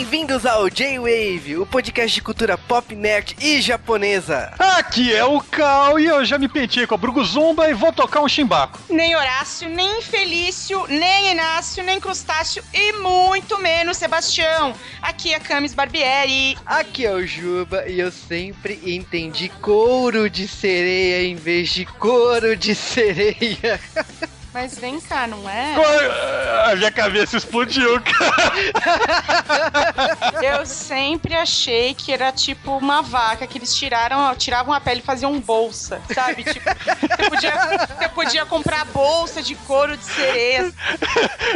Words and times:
Bem-vindos 0.00 0.46
ao 0.46 0.70
J-Wave, 0.70 1.58
o 1.58 1.66
podcast 1.66 2.14
de 2.14 2.22
cultura 2.22 2.56
pop, 2.56 2.96
nerd 2.96 3.36
e 3.38 3.60
japonesa. 3.60 4.50
Aqui 4.58 5.14
é 5.14 5.22
o 5.22 5.42
Cal 5.42 6.00
e 6.00 6.06
eu 6.06 6.24
já 6.24 6.38
me 6.38 6.48
pentei 6.48 6.86
com 6.86 6.94
a 6.94 6.96
Bruguzumba 6.96 7.68
e 7.68 7.74
vou 7.74 7.92
tocar 7.92 8.22
um 8.22 8.28
chimbaco. 8.28 8.80
Nem 8.88 9.14
Horácio, 9.14 9.68
nem 9.68 10.00
Felício, 10.00 10.86
nem 10.88 11.32
Inácio, 11.32 11.84
nem 11.84 12.00
Crustáceo 12.00 12.64
e 12.72 12.94
muito 12.94 13.58
menos 13.58 13.98
Sebastião. 13.98 14.74
Aqui 15.02 15.34
é 15.34 15.38
Camis 15.38 15.74
Barbieri. 15.74 16.56
Aqui 16.64 17.04
é 17.04 17.12
o 17.12 17.26
Juba 17.26 17.86
e 17.86 18.00
eu 18.00 18.10
sempre 18.10 18.80
entendi 18.82 19.50
couro 19.60 20.30
de 20.30 20.48
sereia 20.48 21.24
em 21.24 21.34
vez 21.34 21.68
de 21.68 21.84
couro 21.84 22.56
de 22.56 22.74
sereia. 22.74 23.78
Mas 24.52 24.76
vem 24.76 25.00
cá, 25.00 25.28
não 25.28 25.48
é? 25.48 25.76
A 26.70 26.74
minha 26.74 26.90
cabeça 26.90 27.36
explodiu, 27.36 28.00
cara. 28.02 28.52
Eu 30.42 30.66
sempre 30.66 31.34
achei 31.34 31.94
que 31.94 32.12
era 32.12 32.32
tipo 32.32 32.76
uma 32.76 33.00
vaca 33.00 33.46
que 33.46 33.58
eles 33.58 33.74
tiraram, 33.74 34.34
tiravam 34.34 34.74
a 34.74 34.80
pele 34.80 35.00
e 35.00 35.04
faziam 35.04 35.38
bolsa, 35.38 36.02
sabe? 36.12 36.42
Tipo, 36.42 36.68
você 36.68 37.30
podia, 37.30 37.52
você 37.86 38.08
podia 38.08 38.46
comprar 38.46 38.84
bolsa 38.86 39.40
de 39.40 39.54
couro 39.54 39.96
de 39.96 40.04
sereia. 40.04 40.72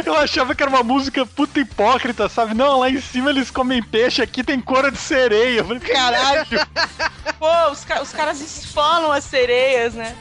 Eu 0.05 0.15
achava 0.17 0.55
que 0.55 0.63
era 0.63 0.69
uma 0.69 0.83
música 0.83 1.25
puta 1.25 1.59
hipócrita, 1.59 2.29
sabe? 2.29 2.53
Não, 2.53 2.79
lá 2.79 2.89
em 2.89 3.01
cima 3.01 3.29
eles 3.29 3.51
comem 3.51 3.83
peixe, 3.83 4.21
aqui 4.21 4.41
tem 4.41 4.61
couro 4.61 4.89
de 4.89 4.97
sereia. 4.97 5.59
Eu 5.59 5.65
falei, 5.65 5.81
caralho. 5.81 6.45
Pô, 7.37 7.71
os, 7.71 7.85
os 8.01 8.11
caras 8.13 8.39
esfolam 8.39 9.11
as 9.11 9.25
sereias, 9.25 9.93
né? 9.93 10.15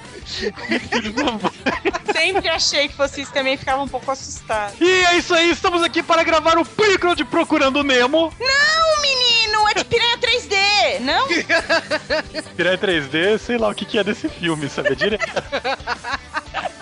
Sempre 2.13 2.49
achei 2.49 2.89
que 2.89 3.05
isso 3.21 3.33
também, 3.33 3.57
ficava 3.57 3.83
um 3.83 3.89
pouco 3.89 4.11
assustado. 4.11 4.75
E 4.81 5.05
é 5.05 5.17
isso 5.17 5.35
aí, 5.35 5.51
estamos 5.51 5.83
aqui 5.83 6.03
para 6.03 6.23
gravar 6.25 6.59
o 6.59 6.65
Piccolo 6.65 7.15
de 7.15 7.25
Procurando 7.25 7.83
Nemo. 7.83 8.33
Não, 8.41 9.03
menino, 9.03 9.69
é 9.69 9.75
de 9.75 9.85
Piranha 9.85 10.19
3D, 10.19 11.01
não? 11.01 11.27
Piranha 12.57 12.79
3D, 12.79 13.39
sei 13.39 13.59
lá 13.59 13.69
o 13.69 13.75
que, 13.75 13.85
que 13.85 13.99
é 13.99 14.05
desse 14.05 14.29
filme, 14.29 14.69
sabe? 14.69 14.97
Direto. 14.97 15.25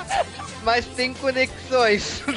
Mas 0.63 0.87
tem 0.87 1.13
conexões. 1.15 2.23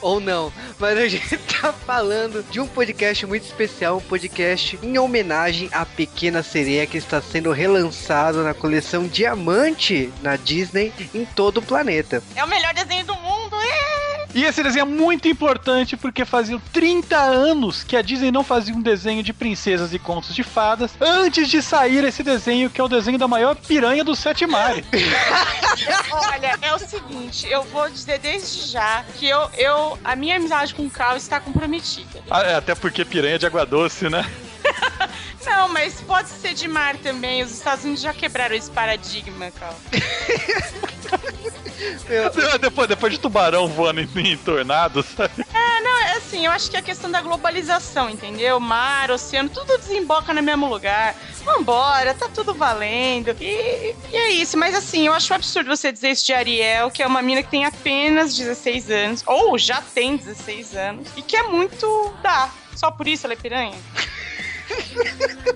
Ou 0.00 0.20
não, 0.20 0.52
mas 0.78 0.98
a 0.98 1.08
gente 1.08 1.36
tá 1.60 1.72
falando 1.72 2.44
de 2.50 2.60
um 2.60 2.66
podcast 2.66 3.24
muito 3.26 3.44
especial, 3.44 3.98
um 3.98 4.00
podcast 4.00 4.78
em 4.82 4.98
homenagem 4.98 5.68
à 5.72 5.86
Pequena 5.86 6.42
Sereia 6.42 6.86
que 6.86 6.98
está 6.98 7.22
sendo 7.22 7.52
relançado 7.52 8.42
na 8.42 8.52
coleção 8.52 9.06
Diamante 9.06 10.12
na 10.22 10.36
Disney 10.36 10.92
em 11.14 11.24
todo 11.24 11.58
o 11.58 11.62
planeta. 11.62 12.22
É 12.36 12.44
o 12.44 12.48
melhor 12.48 12.74
desenho 12.74 13.06
do 13.06 13.14
mundo, 13.14 13.56
é! 13.56 14.01
E 14.34 14.44
esse 14.44 14.62
desenho 14.62 14.82
é 14.82 14.86
muito 14.86 15.28
importante 15.28 15.96
porque 15.96 16.24
fazia 16.24 16.60
30 16.72 17.16
anos 17.16 17.84
que 17.84 17.96
a 17.96 18.02
Disney 18.02 18.30
não 18.30 18.42
fazia 18.42 18.74
um 18.74 18.80
desenho 18.80 19.22
de 19.22 19.32
princesas 19.32 19.92
e 19.92 19.98
contos 19.98 20.34
de 20.34 20.42
fadas 20.42 20.92
antes 21.00 21.48
de 21.48 21.62
sair 21.62 22.02
esse 22.04 22.22
desenho, 22.22 22.70
que 22.70 22.80
é 22.80 22.84
o 22.84 22.88
desenho 22.88 23.18
da 23.18 23.28
maior 23.28 23.54
piranha 23.54 24.02
do 24.02 24.16
Sete 24.16 24.46
Mares. 24.46 24.84
Olha, 26.10 26.58
é 26.62 26.74
o 26.74 26.78
seguinte, 26.78 27.46
eu 27.48 27.62
vou 27.64 27.88
dizer 27.90 28.18
desde 28.18 28.70
já 28.70 29.04
que 29.18 29.28
eu, 29.28 29.50
eu 29.58 29.98
a 30.02 30.16
minha 30.16 30.36
amizade 30.36 30.74
com 30.74 30.84
o 30.84 30.90
Carl 30.90 31.16
está 31.16 31.38
comprometida. 31.38 32.22
Ah, 32.30 32.42
é, 32.42 32.54
até 32.54 32.74
porque 32.74 33.04
piranha 33.04 33.34
é 33.34 33.38
de 33.38 33.46
água 33.46 33.66
doce, 33.66 34.08
né? 34.08 34.24
Não, 35.44 35.68
mas 35.68 36.00
pode 36.00 36.28
ser 36.28 36.54
de 36.54 36.68
mar 36.68 36.96
também. 36.96 37.42
Os 37.42 37.52
Estados 37.52 37.84
Unidos 37.84 38.02
já 38.02 38.14
quebraram 38.14 38.54
esse 38.54 38.70
paradigma, 38.70 39.50
Carl. 42.06 42.58
depois, 42.58 42.88
depois 42.88 43.12
de 43.12 43.18
tubarão 43.18 43.68
voando 43.68 44.00
em, 44.00 44.08
em 44.16 44.36
tornados, 44.36 45.06
sabe? 45.06 45.44
É, 45.52 45.80
não, 45.80 45.98
é 46.00 46.16
assim, 46.16 46.46
eu 46.46 46.52
acho 46.52 46.70
que 46.70 46.76
é 46.76 46.80
a 46.80 46.82
questão 46.82 47.10
da 47.10 47.20
globalização, 47.20 48.08
entendeu? 48.08 48.58
Mar, 48.60 49.10
oceano, 49.10 49.48
tudo 49.48 49.78
desemboca 49.78 50.32
no 50.32 50.42
mesmo 50.42 50.68
lugar. 50.68 51.14
Vambora, 51.44 52.14
tá 52.14 52.28
tudo 52.28 52.54
valendo. 52.54 53.36
E, 53.40 53.94
e 54.10 54.16
é 54.16 54.30
isso. 54.30 54.56
Mas 54.56 54.74
assim, 54.74 55.06
eu 55.06 55.12
acho 55.12 55.32
um 55.32 55.36
absurdo 55.36 55.74
você 55.74 55.90
dizer 55.90 56.10
isso 56.10 56.24
de 56.26 56.32
Ariel, 56.32 56.90
que 56.90 57.02
é 57.02 57.06
uma 57.06 57.22
mina 57.22 57.42
que 57.42 57.50
tem 57.50 57.64
apenas 57.64 58.36
16 58.36 58.90
anos, 58.90 59.22
ou 59.26 59.58
já 59.58 59.82
tem 59.82 60.16
16 60.16 60.76
anos, 60.76 61.08
e 61.16 61.22
que 61.22 61.36
é 61.36 61.42
muito 61.44 62.14
da. 62.22 62.50
Só 62.74 62.90
por 62.90 63.06
isso 63.06 63.26
ela 63.26 63.34
é 63.34 63.36
piranha. 63.36 63.76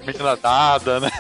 Menina 0.06 0.36
dada, 0.36 1.00
né? 1.00 1.10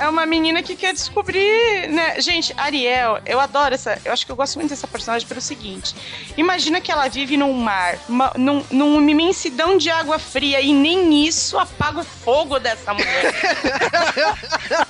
É 0.00 0.08
uma 0.08 0.24
menina 0.24 0.62
que 0.62 0.74
quer 0.74 0.92
descobrir, 0.92 1.88
né? 1.88 2.20
Gente, 2.20 2.54
Ariel, 2.56 3.20
eu 3.26 3.38
adoro 3.38 3.74
essa. 3.74 3.98
Eu 4.04 4.12
acho 4.12 4.24
que 4.24 4.32
eu 4.32 4.36
gosto 4.36 4.58
muito 4.58 4.70
dessa 4.70 4.86
personagem 4.86 5.26
pelo 5.28 5.40
seguinte: 5.40 5.94
imagina 6.36 6.80
que 6.80 6.90
ela 6.90 7.08
vive 7.08 7.36
num 7.36 7.52
mar, 7.52 7.98
uma, 8.08 8.32
num, 8.36 8.64
numa 8.70 9.10
imensidão 9.10 9.76
de 9.76 9.90
água 9.90 10.18
fria, 10.18 10.60
e 10.60 10.72
nem 10.72 11.26
isso 11.26 11.58
apaga 11.58 12.00
o 12.00 12.04
fogo 12.04 12.58
dessa 12.58 12.94
mulher. 12.94 13.34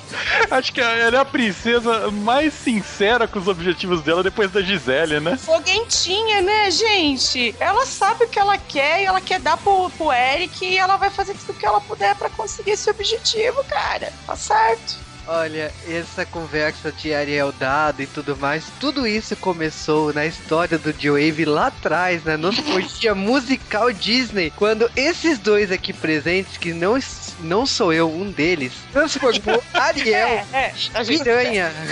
Acho 0.50 0.72
que 0.72 0.80
ela 0.80 1.16
é 1.16 1.20
a 1.20 1.24
princesa 1.24 2.10
mais 2.10 2.52
sincera 2.52 3.26
com 3.26 3.38
os 3.38 3.48
objetivos 3.48 4.02
dela 4.02 4.22
depois 4.22 4.50
da 4.50 4.60
Gisele, 4.60 5.20
né? 5.20 5.36
Foguentinha, 5.36 6.40
né, 6.42 6.70
gente? 6.70 7.54
Ela 7.58 7.84
sabe 7.86 8.24
o 8.24 8.28
que 8.28 8.38
ela 8.38 8.58
quer 8.58 9.02
e 9.02 9.06
ela 9.06 9.20
quer 9.20 9.40
dar 9.40 9.56
pro, 9.56 9.90
pro 9.90 10.12
Eric 10.12 10.64
e 10.64 10.78
ela 10.78 10.96
vai 10.96 11.10
fazer 11.10 11.34
tudo 11.34 11.52
o 11.52 11.54
que 11.54 11.66
ela 11.66 11.80
puder 11.80 12.14
para 12.16 12.30
conseguir 12.30 12.72
esse 12.72 12.88
objetivo, 12.90 13.62
cara. 13.64 14.12
Tá 14.26 14.36
certo. 14.36 15.05
Olha, 15.28 15.72
essa 15.88 16.24
conversa 16.24 16.92
de 16.92 17.12
Ariel 17.12 17.52
Dado 17.52 18.00
e 18.00 18.06
tudo 18.06 18.36
mais, 18.36 18.64
tudo 18.78 19.06
isso 19.06 19.34
começou 19.36 20.12
na 20.14 20.24
história 20.24 20.78
do 20.78 20.92
J-Wave 20.92 21.44
lá 21.44 21.66
atrás, 21.66 22.22
na 22.24 22.36
nostalgia 22.36 23.12
musical 23.12 23.92
Disney, 23.92 24.52
quando 24.54 24.88
esses 24.94 25.38
dois 25.38 25.72
aqui 25.72 25.92
presentes, 25.92 26.56
que 26.56 26.72
não, 26.72 26.96
não 27.40 27.66
sou 27.66 27.92
eu, 27.92 28.08
um 28.08 28.30
deles, 28.30 28.72
transformou 28.92 29.60
Ariel 29.74 30.44
É, 30.52 30.72
é, 30.94 31.04
gente- 31.04 31.18
piranha. 31.24 31.72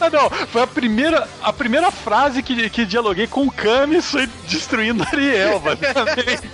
Ah, 0.00 0.08
não, 0.10 0.28
foi 0.30 0.62
a 0.62 0.66
primeira, 0.66 1.28
a 1.42 1.52
primeira 1.52 1.90
frase 1.90 2.42
que, 2.42 2.68
que 2.70 2.84
dialoguei 2.86 3.26
com 3.26 3.46
o 3.46 3.50
Camis 3.52 4.06
foi 4.10 4.26
destruindo 4.48 5.04
Ariel, 5.04 5.60
basicamente. 5.60 6.50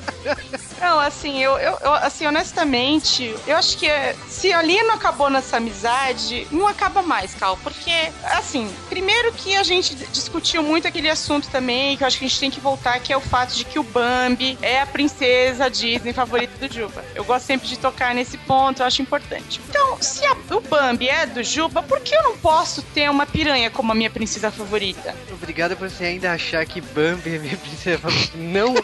Não, 0.81 0.99
assim, 0.99 1.39
eu, 1.43 1.53
eu, 1.59 1.77
eu- 1.83 1.95
assim, 1.95 2.27
honestamente, 2.27 3.35
eu 3.47 3.57
acho 3.57 3.77
que 3.77 3.87
é, 3.87 4.15
se 4.29 4.53
ali 4.53 4.83
não 4.83 4.95
acabou 4.95 5.29
nessa 5.29 5.59
amizade, 5.59 6.47
não 6.51 6.67
acaba 6.67 7.03
mais, 7.03 7.35
Cal. 7.35 7.57
Porque, 7.63 7.91
assim, 8.25 8.71
primeiro 8.89 9.33
que 9.33 9.57
a 9.57 9.63
gente 9.63 9.95
discutiu 9.95 10.63
muito 10.63 10.89
aquele 10.89 11.11
assunto 11.11 11.49
também, 11.49 11.97
que 11.97 12.03
eu 12.03 12.07
acho 12.07 12.19
que 12.19 12.25
a 12.25 12.29
gente 12.29 12.41
tem 12.41 12.51
que 12.51 12.61
voltar, 12.61 12.99
que 13.01 13.13
é 13.13 13.17
o 13.17 13.21
fato 13.21 13.55
de 13.55 13.65
que 13.65 13.79
o 13.79 13.83
Bambi 13.83 14.59
é 14.63 14.81
a 14.81 14.87
princesa 14.87 15.69
Disney 15.69 16.13
favorita 16.13 16.67
do 16.67 16.73
Juba. 16.73 17.05
Eu 17.15 17.25
gosto 17.25 17.45
sempre 17.47 17.69
de 17.69 17.79
tocar 17.79 18.15
nesse 18.15 18.39
ponto, 18.39 18.81
eu 18.83 18.87
acho 18.87 19.03
importante. 19.03 19.61
Então, 19.69 19.99
se 20.01 20.25
a- 20.25 20.37
o 20.51 20.61
Bambi 20.61 21.09
é 21.09 21.27
do 21.27 21.43
Juba, 21.45 21.83
por 21.83 22.01
que 22.01 22.15
eu 22.15 22.23
não 22.23 22.39
posso 22.39 22.81
ter 22.83 23.11
uma 23.11 23.27
piranha 23.27 23.71
como 23.71 23.93
a 23.93 23.95
minha 23.95 24.11
princesa 24.11 24.51
favorita? 24.51 25.15
Obrigado 25.33 25.77
por 25.77 25.91
você 25.91 26.05
ainda 26.05 26.33
achar 26.33 26.65
que 26.65 26.81
Bambi 26.81 27.35
é 27.37 27.39
minha 27.39 27.57
princesa 27.57 27.99
favorita. 27.99 28.37
Não, 28.39 28.75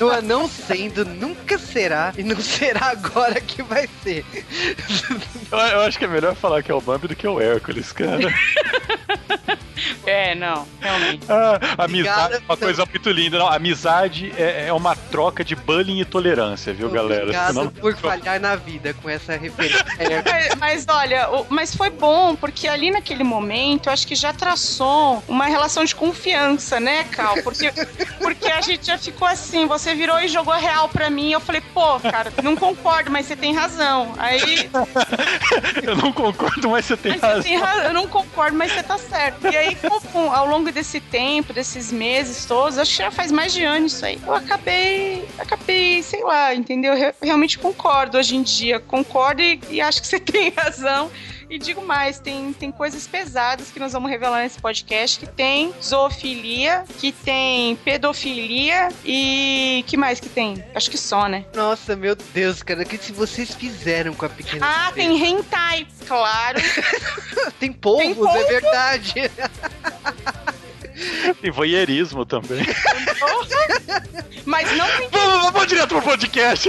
não, 0.00 0.22
não 0.22 0.48
sendo, 0.74 1.04
nunca 1.04 1.56
será, 1.56 2.12
e 2.18 2.22
não 2.24 2.40
será 2.40 2.90
agora 2.90 3.40
que 3.40 3.62
vai 3.62 3.88
ser. 4.02 4.24
Eu, 5.52 5.58
eu 5.58 5.80
acho 5.82 5.98
que 5.98 6.04
é 6.04 6.08
melhor 6.08 6.34
falar 6.34 6.62
que 6.62 6.70
é 6.70 6.74
o 6.74 6.80
Bambi 6.80 7.06
do 7.06 7.14
que 7.14 7.26
o 7.26 7.40
Hércules, 7.40 7.92
cara. 7.92 8.28
É, 10.06 10.34
não, 10.34 10.66
realmente. 10.80 11.24
Ah, 11.28 11.58
amizade 11.84 12.34
é 12.34 12.38
uma 12.46 12.56
coisa 12.56 12.84
muito 12.86 13.10
linda. 13.10 13.38
Não, 13.38 13.48
amizade 13.48 14.32
é, 14.36 14.66
é 14.68 14.72
uma 14.72 14.94
troca 14.94 15.42
de 15.44 15.54
bullying 15.56 16.00
e 16.00 16.04
tolerância, 16.04 16.72
viu, 16.72 16.90
galera? 16.90 17.22
Obrigado 17.22 17.48
Senão- 17.54 17.68
por 17.70 17.96
falhar 17.96 18.38
na 18.40 18.54
vida 18.56 18.94
com 19.02 19.08
essa 19.08 19.36
referência. 19.36 19.84
É, 19.98 20.22
Mas, 20.22 20.54
mas 20.58 20.86
olha, 20.88 21.30
o- 21.30 21.46
mas 21.48 21.74
foi 21.74 21.90
bom, 21.90 22.36
porque 22.36 22.68
ali 22.68 22.90
naquele 22.90 23.24
momento, 23.24 23.88
eu 23.88 23.92
acho 23.92 24.06
que 24.06 24.14
já 24.14 24.32
traçou 24.32 25.22
uma 25.26 25.46
relação 25.46 25.84
de 25.84 25.94
confiança, 25.94 26.78
né, 26.78 27.04
Cal? 27.04 27.34
Porque, 27.42 27.72
porque 28.18 28.46
a 28.48 28.60
gente 28.60 28.86
já 28.86 28.98
ficou 28.98 29.26
assim, 29.26 29.66
você 29.66 29.94
virou 29.94 30.18
e 30.20 30.28
jogou 30.28 30.54
real 30.54 30.88
pra 30.88 31.08
mim, 31.10 31.32
eu 31.32 31.40
falei, 31.40 31.62
pô, 31.72 31.98
cara, 32.00 32.32
não 32.42 32.54
concordo, 32.56 33.10
mas 33.10 33.26
você 33.26 33.36
tem 33.36 33.54
razão. 33.54 34.12
Aí, 34.18 34.68
Eu 35.82 35.96
não 35.96 36.12
concordo, 36.12 36.68
mas 36.70 36.84
você 36.84 36.96
tem 36.96 37.12
mas 37.12 37.20
você 37.20 37.26
razão. 37.26 37.42
tem 37.42 37.56
razão, 37.56 37.82
eu 37.84 37.92
não 37.94 38.06
concordo, 38.06 38.56
mas 38.56 38.72
você 38.72 38.82
tá 38.82 38.98
certo. 38.98 39.46
E 39.46 39.56
aí, 39.56 39.63
com- 40.12 40.30
ao 40.32 40.46
longo 40.46 40.70
desse 40.70 41.00
tempo, 41.00 41.52
desses 41.52 41.90
meses 41.92 42.44
todos, 42.44 42.78
acho 42.78 42.90
que 42.92 42.98
já 42.98 43.10
faz 43.10 43.30
mais 43.32 43.52
de 43.52 43.64
ano 43.64 43.86
isso 43.86 44.04
aí, 44.04 44.18
eu 44.26 44.34
acabei, 44.34 45.24
acabei, 45.38 46.02
sei 46.02 46.22
lá, 46.22 46.54
entendeu? 46.54 46.94
Re- 46.94 47.14
realmente 47.22 47.58
concordo 47.58 48.18
hoje 48.18 48.36
em 48.36 48.42
dia, 48.42 48.80
concordo 48.80 49.42
e, 49.42 49.60
e 49.70 49.80
acho 49.80 50.00
que 50.00 50.06
você 50.08 50.18
tem 50.20 50.50
razão. 50.50 51.10
E 51.50 51.58
digo 51.58 51.84
mais, 51.86 52.18
tem, 52.18 52.52
tem 52.52 52.72
coisas 52.72 53.06
pesadas 53.06 53.70
que 53.70 53.78
nós 53.78 53.92
vamos 53.92 54.10
revelar 54.10 54.42
nesse 54.42 54.58
podcast, 54.58 55.18
que 55.20 55.26
tem 55.26 55.72
zoofilia, 55.82 56.84
que 56.98 57.12
tem 57.12 57.76
pedofilia 57.76 58.88
e 59.04 59.84
que 59.86 59.96
mais 59.96 60.18
que 60.18 60.28
tem? 60.28 60.64
Acho 60.74 60.90
que 60.90 60.98
só, 60.98 61.28
né? 61.28 61.44
Nossa, 61.54 61.94
meu 61.94 62.16
Deus, 62.16 62.62
cara, 62.62 62.82
o 62.82 62.86
que 62.86 62.96
se 62.98 63.12
vocês 63.12 63.54
fizeram 63.54 64.14
com 64.14 64.24
a 64.24 64.28
pequena 64.28 64.66
Ah, 64.66 64.90
sereia? 64.92 65.08
tem 65.08 65.24
hentai, 65.26 65.86
claro. 66.06 66.58
Tem 67.60 67.72
polvos, 67.72 68.04
tem 68.04 68.14
polvo. 68.14 68.36
é 68.36 68.44
verdade. 68.44 69.14
Tem 71.40 71.50
voyeurismo 71.52 72.24
também. 72.26 72.64
Mas 74.44 74.70
não 74.76 74.86
Vamos, 75.10 75.52
vamos 75.52 75.66
direto 75.68 75.88
pro 75.88 76.02
podcast. 76.02 76.68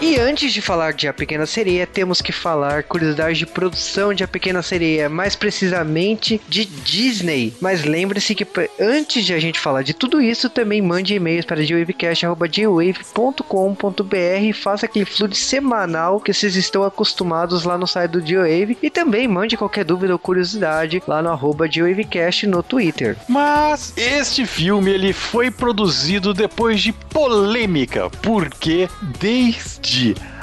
E 0.00 0.16
antes 0.16 0.52
de 0.52 0.62
falar 0.62 0.92
de 0.92 1.08
A 1.08 1.12
Pequena 1.12 1.44
Sereia, 1.44 1.84
temos 1.84 2.22
que 2.22 2.30
falar 2.30 2.84
curiosidades 2.84 3.36
de 3.36 3.44
produção 3.44 4.14
de 4.14 4.22
A 4.22 4.28
Pequena 4.28 4.62
Sereia, 4.62 5.08
mais 5.08 5.34
precisamente 5.34 6.40
de 6.48 6.64
Disney. 6.64 7.52
Mas 7.60 7.84
lembre-se 7.84 8.32
que 8.32 8.46
antes 8.80 9.26
de 9.26 9.34
a 9.34 9.40
gente 9.40 9.58
falar 9.58 9.82
de 9.82 9.92
tudo 9.92 10.22
isso, 10.22 10.48
também 10.48 10.80
mande 10.80 11.14
e-mails 11.14 11.44
para 11.44 11.64
geowavecast.com.br 11.64 14.14
e 14.40 14.52
faça 14.52 14.86
aquele 14.86 15.04
fluxo 15.04 15.34
semanal 15.34 16.20
que 16.20 16.32
vocês 16.32 16.54
estão 16.54 16.84
acostumados 16.84 17.64
lá 17.64 17.76
no 17.76 17.86
site 17.86 18.12
do 18.12 18.24
Geowave. 18.24 18.78
E 18.80 18.90
também 18.90 19.26
mande 19.26 19.56
qualquer 19.56 19.84
dúvida 19.84 20.12
ou 20.12 20.18
curiosidade 20.18 21.02
lá 21.08 21.20
no 21.20 21.30
arroba 21.30 21.68
Geowavecast 21.68 22.46
no 22.46 22.62
Twitter. 22.62 23.16
Mas 23.28 23.92
este 23.96 24.46
filme 24.46 24.92
ele 24.92 25.12
foi 25.12 25.50
produzido 25.50 26.32
depois 26.32 26.80
de 26.80 26.92
polêmica, 26.92 28.08
porque 28.22 28.88
desde 29.18 29.88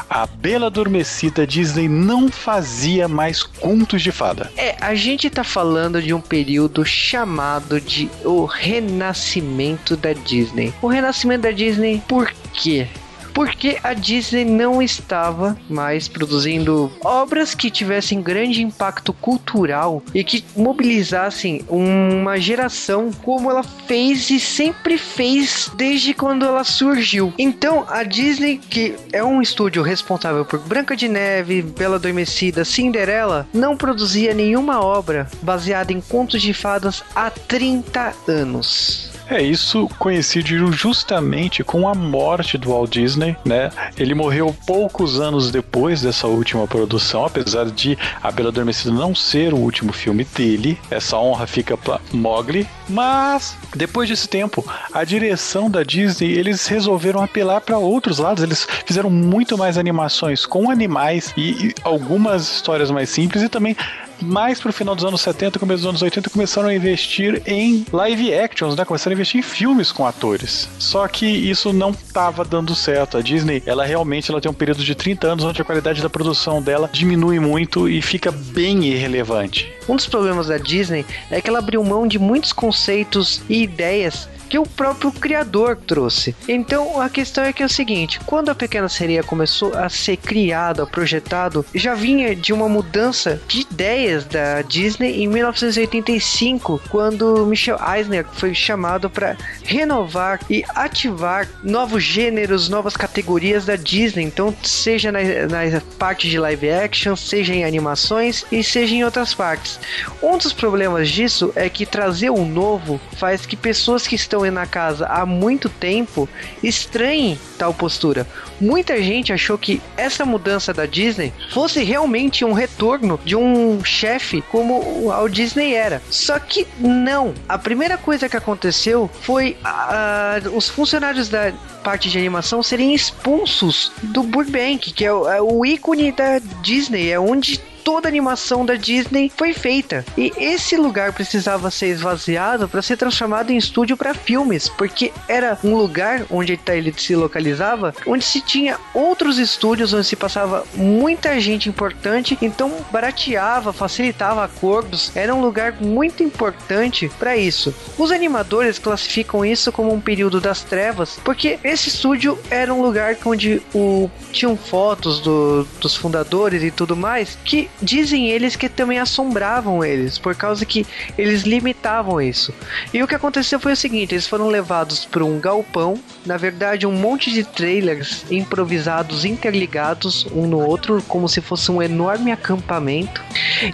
a 0.10 0.26
Bela 0.26 0.68
Adormecida 0.68 1.46
Disney 1.46 1.88
não 1.90 2.30
fazia 2.30 3.08
mais 3.08 3.44
contos 3.44 4.02
de 4.02 4.12
fada. 4.12 4.52
É, 4.56 4.76
a 4.80 4.94
gente 4.96 5.30
tá 5.30 5.44
falando 5.44 6.02
de 6.02 6.14
um 6.14 6.22
período 6.22 6.86
chamado 6.86 7.82
de 7.82 8.10
o 8.24 8.46
renascimento 8.46 9.98
da 9.98 10.14
Disney. 10.14 10.74
O 10.82 10.88
renascimento 10.88 11.42
da 11.42 11.52
Disney, 11.52 12.02
por 12.08 12.32
quê? 12.54 12.88
Porque 13.36 13.78
a 13.84 13.94
Disney 13.94 14.46
não 14.46 14.82
estava 14.82 15.58
mais 15.70 16.08
produzindo 16.08 16.90
obras 17.04 17.54
que 17.54 17.70
tivessem 17.70 18.22
grande 18.22 18.64
impacto 18.64 19.12
cultural 19.12 20.02
e 20.14 20.24
que 20.24 20.44
mobilizassem 20.56 21.64
uma 21.68 22.40
geração 22.40 23.12
como 23.12 23.52
ela 23.52 23.62
fez 23.62 24.30
e 24.30 24.40
sempre 24.40 24.98
fez 24.98 25.70
desde 25.76 26.14
quando 26.14 26.46
ela 26.46 26.64
surgiu. 26.64 27.34
Então, 27.38 27.86
a 27.90 28.04
Disney, 28.04 28.58
que 28.58 28.96
é 29.12 29.22
um 29.22 29.42
estúdio 29.42 29.84
responsável 29.84 30.46
por 30.46 30.60
Branca 30.60 30.96
de 30.96 31.10
Neve, 31.10 31.62
Bela 31.62 31.98
Adormecida, 31.98 32.64
Cinderela, 32.64 33.46
não 33.54 33.76
produzia 33.76 34.34
nenhuma 34.34 34.80
obra 34.82 35.30
baseada 35.42 35.92
em 35.92 36.00
contos 36.00 36.42
de 36.42 36.54
fadas 36.54 37.04
há 37.14 37.30
30 37.30 38.14
anos. 38.30 39.15
É, 39.30 39.42
isso 39.42 39.90
coincidiu 39.98 40.72
justamente 40.72 41.64
com 41.64 41.88
a 41.88 41.96
morte 41.96 42.58
do 42.58 42.70
Walt 42.70 42.92
Disney, 42.92 43.36
né? 43.44 43.72
Ele 43.98 44.14
morreu 44.14 44.56
poucos 44.66 45.20
anos 45.20 45.52
depois 45.52 46.02
dessa 46.02 46.28
última 46.28 46.68
produção, 46.68 47.26
apesar 47.26 47.66
de 47.66 47.98
A 48.22 48.32
Bela 48.32 48.50
Adormecida 48.50 48.92
não 48.92 49.16
ser 49.16 49.54
o 49.54 49.58
último 49.58 49.92
filme 49.92 50.24
dele. 50.24 50.78
Essa 50.92 51.18
honra 51.18 51.48
fica 51.48 51.76
para 51.76 52.00
Mowgli. 52.14 52.68
Mas, 52.88 53.58
depois 53.76 54.10
desse 54.10 54.30
tempo, 54.30 54.64
a 54.94 55.04
direção 55.04 55.70
da 55.70 55.82
Disney, 55.82 56.32
eles 56.32 56.68
resolveram 56.68 57.22
apelar 57.22 57.62
para 57.62 57.78
outros 57.78 58.20
lados. 58.20 58.44
Eles 58.44 58.68
fizeram 58.86 59.10
muito 59.10 59.58
mais 59.58 59.78
animações 59.78 60.46
com 60.46 60.70
animais 60.70 61.34
e, 61.36 61.68
e 61.68 61.76
algumas 61.84 62.44
histórias 62.44 62.92
mais 62.92 63.10
simples 63.10 63.42
e 63.42 63.50
também 63.50 63.76
mais 64.22 64.60
pro 64.60 64.74
final 64.74 64.96
dos 64.96 65.06
anos 65.06 65.22
70, 65.22 65.60
começo 65.60 65.84
dos 65.84 65.90
anos 65.90 66.02
80, 66.02 66.30
começaram 66.30 66.70
a 66.70 66.74
investir 66.74 67.42
em 67.46 67.86
live 67.92 68.34
actions, 68.34 68.76
né? 68.76 68.86
Começaram 68.86 69.14
a 69.14 69.16
investir 69.16 69.40
em 69.40 69.44
filmes 69.44 69.92
com 69.92 70.06
atores. 70.06 70.70
Só 70.80 71.08
que 71.08 71.26
isso 71.26 71.74
não 71.74 71.92
estava 71.92 72.44
dando 72.44 72.76
certo. 72.76 73.18
A 73.18 73.22
Disney, 73.22 73.62
ela 73.66 73.86
realmente 73.86 74.32
ela 74.32 74.42
tem 74.42 74.50
um 74.50 74.54
período 74.54 74.84
de 74.84 74.96
30 74.96 75.28
anos 75.28 75.44
onde 75.44 75.62
a 75.62 75.66
qualidade 75.66 76.02
da 76.02 76.10
produção 76.10 76.62
dela 76.62 76.90
diminui 76.92 77.40
muito 77.40 77.90
e 77.90 78.02
fica 78.02 78.32
bem 78.32 78.86
irrelevante. 78.86 79.72
Um 79.88 79.96
dos 79.96 80.08
problemas 80.08 80.48
da 80.48 80.58
Disney 80.58 81.06
é 81.30 81.42
que 81.42 81.50
ela 81.50 81.60
abriu 81.60 81.84
mão 81.84 82.08
de 82.08 82.18
muitos 82.18 82.52
conceitos 82.52 83.42
e 83.50 83.64
ideias 83.64 84.28
que 84.50 84.58
o 84.60 84.64
próprio 84.64 85.12
criador 85.12 85.76
trouxe. 85.76 86.36
Então 86.48 87.02
a 87.02 87.10
questão 87.10 87.44
é 87.44 87.54
que 87.54 87.64
é 87.64 87.66
o 87.66 87.70
seguinte: 87.70 88.20
quando 88.26 88.50
a 88.50 88.56
Pequena 88.56 88.90
Sereia 88.90 89.24
começou 89.24 89.74
a 89.76 89.90
ser 89.90 90.18
criado, 90.18 90.86
projetado, 90.88 91.66
já 91.74 91.94
vinha 91.94 92.36
de 92.36 92.54
uma 92.54 92.70
mudança 92.70 93.42
de 93.48 93.62
ideias 93.62 94.26
da 94.26 94.62
Disney 94.62 95.24
em 95.24 95.28
1985, 95.28 96.82
quando 96.90 97.46
Michel 97.46 97.80
Eisner 97.96 98.26
foi 98.34 98.54
chamado 98.54 99.10
para 99.10 99.38
renovar 99.64 100.40
e 100.50 100.64
ativar 100.70 101.48
novos 101.64 102.04
gêneros, 102.04 102.70
novas 102.70 102.96
categorias 102.96 103.66
da 103.66 103.76
Disney. 103.76 104.24
Então, 104.24 104.56
seja 104.64 105.12
na, 105.12 105.20
na 105.22 105.82
parte 105.98 106.30
de 106.30 106.38
live 106.38 106.70
action, 106.70 107.16
seja 107.16 107.54
em 107.54 107.64
animações 107.64 108.46
e 108.52 108.64
seja 108.64 108.96
em 108.96 109.04
outras 109.04 109.34
partes. 109.34 109.80
Um 110.22 110.38
dos 110.38 110.54
problemas 110.54 111.10
disso 111.10 111.52
é 111.56 111.70
que 111.70 111.86
trazer 111.86 112.30
o 112.30 112.36
um 112.36 112.48
novo 112.48 113.00
faz 113.18 113.46
que 113.46 113.56
pessoas 113.56 114.08
que 114.08 114.16
estão 114.16 114.35
estão 114.44 114.52
na 114.52 114.66
casa 114.66 115.06
há 115.08 115.26
muito 115.26 115.70
tempo 115.70 116.28
estranhem 116.62 117.40
tal 117.58 117.74
postura. 117.74 118.28
Muita 118.60 119.02
gente 119.02 119.32
achou 119.32 119.58
que 119.58 119.82
essa 119.96 120.26
mudança 120.26 120.74
da 120.74 120.86
Disney 120.86 121.34
fosse 121.52 121.84
realmente 121.84 122.44
um 122.44 122.54
retorno 122.54 123.20
de 123.24 123.36
um 123.36 123.84
chefe 123.84 124.42
como 124.52 125.08
o 125.08 125.30
Disney 125.30 125.74
era. 125.74 126.02
Só 126.10 126.38
que 126.40 126.68
não. 126.80 127.34
A 127.48 127.58
primeira 127.58 127.98
coisa 127.98 128.28
que 128.28 128.38
aconteceu 128.38 129.10
foi 129.22 129.58
uh, 129.64 130.56
os 130.56 130.70
funcionários 130.70 131.30
da 131.30 131.54
parte 131.84 132.10
de 132.10 132.18
animação 132.18 132.64
serem 132.64 132.94
expulsos 132.94 133.92
do 134.02 134.24
Burbank, 134.24 134.92
que 134.92 135.06
é 135.06 135.14
o, 135.14 135.30
é 135.30 135.42
o 135.42 135.66
ícone 135.66 136.12
da 136.12 136.40
Disney, 136.62 137.12
é 137.12 137.20
onde 137.20 137.62
toda 137.86 138.08
a 138.08 138.10
animação 138.10 138.66
da 138.66 138.74
Disney 138.74 139.32
foi 139.38 139.54
feita. 139.54 140.04
E 140.18 140.34
esse 140.38 140.76
lugar 140.76 141.14
precisava 141.14 141.70
ser 141.70 141.88
esvaziado 141.88 142.68
para 142.68 142.82
ser 142.82 142.98
transformado 142.98 143.52
em 143.52 143.58
estúdio 143.58 143.96
para 143.96 144.16
filmes, 144.16 144.68
porque 144.68 145.14
era 145.28 145.58
um 145.64 145.76
lugar 145.76 146.26
onde 146.32 146.60
ele 146.68 146.94
se 146.98 147.16
localizava, 147.16 147.94
onde 148.08 148.26
se 148.26 148.42
tinha 148.42 148.78
outros 148.94 149.38
estúdios, 149.38 149.94
onde 149.94 150.08
se 150.08 150.16
passava 150.16 150.66
muita 150.74 151.40
gente 151.40 151.70
importante, 151.70 152.36
então 152.42 152.74
barateava, 152.92 153.72
facilitava 153.72 154.44
acordos, 154.44 155.12
era 155.16 155.34
um 155.34 155.42
lugar 155.42 155.74
muito 155.80 156.24
importante 156.24 157.10
para 157.20 157.38
isso. 157.38 157.74
Os 158.00 158.12
animadores 158.12 158.80
classificam 158.80 159.46
isso 159.46 159.72
como 159.72 159.94
um 159.94 160.02
período 160.02 160.42
das 160.42 160.64
trevas, 160.64 161.20
porque 161.24 161.60
esse 161.64 161.90
estúdio 161.90 162.40
era 162.50 162.74
um 162.74 162.82
lugar 162.82 163.16
onde 163.26 163.62
o, 163.76 164.10
tinham 164.32 164.58
fotos 164.58 165.20
do, 165.20 165.68
dos 165.80 165.96
fundadores 165.96 166.64
e 166.64 166.72
tudo 166.72 166.96
mais 166.96 167.38
que 167.46 167.70
dizem 167.82 168.30
eles 168.30 168.56
que 168.56 168.70
também 168.70 169.00
assombravam 169.00 169.84
eles, 169.84 170.18
por 170.18 170.36
causa 170.36 170.66
que 170.66 170.86
eles 171.18 171.44
limitavam 171.44 172.22
isso. 172.22 172.54
E 172.94 173.02
o 173.04 173.08
que 173.08 173.16
aconteceu 173.16 173.60
foi 173.60 173.74
o 173.74 173.78
seguinte: 173.78 174.14
eles 174.14 174.28
foram 174.28 174.48
levados 174.48 175.06
para 175.06 175.24
um 175.24 175.40
galpão, 175.40 176.00
na 176.26 176.38
verdade, 176.38 176.88
um 176.88 176.92
monte 176.92 177.32
de 177.32 177.44
trailers 177.44 178.26
improvisados, 178.32 179.26
interligados 179.26 180.26
um 180.34 180.48
no 180.48 180.60
outro, 180.60 181.02
como 181.08 181.28
se 181.28 181.42
fosse 181.42 181.72
um 181.72 181.82
enorme 181.82 182.32
acampamento. 182.32 183.24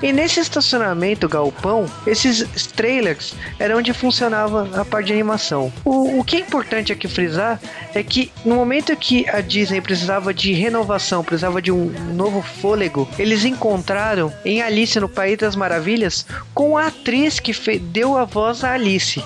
E 0.02 0.12
nesse 0.12 0.40
estacionamento, 0.40 1.28
galpão, 1.28 1.86
esses 2.06 2.68
trailers 2.68 3.34
eram 3.60 3.78
onde 3.78 3.94
funcionava 3.94 4.70
a 4.80 4.86
parte 4.86 5.08
de 5.08 5.14
animação. 5.14 5.72
O, 5.84 6.20
o 6.20 6.24
que 6.24 6.38
é 6.38 6.40
importante 6.40 6.92
aqui 6.92 7.08
frisar 7.08 7.60
é 7.94 8.04
que 8.04 8.32
no 8.46 8.56
momento 8.56 8.96
que 8.96 9.28
a 9.30 9.42
Disney 9.42 9.82
precisava 9.82 10.34
de 10.34 10.54
renovação, 10.54 11.24
precisava 11.24 11.62
de 11.62 11.72
um 11.72 11.92
novo 12.14 12.42
fôlego, 12.42 13.08
eles 13.18 13.46
encontraram 13.46 13.91
encontraram 13.92 14.32
em 14.46 14.62
Alice 14.62 14.98
no 15.00 15.10
País 15.10 15.38
das 15.38 15.56
Maravilhas 15.56 16.26
com 16.54 16.78
a 16.78 16.88
atriz 16.88 17.40
que 17.40 17.54
deu 17.78 18.18
a 18.18 18.24
voz 18.24 18.64
a 18.64 18.74
Alice. 18.74 19.22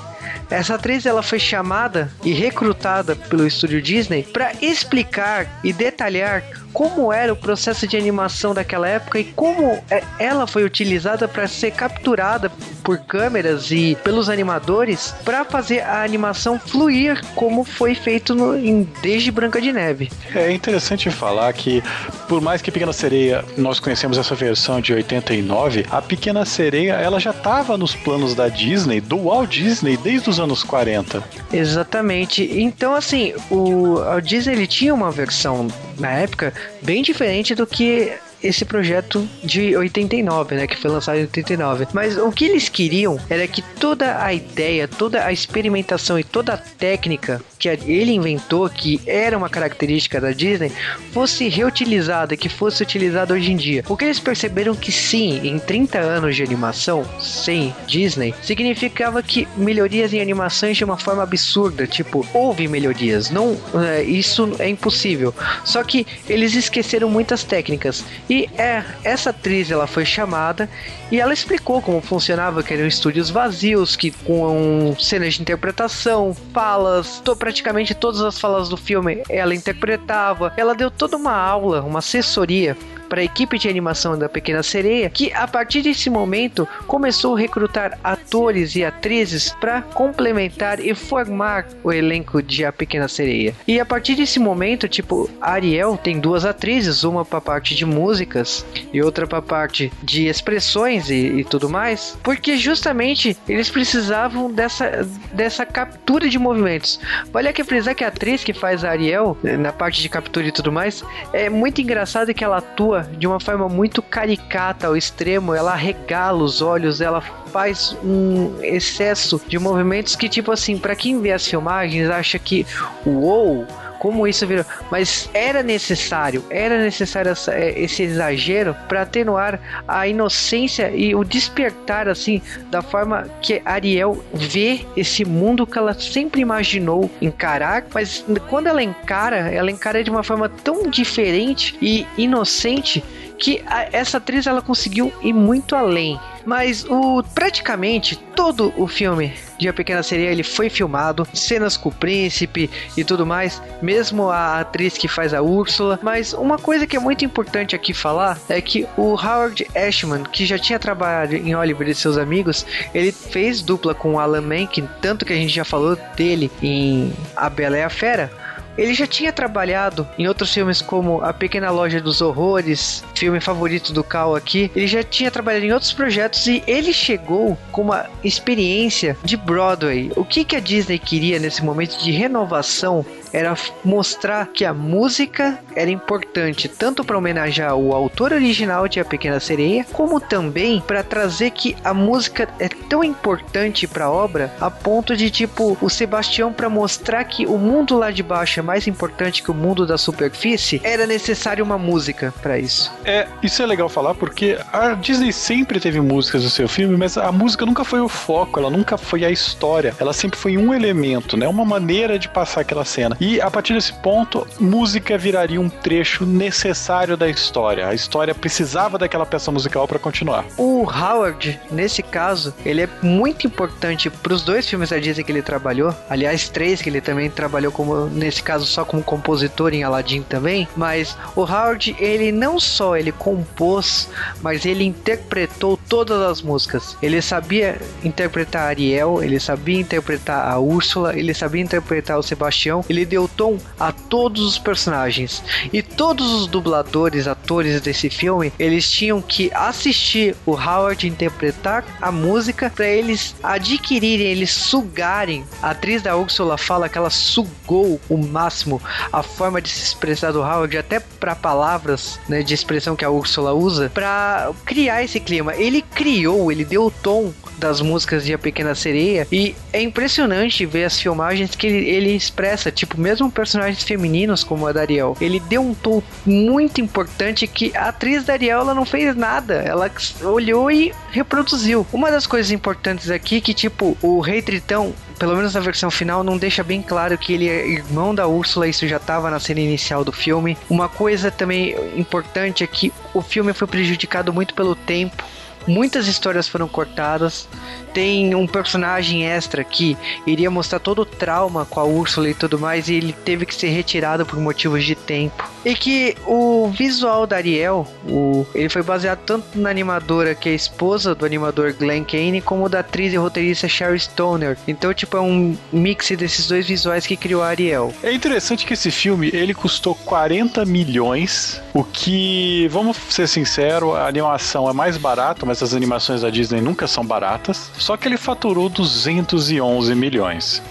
Essa 0.49 0.75
atriz 0.75 1.05
ela 1.05 1.23
foi 1.23 1.39
chamada 1.39 2.11
e 2.23 2.33
recrutada 2.33 3.15
pelo 3.15 3.45
estúdio 3.45 3.81
Disney 3.81 4.23
para 4.23 4.51
explicar 4.61 5.59
e 5.63 5.73
detalhar 5.73 6.43
como 6.75 7.11
era 7.11 7.31
o 7.31 7.37
processo 7.37 7.87
de 7.87 7.95
animação 7.95 8.53
daquela 8.53 8.85
época 8.85 9.17
e 9.17 9.23
como 9.23 9.81
é, 9.89 10.03
ela 10.19 10.45
foi 10.45 10.65
utilizada 10.65 11.25
para 11.25 11.47
ser 11.47 11.71
capturada 11.71 12.51
por 12.83 12.97
câmeras 12.99 13.71
e 13.71 13.97
pelos 14.03 14.29
animadores 14.29 15.15
para 15.23 15.45
fazer 15.45 15.79
a 15.79 16.03
animação 16.03 16.59
fluir 16.59 17.23
como 17.33 17.63
foi 17.63 17.95
feito 17.95 18.35
no, 18.35 18.57
em, 18.57 18.87
desde 19.01 19.31
Branca 19.31 19.61
de 19.61 19.71
Neve. 19.71 20.11
É 20.35 20.51
interessante 20.51 21.09
falar 21.09 21.51
que, 21.53 21.81
por 22.27 22.41
mais 22.41 22.61
que 22.61 22.69
Pequena 22.71 22.91
Sereia 22.91 23.45
nós 23.57 23.79
conhecemos 23.79 24.17
essa 24.17 24.35
versão 24.35 24.81
de 24.81 24.93
89, 24.93 25.85
a 25.89 26.01
Pequena 26.01 26.43
Sereia 26.43 26.93
ela 26.95 27.21
já 27.21 27.31
estava 27.31 27.77
nos 27.77 27.95
planos 27.95 28.35
da 28.35 28.49
Disney, 28.49 28.99
do 28.99 29.17
Walt 29.17 29.49
Disney, 29.49 29.95
desde 29.95 30.14
os 30.17 30.39
anos 30.39 30.63
40. 30.63 31.23
Exatamente. 31.51 32.43
Então, 32.43 32.95
assim, 32.95 33.33
o, 33.49 33.95
o 33.99 34.21
Disney 34.21 34.53
ele 34.53 34.67
tinha 34.67 34.93
uma 34.93 35.11
versão 35.11 35.67
na 35.97 36.11
época 36.11 36.53
bem 36.81 37.01
diferente 37.01 37.53
do 37.55 37.65
que 37.67 38.13
esse 38.47 38.63
projeto 38.63 39.27
de 39.43 39.75
89, 39.75 40.55
né, 40.55 40.67
que 40.67 40.77
foi 40.77 40.91
lançado 40.91 41.17
em 41.17 41.21
89. 41.21 41.87
Mas 41.93 42.17
o 42.17 42.31
que 42.31 42.45
eles 42.45 42.69
queriam 42.69 43.19
era 43.29 43.47
que 43.47 43.61
toda 43.61 44.23
a 44.23 44.33
ideia, 44.33 44.87
toda 44.87 45.25
a 45.25 45.31
experimentação 45.31 46.19
e 46.19 46.23
toda 46.23 46.53
a 46.53 46.57
técnica 46.57 47.41
que 47.57 47.67
ele 47.69 48.11
inventou, 48.11 48.69
que 48.69 49.01
era 49.07 49.37
uma 49.37 49.49
característica 49.49 50.21
da 50.21 50.31
Disney, 50.31 50.71
fosse 51.11 51.47
reutilizada, 51.47 52.37
que 52.37 52.49
fosse 52.49 52.83
utilizada 52.83 53.33
hoje 53.33 53.51
em 53.51 53.55
dia. 53.55 53.83
Porque 53.83 54.05
eles 54.05 54.19
perceberam 54.19 54.75
que 54.75 54.91
sim, 54.91 55.39
em 55.43 55.57
30 55.57 55.97
anos 55.99 56.35
de 56.35 56.43
animação 56.43 57.05
sem 57.19 57.73
Disney, 57.87 58.33
significava 58.43 59.23
que 59.23 59.47
melhorias 59.57 60.13
em 60.13 60.21
animações 60.21 60.77
de 60.77 60.83
uma 60.83 60.97
forma 60.97 61.23
absurda, 61.23 61.87
tipo, 61.87 62.25
houve 62.33 62.67
melhorias, 62.67 63.29
não, 63.29 63.57
é, 63.73 64.03
isso 64.03 64.55
é 64.59 64.69
impossível. 64.69 65.33
Só 65.63 65.83
que 65.83 66.05
eles 66.29 66.53
esqueceram 66.53 67.09
muitas 67.09 67.43
técnicas. 67.43 68.03
E 68.29 68.34
é, 68.57 68.83
essa 69.03 69.29
atriz 69.29 69.71
ela 69.71 69.87
foi 69.87 70.05
chamada 70.05 70.69
e 71.11 71.19
ela 71.19 71.33
explicou 71.33 71.81
como 71.81 72.01
funcionava, 72.01 72.63
que 72.63 72.73
eram 72.73 72.85
estúdios 72.85 73.29
vazios, 73.29 73.95
que 73.95 74.11
com 74.11 74.95
cenas 74.99 75.35
de 75.35 75.41
interpretação, 75.41 76.35
falas, 76.53 77.19
to, 77.23 77.35
praticamente 77.35 77.93
todas 77.93 78.21
as 78.21 78.39
falas 78.39 78.69
do 78.69 78.77
filme 78.77 79.23
ela 79.29 79.53
interpretava. 79.53 80.53
Ela 80.57 80.73
deu 80.73 80.89
toda 80.89 81.15
uma 81.17 81.33
aula, 81.33 81.81
uma 81.81 81.99
assessoria 81.99 82.75
para 83.07 83.21
a 83.21 83.23
equipe 83.23 83.57
de 83.57 83.69
animação 83.69 84.17
da 84.17 84.27
Pequena 84.27 84.63
Sereia, 84.63 85.09
que 85.09 85.31
a 85.33 85.47
partir 85.47 85.81
desse 85.81 86.09
momento 86.09 86.67
começou 86.87 87.35
a 87.35 87.39
recrutar 87.39 87.97
atores 88.03 88.75
e 88.75 88.83
atrizes 88.83 89.55
para 89.59 89.81
complementar 89.81 90.79
e 90.79 90.93
formar 90.93 91.67
o 91.83 91.91
elenco 91.91 92.41
de 92.41 92.65
A 92.65 92.71
Pequena 92.71 93.07
Sereia. 93.07 93.55
E 93.67 93.79
a 93.79 93.85
partir 93.85 94.15
desse 94.15 94.39
momento, 94.39 94.87
tipo, 94.87 95.29
Ariel 95.39 95.97
tem 95.97 96.19
duas 96.19 96.45
atrizes, 96.45 97.03
uma 97.03 97.23
para 97.23 97.41
parte 97.41 97.75
de 97.75 97.85
músicas 98.15 98.65
e 98.93 99.01
outra 99.01 99.27
para 99.27 99.41
parte 99.41 99.91
de 100.01 100.27
expressões 100.27 101.09
e, 101.09 101.39
e 101.39 101.43
tudo 101.43 101.69
mais, 101.69 102.17
porque 102.23 102.57
justamente 102.57 103.35
eles 103.47 103.69
precisavam 103.69 104.49
dessa, 104.49 105.05
dessa 105.33 105.65
captura 105.65 106.29
de 106.29 106.39
movimentos. 106.39 106.99
Vale 107.31 107.49
aqui 107.49 107.63
frisar 107.63 107.93
que 107.93 108.03
a 108.03 108.07
atriz 108.07 108.43
que 108.43 108.53
faz 108.53 108.85
a 108.85 108.91
Ariel, 108.91 109.37
na 109.43 109.73
parte 109.73 110.01
de 110.01 110.07
captura 110.07 110.47
e 110.47 110.51
tudo 110.51 110.71
mais, 110.71 111.03
é 111.33 111.49
muito 111.49 111.81
engraçado 111.81 112.33
que 112.33 112.43
ela 112.43 112.57
atua 112.57 113.09
de 113.17 113.27
uma 113.27 113.39
forma 113.39 113.67
muito 113.67 114.01
caricata 114.01 114.87
ao 114.87 114.95
extremo, 114.95 115.53
ela 115.53 115.75
regala 115.75 116.41
os 116.41 116.61
olhos, 116.61 117.01
ela 117.01 117.21
faz 117.51 117.97
um 118.03 118.61
excesso 118.61 119.41
de 119.47 119.59
movimentos 119.59 120.15
que, 120.15 120.29
tipo 120.29 120.51
assim, 120.51 120.77
para 120.77 120.95
quem 120.95 121.21
vê 121.21 121.31
as 121.31 121.45
filmagens, 121.45 122.09
acha 122.09 122.39
que, 122.39 122.65
uou, 123.05 123.65
como 124.05 124.27
isso 124.27 124.45
virou. 124.45 124.63
Mas 124.91 125.27
era 125.33 125.63
necessário, 125.63 126.45
era 126.51 126.77
necessário 126.77 127.33
é, 127.47 127.73
esse 127.81 128.03
exagero 128.03 128.75
para 128.87 129.01
atenuar 129.01 129.59
a 129.87 130.07
inocência 130.07 130.91
e 130.91 131.15
o 131.15 131.23
despertar, 131.23 132.07
assim, 132.07 132.39
da 132.69 132.83
forma 132.83 133.27
que 133.41 133.63
Ariel 133.65 134.23
vê 134.31 134.85
esse 134.95 135.25
mundo 135.25 135.65
que 135.65 135.75
ela 135.75 135.95
sempre 135.95 136.39
imaginou 136.39 137.09
encarar, 137.19 137.83
mas 137.91 138.23
quando 138.47 138.67
ela 138.67 138.83
encara, 138.83 139.37
ela 139.49 139.71
encara 139.71 140.03
de 140.03 140.11
uma 140.11 140.21
forma 140.21 140.47
tão 140.49 140.87
diferente 140.87 141.75
e 141.81 142.05
inocente 142.15 143.03
que 143.37 143.63
a, 143.65 143.87
essa 143.91 144.17
atriz 144.17 144.47
ela 144.47 144.61
conseguiu 144.61 145.13
ir 145.21 145.33
muito 145.33 145.75
além. 145.75 146.19
Mas 146.45 146.85
o 146.85 147.23
praticamente 147.33 148.15
todo 148.15 148.71
o 148.77 148.87
filme 148.87 149.33
de 149.57 149.67
A 149.67 149.73
Pequena 149.73 150.03
Sereia 150.03 150.29
ele 150.29 150.43
foi 150.43 150.69
filmado, 150.69 151.27
cenas 151.33 151.75
com 151.75 151.89
o 151.89 151.91
príncipe 151.91 152.69
e 152.95 153.03
tudo 153.03 153.25
mais, 153.25 153.61
mesmo 153.81 154.29
a 154.29 154.59
atriz 154.59 154.97
que 154.97 155.07
faz 155.07 155.33
a 155.33 155.41
Úrsula. 155.41 155.99
Mas 156.03 156.33
uma 156.33 156.57
coisa 156.57 156.85
que 156.85 156.95
é 156.95 156.99
muito 156.99 157.25
importante 157.25 157.75
aqui 157.75 157.93
falar 157.93 158.37
é 158.47 158.61
que 158.61 158.87
o 158.95 159.15
Howard 159.15 159.65
Ashman, 159.75 160.23
que 160.23 160.45
já 160.45 160.59
tinha 160.59 160.77
trabalhado 160.77 161.35
em 161.35 161.55
Oliver 161.55 161.87
e 161.87 161.95
seus 161.95 162.17
amigos, 162.17 162.65
ele 162.93 163.11
fez 163.11 163.61
dupla 163.61 163.95
com 163.95 164.13
o 164.13 164.19
Alan 164.19 164.41
Menken, 164.41 164.87
tanto 165.01 165.25
que 165.25 165.33
a 165.33 165.37
gente 165.37 165.53
já 165.53 165.65
falou 165.65 165.97
dele 166.15 166.51
em 166.61 167.11
A 167.35 167.49
Bela 167.49 167.77
e 167.77 167.83
a 167.83 167.89
Fera. 167.89 168.44
Ele 168.77 168.93
já 168.93 169.07
tinha 169.07 169.31
trabalhado 169.31 170.07
em 170.17 170.27
outros 170.27 170.53
filmes 170.53 170.81
como 170.81 171.21
A 171.21 171.33
Pequena 171.33 171.71
Loja 171.71 172.01
dos 172.01 172.21
Horrores, 172.21 173.03
filme 173.15 173.39
favorito 173.39 173.93
do 173.93 174.03
Cal 174.03 174.35
aqui. 174.35 174.71
Ele 174.75 174.87
já 174.87 175.03
tinha 175.03 175.31
trabalhado 175.31 175.65
em 175.65 175.73
outros 175.73 175.93
projetos 175.93 176.45
e 176.47 176.63
ele 176.67 176.93
chegou 176.93 177.57
com 177.71 177.81
uma 177.81 178.05
experiência 178.23 179.17
de 179.23 179.37
Broadway. 179.37 180.11
O 180.15 180.25
que, 180.25 180.43
que 180.43 180.55
a 180.55 180.59
Disney 180.59 180.99
queria 180.99 181.39
nesse 181.39 181.63
momento 181.63 181.97
de 182.03 182.11
renovação 182.11 183.05
era 183.35 183.53
mostrar 183.83 184.47
que 184.47 184.63
a 184.63 184.73
música 184.73 185.59
era 185.75 185.91
importante 185.91 186.69
tanto 186.69 187.03
para 187.03 187.17
homenagear 187.17 187.75
o 187.75 187.93
autor 187.93 188.31
original 188.31 188.87
de 188.87 189.01
A 189.01 189.03
Pequena 189.03 189.41
Sereia, 189.41 189.85
como 189.91 190.21
também 190.21 190.79
para 190.79 191.03
trazer 191.03 191.51
que 191.51 191.75
a 191.83 191.93
música 191.93 192.47
é 192.59 192.69
tão 192.69 193.03
importante 193.03 193.87
para 193.87 194.05
a 194.05 194.11
obra 194.11 194.53
a 194.61 194.71
ponto 194.71 195.17
de 195.17 195.29
tipo 195.29 195.77
o 195.81 195.89
Sebastião 195.89 196.53
para 196.53 196.69
mostrar 196.69 197.25
que 197.25 197.45
o 197.45 197.57
mundo 197.57 197.97
lá 197.97 198.09
de 198.09 198.23
baixo 198.23 198.61
é 198.61 198.63
mais 198.63 198.87
importante 198.87 199.43
que 199.43 199.51
o 199.51 199.53
mundo 199.53 199.85
da 199.85 199.97
superfície, 199.97 200.79
era 200.81 201.05
necessário 201.05 201.65
uma 201.65 201.77
música 201.77 202.33
para 202.41 202.57
isso. 202.57 202.89
É, 203.03 203.27
isso 203.43 203.61
é 203.61 203.65
legal 203.65 203.89
falar 203.89 204.13
porque 204.15 204.57
a 204.71 204.93
Disney 204.93 205.33
sempre 205.33 205.81
teve 205.81 205.99
músicas 205.99 206.41
no 206.41 206.49
seu 206.49 206.69
filme, 206.69 206.95
mas 206.95 207.17
a 207.17 207.33
música 207.33 207.65
nunca 207.65 207.83
foi 207.83 207.99
o 207.99 208.07
foco, 208.07 208.61
ela 208.61 208.69
nunca 208.69 208.97
foi 208.97 209.25
a 209.25 209.29
história, 209.29 209.93
ela 209.99 210.13
sempre 210.13 210.39
foi 210.39 210.57
um 210.57 210.73
elemento, 210.73 211.35
né, 211.35 211.45
uma 211.49 211.65
maneira 211.65 212.17
de 212.17 212.29
passar 212.29 212.61
aquela 212.61 212.85
cena. 212.85 213.17
E 213.19 213.24
a 213.41 213.49
partir 213.49 213.73
desse 213.73 213.93
ponto, 213.93 214.47
música 214.59 215.17
viraria 215.17 215.59
um 215.59 215.69
trecho 215.69 216.25
necessário 216.25 217.15
da 217.15 217.27
história. 217.27 217.87
A 217.87 217.93
história 217.93 218.33
precisava 218.33 218.97
daquela 218.97 219.25
peça 219.25 219.51
musical 219.51 219.87
para 219.87 219.99
continuar. 219.99 220.45
O 220.57 220.83
Howard, 220.83 221.59
nesse 221.71 222.03
caso, 222.03 222.53
ele 222.65 222.81
é 222.81 222.89
muito 223.01 223.47
importante 223.47 224.09
para 224.09 224.33
os 224.33 224.43
dois 224.43 224.67
filmes 224.67 224.89
da 224.89 224.97
Disney 224.97 225.23
que 225.23 225.31
ele 225.31 225.41
trabalhou. 225.41 225.95
Aliás, 226.09 226.49
três 226.49 226.81
que 226.81 226.89
ele 226.89 227.01
também 227.01 227.29
trabalhou 227.29 227.71
como 227.71 228.05
nesse 228.07 228.43
caso 228.43 228.65
só 228.65 228.83
como 228.83 229.03
compositor 229.03 229.73
em 229.73 229.83
Aladdin 229.83 230.21
também. 230.21 230.67
Mas 230.75 231.17
o 231.35 231.41
Howard, 231.41 231.95
ele 231.99 232.31
não 232.31 232.59
só 232.59 232.97
ele 232.97 233.11
compôs, 233.11 234.09
mas 234.41 234.65
ele 234.65 234.83
interpretou 234.83 235.79
todas 235.87 236.21
as 236.21 236.41
músicas. 236.41 236.97
Ele 237.01 237.21
sabia 237.21 237.79
interpretar 238.03 238.67
Ariel, 238.67 239.23
ele 239.23 239.39
sabia 239.39 239.79
interpretar 239.79 240.51
a 240.51 240.59
Úrsula, 240.59 241.17
ele 241.17 241.33
sabia 241.33 241.61
interpretar 241.61 242.17
o 242.17 242.23
Sebastião. 242.23 242.83
Ele 242.89 243.04
deu 243.05 243.27
tom 243.27 243.57
a 243.79 243.91
todos 243.91 244.41
os 244.43 244.57
personagens. 244.57 245.43
E 245.71 245.81
todos 245.81 246.31
os 246.31 246.47
dubladores, 246.47 247.27
atores 247.27 247.79
desse 247.81 248.09
filme, 248.09 248.51
eles 248.59 248.89
tinham 248.91 249.21
que 249.21 249.51
assistir 249.53 250.35
o 250.45 250.51
Howard 250.51 251.07
interpretar 251.07 251.83
a 252.01 252.11
música 252.11 252.71
para 252.73 252.87
eles 252.87 253.35
adquirirem, 253.43 254.27
eles 254.27 254.51
sugarem. 254.51 255.45
A 255.61 255.71
atriz 255.71 256.01
da 256.01 256.15
Úrsula 256.15 256.57
fala 256.57 256.89
que 256.89 256.97
ela 256.97 257.09
sugou 257.09 257.99
o 258.09 258.17
máximo 258.17 258.81
a 259.11 259.21
forma 259.21 259.61
de 259.61 259.69
se 259.69 259.83
expressar 259.83 260.31
do 260.31 260.41
Howard, 260.41 260.77
até 260.77 260.99
para 260.99 261.35
palavras 261.35 262.19
né, 262.27 262.41
de 262.41 262.53
expressão 262.53 262.95
que 262.95 263.05
a 263.05 263.09
Úrsula 263.09 263.53
usa, 263.53 263.89
para 263.93 264.51
criar 264.65 265.03
esse 265.03 265.19
clima. 265.19 265.55
Ele 265.55 265.81
criou, 265.81 266.51
ele 266.51 266.65
deu 266.65 266.85
o 266.85 266.91
tom 266.91 267.33
das 267.57 267.81
músicas 267.81 268.25
de 268.25 268.33
A 268.33 268.37
Pequena 268.37 268.75
Sereia 268.75 269.27
e 269.31 269.55
é 269.71 269.81
impressionante 269.81 270.65
ver 270.65 270.85
as 270.85 270.99
filmagens 270.99 271.55
que 271.55 271.67
ele, 271.67 271.89
ele 271.89 272.15
expressa, 272.15 272.71
tipo, 272.71 272.94
mesmo 272.97 273.31
personagens 273.31 273.83
femininos 273.83 274.43
como 274.43 274.67
a 274.67 274.71
Dariel, 274.71 275.15
ele 275.19 275.39
deu 275.39 275.61
um 275.61 275.73
tom 275.73 276.01
muito 276.25 276.81
importante 276.81 277.47
que 277.47 277.75
a 277.75 277.89
atriz 277.89 278.25
Dariel 278.25 278.61
ela 278.61 278.73
não 278.73 278.85
fez 278.85 279.15
nada, 279.15 279.55
ela 279.55 279.91
olhou 280.23 280.69
e 280.69 280.93
reproduziu. 281.11 281.85
Uma 281.91 282.11
das 282.11 282.27
coisas 282.27 282.51
importantes 282.51 283.09
aqui 283.09 283.41
que 283.41 283.53
tipo 283.53 283.97
o 284.01 284.19
Rei 284.19 284.41
Tritão 284.41 284.93
pelo 285.17 285.35
menos 285.35 285.53
na 285.53 285.59
versão 285.59 285.89
final, 285.89 286.23
não 286.23 286.37
deixa 286.37 286.63
bem 286.63 286.81
claro 286.81 287.17
que 287.17 287.33
ele 287.33 287.47
é 287.47 287.67
irmão 287.67 288.13
da 288.13 288.27
Úrsula, 288.27 288.67
isso 288.67 288.87
já 288.87 288.97
estava 288.97 289.29
na 289.31 289.39
cena 289.39 289.59
inicial 289.59 290.03
do 290.03 290.11
filme. 290.11 290.57
Uma 290.69 290.89
coisa 290.89 291.31
também 291.31 291.75
importante 291.95 292.63
é 292.63 292.67
que 292.67 292.91
o 293.13 293.21
filme 293.21 293.53
foi 293.53 293.67
prejudicado 293.67 294.33
muito 294.33 294.53
pelo 294.53 294.75
tempo. 294.75 295.23
Muitas 295.67 296.07
histórias 296.07 296.47
foram 296.47 296.67
cortadas. 296.67 297.47
Tem 297.93 298.35
um 298.35 298.45
personagem 298.45 299.25
extra 299.25 299.63
que 299.63 299.97
iria 300.27 300.51
mostrar 300.51 300.79
todo 300.79 301.03
o 301.03 301.05
trauma 301.05 301.65
com 301.65 301.79
a 301.79 301.85
Úrsula 301.85 302.29
e 302.29 302.33
tudo 302.33 302.59
mais, 302.59 302.89
e 302.89 302.95
ele 302.95 303.13
teve 303.13 303.45
que 303.45 303.55
ser 303.55 303.69
retirado 303.69 304.25
por 304.25 304.39
motivos 304.39 304.83
de 304.83 304.95
tempo. 304.95 305.49
E 305.63 305.73
que 305.73 306.15
o 306.25 306.69
visual 306.69 307.25
da 307.25 307.37
Ariel, 307.37 307.87
o, 308.07 308.45
ele 308.53 308.69
foi 308.69 308.83
baseado 308.83 309.19
tanto 309.25 309.57
na 309.57 309.69
animadora 309.69 310.35
que 310.35 310.49
é 310.49 310.53
esposa 310.53 311.15
do 311.15 311.25
animador 311.25 311.73
Glenn 311.73 312.03
Kane, 312.03 312.41
como 312.41 312.69
da 312.69 312.79
atriz 312.79 313.13
e 313.13 313.17
roteirista 313.17 313.67
Sherry 313.67 313.99
Stoner. 313.99 314.57
Então, 314.67 314.93
tipo, 314.93 315.17
é 315.17 315.21
um 315.21 315.57
mix 315.71 316.09
desses 316.11 316.47
dois 316.47 316.67
visuais 316.67 317.07
que 317.07 317.15
criou 317.17 317.41
a 317.41 317.47
Ariel. 317.47 317.93
É 318.03 318.11
interessante 318.11 318.65
que 318.65 318.73
esse 318.73 318.91
filme 318.91 319.29
ele 319.33 319.53
custou 319.53 319.95
40 319.95 320.65
milhões, 320.65 321.61
o 321.73 321.83
que, 321.83 322.67
vamos 322.71 322.97
ser 323.09 323.27
sinceros, 323.27 323.95
a 323.95 324.07
animação 324.07 324.69
é 324.69 324.73
mais 324.73 324.97
barata, 324.97 325.45
mas 325.45 325.54
as 325.63 325.73
animações 325.73 326.21
da 326.21 326.29
Disney 326.29 326.61
nunca 326.61 326.87
são 326.87 327.05
baratas. 327.05 327.71
Só 327.77 327.97
que 327.97 328.07
ele 328.07 328.17
faturou 328.17 328.69
211 328.69 329.93
milhões. 329.95 330.61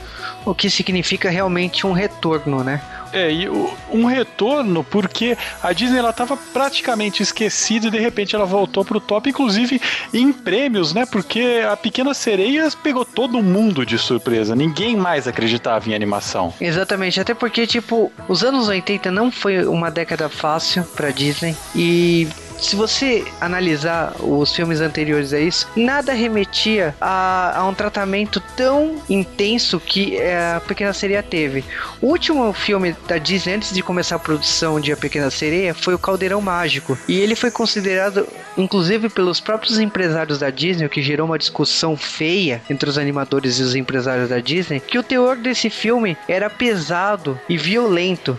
O 0.44 0.54
que 0.54 0.68
significa 0.68 1.30
realmente 1.30 1.86
um 1.86 1.92
retorno, 1.92 2.62
né? 2.62 2.80
É, 3.14 3.30
e 3.30 3.48
um 3.48 4.06
retorno 4.06 4.82
porque 4.82 5.38
a 5.62 5.72
Disney 5.72 5.98
ela 5.98 6.12
tava 6.12 6.36
praticamente 6.36 7.22
esquecida 7.22 7.86
e 7.86 7.90
de 7.90 7.98
repente 7.98 8.34
ela 8.34 8.44
voltou 8.44 8.84
pro 8.84 8.98
top, 8.98 9.30
inclusive 9.30 9.80
em 10.12 10.32
prêmios, 10.32 10.92
né? 10.92 11.06
Porque 11.06 11.62
a 11.70 11.76
Pequena 11.76 12.12
Sereia 12.12 12.68
pegou 12.82 13.04
todo 13.04 13.40
mundo 13.40 13.86
de 13.86 13.96
surpresa. 13.96 14.56
Ninguém 14.56 14.96
mais 14.96 15.28
acreditava 15.28 15.88
em 15.88 15.94
animação. 15.94 16.52
Exatamente, 16.60 17.20
até 17.20 17.32
porque, 17.34 17.68
tipo, 17.68 18.10
os 18.28 18.42
anos 18.42 18.66
80 18.66 19.12
não 19.12 19.30
foi 19.30 19.64
uma 19.64 19.92
década 19.92 20.28
fácil 20.28 20.82
pra 20.82 21.10
Disney 21.10 21.54
e 21.72 22.26
se 22.58 22.76
você 22.76 23.25
analisar 23.40 24.14
os 24.20 24.54
filmes 24.54 24.80
anteriores 24.80 25.32
a 25.32 25.40
isso, 25.40 25.68
nada 25.76 26.12
remetia 26.12 26.94
a, 27.00 27.58
a 27.58 27.66
um 27.66 27.75
tratamento 27.75 28.40
tão 28.56 28.96
intenso 29.08 29.80
que 29.80 30.16
é, 30.16 30.54
a 30.54 30.61
Pequena 30.61 30.92
Sereia 30.92 31.23
teve. 31.23 31.64
O 32.00 32.08
último 32.08 32.52
filme 32.52 32.96
da 33.06 33.18
Disney 33.18 33.54
antes 33.54 33.73
de 33.73 33.82
começar 33.82 34.16
a 34.16 34.18
produção 34.18 34.80
de 34.80 34.92
A 34.92 34.96
Pequena 34.96 35.30
Sereia 35.30 35.75
foi 35.75 35.94
o 35.94 35.99
Caldeirão 35.99 36.40
Mágico 36.40 36.99
e 37.08 37.18
ele 37.18 37.34
foi 37.34 37.50
considerado, 37.50 38.26
inclusive 38.56 39.08
pelos 39.08 39.40
próprios 39.40 39.78
empresários 39.78 40.38
da 40.38 40.50
Disney, 40.50 40.87
o 40.87 40.90
que 40.90 41.02
gerou 41.02 41.26
uma 41.26 41.38
discussão 41.38 41.96
feia 41.96 42.62
entre 42.70 42.88
os 42.88 42.99
animadores 42.99 43.58
e 43.58 43.62
os 43.62 43.75
empresários 43.75 44.28
da 44.28 44.40
Disney, 44.40 44.80
que 44.80 44.99
o 44.99 45.02
teor 45.02 45.37
desse 45.37 45.68
filme 45.70 46.16
era 46.28 46.49
pesado 46.49 47.38
e 47.49 47.56
violento. 47.56 48.38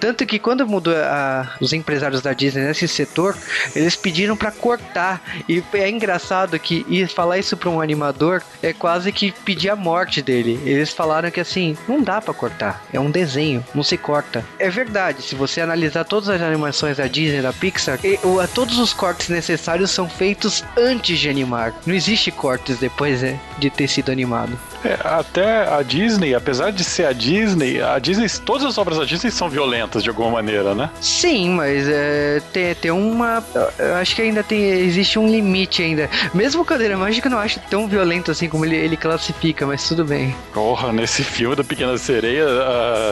Tanto 0.00 0.26
que 0.26 0.38
quando 0.38 0.66
mudou 0.66 0.94
a, 0.96 1.56
os 1.60 1.72
empresários 1.72 2.20
da 2.20 2.32
Disney 2.32 2.64
nesse 2.64 2.86
setor, 2.88 3.36
eles 3.74 3.96
pediram 3.96 4.36
para 4.36 4.50
cortar. 4.50 5.22
E 5.48 5.62
é 5.74 5.88
engraçado 5.88 6.58
que 6.58 6.84
e 6.88 7.06
falar 7.06 7.38
isso 7.38 7.56
para 7.56 7.70
um 7.70 7.80
animador 7.80 8.42
é 8.62 8.72
quase 8.72 9.12
que 9.12 9.32
pedir 9.32 9.70
a 9.70 9.76
morte 9.76 10.20
dele. 10.20 10.60
Eles 10.64 10.90
falaram 10.90 11.30
que 11.30 11.40
assim, 11.40 11.76
não 11.88 12.02
dá 12.02 12.20
para 12.20 12.34
cortar. 12.34 12.84
É 12.92 13.00
um 13.00 13.10
desenho, 13.10 13.64
não 13.74 13.82
se 13.82 13.96
corta. 13.96 14.44
É 14.58 14.68
verdade, 14.68 15.22
se 15.22 15.34
você 15.34 15.60
analisar 15.60 16.04
todas 16.04 16.28
as 16.28 16.40
animações 16.40 16.96
da 16.96 17.06
Disney, 17.06 17.42
da 17.42 17.52
Pixar, 17.52 17.98
e, 18.04 18.18
todos 18.54 18.78
os 18.78 18.92
cortes 18.92 19.28
necessários 19.28 19.90
são 19.90 20.08
feitos 20.08 20.64
antes 20.76 21.18
de 21.18 21.28
animar. 21.28 21.74
Não 21.86 21.94
existe 21.94 22.30
cortes 22.30 22.78
depois 22.78 23.22
né, 23.22 23.38
de 23.58 23.70
ter 23.70 23.88
sido 23.88 24.10
animado. 24.10 24.58
É, 24.84 24.98
até 25.02 25.66
a 25.72 25.82
Disney, 25.82 26.34
apesar 26.34 26.70
de 26.70 26.84
ser 26.84 27.06
a 27.06 27.12
Disney, 27.12 27.80
a 27.80 27.98
Disney, 27.98 28.28
todas 28.44 28.64
as 28.64 28.76
obras 28.76 28.98
da 28.98 29.04
Disney 29.04 29.30
são 29.30 29.48
violentas 29.48 30.02
de 30.02 30.10
alguma 30.10 30.30
maneira, 30.30 30.74
né? 30.74 30.90
Sim, 31.00 31.50
mas 31.50 31.88
é, 31.88 32.42
tem, 32.52 32.74
tem 32.74 32.90
uma. 32.90 33.42
Eu 33.78 33.94
acho 33.94 34.14
que 34.14 34.22
ainda 34.22 34.42
tem. 34.42 34.62
Existe 34.62 35.18
um 35.18 35.26
limite 35.26 35.82
ainda. 35.82 36.10
Mesmo 36.34 36.62
o 36.62 36.64
Cadeira 36.64 36.96
Mágica 36.96 37.28
eu 37.28 37.30
não 37.30 37.38
acho 37.38 37.58
tão 37.70 37.88
violento 37.88 38.30
assim 38.30 38.48
como 38.48 38.64
ele, 38.64 38.76
ele 38.76 38.96
classifica, 38.96 39.66
mas 39.66 39.88
tudo 39.88 40.04
bem. 40.04 40.34
Porra, 40.52 40.92
nesse 40.92 41.24
filme 41.24 41.56
da 41.56 41.64
Pequena 41.64 41.96
Sereia, 41.96 42.46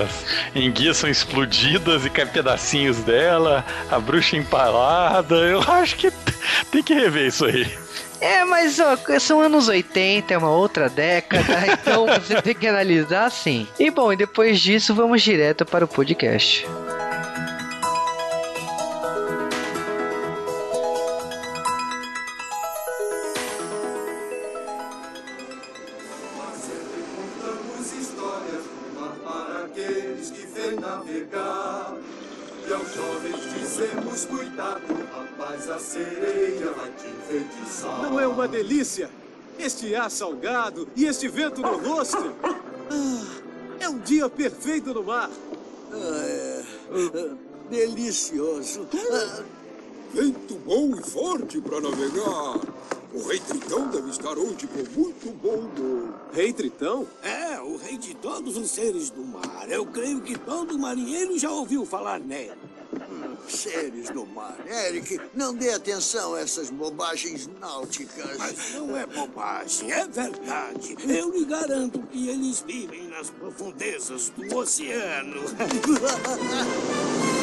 as 0.03 0.25
enguias 0.55 0.99
são 0.99 1.09
explodidas 1.09 2.05
e 2.05 2.11
caem 2.11 2.29
pedacinhos 2.29 2.99
dela, 2.99 3.65
a 3.91 3.99
bruxa 3.99 4.37
empalada. 4.37 5.37
Eu 5.37 5.61
acho 5.63 5.97
que 5.97 6.13
tem 6.71 6.83
que 6.83 6.95
rever 6.95 7.29
isso 7.29 7.47
aí. 7.47 7.67
É, 8.23 8.45
mas 8.45 8.79
ó, 8.79 8.97
são 9.19 9.41
anos 9.41 9.67
80, 9.67 10.33
é 10.33 10.39
uma 10.39 10.51
outra 10.51 10.89
década, 10.89 11.67
então 11.67 12.07
você 12.07 12.41
tem 12.41 12.55
que 12.55 12.69
analisar 12.69 13.27
assim. 13.27 13.67
E 13.81 13.91
bom, 13.91 14.13
e 14.13 14.17
depois 14.17 14.61
disso 14.61 14.95
vamos 14.95 15.23
direto 15.23 15.67
para 15.67 15.85
o 15.85 15.89
podcast. 15.89 16.65
Ar 40.03 40.11
salgado 40.11 40.89
e 40.97 41.05
este 41.05 41.29
vento 41.29 41.61
no 41.63 41.79
rosto. 41.79 42.33
Ah, 42.91 43.25
é 43.79 43.89
um 43.89 43.99
dia 43.99 44.29
perfeito 44.29 44.93
no 44.93 45.03
mar. 45.05 45.31
Ah, 45.93 46.25
é, 46.25 46.65
é, 46.91 47.31
delicioso. 47.71 48.89
Ah, 48.93 49.43
vento 50.13 50.55
bom 50.67 50.97
e 50.97 51.03
forte 51.03 51.61
para 51.61 51.81
navegar. 51.81 52.61
O 53.15 53.29
rei 53.29 53.39
Tritão 53.41 53.89
deve 53.89 54.11
estar 54.11 54.39
hoje 54.39 54.67
com 54.67 55.01
muito 55.01 55.31
bom 55.41 55.57
humor. 55.57 56.15
Rei 56.33 56.53
Tritão? 56.53 57.07
É, 57.23 57.61
o 57.61 57.77
rei 57.77 57.99
de 57.99 58.15
todos 58.17 58.57
os 58.57 58.71
seres 58.71 59.11
do 59.11 59.23
mar. 59.23 59.67
Eu 59.69 59.87
creio 59.87 60.21
que 60.21 60.37
todo 60.39 60.79
marinheiro 60.79 61.39
já 61.39 61.51
ouviu 61.51 61.85
falar 61.85 62.19
nele. 62.19 62.53
Seres 63.49 64.11
do 64.11 64.27
mar. 64.27 64.57
Eric, 64.67 65.21
não 65.35 65.55
dê 65.55 65.71
atenção 65.71 66.35
a 66.35 66.41
essas 66.41 66.71
bobagens 66.71 67.49
náuticas. 67.61 68.37
Mas 68.39 68.75
não 68.75 68.97
é 68.97 69.07
bobagem, 69.07 69.93
é 69.93 70.07
verdade. 70.07 70.97
Eu 71.07 71.31
lhe 71.31 71.45
garanto 71.45 72.03
que 72.05 72.29
eles 72.29 72.65
vivem 72.67 73.09
nas 73.09 73.31
profundezas 73.31 74.31
do 74.31 74.57
oceano. 74.57 75.43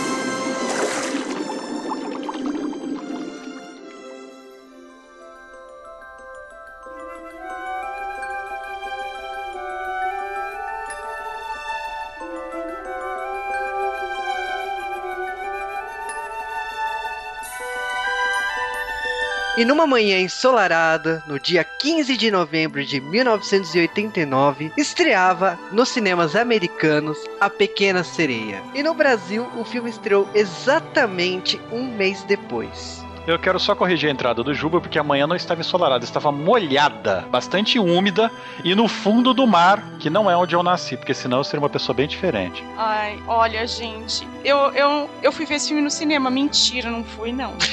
E 19.60 19.66
numa 19.66 19.86
manhã 19.86 20.22
ensolarada, 20.22 21.22
no 21.28 21.38
dia 21.38 21.66
15 21.66 22.16
de 22.16 22.32
novembro 22.32 22.82
de 22.86 23.02
1989, 23.02 24.72
estreava 24.78 25.60
nos 25.70 25.90
cinemas 25.90 26.34
americanos 26.34 27.18
A 27.42 27.50
Pequena 27.50 28.02
Sereia. 28.02 28.64
E 28.74 28.82
no 28.82 28.94
Brasil, 28.94 29.46
o 29.58 29.66
filme 29.66 29.90
estreou 29.90 30.30
exatamente 30.34 31.60
um 31.74 31.94
mês 31.94 32.24
depois. 32.24 33.04
Eu 33.30 33.38
quero 33.38 33.60
só 33.60 33.76
corrigir 33.76 34.10
a 34.10 34.12
entrada 34.12 34.44
do 34.44 34.56
Juba, 34.56 34.82
porque 34.82 34.98
amanhã 34.98 35.28
não 35.28 35.36
estava 35.36 35.62
ensolarada, 35.62 36.04
estava 36.04 36.32
molhada, 36.32 37.28
bastante 37.30 37.78
úmida 37.78 38.32
e 38.64 38.74
no 38.74 38.88
fundo 38.88 39.36
do 39.36 39.46
mar, 39.46 39.84
que 40.00 40.10
não 40.10 40.32
é 40.32 40.36
onde 40.36 40.56
eu 40.56 40.64
nasci, 40.64 40.98
porque 40.98 41.14
senão 41.14 41.38
eu 41.38 41.44
seria 41.44 41.62
uma 41.62 41.70
pessoa 41.70 41.96
bem 41.96 42.08
diferente. 42.08 42.66
Ai, 42.76 43.22
olha, 43.28 43.68
gente, 43.68 44.28
eu, 44.44 44.58
eu, 44.74 45.08
eu 45.22 45.32
fui 45.32 45.46
ver 45.46 45.54
esse 45.56 45.68
filme 45.68 45.84
no 45.84 45.92
cinema. 45.92 46.32
Mentira, 46.32 46.90
não 46.90 47.04
fui, 47.04 47.32
não. 47.32 47.54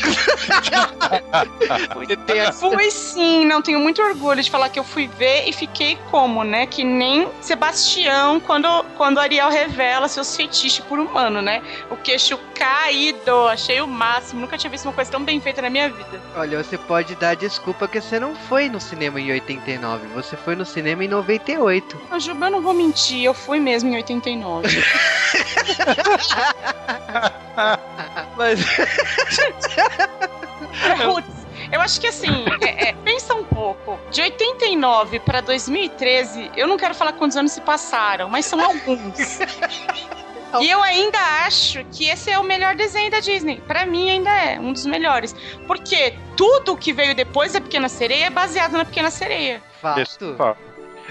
fui 2.52 2.90
sim, 2.90 3.46
não 3.46 3.62
tenho 3.62 3.80
muito 3.80 4.02
orgulho 4.02 4.42
de 4.42 4.50
falar 4.50 4.68
que 4.68 4.78
eu 4.78 4.84
fui 4.84 5.06
ver 5.06 5.48
e 5.48 5.54
fiquei 5.54 5.96
como, 6.10 6.44
né? 6.44 6.66
Que 6.66 6.84
nem 6.84 7.28
Sebastião 7.40 8.38
quando, 8.40 8.68
quando 8.96 9.18
Ariel 9.18 9.48
revela 9.48 10.06
seus 10.06 10.36
fetiches 10.36 10.84
por 10.84 10.98
humano, 10.98 11.40
né? 11.40 11.62
O 11.90 11.96
queixo 11.96 12.38
caído, 12.54 13.48
achei 13.48 13.80
o 13.80 13.86
máximo. 13.86 14.42
Nunca 14.42 14.58
tinha 14.58 14.70
visto 14.70 14.84
uma 14.86 14.92
coisa 14.92 15.10
tão 15.10 15.22
bem 15.22 15.36
feita 15.46 15.62
na 15.62 15.70
minha 15.70 15.88
vida. 15.88 16.20
Olha, 16.34 16.60
você 16.60 16.76
pode 16.76 17.14
dar 17.14 17.36
desculpa 17.36 17.86
que 17.86 18.00
você 18.00 18.18
não 18.18 18.34
foi 18.34 18.68
no 18.68 18.80
cinema 18.80 19.20
em 19.20 19.30
89, 19.30 20.08
você 20.08 20.36
foi 20.36 20.56
no 20.56 20.66
cinema 20.66 21.04
em 21.04 21.08
98. 21.08 22.00
Mas, 22.10 22.24
Juba, 22.24 22.46
eu 22.46 22.50
não 22.50 22.60
vou 22.60 22.74
mentir, 22.74 23.22
eu 23.22 23.32
fui 23.32 23.60
mesmo 23.60 23.88
em 23.90 23.94
89. 23.94 24.66
Mas. 28.36 28.58
Putz, 31.04 31.46
eu 31.70 31.80
acho 31.80 32.00
que 32.00 32.08
assim, 32.08 32.44
é, 32.60 32.88
é, 32.88 32.92
pensa 33.04 33.32
um 33.32 33.44
pouco. 33.44 34.00
De 34.10 34.22
89 34.22 35.20
para 35.20 35.40
2013, 35.42 36.50
eu 36.56 36.66
não 36.66 36.76
quero 36.76 36.92
falar 36.92 37.12
quantos 37.12 37.36
anos 37.36 37.52
se 37.52 37.60
passaram, 37.60 38.28
mas 38.28 38.46
são 38.46 38.60
alguns. 38.60 39.38
E 40.60 40.70
eu 40.70 40.82
ainda 40.82 41.18
acho 41.44 41.84
que 41.92 42.08
esse 42.08 42.30
é 42.30 42.38
o 42.38 42.42
melhor 42.42 42.74
desenho 42.74 43.10
da 43.10 43.20
Disney. 43.20 43.60
Para 43.66 43.84
mim 43.84 44.10
ainda 44.10 44.30
é 44.30 44.58
um 44.58 44.72
dos 44.72 44.86
melhores, 44.86 45.34
porque 45.66 46.14
tudo 46.36 46.76
que 46.76 46.92
veio 46.92 47.14
depois 47.14 47.52
da 47.52 47.60
Pequena 47.60 47.88
Sereia 47.88 48.26
é 48.26 48.30
baseado 48.30 48.72
na 48.72 48.84
Pequena 48.84 49.10
Sereia. 49.10 49.62
Fato. 50.36 50.58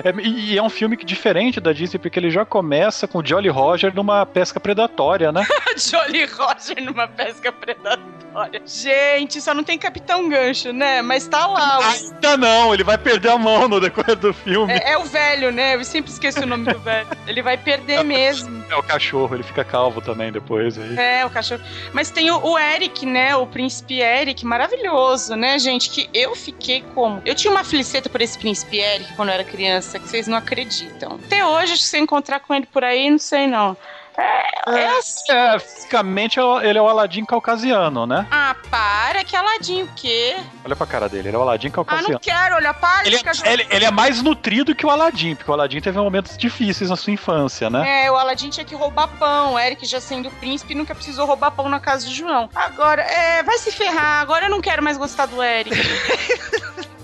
É, 0.04 0.12
e 0.22 0.58
é 0.58 0.62
um 0.62 0.70
filme 0.70 0.98
que 0.98 1.06
diferente 1.06 1.60
da 1.60 1.72
Disney, 1.72 2.00
porque 2.00 2.20
ele 2.20 2.30
já 2.30 2.44
começa 2.44 3.08
com 3.08 3.20
o 3.20 3.26
Jolly 3.26 3.50
Roger 3.50 3.96
numa 3.96 4.26
pesca 4.26 4.60
predatória, 4.60 5.32
né? 5.32 5.46
Jolly 5.78 6.26
Roger 6.26 6.84
numa 6.84 7.08
pesca 7.08 7.52
predatória. 7.52 8.25
Gente, 8.66 9.40
só 9.42 9.54
não 9.54 9.64
tem 9.64 9.78
Capitão 9.78 10.28
Gancho, 10.28 10.74
né? 10.74 11.02
Mas 11.02 11.28
tá 11.28 11.46
lá. 11.48 11.80
Ainda 11.90 12.38
não, 12.38 12.74
ele 12.74 12.84
vai 12.84 12.98
perder 12.98 13.30
a 13.30 13.38
mão 13.38 13.68
no 13.68 13.80
decorrer 13.80 14.16
do 14.16 14.34
filme. 14.34 14.74
É, 14.74 14.92
é 14.92 14.98
o 14.98 15.04
velho, 15.04 15.52
né? 15.52 15.76
Eu 15.76 15.84
sempre 15.84 16.12
esqueço 16.12 16.42
o 16.42 16.46
nome 16.46 16.72
do 16.72 16.80
velho. 16.80 17.08
Ele 17.28 17.42
vai 17.42 17.58
perder 17.58 18.00
é, 18.00 18.04
mesmo. 18.04 18.66
É 18.70 18.76
o 18.76 18.84
cachorro, 18.84 19.36
ele 19.36 19.44
fica 19.44 19.64
calvo 19.64 20.02
também 20.02 20.32
depois. 20.32 20.78
Aí. 20.78 20.98
É, 20.98 21.26
o 21.26 21.30
cachorro. 21.30 21.62
Mas 21.94 22.10
tem 22.10 22.30
o, 22.30 22.46
o 22.46 22.60
Eric, 22.60 23.06
né? 23.06 23.36
O 23.36 23.48
príncipe 23.48 24.02
Eric, 24.02 24.46
maravilhoso, 24.46 25.36
né, 25.36 25.58
gente? 25.58 25.90
Que 25.90 26.10
eu 26.14 26.36
fiquei 26.36 26.84
como? 26.94 27.22
Eu 27.26 27.36
tinha 27.36 27.52
uma 27.52 27.64
fliceta 27.64 28.10
por 28.10 28.22
esse 28.22 28.38
príncipe 28.38 28.80
Eric 28.80 29.14
quando 29.16 29.30
eu 29.30 29.36
era 29.36 29.44
criança 29.44 30.00
que 30.00 30.08
vocês 30.08 30.28
não 30.28 30.38
acreditam. 30.38 31.20
Até 31.26 31.46
hoje, 31.46 31.78
se 31.78 31.88
você 31.88 31.98
encontrar 32.00 32.40
com 32.40 32.54
ele 32.54 32.66
por 32.66 32.84
aí, 32.84 33.10
não 33.10 33.20
sei 33.20 33.48
não. 33.48 33.78
É, 34.18 34.80
é 34.80 34.98
assim. 34.98 35.32
É, 35.32 35.60
fisicamente 35.60 36.40
ele 36.64 36.78
é 36.78 36.82
o 36.82 36.88
Aladim 36.88 37.26
caucasiano, 37.26 38.06
né? 38.06 38.26
Ah, 38.32 38.56
para, 38.70 39.24
que 39.24 39.36
Aladim 39.36 39.84
o 39.84 39.90
quê? 39.96 40.38
Olha 40.64 40.76
pra 40.76 40.88
cara 40.88 41.08
dele, 41.10 41.28
ele 41.30 41.36
é 41.36 41.40
o 41.40 41.42
Aladim 41.42 41.68
Ah, 41.68 41.72
caucasiano. 41.72 42.14
não 42.14 42.20
quero 42.20 42.56
olhar 42.56 42.74
para. 42.74 43.06
Ele 43.08 43.18
fica 43.18 43.32
é, 43.44 43.54
ele, 43.54 43.68
ele 43.70 43.86
é 43.86 43.92
mais 43.92 44.22
nutrido 44.22 44.74
que 44.74 44.86
o 44.86 44.90
Aladim, 44.90 45.36
porque 45.36 45.50
o 45.52 45.54
Aladim 45.54 45.80
teve 45.82 45.98
momentos 45.98 46.38
difíceis 46.38 46.90
na 46.90 46.96
sua 46.96 47.14
infância, 47.14 47.70
né? 47.70 48.06
É, 48.06 48.12
o 48.12 48.16
Aladim 48.16 48.50
tinha 48.50 48.66
que 48.66 48.76
roubar 48.76 49.08
pão. 49.20 49.54
O 49.54 49.60
Eric, 49.60 49.86
já 49.86 50.00
sendo 50.02 50.32
príncipe, 50.32 50.74
nunca 50.76 50.96
precisou 50.96 51.26
roubar 51.26 51.52
pão 51.52 51.70
na 51.70 51.80
casa 51.80 52.08
de 52.08 52.14
João. 52.14 52.50
Agora, 52.56 53.02
é, 53.02 53.44
vai 53.44 53.58
se 53.58 53.72
ferrar. 53.72 54.22
Agora 54.22 54.46
eu 54.46 54.50
não 54.50 54.62
quero 54.62 54.82
mais 54.82 54.98
gostar 54.98 55.26
do 55.26 55.42
Eric. 55.44 55.76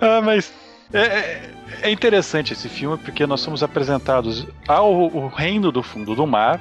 Ah, 0.00 0.20
mas 0.22 0.52
é, 0.92 1.50
é- 1.82 1.88
é 1.88 1.90
interessante 1.90 2.52
esse 2.52 2.68
filme 2.68 2.96
porque 2.98 3.26
nós 3.26 3.40
somos 3.40 3.62
apresentados 3.62 4.46
ao 4.68 5.28
reino 5.28 5.70
do 5.72 5.82
fundo 5.82 6.14
do 6.14 6.26
mar, 6.26 6.60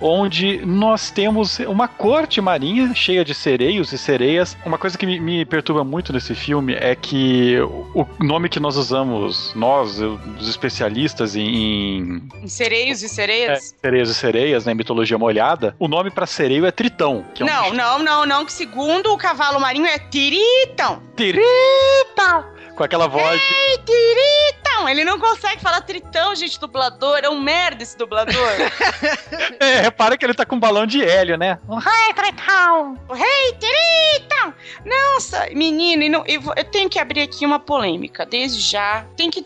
onde 0.00 0.64
nós 0.64 1.10
temos 1.10 1.58
uma 1.60 1.88
corte 1.88 2.40
marinha 2.40 2.94
cheia 2.94 3.24
de 3.24 3.34
sereios 3.34 3.92
e 3.92 3.98
sereias. 3.98 4.56
Uma 4.64 4.78
coisa 4.78 4.96
que 4.96 5.04
me, 5.04 5.18
me 5.18 5.44
perturba 5.44 5.82
muito 5.82 6.12
nesse 6.12 6.32
filme 6.34 6.74
é 6.74 6.94
que 6.94 7.58
o 7.60 7.80
o 8.20 8.24
nome 8.24 8.48
que 8.48 8.60
nós 8.60 8.76
usamos, 8.76 9.52
nós, 9.56 9.98
os 10.00 10.48
especialistas 10.48 11.34
em, 11.34 12.22
em 12.40 12.46
sereios 12.46 13.02
e 13.02 13.06
é, 13.06 13.08
sereias? 13.08 13.74
sereias 13.82 14.08
e 14.10 14.14
sereias, 14.14 14.64
na 14.64 14.74
mitologia 14.74 15.18
molhada, 15.18 15.74
o 15.76 15.88
nome 15.88 16.08
pra 16.08 16.24
sereio 16.24 16.64
é 16.64 16.70
Tritão. 16.70 17.24
É 17.38 17.42
um 17.42 17.46
não, 17.46 17.62
bicho 17.64 17.74
não, 17.74 17.98
não, 17.98 18.26
não. 18.26 18.44
Que 18.44 18.52
segundo 18.52 19.12
o 19.12 19.16
cavalo 19.18 19.58
marinho 19.58 19.86
é 19.86 19.98
tiritão. 19.98 21.02
Tritão! 21.16 22.44
Com 22.80 22.84
aquela 22.84 23.06
voz 23.08 23.38
Ei, 23.38 23.76
tiritão. 23.84 24.88
Ele 24.88 25.04
não 25.04 25.18
consegue 25.20 25.60
falar 25.60 25.82
tritão, 25.82 26.34
gente, 26.34 26.58
dublador. 26.58 27.18
É 27.22 27.28
um 27.28 27.38
merda 27.38 27.82
esse 27.82 27.94
dublador. 27.94 28.32
É, 29.60 29.82
repara 29.82 30.16
que 30.16 30.24
ele 30.24 30.32
tá 30.32 30.46
com 30.46 30.56
um 30.56 30.58
balão 30.58 30.86
de 30.86 31.04
hélio, 31.04 31.36
né? 31.36 31.58
O 31.68 33.12
rei 33.12 33.52
tiritão. 33.58 34.54
Nossa, 34.86 35.46
menino, 35.54 36.08
não- 36.08 36.24
eu, 36.26 36.40
tenho 36.64 36.88
que 36.88 36.98
abrir 36.98 37.20
aqui 37.20 37.44
uma 37.44 37.60
polêmica. 37.60 38.24
Desde 38.24 38.58
já, 38.58 39.04
tem 39.14 39.30
que 39.30 39.44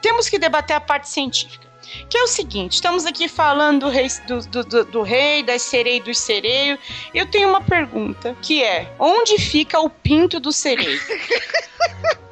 temos 0.00 0.30
que 0.30 0.38
debater 0.38 0.74
a 0.74 0.80
parte 0.80 1.10
científica. 1.10 1.66
Que 2.08 2.16
é 2.16 2.22
o 2.22 2.26
seguinte, 2.26 2.72
estamos 2.72 3.04
aqui 3.04 3.28
falando 3.28 3.80
do 3.80 3.88
rei, 3.90 4.08
do, 4.26 4.40
do, 4.40 4.64
do- 4.64 4.84
do 4.86 5.02
rei 5.02 5.42
das 5.42 5.60
sereias 5.60 6.00
e 6.00 6.04
dos 6.04 6.18
sereios. 6.18 6.78
Eu 7.12 7.26
tenho 7.26 7.50
uma 7.50 7.60
pergunta, 7.60 8.34
que 8.40 8.64
é: 8.64 8.90
onde 8.98 9.38
fica 9.38 9.78
o 9.78 9.90
pinto 9.90 10.40
do 10.40 10.50
sereio? 10.52 10.98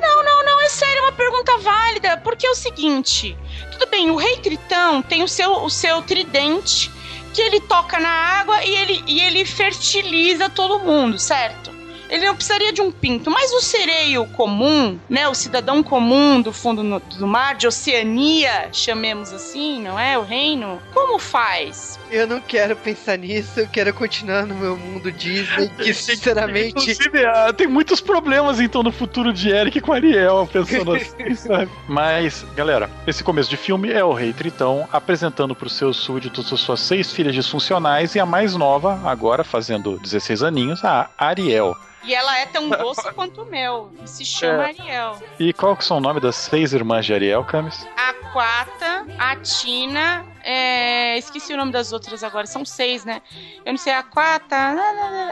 Não, 0.00 0.24
não, 0.24 0.44
não, 0.44 0.60
é 0.60 0.68
sério, 0.68 0.98
é 0.98 1.02
uma 1.02 1.12
pergunta 1.12 1.58
válida, 1.58 2.16
porque 2.18 2.46
é 2.46 2.50
o 2.50 2.54
seguinte, 2.54 3.36
tudo 3.70 3.86
bem, 3.90 4.10
o 4.10 4.16
rei 4.16 4.36
Tritão 4.38 5.02
tem 5.02 5.22
o 5.22 5.28
seu, 5.28 5.64
o 5.64 5.70
seu 5.70 6.02
tridente, 6.02 6.90
que 7.32 7.40
ele 7.40 7.60
toca 7.60 7.98
na 7.98 8.08
água 8.08 8.64
e 8.64 8.74
ele, 8.74 9.04
e 9.06 9.20
ele 9.20 9.44
fertiliza 9.44 10.48
todo 10.50 10.80
mundo, 10.80 11.18
certo? 11.18 11.70
Ele 12.12 12.26
não 12.26 12.34
precisaria 12.36 12.72
de 12.72 12.82
um 12.82 12.92
pinto, 12.92 13.30
mas 13.30 13.50
o 13.52 13.60
sereio 13.62 14.26
comum, 14.26 14.98
né, 15.08 15.26
o 15.28 15.34
cidadão 15.34 15.82
comum 15.82 16.42
do 16.42 16.52
fundo 16.52 16.82
no- 16.82 17.00
do 17.00 17.26
mar, 17.26 17.54
de 17.54 17.66
Oceania, 17.66 18.68
chamemos 18.70 19.32
assim, 19.32 19.80
não 19.82 19.98
é? 19.98 20.18
O 20.18 20.22
reino, 20.22 20.78
como 20.92 21.18
faz? 21.18 21.98
Eu 22.10 22.26
não 22.26 22.38
quero 22.40 22.76
pensar 22.76 23.16
nisso, 23.16 23.58
eu 23.60 23.66
quero 23.66 23.94
continuar 23.94 24.44
no 24.44 24.54
meu 24.54 24.76
mundo 24.76 25.10
Disney, 25.10 25.70
que 25.70 25.94
sinceramente. 25.94 26.68
Inclusive, 26.90 27.24
ah, 27.24 27.52
tem 27.56 27.66
muitos 27.66 28.00
problemas 28.00 28.60
então 28.60 28.82
no 28.82 28.92
futuro 28.92 29.32
de 29.32 29.48
Eric 29.48 29.80
com 29.80 29.92
Ariel, 29.94 30.46
pensando 30.52 30.92
assim, 30.94 31.34
sabe? 31.34 31.70
Mas, 31.88 32.44
galera, 32.54 32.90
esse 33.06 33.24
começo 33.24 33.48
de 33.48 33.56
filme 33.56 33.90
é 33.90 34.04
o 34.04 34.12
Rei 34.12 34.34
Tritão 34.34 34.86
apresentando 34.92 35.54
para 35.54 35.66
os 35.66 35.72
seus 35.76 35.96
súditos 35.96 36.52
as 36.52 36.60
suas 36.60 36.80
seis 36.80 37.10
filhas 37.10 37.34
disfuncionais 37.34 38.14
e 38.14 38.20
a 38.20 38.26
mais 38.26 38.54
nova, 38.54 39.00
agora 39.04 39.42
fazendo 39.42 39.98
16 39.98 40.42
aninhos, 40.42 40.84
a 40.84 41.08
Ariel. 41.16 41.74
E 42.04 42.14
ela 42.14 42.38
é 42.38 42.46
tão 42.46 42.68
doce 42.68 43.10
quanto 43.14 43.42
o 43.42 43.46
mel, 43.46 43.90
e 44.02 44.08
se 44.08 44.24
chama 44.24 44.64
É. 44.64 44.66
Ariel. 44.66 45.22
E 45.38 45.52
qual 45.52 45.76
que 45.76 45.84
são 45.84 45.98
o 45.98 46.00
nome 46.00 46.20
das 46.20 46.36
seis 46.36 46.72
irmãs 46.72 47.06
de 47.06 47.14
Ariel, 47.14 47.44
Camis? 47.44 47.86
A 47.96 48.12
Quata, 48.32 49.06
a 49.18 49.36
Tina, 49.36 50.24
é, 50.42 51.16
esqueci 51.18 51.52
o 51.52 51.56
nome 51.56 51.70
das 51.70 51.92
outras 51.92 52.24
agora, 52.24 52.46
são 52.46 52.64
seis, 52.64 53.04
né? 53.04 53.20
Eu 53.64 53.72
não 53.72 53.78
sei, 53.78 53.92
a 53.92 54.02
Quata, 54.02 54.56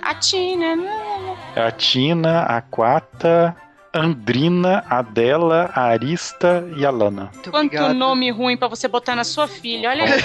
a 0.03 0.15
Tina, 0.15 0.77
É 1.57 1.63
a 1.63 1.71
Tina, 1.71 2.43
a 2.43 2.61
Quata, 2.63 3.57
Andrina, 3.93 4.85
a 4.89 5.03
Dela, 5.03 5.71
a 5.75 5.83
Arista 5.83 6.65
e 6.77 6.87
a 6.87 6.91
Lana. 6.91 7.31
Muito 7.35 7.51
quanto 7.51 7.67
obrigado. 7.67 7.95
nome 7.95 8.31
ruim 8.31 8.57
pra 8.57 8.69
você 8.69 8.87
botar 8.87 9.17
na 9.17 9.25
sua 9.25 9.49
filha, 9.49 9.91
olha 9.91 10.05
aí. 10.05 10.11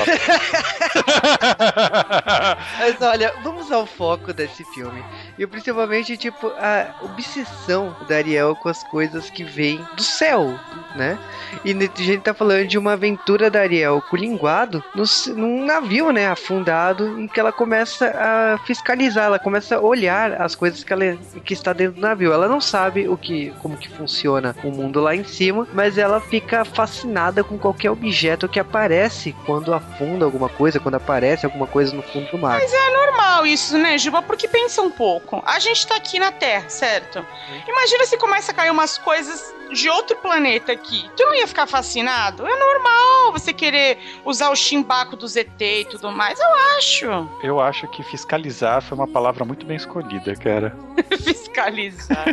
Mas 2.80 3.02
olha, 3.02 3.34
vamos 3.44 3.72
ao 3.72 3.86
foco 3.88 4.32
desse 4.32 4.64
filme. 4.66 5.04
E 5.38 5.48
principalmente, 5.48 6.16
tipo, 6.16 6.48
a 6.60 6.94
obsessão 7.02 7.96
da 8.08 8.18
Ariel 8.18 8.56
com 8.56 8.70
as 8.70 8.84
coisas 8.84 9.30
que 9.30 9.44
vêm 9.44 9.84
do 9.96 10.04
céu, 10.04 10.60
né? 10.96 11.18
E 11.64 11.72
a 11.72 12.02
gente 12.02 12.22
tá 12.22 12.34
falando 12.34 12.68
de 12.68 12.78
uma 12.78 12.94
aventura 12.94 13.50
da 13.50 13.62
Ariel 13.62 14.02
com 14.10 14.16
o 14.16 14.20
linguado 14.20 14.84
no, 14.94 15.04
num 15.36 15.66
navio, 15.66 16.12
né? 16.12 16.28
Afundado, 16.28 17.20
em 17.20 17.28
que 17.28 17.40
ela 17.40 17.52
começa 17.52 18.08
a 18.16 18.58
fiscalizar, 18.66 19.26
ela 19.26 19.40
começa 19.40 19.76
a 19.76 19.82
olhar 19.82 20.42
as 20.42 20.56
coisas 20.56 20.84
que, 20.84 20.94
ela, 20.94 21.18
que 21.44 21.54
está 21.54 21.74
dentro 21.74 21.96
do 21.96 22.02
navio. 22.02 22.32
Ela 22.32 22.48
não 22.48 22.62
sabe 22.62 23.08
o 23.08 23.18
que, 23.18 23.52
como 23.56 23.78
que 23.78 23.90
funciona 23.90 24.56
o 24.64 24.70
mundo 24.70 25.00
lá 25.00 25.16
em 25.16 25.24
cima, 25.24 25.68
mas 25.74 25.98
ela 25.98 26.20
fica 26.20 26.64
fascinada 26.66 27.44
com 27.44 27.58
qualquer 27.58 27.92
objeto 27.92 28.48
que 28.48 28.60
aparece 28.60 29.36
quando 29.46 29.74
afunda 29.74 30.26
alguma 30.26 30.50
coisa, 30.50 30.80
quando 30.80 30.96
aparece 30.96 31.46
alguma 31.46 31.68
coisa 31.68 31.96
no 31.96 32.02
fundo 32.02 32.30
do 32.32 32.38
mar. 32.38 32.60
normal 32.92 33.46
isso, 33.46 33.78
né, 33.78 33.98
Juba? 33.98 34.22
Porque 34.22 34.48
pensa 34.48 34.82
um 34.82 34.92
pouco. 34.92 35.42
A 35.46 35.60
gente 35.60 35.86
tá 35.88 35.96
aqui 35.96 36.20
na 36.20 36.32
Terra, 36.32 36.70
certo? 36.70 37.26
Imagina 37.68 38.06
se 38.06 38.18
começa 38.18 38.52
a 38.52 38.56
cair 38.56 38.72
umas 38.72 38.98
coisas 38.98 39.54
de 39.74 39.90
outro 39.90 40.16
planeta 40.18 40.72
aqui. 40.72 41.10
Tu 41.16 41.24
não 41.24 41.34
ia 41.34 41.48
ficar 41.48 41.68
fascinado? 41.68 42.46
É 42.46 42.56
normal 42.56 43.32
você 43.32 43.52
querer 43.52 43.98
usar 44.24 44.50
o 44.50 44.56
chimbaco 44.56 45.16
do 45.16 45.28
ZT 45.28 45.46
e 45.60 45.86
tudo 45.86 46.12
mais. 46.12 46.40
Eu 46.40 46.56
acho. 46.78 47.30
Eu 47.44 47.60
acho 47.60 47.88
que 47.88 48.04
fiscalizar 48.04 48.82
foi 48.82 48.98
uma 48.98 49.08
palavra 49.08 49.44
muito 49.44 49.66
bem 49.66 49.78
escolhida, 49.78 50.36
cara. 50.36 50.76
Fiscalizar. 51.24 52.26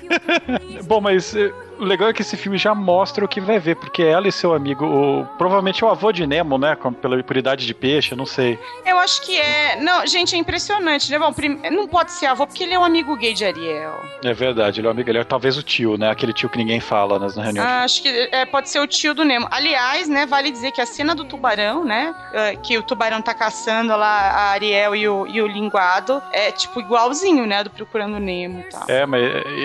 Bom, 0.84 1.00
mas 1.00 1.11
eh, 1.12 1.52
o 1.82 1.84
legal 1.84 2.08
é 2.08 2.12
que 2.12 2.22
esse 2.22 2.36
filme 2.36 2.56
já 2.56 2.74
mostra 2.74 3.24
o 3.24 3.28
que 3.28 3.40
vai 3.40 3.58
ver, 3.58 3.76
porque 3.76 4.02
ela 4.02 4.28
e 4.28 4.32
seu 4.32 4.54
amigo, 4.54 4.84
o- 4.86 5.26
provavelmente 5.36 5.84
o 5.84 5.88
avô 5.88 6.12
de 6.12 6.26
Nemo, 6.26 6.56
né? 6.58 6.76
com- 6.76 6.92
pela 6.92 7.20
por 7.22 7.36
idade 7.36 7.66
de 7.66 7.74
peixe, 7.74 8.14
não 8.14 8.24
sei. 8.26 8.58
Eu 8.86 8.98
acho 8.98 9.22
que 9.22 9.38
é. 9.38 9.76
Não, 9.80 10.06
gente, 10.06 10.34
é 10.34 10.38
impressionante, 10.38 11.10
né? 11.10 11.18
Bom, 11.18 11.32
prim- 11.32 11.60
não 11.70 11.86
pode 11.88 12.12
ser 12.12 12.26
avô, 12.26 12.46
porque 12.46 12.62
ele 12.64 12.74
é 12.74 12.78
um 12.78 12.84
amigo 12.84 13.16
gay 13.16 13.34
de 13.34 13.44
Ariel. 13.44 14.00
É 14.24 14.32
verdade, 14.32 14.80
ele 14.80 14.86
é 14.86 14.90
o 14.90 14.92
amigo, 14.92 15.08
ele 15.10 15.18
é 15.18 15.24
talvez 15.24 15.56
o 15.58 15.62
tio, 15.62 15.96
né? 15.98 16.10
Aquele 16.10 16.32
tio 16.32 16.48
que 16.48 16.58
ninguém 16.58 16.80
fala 16.80 17.18
nas 17.18 17.36
reuniões. 17.36 17.68
Ah, 17.68 17.82
acho 17.84 18.02
que 18.02 18.28
é, 18.30 18.44
pode 18.44 18.68
ser 18.70 18.80
o 18.80 18.86
tio 18.86 19.14
do 19.14 19.24
Nemo. 19.24 19.46
Aliás, 19.50 20.08
né, 20.08 20.24
vale 20.26 20.50
dizer 20.50 20.70
que 20.72 20.80
a 20.80 20.86
cena 20.86 21.14
do 21.14 21.24
tubarão, 21.24 21.84
né, 21.84 22.14
é, 22.32 22.56
que 22.56 22.76
o 22.78 22.82
tubarão 22.82 23.20
tá 23.20 23.34
caçando 23.34 23.88
lá 23.96 24.30
a 24.30 24.50
Ariel 24.50 24.94
e 24.94 25.08
o, 25.08 25.26
e 25.26 25.40
o 25.42 25.46
linguado, 25.46 26.22
é 26.32 26.50
tipo 26.52 26.80
igualzinho, 26.80 27.46
né, 27.46 27.64
do 27.64 27.70
Procurando 27.70 28.18
Nemo 28.18 28.60
e 28.60 28.62
tal. 28.64 28.84
É, 28.88 29.04
mas 29.06 29.22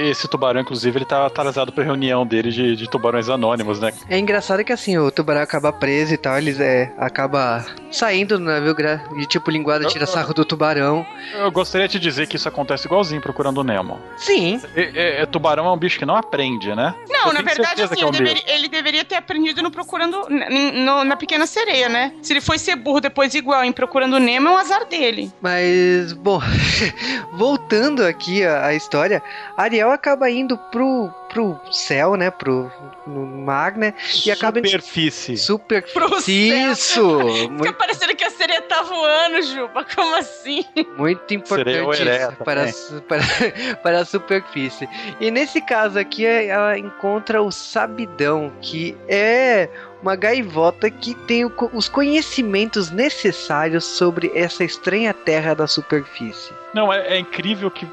esse 0.09 0.27
tubarão, 0.27 0.61
inclusive, 0.61 0.97
ele 0.97 1.05
tá 1.05 1.25
atrasado 1.25 1.71
pra 1.71 1.83
reunião 1.83 2.06
dele 2.25 2.51
de, 2.51 2.75
de 2.75 2.89
tubarões 2.89 3.29
anônimos, 3.29 3.79
né? 3.79 3.93
É 4.09 4.17
engraçado 4.17 4.63
que 4.63 4.71
assim, 4.73 4.97
o 4.97 5.09
tubarão 5.11 5.41
acaba 5.41 5.71
preso 5.73 6.13
e 6.13 6.17
tal, 6.17 6.37
eles 6.37 6.59
é, 6.59 6.91
acaba 6.97 7.65
saindo 7.91 8.37
do 8.37 8.43
navio 8.43 8.73
gra- 8.75 9.01
e 9.17 9.25
tipo, 9.25 9.49
linguada 9.51 9.85
tira 9.87 10.05
sarro 10.05 10.33
do 10.33 10.43
tubarão. 10.45 11.05
Eu 11.33 11.51
gostaria 11.51 11.87
de 11.87 11.99
dizer 11.99 12.27
que 12.27 12.35
isso 12.35 12.47
acontece 12.47 12.85
igualzinho 12.87 13.21
procurando 13.21 13.59
o 13.59 13.63
Nemo. 13.63 13.99
Sim, 14.17 14.59
E- 14.75 14.81
e- 14.81 15.21
e 15.21 15.25
tubarão 15.27 15.65
é 15.67 15.71
um 15.71 15.77
bicho 15.77 15.97
que 15.99 16.05
não 16.05 16.15
aprende, 16.15 16.73
né? 16.75 16.93
Não, 17.09 17.27
Eu 17.27 17.33
na 17.33 17.41
verdade, 17.41 17.81
assim, 17.81 17.95
que 17.95 18.03
é 18.03 18.05
um 18.05 18.09
ele, 18.09 18.17
deveria, 18.19 18.43
ele 18.53 18.67
deveria 18.67 19.03
ter 19.05 19.15
aprendido 19.15 19.61
no 19.61 19.71
Procurando. 19.71 20.27
no- 20.29 21.03
na 21.03 21.15
Pequena 21.15 21.45
Sereia, 21.47 21.87
né? 21.89 22.13
Se 22.21 22.33
ele 22.33 22.41
foi 22.41 22.57
ser 22.57 22.75
burro 22.75 22.99
depois 23.01 23.33
igual 23.33 23.63
em 23.63 23.71
Procurando 23.71 24.19
Nemo, 24.19 24.47
é 24.47 24.51
um 24.51 24.57
azar 24.57 24.85
dele. 24.85 25.31
mas, 25.41 26.13
bom, 26.13 26.39
voltando 27.33 28.03
aqui 28.05 28.43
à, 28.43 28.67
à 28.67 28.73
história, 28.75 29.21
Ariel 29.57 29.91
acaba 29.91 30.29
indo 30.29 30.57
pro, 30.57 31.09
pro 31.37 31.59
céu, 31.71 32.15
né, 32.15 32.31
pro 32.31 32.71
no 33.05 33.23
mar, 33.27 33.77
né, 33.77 33.93
e 34.25 34.31
acaba 34.31 34.57
Superfície. 34.59 35.37
super... 35.37 35.83
Pro 35.93 36.19
céu. 36.19 36.33
Isso! 36.33 37.19
Fica 37.19 37.53
Muito, 37.53 37.73
parecendo 37.75 38.15
que 38.15 38.23
a 38.23 38.31
sereia 38.31 38.61
tá 38.63 38.81
voando, 38.81 39.41
Juba. 39.43 39.85
Como 39.95 40.15
assim? 40.15 40.65
muito 40.97 41.21
Sereia 41.47 41.81
importante 41.81 42.01
ereta, 42.01 42.43
para, 42.43 42.61
a 42.61 42.65
né? 42.65 42.71
su- 42.71 43.01
para, 43.03 43.21
para 43.83 43.99
a 43.99 44.05
superfície. 44.05 44.89
E 45.19 45.29
nesse 45.29 45.61
caso 45.61 45.99
aqui, 45.99 46.25
ela 46.25 46.77
encontra 46.77 47.41
o 47.41 47.51
Sabidão, 47.51 48.51
que 48.59 48.97
é 49.07 49.69
uma 50.01 50.15
gaivota 50.15 50.89
que 50.89 51.13
tem 51.13 51.45
o 51.45 51.51
os 51.73 51.87
conhecimentos 51.89 52.89
necessários 52.91 53.83
sobre 53.83 54.31
essa 54.35 54.63
estranha 54.63 55.13
terra 55.13 55.53
da 55.53 55.67
superfície. 55.67 56.51
Não, 56.73 56.91
é, 56.93 57.15
é 57.15 57.19
incrível 57.19 57.69
que 57.71 57.87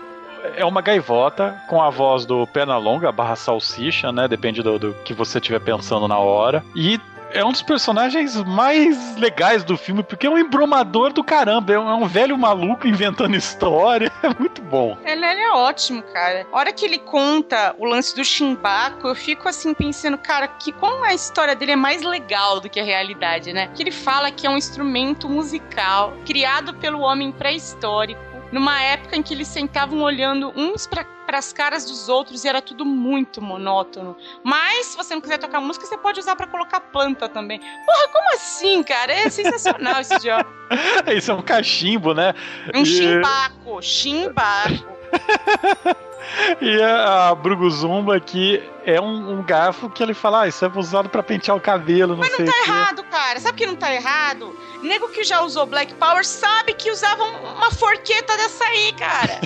é 0.57 0.64
uma 0.64 0.80
gaivota 0.80 1.61
com 1.68 1.80
a 1.80 1.90
voz 1.90 2.26
do 2.26 2.46
Pernalonga 2.46 3.11
barra 3.11 3.37
salsicha, 3.37 4.12
né? 4.12 4.28
Depende 4.28 4.62
do, 4.62 4.78
do 4.78 4.94
que 5.04 5.14
você 5.14 5.38
estiver 5.38 5.61
pensando 5.61 6.07
na 6.07 6.18
hora. 6.18 6.64
E 6.74 7.00
é 7.35 7.44
um 7.44 7.50
dos 7.50 7.62
personagens 7.62 8.37
mais 8.44 9.16
legais 9.16 9.64
do 9.64 9.76
filme, 9.76 10.04
porque 10.04 10.26
é 10.26 10.30
um 10.30 10.38
embromador 10.38 11.12
do 11.12 11.24
caramba. 11.24 11.72
É 11.72 11.78
um, 11.78 11.90
é 11.90 11.94
um 11.94 12.07
velho 12.07 12.38
maluco 12.38 12.87
inventando 12.87 13.35
história. 13.37 14.11
É 14.22 14.28
muito 14.38 14.62
bom. 14.62 14.96
Ele, 15.04 15.24
ele, 15.24 15.40
é 15.40 15.50
ótimo, 15.50 16.02
cara. 16.02 16.46
A 16.52 16.57
hora 16.57 16.72
que 16.72 16.85
ele 16.85 16.98
conta 16.98 17.74
o 17.78 17.85
lance 17.85 18.14
do 18.14 18.24
Chimbaco, 18.24 19.09
eu 19.09 19.14
fico 19.14 19.48
assim 19.48 19.74
pensando, 19.74 20.16
cara, 20.16 20.46
que 20.46 20.72
como 20.72 21.04
a 21.04 21.12
história 21.12 21.57
dele 21.57 21.72
é 21.72 21.76
mais 21.76 22.02
legal 22.02 22.61
do 22.61 22.70
que 22.70 22.78
a 22.78 22.85
realidade, 22.85 23.52
né? 23.52 23.68
Que 23.74 23.83
ele 23.83 23.92
fala 23.92 24.30
que 24.30 24.46
é 24.46 24.50
um 24.50 24.57
instrumento 24.57 25.28
musical 25.28 26.14
criado 26.24 26.74
pelo 26.74 27.00
homem 27.00 27.33
pré-histórico 27.33 28.33
numa 28.54 28.80
época 28.80 29.16
em 29.16 29.22
que 29.22 29.34
eles 29.34 29.48
sentavam 29.48 30.00
olhando 30.00 30.52
uns 30.54 30.86
para 30.86 31.04
as 31.36 31.52
caras 31.52 31.84
dos 31.86 32.08
outros 32.08 32.44
e 32.44 32.48
era 32.48 32.62
tudo 32.62 32.84
muito 32.84 33.42
monótono. 33.42 34.16
Mas, 34.44 34.86
se 34.86 34.96
você 34.96 35.12
não 35.12 35.20
quiser 35.20 35.38
tocar 35.38 35.60
música, 35.60 35.84
você 35.84 35.98
pode 35.98 36.20
usar 36.20 36.36
para 36.36 36.46
colocar 36.46 36.78
planta 36.78 37.28
também. 37.28 37.58
Porra, 37.58 38.08
como 38.12 38.34
assim, 38.34 38.80
cara? 38.84 39.12
É 39.12 39.28
sensacional 39.28 40.00
esse 40.00 40.14
jogo. 40.20 40.48
Isso 41.12 41.32
é 41.32 41.34
um 41.34 41.42
cachimbo, 41.42 42.14
né? 42.14 42.32
Um 42.72 42.82
e... 42.82 42.86
chimbaco, 42.86 43.82
chimbaco. 43.82 44.94
E 46.60 46.82
a, 46.82 47.28
a 47.28 47.34
Bruguzumba 47.34 48.16
aqui 48.16 48.62
é 48.84 49.00
um, 49.00 49.38
um, 49.38 49.42
garfo 49.42 49.88
que 49.88 50.02
ele 50.02 50.14
fala, 50.14 50.42
ah, 50.42 50.48
isso 50.48 50.64
é 50.64 50.70
usado 50.74 51.08
para 51.08 51.22
pentear 51.22 51.56
o 51.56 51.60
cabelo, 51.60 52.14
não 52.14 52.20
Mas 52.20 52.34
sei 52.34 52.44
não 52.44 52.52
tá 52.52 52.58
errado, 52.60 53.04
cara. 53.04 53.40
Sabe 53.40 53.58
que 53.58 53.66
não 53.66 53.76
tá 53.76 53.92
errado? 53.92 54.56
Nego 54.82 55.08
que 55.08 55.24
já 55.24 55.40
usou 55.42 55.66
Black 55.66 55.94
Power 55.94 56.24
sabe 56.24 56.74
que 56.74 56.90
usava 56.90 57.22
uma 57.22 57.70
forqueta 57.70 58.37
dessa 58.37 58.64
aí, 58.64 58.92
cara. 58.92 59.40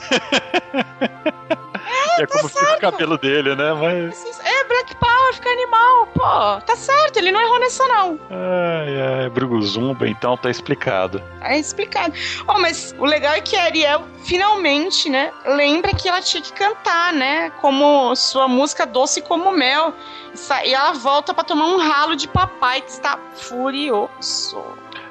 É, 2.18 2.22
é 2.22 2.26
tá 2.26 2.36
como 2.38 2.48
certo. 2.48 2.66
fica 2.66 2.88
o 2.88 2.92
cabelo 2.92 3.18
dele, 3.18 3.54
né? 3.54 3.72
Mas... 3.74 4.40
É, 4.44 4.64
Black 4.64 4.94
Power, 4.96 5.34
fica 5.34 5.50
animal, 5.50 6.06
pô. 6.14 6.60
Tá 6.66 6.76
certo, 6.76 7.18
ele 7.18 7.32
não 7.32 7.40
errou 7.40 7.58
nessa, 7.58 7.86
não. 7.86 8.18
Ai, 8.30 9.22
ai, 9.22 9.28
Bruguzumba, 9.30 10.08
então 10.08 10.36
tá 10.36 10.50
explicado. 10.50 11.22
Tá 11.40 11.56
explicado. 11.56 12.14
Oh, 12.46 12.58
mas 12.58 12.94
o 12.98 13.04
legal 13.04 13.34
é 13.34 13.40
que 13.40 13.56
a 13.56 13.64
Ariel 13.64 14.04
finalmente, 14.24 15.08
né, 15.08 15.32
lembra 15.46 15.94
que 15.94 16.08
ela 16.08 16.20
tinha 16.20 16.42
que 16.42 16.52
cantar, 16.52 17.12
né? 17.12 17.50
Como 17.60 18.14
sua 18.14 18.46
música 18.46 18.86
Doce 18.86 19.22
como 19.22 19.50
Mel. 19.52 19.94
E 20.64 20.74
ela 20.74 20.92
volta 20.92 21.32
para 21.32 21.44
tomar 21.44 21.66
um 21.66 21.78
ralo 21.78 22.14
de 22.14 22.28
papai 22.28 22.80
que 22.80 22.90
está 22.90 23.18
furioso. 23.34 24.62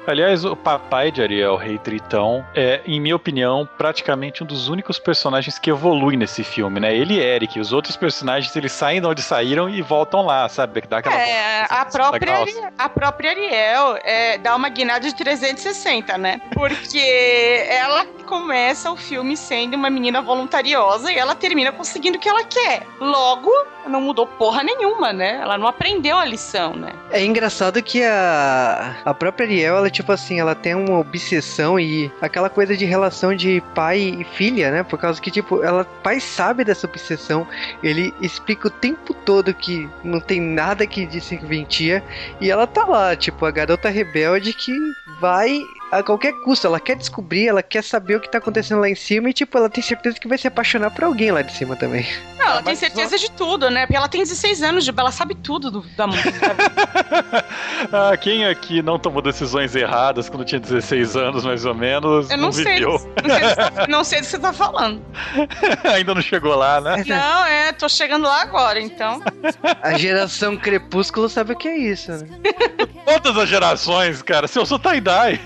Aliás, 0.08 0.42
o 0.42 0.56
papai 0.56 1.12
de 1.12 1.20
Ariel, 1.20 1.54
Rei 1.56 1.76
Tritão, 1.76 2.42
é, 2.54 2.80
em 2.86 2.98
minha 2.98 3.14
opinião, 3.14 3.68
praticamente 3.76 4.42
um 4.42 4.46
dos 4.46 4.68
únicos 4.68 4.98
personagens 4.98 5.58
que 5.58 5.68
evolui 5.68 6.16
nesse 6.16 6.42
filme, 6.42 6.80
né? 6.80 6.96
Ele 6.96 7.14
e 7.14 7.20
Eric, 7.20 7.60
os 7.60 7.74
outros 7.74 7.94
personagens, 7.94 8.56
eles 8.56 8.72
saem 8.72 9.02
de 9.02 9.06
onde 9.06 9.20
saíram 9.20 9.68
e 9.68 9.82
voltam 9.82 10.24
lá, 10.24 10.48
sabe? 10.48 10.82
Dá 10.88 10.98
aquela 10.98 11.14
é, 11.14 11.66
a 11.68 11.84
própria, 11.84 12.38
Ariel, 12.38 12.72
a 12.78 12.88
própria 12.88 13.30
Ariel 13.32 13.98
é, 14.02 14.38
dá 14.38 14.56
uma 14.56 14.70
guinada 14.70 15.06
de 15.06 15.14
360, 15.14 16.16
né? 16.16 16.40
Porque 16.54 16.98
ela 17.68 18.06
começa 18.24 18.90
o 18.90 18.96
filme 18.96 19.36
sendo 19.36 19.74
uma 19.74 19.90
menina 19.90 20.22
voluntariosa 20.22 21.12
e 21.12 21.16
ela 21.16 21.34
termina 21.34 21.70
conseguindo 21.70 22.16
o 22.16 22.20
que 22.20 22.28
ela 22.28 22.44
quer. 22.44 22.86
Logo, 23.00 23.50
não 23.86 24.00
mudou 24.00 24.26
porra 24.26 24.62
nenhuma, 24.62 25.12
né? 25.12 25.38
Ela 25.42 25.58
não 25.58 25.66
aprendeu 25.66 26.16
a 26.16 26.24
lição, 26.24 26.74
né? 26.74 26.92
É 27.10 27.24
engraçado 27.24 27.82
que 27.82 28.02
a, 28.02 28.96
a 29.04 29.14
própria 29.14 29.46
Ariel, 29.46 29.76
ela, 29.76 29.90
tipo 29.98 30.12
assim, 30.12 30.38
ela 30.38 30.54
tem 30.54 30.76
uma 30.76 30.98
obsessão 30.98 31.78
e 31.78 32.10
aquela 32.20 32.48
coisa 32.48 32.76
de 32.76 32.84
relação 32.84 33.34
de 33.34 33.60
pai 33.74 33.98
e 33.98 34.24
filha, 34.24 34.70
né? 34.70 34.82
Por 34.84 34.96
causa 34.96 35.20
que, 35.20 35.30
tipo, 35.30 35.62
ela, 35.64 35.84
pai 35.84 36.20
sabe 36.20 36.62
dessa 36.62 36.86
obsessão, 36.86 37.46
ele 37.82 38.14
explica 38.20 38.68
o 38.68 38.70
tempo 38.70 39.12
todo 39.12 39.52
que 39.52 39.88
não 40.04 40.20
tem 40.20 40.40
nada 40.40 40.86
que 40.86 41.04
desventia 41.04 42.02
e 42.40 42.48
ela 42.48 42.66
tá 42.66 42.84
lá, 42.84 43.16
tipo, 43.16 43.44
a 43.44 43.50
garota 43.50 43.88
rebelde 43.88 44.52
que 44.52 44.72
vai 45.20 45.64
a 45.90 46.02
qualquer 46.02 46.32
custo. 46.42 46.66
Ela 46.66 46.80
quer 46.80 46.96
descobrir, 46.96 47.48
ela 47.48 47.62
quer 47.62 47.82
saber 47.82 48.16
o 48.16 48.20
que 48.20 48.30
tá 48.30 48.38
acontecendo 48.38 48.80
lá 48.80 48.88
em 48.88 48.94
cima 48.94 49.30
e, 49.30 49.32
tipo, 49.32 49.56
ela 49.56 49.68
tem 49.68 49.82
certeza 49.82 50.18
que 50.18 50.28
vai 50.28 50.38
se 50.38 50.46
apaixonar 50.46 50.90
por 50.90 51.04
alguém 51.04 51.30
lá 51.30 51.42
de 51.42 51.52
cima 51.52 51.76
também. 51.76 52.06
Não, 52.38 52.46
ela 52.46 52.60
ah, 52.60 52.62
tem 52.62 52.74
certeza 52.74 53.16
só... 53.16 53.24
de 53.24 53.30
tudo, 53.32 53.70
né? 53.70 53.86
Porque 53.86 53.96
ela 53.96 54.08
tem 54.08 54.22
16 54.22 54.62
anos, 54.62 54.84
de 54.84 54.92
ela 54.98 55.12
sabe 55.12 55.34
tudo 55.34 55.70
do, 55.70 55.80
da 55.96 56.06
música. 56.06 56.56
ah, 57.92 58.16
quem 58.16 58.46
aqui 58.46 58.82
não 58.82 58.98
tomou 58.98 59.22
decisões 59.22 59.74
erradas 59.74 60.28
quando 60.28 60.44
tinha 60.44 60.60
16 60.60 61.16
anos, 61.16 61.44
mais 61.44 61.64
ou 61.64 61.74
menos? 61.74 62.30
Eu 62.30 62.36
não, 62.36 62.44
não 62.44 62.52
sei. 62.52 62.74
Viveu. 62.74 62.98
Não 63.22 63.34
sei, 63.34 63.54
tá, 63.54 63.86
não 63.88 64.04
sei 64.04 64.20
do 64.20 64.24
que 64.24 64.30
você 64.30 64.38
tá 64.38 64.52
falando. 64.52 65.02
Ainda 65.94 66.14
não 66.14 66.22
chegou 66.22 66.54
lá, 66.54 66.80
né? 66.80 67.04
Não, 67.06 67.46
é, 67.46 67.72
tô 67.72 67.88
chegando 67.88 68.24
lá 68.24 68.42
agora, 68.42 68.80
então. 68.80 69.22
A 69.82 69.96
geração 69.96 70.56
Crepúsculo 70.56 71.28
sabe 71.28 71.52
o 71.52 71.56
que 71.56 71.68
é 71.68 71.76
isso, 71.76 72.10
né? 72.12 72.28
Todas 73.04 73.36
as 73.36 73.48
gerações, 73.48 74.22
cara. 74.22 74.46
Se 74.48 74.58
eu 74.58 74.66
sou 74.66 74.78
tie-dye. 74.78 75.40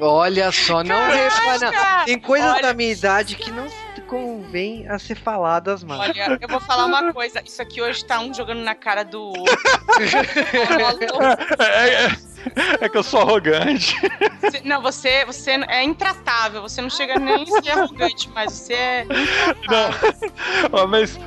Olha 0.00 0.52
só, 0.52 0.82
não 0.82 0.96
repara. 1.08 2.04
Tem 2.04 2.18
coisas 2.18 2.50
Olha... 2.50 2.62
da 2.62 2.74
minha 2.74 2.92
idade 2.92 3.36
que 3.36 3.50
não 3.50 3.66
convém 4.06 4.88
a 4.88 4.98
ser 4.98 5.14
faladas 5.14 5.82
mais. 5.84 6.00
Olha, 6.00 6.38
eu 6.40 6.48
vou 6.48 6.60
falar 6.60 6.86
uma 6.86 7.12
coisa. 7.12 7.42
Isso 7.44 7.60
aqui 7.60 7.82
hoje 7.82 8.04
tá 8.04 8.20
um 8.20 8.32
jogando 8.32 8.60
na 8.60 8.74
cara 8.74 9.02
do 9.02 9.20
outro. 9.20 9.58
é, 11.58 12.06
é, 12.06 12.16
é, 12.80 12.88
que 12.88 12.96
eu 12.96 13.02
sou 13.02 13.20
arrogante. 13.20 13.96
Você, 14.40 14.60
não, 14.64 14.80
você, 14.80 15.24
você 15.24 15.50
é 15.68 15.82
intratável. 15.82 16.62
Você 16.62 16.80
não 16.80 16.90
chega 16.90 17.18
nem 17.18 17.42
a 17.42 17.62
ser 17.62 17.70
arrogante, 17.70 18.28
mas 18.30 18.52
você 18.52 18.74
é. 18.74 19.06
Não, 20.70 20.86
mas 20.86 21.18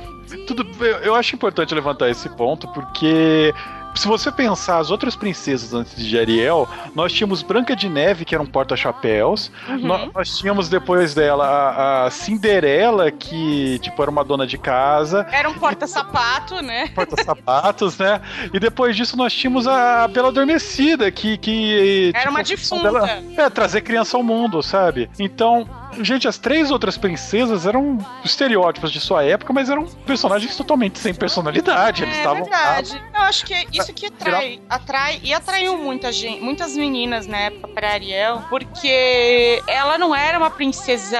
tudo, 0.46 0.66
eu, 0.84 0.98
eu 0.98 1.14
acho 1.14 1.34
importante 1.34 1.74
levantar 1.74 2.08
esse 2.08 2.28
ponto 2.30 2.68
porque 2.68 3.52
se 3.94 4.06
você 4.06 4.30
pensar 4.30 4.78
as 4.78 4.90
outras 4.90 5.16
princesas 5.16 5.74
antes 5.74 5.96
de 5.96 6.18
Ariel, 6.18 6.68
nós 6.94 7.12
tínhamos 7.12 7.42
Branca 7.42 7.74
de 7.74 7.88
Neve, 7.88 8.24
que 8.24 8.34
era 8.34 8.42
um 8.42 8.46
porta-chapéus. 8.46 9.50
Uhum. 9.68 9.78
Nós, 9.78 10.10
nós, 10.12 10.38
tínhamos 10.38 10.68
depois 10.68 11.14
dela 11.14 11.46
a, 11.46 12.06
a, 12.06 12.10
Cinderela, 12.10 13.10
que 13.10 13.78
tipo 13.80 14.00
era 14.00 14.10
uma 14.10 14.24
dona 14.24 14.46
de 14.46 14.58
casa. 14.58 15.26
Era 15.30 15.48
um 15.48 15.54
porta-sapato, 15.54 16.62
né? 16.62 16.88
Porta-sapatos, 16.94 17.98
né? 17.98 18.20
E 18.52 18.60
depois 18.60 18.96
disso 18.96 19.16
nós 19.16 19.32
tínhamos 19.32 19.66
a 19.66 20.06
Bela 20.08 20.28
Adormecida, 20.28 21.10
que. 21.10 21.36
que 21.38 22.10
era 22.14 22.20
tipo, 22.20 22.30
uma 22.30 22.42
defunta. 22.42 22.82
Dela, 22.82 23.22
é, 23.36 23.50
trazer 23.50 23.80
criança 23.82 24.16
ao 24.16 24.22
mundo, 24.22 24.62
sabe? 24.62 25.10
Então, 25.18 25.68
Gente, 25.98 26.28
as 26.28 26.38
três 26.38 26.70
outras 26.70 26.96
princesas 26.96 27.66
eram 27.66 27.98
estereótipos 28.24 28.92
de 28.92 29.00
sua 29.00 29.24
época, 29.24 29.52
mas 29.52 29.68
eram 29.68 29.86
personagens 30.06 30.56
totalmente 30.56 30.98
sem 30.98 31.12
personalidade. 31.12 32.04
Eles 32.04 32.14
é 32.14 32.18
estavam. 32.18 32.42
verdade. 32.44 33.02
Eu 33.12 33.20
acho 33.22 33.44
que 33.44 33.54
é 33.54 33.64
isso 33.82 33.92
que 33.92 34.06
atrai, 34.06 34.60
atrai 34.68 35.20
e 35.22 35.32
atraiu 35.32 35.78
muita 35.78 36.12
gente, 36.12 36.40
muitas 36.40 36.76
meninas 36.76 37.26
na 37.26 37.38
época 37.38 37.68
para 37.68 37.92
Ariel, 37.92 38.42
porque 38.48 39.62
ela 39.66 39.98
não 39.98 40.14
era 40.14 40.38
uma 40.38 40.50
princesa 40.50 41.18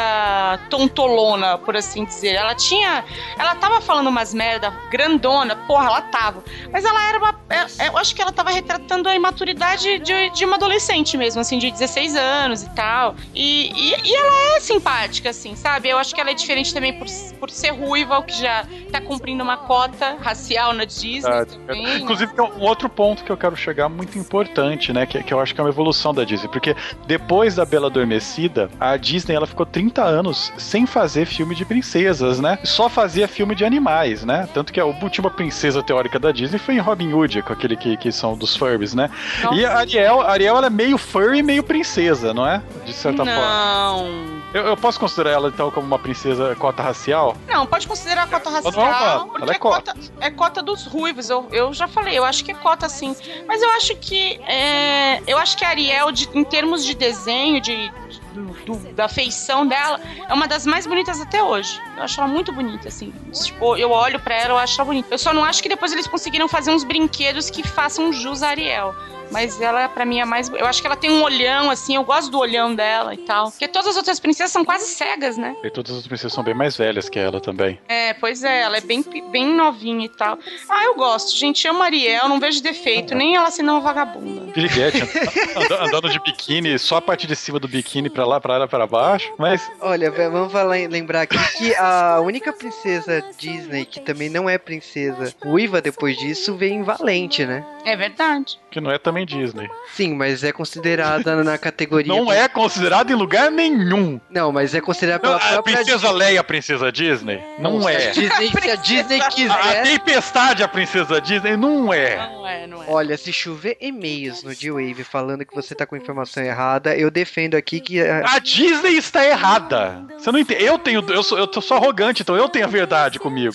tontolona, 0.69 1.59
por 1.59 1.77
assim 1.77 2.05
dizer. 2.05 2.35
Ela 2.35 2.55
tinha. 2.55 3.05
Ela 3.39 3.55
tava 3.55 3.81
falando 3.81 4.09
umas 4.09 4.35
merda 4.35 4.71
grandona, 4.91 5.57
porra, 5.57 5.87
ela 5.87 6.03
tava. 6.03 6.45
Mas 6.73 6.85
ela 6.85 7.09
era 7.09 7.19
uma. 7.19 7.41
É, 7.49 7.89
eu 7.89 7.99
acho 7.99 8.15
que 8.15 8.23
ela 8.23 8.33
tava 8.33 8.51
retratando 8.51 9.09
a 9.09 9.15
imaturidade 9.15 9.99
de, 9.99 10.31
de 10.31 10.45
uma 10.45 10.57
adolescente 10.57 11.17
mesmo, 11.17 11.41
assim, 11.41 11.59
de 11.59 11.71
16 11.71 12.17
anos 12.17 12.63
e 12.63 12.71
tal. 12.71 13.15
E, 13.35 13.71
e, 13.71 14.09
e 14.09 14.15
ela 14.15 14.57
é 14.57 14.61
simpática, 14.61 15.31
assim, 15.31 15.55
sabe? 15.57 15.89
Eu 15.89 15.99
acho 15.99 16.15
que 16.15 16.21
ela 16.21 16.31
é 16.31 16.35
diferente 16.35 16.73
também 16.73 16.99
por, 16.99 17.07
por 17.39 17.51
ser 17.51 17.71
ruiva, 17.71 18.19
o 18.19 18.23
que 18.23 18.41
já 18.41 18.65
tá 18.91 19.01
cumprindo 19.01 19.43
uma 19.43 19.57
cota 19.57 20.17
racial 20.21 20.73
na 20.73 20.85
Disney 20.85 21.33
ah, 21.33 21.47
também. 21.47 21.83
Né? 21.85 21.99
Inclusive, 21.99 22.33
tem 22.35 22.45
um 22.59 22.63
outro 22.63 22.89
ponto 22.89 23.25
que 23.25 23.31
eu 23.31 23.37
quero 23.37 23.57
chegar 23.57 23.89
muito 23.89 24.19
importante, 24.19 24.93
né? 24.93 25.07
Que, 25.07 25.23
que 25.23 25.33
eu 25.33 25.41
acho 25.41 25.55
que 25.55 25.61
é 25.61 25.65
uma 25.65 25.71
evolução 25.71 26.13
da 26.13 26.25
Disney. 26.25 26.49
Porque 26.49 26.75
depois 27.07 27.55
da 27.55 27.65
Bela 27.65 27.87
Adormecida, 27.89 28.71
a 28.79 28.97
Disney 28.97 29.35
ela 29.35 29.47
ficou 29.47 29.67
30 29.67 30.03
anos 30.03 30.53
sem 30.57 30.87
fazer 30.87 31.27
filme 31.27 31.55
de 31.55 31.65
princesas, 31.65 32.41
né? 32.41 32.59
Só 32.65 32.89
fazia 32.89 33.29
filme 33.29 33.55
de 33.55 33.65
animais, 33.65 34.25
né? 34.25 34.49
Tanto 34.53 34.73
que 34.73 34.81
a 34.81 34.85
última 34.85 35.31
princesa 35.31 35.83
teórica 35.83 36.19
da 36.19 36.33
Disney 36.33 36.59
foi 36.59 36.75
em 36.75 36.79
Robin 36.79 37.13
Hood, 37.13 37.43
com 37.43 37.53
aquele 37.53 37.77
que, 37.77 37.97
que 37.97 38.13
são 38.13 38.37
dos 38.37 38.57
furries, 38.57 38.95
né? 38.95 39.11
Nossa. 39.43 39.57
E 39.57 39.65
a 39.65 39.79
Ariel, 39.79 40.21
a 40.21 40.31
Ariel 40.31 40.57
ela 40.57 40.67
é 40.67 40.71
meio 40.71 40.99
furry 40.99 41.39
e 41.39 41.43
meio 41.43 41.63
princesa, 41.63 42.35
não 42.35 42.47
é? 42.47 42.63
De 42.85 42.93
certa 42.93 43.25
não. 43.25 43.33
forma. 43.33 43.51
Não. 43.51 44.40
Eu, 44.53 44.67
eu, 44.67 44.77
posso 44.77 44.99
considerar 44.99 45.31
ela 45.31 45.49
então 45.49 45.71
como 45.71 45.87
uma 45.87 45.99
princesa 45.99 46.57
cota 46.57 46.83
racial? 46.83 47.37
Não, 47.47 47.67
pode 47.67 47.87
considerar 47.87 48.29
cota 48.29 48.51
racial. 48.51 49.19
Não, 49.21 49.29
porque 49.29 49.43
ela 49.43 49.53
é, 49.53 49.59
cota. 49.59 49.95
cota. 49.95 50.13
é 50.21 50.31
cota 50.31 50.63
dos 50.63 50.87
ruivos. 50.87 51.31
Eu, 51.31 51.47
eu 51.53 51.73
já 51.73 51.87
falei, 51.87 52.19
eu 52.19 52.25
acho 52.25 52.45
que 52.45 52.51
é 52.51 52.55
cota 52.55 52.89
sim. 52.89 53.15
Mas 53.47 53.63
eu 53.63 53.71
acho 53.71 53.95
que. 53.97 54.41
É, 54.43 55.23
eu 55.27 55.39
acho 55.39 55.57
que 55.57 55.65
a 55.65 55.69
Ariel, 55.69 56.11
de, 56.11 56.29
em 56.35 56.43
termos 56.43 56.85
de 56.85 56.95
desenho, 56.95 57.61
de, 57.61 57.93
do, 58.35 58.47
do, 58.65 58.93
da 58.93 59.09
feição 59.09 59.65
dela, 59.65 60.01
é 60.29 60.35
uma 60.35 60.49
das 60.49 60.67
mais 60.67 60.85
bonitas 60.85 61.21
até 61.21 61.41
hoje. 61.41 61.81
Eu 61.97 62.03
acho 62.03 62.21
ela 62.21 62.29
muito 62.29 62.53
bonita, 62.53 62.89
assim. 62.89 63.13
Tipo, 63.33 63.77
eu 63.77 63.93
olho 63.93 64.19
para 64.19 64.35
ela, 64.35 64.55
eu 64.55 64.59
acho 64.59 64.81
ela 64.81 64.87
bonita. 64.87 65.15
Eu 65.15 65.19
só 65.19 65.33
não 65.33 65.45
acho 65.45 65.63
que 65.63 65.69
depois 65.69 65.93
eles 65.93 66.09
conseguiram 66.09 66.49
fazer 66.49 66.73
uns 66.73 66.83
brinquedos 66.83 67.51
que 67.51 67.67
façam 67.67 68.13
jus 68.13 68.43
a 68.43 68.49
Ariel. 68.49 68.95
Mas 69.31 69.61
ela, 69.61 69.89
para 69.89 70.05
mim, 70.05 70.21
é 70.21 70.25
mais. 70.25 70.49
Eu 70.49 70.67
acho 70.67 70.81
que 70.81 70.87
ela 70.87 70.97
tem 70.97 71.11
um 71.11 71.23
olhão, 71.23 71.71
assim. 71.71 71.97
Eu 71.97 72.05
gosto 72.05 72.31
do 72.31 72.39
olhão 72.39 72.75
dela 72.75 73.15
e 73.15 73.19
tal. 73.19 73.51
Porque 73.51 73.69
todas 73.69 73.89
as 73.91 73.97
outras 73.97 74.19
princesas 74.21 74.53
são 74.53 74.65
quase 74.65 74.87
cegas, 74.87 75.37
né? 75.37 75.55
E 75.63 75.71
todas 75.71 75.97
as 75.97 76.07
princesas 76.07 76.33
são 76.33 76.43
bem 76.45 76.55
mais 76.55 76.77
velhas 76.77 77.09
que 77.09 77.19
ela 77.19 77.41
também. 77.41 77.79
É, 77.89 78.15
pois 78.15 78.43
é, 78.43 78.63
ela 78.63 78.77
é 78.77 78.81
bem, 78.81 79.05
bem 79.31 79.47
novinha 79.55 80.07
e 80.07 80.09
tal. 80.09 80.39
Ah, 80.69 80.85
eu 80.85 80.95
gosto, 80.95 81.37
gente. 81.37 81.67
Amo 81.69 81.83
Ariel, 81.83 82.29
não 82.29 82.41
vejo 82.41 82.63
defeito, 82.63 83.15
nem 83.15 83.37
ela 83.37 83.51
sendo 83.51 83.71
uma 83.73 83.81
vagabunda. 83.81 84.53
Piriguete, 84.53 85.03
andando, 85.57 85.85
andando 85.87 86.11
de 86.11 86.19
biquíni, 86.21 86.79
só 86.79 86.97
a 86.97 87.03
parte 87.03 87.27
de 87.27 87.37
cima 87.37 87.59
do 87.59 87.69
biquíni 87.69 88.11
pra 88.11 88.27
lá, 88.27 88.41
pra 88.41 88.59
lá, 88.59 88.67
pra 88.69 88.87
baixo. 88.87 89.33
Mas 89.39 89.71
Olha, 89.81 90.11
vamos 90.11 90.53
falar, 90.53 90.77
lembrar 90.89 91.23
aqui 91.23 91.39
que 91.59 91.75
a 91.77 92.21
única 92.21 92.53
princesa 92.53 93.23
Disney 93.39 93.85
que 93.85 94.01
também 94.01 94.29
não 94.29 94.49
é 94.49 94.59
princesa 94.59 95.35
ruiva 95.43 95.81
depois 95.81 96.17
disso 96.17 96.55
vem 96.57 96.77
em 96.79 96.83
Valente, 96.83 97.45
né? 97.47 97.65
É 97.85 97.97
verdade. 97.97 98.59
que 98.71 98.81
não 98.81 98.91
é 98.91 98.99
também 98.99 99.20
Disney. 99.25 99.69
Sim, 99.95 100.15
mas 100.15 100.43
é 100.45 100.53
considerada 100.53 101.43
na 101.45 101.59
categoria. 101.59 102.13
Não 102.15 102.33
é 102.33 102.49
considerado 102.49 103.11
em 103.11 103.15
lugar 103.15 103.51
nenhum. 103.51 104.21
Não, 104.31 104.53
mas 104.53 104.75
é 104.75 104.81
considerada 104.81 105.21
pela 105.21 105.39
Não, 105.39 105.59
a 105.59 105.63
princesa 105.63 106.11
Leia, 106.11 106.41
a 106.41 106.45
princesa 106.45 106.91
Disney? 106.93 107.41
Não 107.59 107.83
Se 107.83 107.89
a 107.89 107.93
é. 107.93 108.11
Disney, 108.11 108.51
se 108.51 108.71
a 108.71 108.75
Disney 108.77 109.21
A 109.21 109.29
quiser. 109.29 109.83
tempestade, 109.83 110.63
a 110.63 110.69
princesa 110.69 111.21
Disney? 111.21 111.57
Não 111.57 111.93
é. 111.93 112.17
Não 112.17 112.47
é, 112.47 112.67
não 112.67 112.83
é. 112.83 112.87
Olha, 112.89 113.17
se 113.17 113.33
chover 113.33 113.77
e-mails 113.81 114.43
no 114.43 114.55
D-Wave 114.55 115.05
falando 115.05 115.45
que 115.45 115.55
você 115.55 115.75
tá 115.75 115.87
com 115.87 115.97
informação 115.97 116.43
errada, 116.43 116.97
eu 116.97 117.11
defendo 117.11 117.55
aqui 117.55 117.81
que. 117.81 118.01
é, 118.01 118.23
A 118.27 118.39
Disney 118.39 118.97
está 118.97 119.25
errada. 119.27 120.05
Você 120.19 120.31
não 120.33 120.39
entende? 120.39 120.65
Eu 120.65 120.79
tenho, 120.79 121.05
eu 121.11 121.23
sou, 121.23 121.39
eu 121.39 121.47
tô 121.47 121.61
só 121.61 121.77
arrogante, 121.77 122.23
então 122.23 122.37
eu 122.37 122.49
tenho 122.49 122.65
a 122.65 122.69
verdade 122.69 123.19
comigo. 123.19 123.55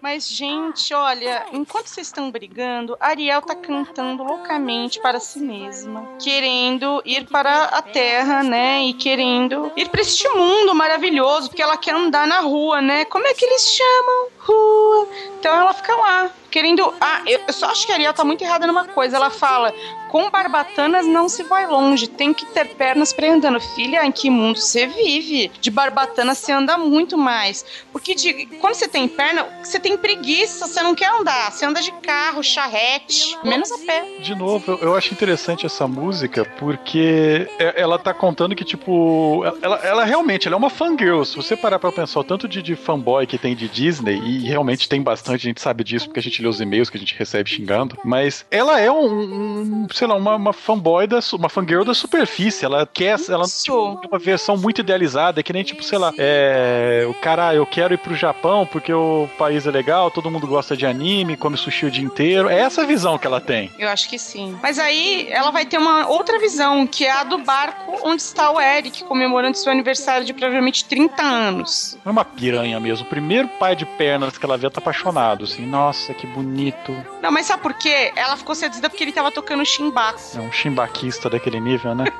Mas, 0.00 0.28
gente, 0.28 0.92
olha, 0.92 1.46
enquanto 1.52 1.86
vocês 1.88 2.06
estão 2.06 2.30
brigando, 2.30 2.96
Ariel 3.00 3.40
tá 3.42 3.54
cantando 3.84 4.24
loucamente 4.24 5.00
para 5.00 5.20
si 5.20 5.38
mesma, 5.38 6.16
querendo 6.18 7.02
ir 7.04 7.26
para 7.26 7.64
a 7.64 7.82
Terra, 7.82 8.42
né? 8.42 8.84
E 8.84 8.94
querendo 8.94 9.70
ir 9.76 9.88
para 9.88 10.00
este 10.00 10.26
mundo 10.28 10.74
maravilhoso, 10.74 11.48
porque 11.48 11.62
ela 11.62 11.76
quer 11.76 11.94
andar 11.94 12.26
na 12.26 12.40
rua, 12.40 12.80
né? 12.80 13.04
Como 13.04 13.26
é 13.26 13.34
que 13.34 13.44
eles 13.44 13.62
chamam? 13.62 14.28
Rua. 14.44 15.08
Então 15.38 15.54
ela 15.54 15.72
fica 15.74 15.94
lá, 15.94 16.30
querendo. 16.50 16.92
Ah, 17.00 17.22
eu 17.26 17.40
só 17.52 17.66
acho 17.66 17.86
que 17.86 17.92
a 17.92 17.96
Ariel 17.96 18.12
tá 18.14 18.24
muito 18.24 18.42
errada 18.42 18.66
numa 18.66 18.84
coisa. 18.86 19.16
Ela 19.16 19.30
fala: 19.30 19.72
com 20.10 20.30
barbatanas 20.30 21.06
não 21.06 21.28
se 21.28 21.42
vai 21.42 21.66
longe, 21.66 22.06
tem 22.06 22.32
que 22.32 22.46
ter 22.46 22.68
pernas 22.76 23.12
pra 23.12 23.26
ir 23.26 23.30
andando. 23.30 23.60
Filha, 23.60 24.04
em 24.04 24.12
que 24.12 24.30
mundo 24.30 24.58
você 24.58 24.86
vive? 24.86 25.50
De 25.60 25.70
barbatana 25.70 26.34
você 26.34 26.52
anda 26.52 26.78
muito 26.78 27.18
mais. 27.18 27.64
Porque 27.92 28.14
de- 28.14 28.46
quando 28.60 28.74
você 28.74 28.86
tem 28.88 29.08
perna, 29.08 29.44
você 29.62 29.78
tem 29.80 29.96
preguiça, 29.98 30.66
você 30.66 30.82
não 30.82 30.94
quer 30.94 31.10
andar. 31.10 31.50
Você 31.52 31.64
anda 31.66 31.80
de 31.82 31.90
carro, 31.92 32.42
charrete, 32.42 33.36
menos 33.44 33.70
a 33.72 33.78
pé. 33.78 34.04
De 34.20 34.34
novo, 34.34 34.72
eu, 34.72 34.78
eu 34.88 34.94
acho 34.96 35.12
interessante 35.12 35.66
essa 35.66 35.86
música 35.88 36.44
porque 36.58 37.48
é- 37.58 37.74
ela 37.80 37.98
tá 37.98 38.14
contando 38.14 38.54
que, 38.54 38.64
tipo, 38.64 39.42
ela, 39.62 39.76
ela 39.84 40.04
realmente 40.04 40.46
ela 40.46 40.54
é 40.56 40.58
uma 40.58 40.70
fangirl. 40.70 41.24
Se 41.24 41.36
você 41.36 41.56
parar 41.56 41.78
pra 41.78 41.90
pensar 41.92 42.20
o 42.20 42.24
tanto 42.24 42.46
de, 42.48 42.62
de 42.62 42.76
fanboy 42.76 43.26
que 43.26 43.36
tem 43.38 43.54
de 43.56 43.68
Disney, 43.68 44.20
e 44.36 44.48
realmente 44.48 44.88
tem 44.88 45.02
bastante, 45.02 45.46
a 45.46 45.48
gente 45.48 45.60
sabe 45.60 45.84
disso 45.84 46.06
porque 46.06 46.20
a 46.20 46.22
gente 46.22 46.42
lê 46.42 46.48
os 46.48 46.60
e-mails 46.60 46.90
que 46.90 46.96
a 46.96 47.00
gente 47.00 47.14
recebe 47.16 47.48
xingando, 47.48 47.96
mas 48.04 48.44
ela 48.50 48.80
é 48.80 48.90
um, 48.90 49.84
um, 49.84 49.86
sei 49.92 50.06
lá, 50.06 50.14
uma, 50.16 50.36
uma 50.36 50.52
fanboy, 50.52 51.06
da, 51.06 51.20
uma 51.34 51.48
fangirl 51.48 51.84
da 51.84 51.94
superfície. 51.94 52.64
Ela 52.64 52.86
quer, 52.86 53.18
ela 53.28 53.44
tipo, 53.46 53.98
tem 54.00 54.10
uma 54.10 54.18
versão 54.18 54.56
muito 54.56 54.80
idealizada, 54.80 55.42
que 55.42 55.52
nem, 55.52 55.62
tipo, 55.62 55.82
sei 55.82 55.98
lá, 55.98 56.12
é, 56.18 57.04
o 57.08 57.14
cara, 57.14 57.48
"Ah, 57.48 57.54
eu 57.54 57.66
quero 57.66 57.94
ir 57.94 57.98
pro 57.98 58.14
Japão 58.14 58.66
porque 58.66 58.92
o 58.92 59.28
país 59.38 59.66
é 59.66 59.70
legal, 59.70 60.10
todo 60.10 60.30
mundo 60.30 60.46
gosta 60.46 60.76
de 60.76 60.86
anime, 60.86 61.36
come 61.36 61.56
sushi 61.56 61.86
o 61.86 61.90
dia 61.90 62.04
inteiro. 62.04 62.48
É 62.48 62.58
essa 62.60 62.82
a 62.82 62.86
visão 62.86 63.18
que 63.18 63.26
ela 63.26 63.40
tem. 63.40 63.70
Eu 63.78 63.88
acho 63.88 64.08
que 64.08 64.18
sim. 64.18 64.56
Mas 64.62 64.78
aí 64.78 65.26
ela 65.30 65.50
vai 65.50 65.64
ter 65.66 65.78
uma 65.78 66.08
outra 66.08 66.38
visão, 66.38 66.86
que 66.86 67.04
é 67.04 67.10
a 67.10 67.24
do 67.24 67.38
barco 67.38 67.98
onde 68.02 68.22
está 68.22 68.50
o 68.50 68.60
Eric, 68.60 69.04
comemorando 69.04 69.56
seu 69.56 69.70
aniversário 69.72 70.24
de 70.26 70.32
provavelmente 70.32 70.84
30 70.84 71.22
anos. 71.22 71.98
É 72.04 72.10
uma 72.10 72.24
piranha 72.24 72.78
mesmo. 72.80 73.06
O 73.06 73.08
primeiro 73.08 73.48
pai 73.48 73.76
de 73.76 73.84
que 74.32 74.44
ela 74.44 74.56
vê 74.56 74.68
tá 74.70 74.80
apaixonado, 74.80 75.44
assim. 75.44 75.66
Nossa, 75.66 76.12
que 76.14 76.26
bonito. 76.26 76.92
Não, 77.22 77.30
mas 77.30 77.46
sabe 77.46 77.62
por 77.62 77.74
quê? 77.74 78.12
Ela 78.16 78.36
ficou 78.36 78.54
seduzida 78.54 78.88
porque 78.88 79.04
ele 79.04 79.12
tava 79.12 79.30
tocando 79.30 79.64
chimbaco. 79.64 80.20
É 80.34 80.40
um 80.40 80.52
chimbaquista 80.52 81.30
daquele 81.30 81.60
nível, 81.60 81.94
né? 81.94 82.04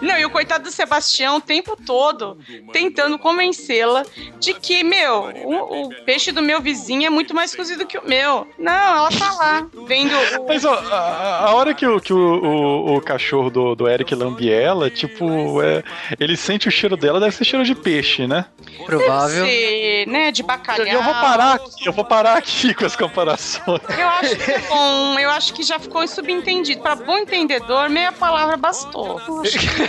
Não, 0.00 0.18
e 0.18 0.24
o 0.24 0.30
coitado 0.30 0.64
do 0.64 0.70
Sebastião 0.70 1.36
o 1.36 1.40
tempo 1.40 1.76
todo 1.84 2.38
tentando 2.72 3.18
convencê-la 3.18 4.04
de 4.38 4.54
que, 4.54 4.82
meu, 4.82 5.30
o, 5.44 5.86
o 5.86 6.04
peixe 6.04 6.32
do 6.32 6.42
meu 6.42 6.60
vizinho 6.60 7.06
é 7.06 7.10
muito 7.10 7.34
mais 7.34 7.54
cozido 7.54 7.86
que 7.86 7.98
o 7.98 8.06
meu. 8.06 8.46
Não, 8.58 8.96
ela 8.96 9.10
tá 9.10 9.32
lá, 9.32 9.66
vendo 9.86 10.14
o. 10.40 10.46
Mas 10.46 10.64
ó, 10.64 10.74
a, 10.74 11.46
a 11.46 11.54
hora 11.54 11.74
que, 11.74 11.86
o, 11.86 12.00
que 12.00 12.12
o, 12.12 12.18
o, 12.18 12.96
o 12.96 13.00
cachorro 13.00 13.50
do, 13.50 13.74
do 13.74 13.88
Eric 13.88 14.14
lambe 14.14 14.50
ela, 14.50 14.90
tipo, 14.90 15.62
é, 15.62 15.82
ele 16.18 16.36
sente 16.36 16.68
o 16.68 16.70
cheiro 16.70 16.96
dela, 16.96 17.20
deve 17.20 17.34
ser 17.34 17.44
cheiro 17.44 17.64
de 17.64 17.74
peixe, 17.74 18.26
né? 18.26 18.46
Provável. 18.86 19.44
ser, 19.46 20.06
né, 20.06 20.30
de 20.30 20.42
bacalhau. 20.42 20.86
Eu 20.86 21.02
vou 21.02 21.14
parar 21.14 21.54
aqui, 21.54 21.86
eu 21.86 21.92
vou 21.92 22.04
parar 22.04 22.36
aqui 22.36 22.74
com 22.74 22.84
as 22.84 22.96
comparações. 22.96 23.80
Eu 23.98 24.08
acho 24.08 24.36
que 24.36 24.50
é 24.50 24.58
bom, 24.58 25.18
eu 25.18 25.30
acho 25.30 25.54
que 25.54 25.62
já 25.62 25.78
ficou 25.78 26.06
subentendido. 26.06 26.82
Pra 26.82 26.94
bom 26.94 27.18
entendedor, 27.18 27.88
meia 27.88 28.12
palavra 28.12 28.56
bastou. 28.56 29.20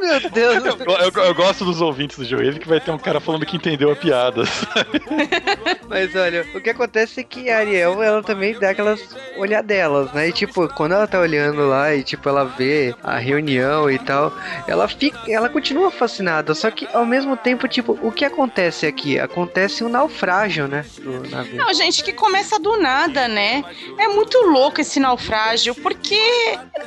Meu 0.00 0.30
Deus. 0.30 0.64
Eu, 0.64 0.86
eu- 0.86 1.24
eu 1.24 1.34
gosto 1.34 1.64
dos 1.64 1.80
ouvintes 1.80 2.16
do 2.18 2.24
Joelho 2.24 2.58
que 2.58 2.68
vai 2.68 2.80
ter 2.80 2.90
um 2.90 2.98
cara 2.98 3.20
falando 3.20 3.44
que 3.44 3.56
entendeu 3.56 3.90
a 3.90 3.96
piada. 3.96 4.42
Mas 5.88 6.14
olha, 6.14 6.46
o 6.54 6.60
que 6.60 6.70
acontece 6.70 7.20
é 7.20 7.24
que 7.24 7.50
a 7.50 7.58
Ariel, 7.58 8.02
ela 8.02 8.22
também 8.22 8.58
dá 8.58 8.70
aquelas 8.70 9.00
olhadelas, 9.36 10.12
né? 10.12 10.28
E 10.28 10.32
tipo, 10.32 10.68
quando 10.74 10.92
ela 10.92 11.06
tá 11.06 11.18
olhando 11.18 11.66
lá 11.68 11.94
e 11.94 12.02
tipo, 12.02 12.28
ela 12.28 12.44
vê 12.44 12.94
a 13.02 13.16
reunião 13.18 13.90
e 13.90 13.98
tal, 13.98 14.32
ela 14.66 14.86
fica, 14.88 15.18
ela 15.30 15.48
continua 15.48 15.90
fascinada, 15.90 16.54
só 16.54 16.70
que 16.70 16.86
ao 16.92 17.04
mesmo 17.06 17.36
tempo, 17.36 17.66
tipo, 17.68 17.98
o 18.02 18.12
que 18.12 18.24
acontece 18.24 18.86
aqui? 18.86 19.18
Acontece 19.18 19.82
um 19.82 19.88
naufrágio, 19.88 20.68
né? 20.68 20.84
Do 21.00 21.28
navio. 21.28 21.56
Não, 21.56 21.72
gente, 21.74 22.02
que 22.04 22.12
começa 22.12 22.58
do 22.58 22.76
nada, 22.76 23.26
né? 23.28 23.64
É 23.98 24.08
muito 24.08 24.38
louco 24.46 24.80
esse 24.80 25.00
naufrágio, 25.00 25.74
porque 25.74 26.20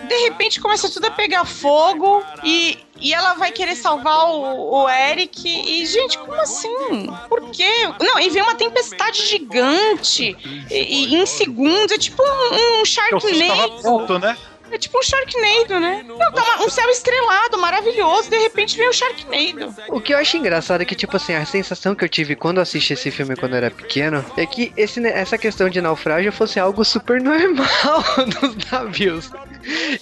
de 0.08 0.16
repente 0.30 0.60
começa 0.62 0.90
tudo 0.90 1.08
a 1.08 1.12
pegar 1.12 1.46
fogo 1.46 2.11
e, 2.44 2.78
e 3.00 3.14
ela 3.14 3.34
vai 3.34 3.52
querer 3.52 3.76
salvar 3.76 4.30
o, 4.30 4.84
o 4.84 4.90
Eric. 4.90 5.48
E, 5.48 5.86
gente, 5.86 6.18
como 6.18 6.34
assim? 6.34 7.08
Por 7.30 7.50
quê? 7.52 7.72
Não, 8.00 8.20
e 8.20 8.30
vem 8.30 8.42
uma 8.42 8.56
tempestade 8.56 9.26
gigante 9.28 10.36
e, 10.70 10.76
e 10.76 11.16
em 11.16 11.26
segundos. 11.26 11.92
É 11.92 11.98
tipo 11.98 12.22
um, 12.22 12.26
um 12.26 12.56
Eu 12.56 12.72
tava 12.72 12.86
Sharknado. 12.86 13.82
pronto, 13.82 14.20
né? 14.20 14.38
É 14.72 14.78
tipo 14.78 14.98
um 14.98 15.04
Sharknado, 15.04 15.80
né? 15.80 16.04
Não, 16.08 16.18
tá 16.18 16.44
uma- 16.44 16.66
um 16.66 16.70
céu 16.70 16.90
estrelado, 16.90 17.58
maravilhoso. 17.58 18.30
De 18.30 18.38
repente 18.38 18.78
vem 18.78 18.90
um 18.90 18.94
Sharknado. 18.94 19.76
O 19.90 20.00
que 20.00 20.14
eu 20.14 20.18
acho 20.18 20.38
engraçado 20.38 20.82
é 20.82 20.86
que, 20.86 20.96
tipo 20.96 21.16
assim, 21.18 21.34
a 21.36 21.46
sensação 21.46 21.94
que 21.94 22.04
eu 22.06 22.10
tive 22.10 22.36
quando 22.36 22.60
assisti 22.60 22.94
esse 22.94 23.12
filme 23.12 23.36
quando 23.36 23.52
eu 23.54 23.58
era 23.58 23.72
pequeno 23.72 24.24
é 24.38 24.46
que 24.46 24.72
esse, 24.78 25.06
essa 25.06 25.38
questão 25.38 25.70
de 25.70 25.82
naufrágio 25.82 26.32
fosse 26.32 26.60
algo 26.60 26.84
super 26.86 27.22
normal 27.22 28.04
nos 28.42 28.72
navios. 28.72 29.30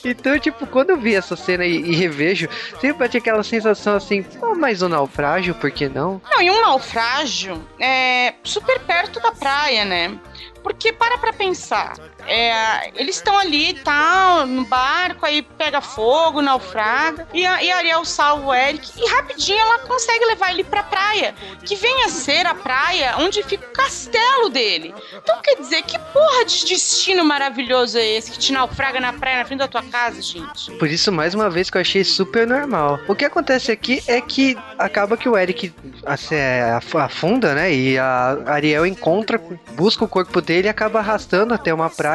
Então, 0.05 0.38
tipo, 0.39 0.65
quando 0.67 0.91
eu 0.91 0.97
vi 0.97 1.15
essa 1.15 1.36
cena 1.36 1.65
e, 1.65 1.75
e 1.82 1.95
revejo, 1.95 2.47
sempre 2.79 2.93
bate 2.99 3.17
aquela 3.17 3.43
sensação 3.43 3.95
assim, 3.95 4.23
pô, 4.23 4.55
mas 4.55 4.82
o 4.82 4.89
naufrágio, 4.89 5.55
por 5.55 5.71
que 5.71 5.89
não? 5.89 6.21
Não, 6.29 6.41
e 6.41 6.49
um 6.51 6.62
naufrágio 6.62 7.62
é 7.79 8.34
super 8.43 8.79
perto 8.82 9.19
da 9.19 9.32
praia, 9.32 9.84
né? 9.84 10.17
Porque 10.63 10.91
para 10.91 11.17
pra 11.17 11.32
pensar, 11.32 11.93
é, 12.27 12.91
eles 12.95 13.15
estão 13.15 13.38
ali, 13.38 13.73
tal, 13.73 14.45
no 14.45 14.65
barco, 14.65 15.25
aí 15.25 15.41
pega 15.41 15.82
fogo, 15.82 16.41
naufraga, 16.41 17.27
e 17.34 17.45
a, 17.45 17.63
e 17.63 17.71
a 17.71 17.77
Ariel 17.77 18.05
salva 18.05 18.47
o 18.47 18.53
Eric, 18.53 18.91
e 18.97 19.10
rapidinho 19.10 19.60
ela 19.60 19.79
consegue 19.79 20.25
levar 20.25 20.51
ele 20.51 20.63
pra 20.63 20.84
praia, 20.84 21.34
que 21.65 21.75
vem 21.75 22.03
a 22.03 22.10
ser 22.10 22.45
a 22.45 22.53
praia 22.53 23.15
onde 23.19 23.41
fica 23.43 23.65
o 23.67 23.72
castelo 23.72 24.49
dele. 24.49 24.93
Então 25.13 25.39
quer 25.41 25.55
dizer, 25.55 25.82
que 25.84 25.97
porra 25.97 26.45
de 26.45 26.65
destino 26.65 27.24
maravilhoso 27.24 27.97
é 27.97 28.05
esse 28.05 28.32
que 28.32 28.39
te 28.39 28.51
naufraga 28.51 28.99
na 28.99 29.13
praia, 29.13 29.39
na 29.39 29.45
frente 29.45 29.59
da 29.59 29.67
tua 29.67 29.84
casa, 29.84 30.22
gente? 30.22 30.72
Por 30.78 30.88
isso, 30.89 31.11
mais 31.11 31.34
uma 31.34 31.49
vez, 31.49 31.70
que 31.70 31.78
eu 31.78 31.82
achei 31.82 32.03
super 32.03 32.45
normal. 32.45 32.99
O 33.07 33.15
que 33.15 33.26
acontece 33.26 33.72
aqui 33.72 34.03
é 34.07 34.20
que 34.22 34.57
acaba 34.78 35.17
que 35.17 35.28
o 35.28 35.38
Eric 35.38 35.74
assim, 36.05 36.36
af- 36.76 36.95
afunda, 36.95 37.53
né? 37.53 37.74
E 37.74 37.97
a 37.97 38.38
Ariel 38.47 38.86
encontra, 38.86 39.41
busca 39.72 40.03
o 40.03 40.07
corpo 40.07 40.41
dele 40.41 40.67
e 40.67 40.70
acaba 40.70 40.99
arrastando 40.99 41.53
até 41.53 41.74
uma 41.74 41.89
praia. 41.89 42.09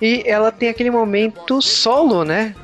E 0.00 0.22
ela 0.26 0.52
tem 0.52 0.68
aquele 0.68 0.90
momento 0.90 1.62
solo, 1.62 2.24
né? 2.24 2.54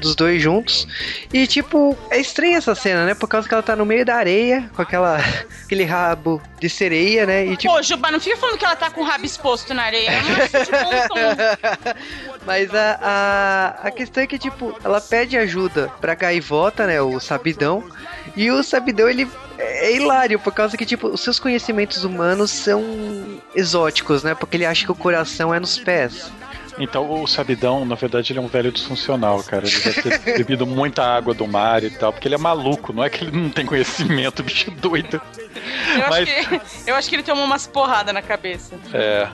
Dos 0.00 0.16
dois 0.16 0.42
juntos. 0.42 0.88
E, 1.32 1.46
tipo, 1.46 1.96
é 2.10 2.18
estranha 2.18 2.58
essa 2.58 2.74
cena, 2.74 3.06
né? 3.06 3.14
Por 3.14 3.28
causa 3.28 3.46
que 3.46 3.54
ela 3.54 3.62
tá 3.62 3.76
no 3.76 3.86
meio 3.86 4.04
da 4.04 4.16
areia, 4.16 4.68
com 4.74 4.82
aquela, 4.82 5.18
aquele 5.64 5.84
rabo 5.84 6.42
de 6.58 6.68
sereia, 6.68 7.24
né? 7.24 7.46
E, 7.46 7.56
tipo, 7.56 7.72
Pô, 7.72 7.80
Juba, 7.80 8.10
não 8.10 8.18
fica 8.18 8.36
falando 8.36 8.58
que 8.58 8.64
ela 8.64 8.74
tá 8.74 8.90
com 8.90 9.00
o 9.00 9.04
rabo 9.04 9.24
exposto 9.24 9.72
na 9.72 9.84
areia. 9.84 10.10
É. 10.10 10.20
Mas 12.44 12.74
a, 12.74 12.98
a, 13.00 13.88
a 13.88 13.90
questão 13.92 14.24
é 14.24 14.26
que, 14.26 14.40
tipo, 14.40 14.76
ela 14.82 15.00
pede 15.00 15.38
ajuda 15.38 15.88
pra 16.00 16.16
gaivota, 16.16 16.84
né? 16.86 17.00
O 17.00 17.20
sabidão. 17.20 17.84
E 18.36 18.50
o 18.50 18.62
sabidão, 18.62 19.08
ele 19.08 19.28
é 19.58 19.94
hilário, 19.94 20.38
por 20.38 20.52
causa 20.52 20.76
que, 20.76 20.86
tipo, 20.86 21.08
os 21.08 21.20
seus 21.20 21.38
conhecimentos 21.38 22.04
humanos 22.04 22.50
são 22.50 22.82
exóticos, 23.54 24.22
né? 24.22 24.34
Porque 24.34 24.56
ele 24.56 24.66
acha 24.66 24.84
que 24.84 24.92
o 24.92 24.94
coração 24.94 25.54
é 25.54 25.60
nos 25.60 25.78
pés. 25.78 26.30
Então 26.78 27.22
o 27.22 27.26
Sabidão, 27.26 27.84
na 27.84 27.94
verdade, 27.94 28.32
ele 28.32 28.38
é 28.38 28.42
um 28.42 28.46
velho 28.46 28.72
disfuncional, 28.72 29.42
cara. 29.42 29.66
Ele 29.66 29.78
deve 29.80 30.18
ter 30.18 30.18
bebido 30.38 30.66
muita 30.66 31.04
água 31.04 31.34
do 31.34 31.46
mar 31.46 31.84
e 31.84 31.90
tal, 31.90 32.10
porque 32.10 32.26
ele 32.26 32.36
é 32.36 32.38
maluco, 32.38 32.90
não 32.92 33.04
é 33.04 33.10
que 33.10 33.22
ele 33.24 33.36
não 33.36 33.50
tem 33.50 33.66
conhecimento, 33.66 34.42
bicho 34.44 34.70
doido. 34.70 35.20
Eu, 35.94 36.08
Mas- 36.08 36.28
acho 36.28 36.48
que, 36.48 36.90
eu 36.90 36.94
acho 36.94 37.08
que 37.10 37.16
ele 37.16 37.22
tomou 37.22 37.44
umas 37.44 37.66
porradas 37.66 38.14
na 38.14 38.22
cabeça. 38.22 38.74
É. 38.94 39.28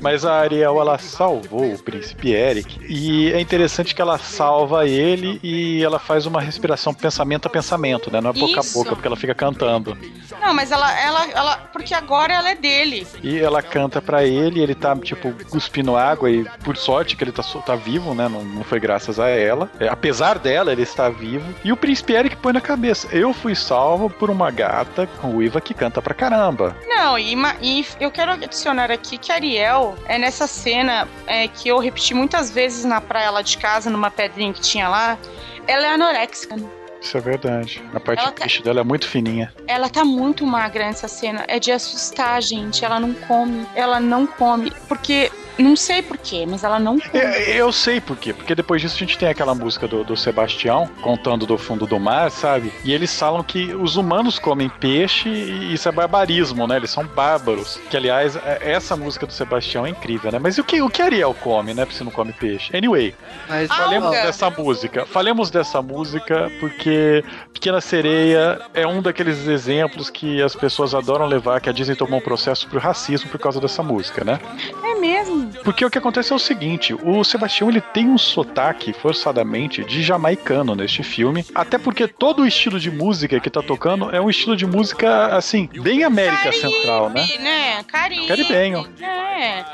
Mas 0.00 0.24
a 0.24 0.40
Ariel, 0.40 0.80
ela 0.80 0.98
salvou 0.98 1.74
o 1.74 1.78
príncipe 1.78 2.32
Eric. 2.32 2.80
E 2.88 3.32
é 3.32 3.40
interessante 3.40 3.94
que 3.94 4.00
ela 4.00 4.18
salva 4.18 4.86
ele 4.86 5.38
e 5.42 5.82
ela 5.82 5.98
faz 5.98 6.26
uma 6.26 6.40
respiração 6.40 6.94
pensamento 6.94 7.46
a 7.46 7.50
pensamento, 7.50 8.10
né? 8.10 8.20
Não 8.20 8.30
é 8.30 8.32
boca 8.32 8.60
Isso. 8.60 8.78
a 8.78 8.82
boca, 8.82 8.94
porque 8.96 9.06
ela 9.06 9.16
fica 9.16 9.34
cantando. 9.34 9.96
Não, 10.40 10.54
mas 10.54 10.70
ela, 10.72 10.90
ela, 10.98 11.30
ela. 11.30 11.56
Porque 11.72 11.94
agora 11.94 12.32
ela 12.32 12.50
é 12.50 12.54
dele. 12.54 13.06
E 13.22 13.38
ela 13.38 13.62
canta 13.62 14.00
pra 14.00 14.24
ele, 14.24 14.60
ele 14.60 14.74
tá, 14.74 14.96
tipo, 14.96 15.32
cuspindo 15.50 15.96
água 15.96 16.30
e 16.30 16.44
por 16.64 16.76
sorte 16.76 17.16
que 17.16 17.24
ele 17.24 17.32
tá, 17.32 17.42
tá 17.42 17.76
vivo, 17.76 18.14
né? 18.14 18.28
Não, 18.28 18.42
não 18.42 18.64
foi 18.64 18.80
graças 18.80 19.20
a 19.20 19.28
ela. 19.28 19.70
É, 19.78 19.88
apesar 19.88 20.38
dela, 20.38 20.72
ele 20.72 20.82
está 20.82 21.08
vivo. 21.08 21.54
E 21.62 21.72
o 21.72 21.76
príncipe 21.76 22.14
Eric 22.14 22.36
põe 22.36 22.52
na 22.52 22.60
cabeça: 22.60 23.08
Eu 23.12 23.32
fui 23.32 23.54
salvo 23.54 24.08
por 24.08 24.30
uma 24.30 24.50
gata 24.50 25.08
ruiva 25.20 25.60
que 25.60 25.74
canta 25.74 26.00
pra 26.00 26.14
caramba. 26.14 26.76
Não, 26.86 27.18
e, 27.18 27.34
e 27.60 27.86
eu 28.00 28.10
quero 28.10 28.32
adicionar 28.32 28.90
aqui 28.90 29.18
que 29.18 29.30
a 29.30 29.34
Ariel 29.34 29.89
é 30.06 30.18
nessa 30.18 30.46
cena 30.46 31.06
é, 31.26 31.48
que 31.48 31.68
eu 31.68 31.78
repeti 31.78 32.14
muitas 32.14 32.50
vezes 32.50 32.84
na 32.84 33.00
praia 33.00 33.30
lá 33.30 33.42
de 33.42 33.56
casa, 33.58 33.88
numa 33.90 34.10
pedrinha 34.10 34.52
que 34.52 34.60
tinha 34.60 34.88
lá. 34.88 35.18
Ela 35.66 35.86
é 35.86 35.90
anoréxica. 35.94 36.56
né? 36.56 36.66
Isso 37.00 37.16
é 37.16 37.20
verdade. 37.20 37.82
A 37.94 38.00
parte 38.00 38.20
Ela 38.22 38.32
tá- 38.32 38.46
dela 38.62 38.80
é 38.80 38.84
muito 38.84 39.08
fininha. 39.08 39.52
Ela 39.66 39.88
tá 39.88 40.04
muito 40.04 40.44
magra 40.46 40.84
nessa 40.86 41.08
cena. 41.08 41.44
É 41.48 41.58
de 41.58 41.72
assustar, 41.72 42.42
gente. 42.42 42.84
Ela 42.84 43.00
não 43.00 43.14
come. 43.14 43.66
Ela 43.74 43.98
não 43.98 44.26
come. 44.26 44.70
Porque. 44.86 45.30
Não 45.62 45.76
sei 45.76 46.02
porquê, 46.02 46.46
mas 46.48 46.64
ela 46.64 46.78
não 46.78 46.98
come. 46.98 47.18
É, 47.22 47.56
Eu 47.60 47.72
sei 47.72 48.00
por 48.00 48.16
quê. 48.16 48.32
Porque 48.32 48.54
depois 48.54 48.80
disso 48.80 48.96
a 48.96 48.98
gente 48.98 49.18
tem 49.18 49.28
aquela 49.28 49.54
música 49.54 49.86
do, 49.86 50.02
do 50.04 50.16
Sebastião 50.16 50.88
contando 51.02 51.46
do 51.46 51.56
fundo 51.58 51.86
do 51.86 51.98
mar, 51.98 52.30
sabe? 52.30 52.72
E 52.84 52.92
eles 52.92 53.16
falam 53.18 53.42
que 53.42 53.74
os 53.74 53.96
humanos 53.96 54.38
comem 54.38 54.68
peixe 54.68 55.28
e 55.28 55.74
isso 55.74 55.88
é 55.88 55.92
barbarismo, 55.92 56.66
né? 56.66 56.76
Eles 56.76 56.90
são 56.90 57.04
bárbaros. 57.06 57.78
Que, 57.90 57.96
aliás, 57.96 58.36
é- 58.36 58.72
essa 58.72 58.96
música 58.96 59.26
do 59.26 59.32
Sebastião 59.32 59.84
é 59.86 59.90
incrível, 59.90 60.30
né? 60.32 60.38
Mas 60.38 60.56
e 60.56 60.60
o 60.60 60.64
que, 60.64 60.80
o 60.82 60.88
que 60.90 61.02
Ariel 61.02 61.34
come, 61.34 61.74
né? 61.74 61.86
Se 61.90 62.04
não 62.04 62.10
come 62.12 62.32
peixe? 62.32 62.74
Anyway, 62.76 63.14
Mas 63.48 63.68
falemos 63.68 64.06
Alga. 64.08 64.22
dessa 64.22 64.50
música. 64.50 65.06
Falemos 65.06 65.50
dessa 65.50 65.82
música 65.82 66.50
porque 66.60 67.24
Pequena 67.52 67.80
Sereia 67.80 68.60
é 68.74 68.86
um 68.86 69.02
daqueles 69.02 69.46
exemplos 69.46 70.08
que 70.10 70.40
as 70.42 70.54
pessoas 70.54 70.94
adoram 70.94 71.26
levar, 71.26 71.60
que 71.60 71.68
a 71.68 71.72
Disney 71.72 71.96
tomou 71.96 72.18
um 72.18 72.22
processo 72.22 72.66
por 72.68 72.80
racismo 72.80 73.28
por 73.30 73.38
causa 73.40 73.60
dessa 73.60 73.82
música, 73.82 74.24
né? 74.24 74.38
É 74.84 74.94
mesmo. 75.00 75.49
Porque 75.64 75.84
o 75.84 75.90
que 75.90 75.98
acontece 75.98 76.32
é 76.32 76.36
o 76.36 76.38
seguinte, 76.38 76.94
o 76.94 77.22
Sebastião 77.24 77.68
ele 77.68 77.80
tem 77.80 78.08
um 78.08 78.18
sotaque 78.18 78.92
forçadamente 78.92 79.84
de 79.84 80.02
jamaicano 80.02 80.74
neste 80.74 81.02
filme, 81.02 81.44
até 81.54 81.78
porque 81.78 82.06
todo 82.06 82.42
o 82.42 82.46
estilo 82.46 82.78
de 82.78 82.90
música 82.90 83.40
que 83.40 83.50
tá 83.50 83.62
tocando 83.62 84.10
é 84.14 84.20
um 84.20 84.30
estilo 84.30 84.56
de 84.56 84.66
música 84.66 85.26
assim, 85.36 85.68
bem 85.80 86.04
América 86.04 86.52
Central, 86.52 87.10
né? 87.10 87.26
Caribe, 87.26 87.42
né? 87.42 87.82
Caribe. 87.84 88.26
Caribenho. 88.26 88.86
É. 89.00 89.64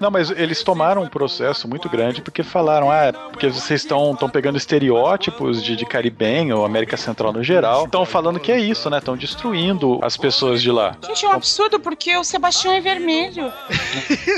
Não, 0.00 0.10
mas 0.10 0.30
eles 0.30 0.62
tomaram 0.62 1.02
um 1.02 1.08
processo 1.08 1.68
muito 1.68 1.88
grande 1.88 2.20
porque 2.20 2.42
falaram, 2.42 2.90
ah, 2.90 3.12
porque 3.30 3.48
vocês 3.48 3.82
estão 3.82 4.12
estão 4.12 4.28
pegando 4.28 4.56
estereótipos 4.56 5.62
de, 5.62 5.76
de 5.76 5.86
caribenho, 5.86 6.64
América 6.64 6.96
Central 6.96 7.32
no 7.32 7.42
geral, 7.42 7.84
estão 7.84 8.04
falando 8.04 8.40
que 8.40 8.50
é 8.50 8.58
isso, 8.58 8.88
né? 8.90 8.98
Estão 8.98 9.16
destruindo 9.16 9.98
as 10.02 10.16
pessoas 10.16 10.62
de 10.62 10.70
lá. 10.70 10.96
Gente, 11.06 11.24
é 11.24 11.28
um 11.28 11.32
absurdo 11.32 11.78
porque 11.80 12.16
o 12.16 12.24
Sebastião 12.24 12.72
é 12.72 12.80
vermelho. 12.80 13.52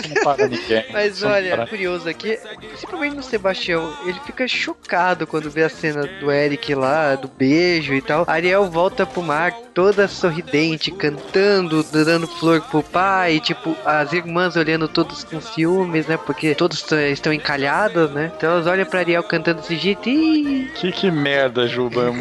Não 0.09 0.23
para 0.23 0.49
ninguém. 0.49 0.68
Mas 0.93 1.17
Isso 1.17 1.27
olha, 1.27 1.67
curioso 1.67 2.09
aqui, 2.09 2.39
principalmente 2.59 3.17
no 3.17 3.23
Sebastião, 3.23 3.93
ele 4.07 4.19
fica 4.25 4.47
chocado 4.47 5.27
quando 5.27 5.51
vê 5.51 5.65
a 5.65 5.69
cena 5.69 6.07
do 6.21 6.31
Eric 6.31 6.75
lá, 6.75 7.15
do 7.15 7.29
beijo 7.29 7.95
e 7.95 8.03
tal. 8.03 8.25
Ariel 8.27 8.71
volta 8.71 9.07
pro 9.07 9.23
mar 9.23 9.53
toda 9.75 10.09
sorridente, 10.09 10.91
cantando, 10.91 11.85
dando 11.85 12.27
flor 12.27 12.61
pro 12.63 12.83
pai, 12.83 13.39
tipo, 13.39 13.77
as 13.85 14.13
irmãs 14.13 14.57
olhando 14.57 14.89
todos 14.89 15.23
com 15.23 15.41
ciúmes, 15.41 16.07
né? 16.07 16.17
Porque 16.17 16.55
todos 16.55 16.85
estão 17.13 17.33
encalhados, 17.33 18.11
né? 18.11 18.33
Então 18.37 18.53
elas 18.53 18.67
olham 18.67 18.85
pra 18.85 19.01
Ariel 19.01 19.23
cantando 19.23 19.61
desse 19.61 19.77
jeito 19.77 20.09
e. 20.09 20.71
Que, 20.75 20.91
que 20.91 21.11
merda, 21.11 21.69
Juba, 21.69 22.13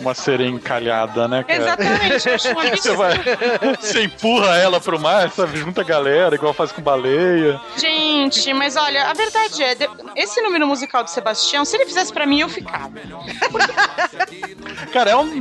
uma 0.00 0.14
sereia 0.14 0.48
encalhada, 0.48 1.28
né, 1.28 1.44
cara? 1.44 1.62
Exatamente, 1.62 2.28
eu 2.28 2.34
acho 2.34 2.48
um 2.48 2.76
Você 2.76 2.96
vai. 2.96 3.12
Você 3.78 4.04
empurra 4.04 4.56
ela 4.56 4.80
pro 4.80 4.98
mar, 4.98 5.30
sabe? 5.30 5.58
Junta 5.58 5.82
a 5.82 5.84
galera, 5.84 6.34
igual 6.34 6.54
faz 6.54 6.72
com 6.72 6.80
baleia. 6.80 7.60
Gente, 7.76 7.91
mas 8.54 8.76
olha, 8.76 9.04
a 9.08 9.12
verdade 9.12 9.62
é, 9.62 9.76
esse 10.16 10.40
número 10.40 10.66
musical 10.66 11.02
do 11.04 11.10
Sebastião, 11.10 11.64
se 11.64 11.76
ele 11.76 11.86
fizesse 11.86 12.12
pra 12.12 12.26
mim, 12.26 12.40
eu 12.40 12.48
ficava. 12.48 12.90
Cara, 14.92 15.10
é 15.10 15.16
um. 15.16 15.40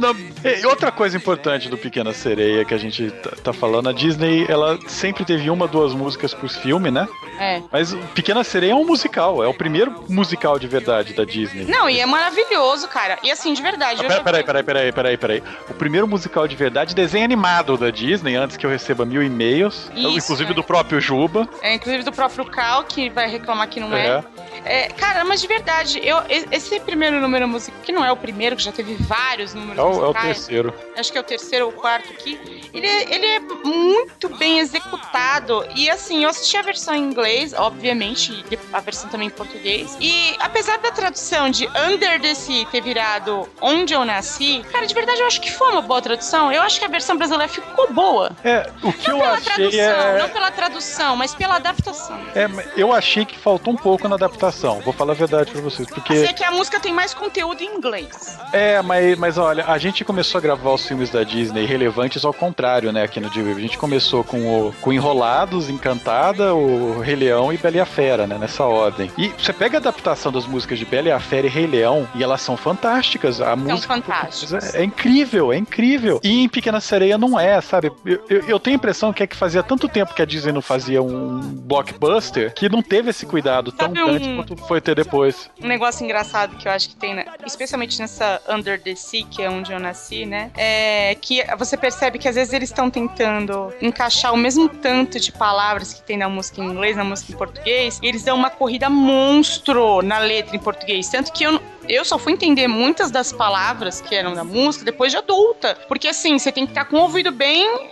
outra 0.68 0.92
coisa 0.92 1.18
importante 1.18 1.70
do 1.70 1.78
Pequena 1.78 2.14
Sereia 2.14 2.64
que 2.66 2.74
a 2.74 2.78
gente 2.78 3.12
tá, 3.12 3.32
tá 3.44 3.54
falando, 3.54 3.90
a 3.90 3.94
Disney, 3.94 4.46
ela 4.50 4.80
sempre 4.88 5.26
teve 5.26 5.50
uma, 5.50 5.68
duas 5.68 5.94
músicas 5.94 6.34
por 6.34 6.50
filme, 6.50 6.90
né? 6.92 7.08
É. 7.40 7.62
Mas 7.72 7.94
Pequena 8.14 8.44
Sereia 8.44 8.72
é 8.72 8.76
um 8.76 8.86
musical, 8.86 9.44
é 9.44 9.48
o 9.48 9.54
primeiro 9.54 10.04
musical 10.08 10.60
de 10.60 10.68
verdade 10.68 11.14
da 11.14 11.26
Disney. 11.26 11.66
Não, 11.66 11.90
e 11.90 12.00
é 12.00 12.06
maravilhoso, 12.06 12.88
cara. 12.88 13.18
E 13.24 13.32
assim, 13.32 13.54
de 13.54 13.62
verdade. 13.62 14.02
Ah, 14.06 14.08
pera- 14.08 14.24
Peraí, 14.24 14.44
peraí, 14.44 14.64
peraí, 14.64 14.92
peraí, 14.92 15.18
peraí. 15.18 15.44
O 15.70 15.74
primeiro 15.74 16.08
musical 16.08 16.48
de 16.48 16.56
verdade, 16.56 16.94
desenho 16.96 17.26
animado 17.26 17.78
da 17.78 17.90
Disney, 17.90 18.36
antes 18.36 18.56
que 18.58 18.66
eu 18.66 18.70
receba 18.70 19.06
mil 19.06 19.22
e-mails, 19.24 19.90
Isso, 19.96 20.18
inclusive 20.18 20.52
é. 20.52 20.54
do 20.54 20.64
próprio 20.64 21.02
Juba. 21.02 21.50
É, 21.62 21.74
inclusive 21.74 22.04
do 22.04 22.12
próprio 22.12 22.31
Cal, 22.46 22.84
que 22.84 23.10
vai 23.10 23.28
reclamar 23.30 23.68
que 23.70 23.80
não 23.80 23.96
é. 23.96 24.08
É. 24.08 24.24
É, 24.64 24.88
cara, 24.90 25.24
mas 25.26 25.42
de 25.42 25.48
verdade, 25.48 26.00
eu, 26.04 26.18
esse 26.30 26.80
primeiro 26.82 27.20
número 27.20 27.48
musical, 27.48 27.82
que 27.84 27.92
não 27.92 28.06
é 28.06 28.12
o 28.12 28.18
primeiro, 28.18 28.56
que 28.56 28.62
já 28.62 28.72
teve 28.72 28.94
vários 28.96 29.56
números 29.56 29.80
É 29.80 29.82
o, 29.82 29.86
é 29.88 29.90
o 29.90 30.02
musicais, 30.08 30.38
terceiro. 30.38 30.74
acho 30.96 31.12
que 31.12 31.18
é 31.18 31.22
o 31.22 31.24
terceiro 31.24 31.66
ou 31.66 31.72
quarto 31.72 32.12
aqui, 32.12 32.70
ele, 32.72 32.86
é- 32.86 33.14
ele 33.16 33.26
é 33.26 33.40
muito 33.40 34.30
bem 34.38 34.60
executado. 34.60 35.66
E 35.76 35.90
assim, 35.90 36.24
eu 36.24 36.30
assisti 36.30 36.58
a 36.58 36.62
versão 36.62 36.94
em 36.94 37.02
inglês, 37.04 37.54
obviamente, 37.54 38.46
e 38.52 38.60
a 38.72 38.80
versão 38.80 39.10
também 39.10 39.28
em 39.28 39.32
português. 39.32 39.98
E 40.00 40.36
apesar 40.40 40.78
da 40.78 40.92
tradução 40.92 41.50
de 41.50 41.68
Under 41.68 42.22
the 42.22 42.36
Sea 42.36 42.66
ter 42.68 42.82
virado 42.82 43.50
Onde 43.62 43.94
Eu 43.96 44.06
Nasci, 44.06 44.64
cara, 44.72 44.86
de 44.86 44.94
verdade 44.94 45.22
eu 45.22 45.28
acho 45.28 45.42
que 45.42 45.52
foi 45.52 45.72
uma 45.72 45.82
boa 45.82 46.02
tradução. 46.04 46.52
Eu 46.52 46.62
acho 46.62 46.78
que 46.78 46.86
a 46.86 46.90
versão 46.90 47.18
brasileira 47.18 47.52
ficou 47.52 47.92
boa. 47.92 48.32
É, 48.44 48.70
o 48.84 48.94
que 48.94 49.10
Não 49.10 49.18
eu 49.18 49.24
pela 49.24 49.34
achei 49.38 49.54
tradução, 49.54 49.82
é. 50.08 50.20
não 50.20 50.30
pela 50.30 50.52
tradução, 50.52 51.16
mas 51.16 51.34
pela 51.34 51.56
adaptação. 51.56 52.21
É, 52.36 52.48
eu 52.78 52.94
achei 52.94 53.26
que 53.26 53.38
faltou 53.38 53.74
um 53.74 53.78
pouco 53.78 54.08
na 54.08 54.16
adaptação. 54.16 54.80
Vou 54.82 54.94
falar 54.94 55.14
a 55.14 55.16
verdade 55.16 55.52
pra 55.52 55.62
vocês, 55.62 55.88
porque 55.88 56.14
Assim, 56.14 56.26
é 56.26 56.34
que 56.34 56.44
a 56.44 56.52
música 56.52 56.80
tem 56.80 56.94
mais 56.94 57.14
conteúdo 57.14 57.62
em 57.62 57.76
inglês. 57.76 58.38
é, 58.54 58.82
mas, 58.82 59.18
mas 59.18 59.38
olha, 59.38 59.66
a 59.66 59.78
gente 59.78 60.04
começou 60.06 60.40
a 60.40 60.42
gravar 60.42 60.72
os 60.72 60.86
filmes 60.86 61.10
da 61.10 61.24
Disney 61.24 61.66
relevantes 61.66 62.24
ao 62.26 62.34
contrário, 62.34 62.92
né, 62.92 63.04
aqui 63.04 63.20
no 63.20 63.30
D-Wave. 63.30 63.58
A 63.58 63.62
gente 63.62 63.78
começou 63.78 64.24
com 64.24 64.38
o 64.68 64.74
com 64.82 64.92
Enrolados, 64.94 65.70
Encantada, 65.70 66.54
o 66.54 67.00
Rei 67.00 67.16
Leão 67.16 67.52
e 67.52 67.58
Bela 67.58 67.78
e 67.78 67.80
a 67.80 67.86
Fera, 67.86 68.26
né, 68.28 68.38
nessa 68.38 68.64
ordem. 68.66 69.12
E 69.18 69.30
você 69.30 69.54
pega 69.54 69.78
a 69.78 69.80
adaptação 69.80 70.32
das 70.32 70.46
músicas 70.46 70.80
de 70.80 70.86
Bela 70.86 71.08
e 71.10 71.12
a 71.12 71.20
Fera 71.20 71.48
e 71.48 71.50
Rei 71.50 71.68
Leão 71.68 72.08
e 72.16 72.24
elas 72.24 72.42
são 72.42 72.56
fantásticas. 72.58 73.42
A 73.42 73.56
música 73.56 73.94
fantásticas. 73.96 74.76
é 74.76 74.84
incrível, 74.84 75.52
é 75.52 75.58
incrível. 75.58 76.20
E 76.24 76.44
em 76.44 76.50
Pequena 76.50 76.80
Sereia 76.80 77.18
não 77.18 77.40
é, 77.40 77.60
sabe? 77.62 77.92
Eu, 78.06 78.24
eu, 78.30 78.44
eu 78.48 78.60
tenho 78.60 78.76
a 78.76 78.78
impressão 78.78 79.12
que 79.14 79.24
é 79.24 79.28
que 79.28 79.36
fazia 79.36 79.62
tanto 79.64 79.88
tempo 79.88 80.14
que 80.14 80.22
a 80.22 80.26
Disney 80.26 80.52
não 80.52 80.62
fazia 80.62 81.02
um 81.02 81.40
blockbuster 81.40 82.11
que 82.56 82.70
não 82.70 82.82
teve 82.82 83.10
esse 83.10 83.26
cuidado 83.26 83.72
tão 83.72 83.88
Sabe 83.88 84.02
um- 84.02 84.06
grande 84.08 84.36
quanto 84.36 84.58
foi 84.68 84.82
ter 84.82 84.96
depois. 84.96 85.50
Um 85.62 85.68
negócio 85.68 86.04
engraçado 86.04 86.56
que 86.58 86.68
eu 86.68 86.72
acho 86.72 86.90
que 86.90 86.96
tem, 86.96 87.14
né, 87.14 87.26
especialmente 87.46 88.00
nessa 88.00 88.42
Under 88.50 88.82
the 88.82 88.96
Sea, 88.96 89.26
que 89.30 89.42
é 89.42 89.50
onde 89.50 89.72
eu 89.72 89.80
nasci, 89.80 90.26
né? 90.26 90.52
É 90.58 91.16
que 91.20 91.44
você 91.58 91.78
percebe 91.78 92.18
que 92.20 92.28
às 92.28 92.36
vezes 92.36 92.54
eles 92.54 92.70
estão 92.70 92.90
tentando 92.90 93.74
encaixar 93.82 94.34
o 94.34 94.38
mesmo 94.38 94.68
tanto 94.70 95.20
de 95.20 95.32
palavras 95.32 95.94
que 95.94 96.02
tem 96.04 96.18
na 96.18 96.28
música 96.30 96.62
em 96.62 96.66
inglês, 96.66 96.96
na 96.98 97.04
música 97.04 97.32
em 97.32 97.36
português, 97.36 98.00
e 98.02 98.08
eles 98.08 98.24
dão 98.24 98.36
uma 98.36 98.50
corrida 98.50 98.90
monstro 98.90 100.02
na 100.02 100.20
letra 100.20 100.56
em 100.56 100.60
português. 100.60 101.08
Tanto 101.10 101.32
que 101.32 101.44
eu, 101.44 101.60
eu 101.96 102.06
só 102.06 102.18
fui 102.18 102.34
entender 102.34 102.68
muitas 102.68 103.12
das 103.12 103.32
palavras 103.32 104.02
que 104.02 104.16
eram 104.16 104.34
da 104.34 104.44
música 104.44 104.86
depois 104.86 105.12
de 105.12 105.18
adulta. 105.18 105.78
Porque 105.88 106.08
assim, 106.08 106.38
você 106.38 106.52
tem 106.52 106.66
que 106.66 106.72
estar 106.72 106.86
com 106.86 106.98
o 106.98 107.02
ouvido 107.02 107.32
bem, 107.32 107.90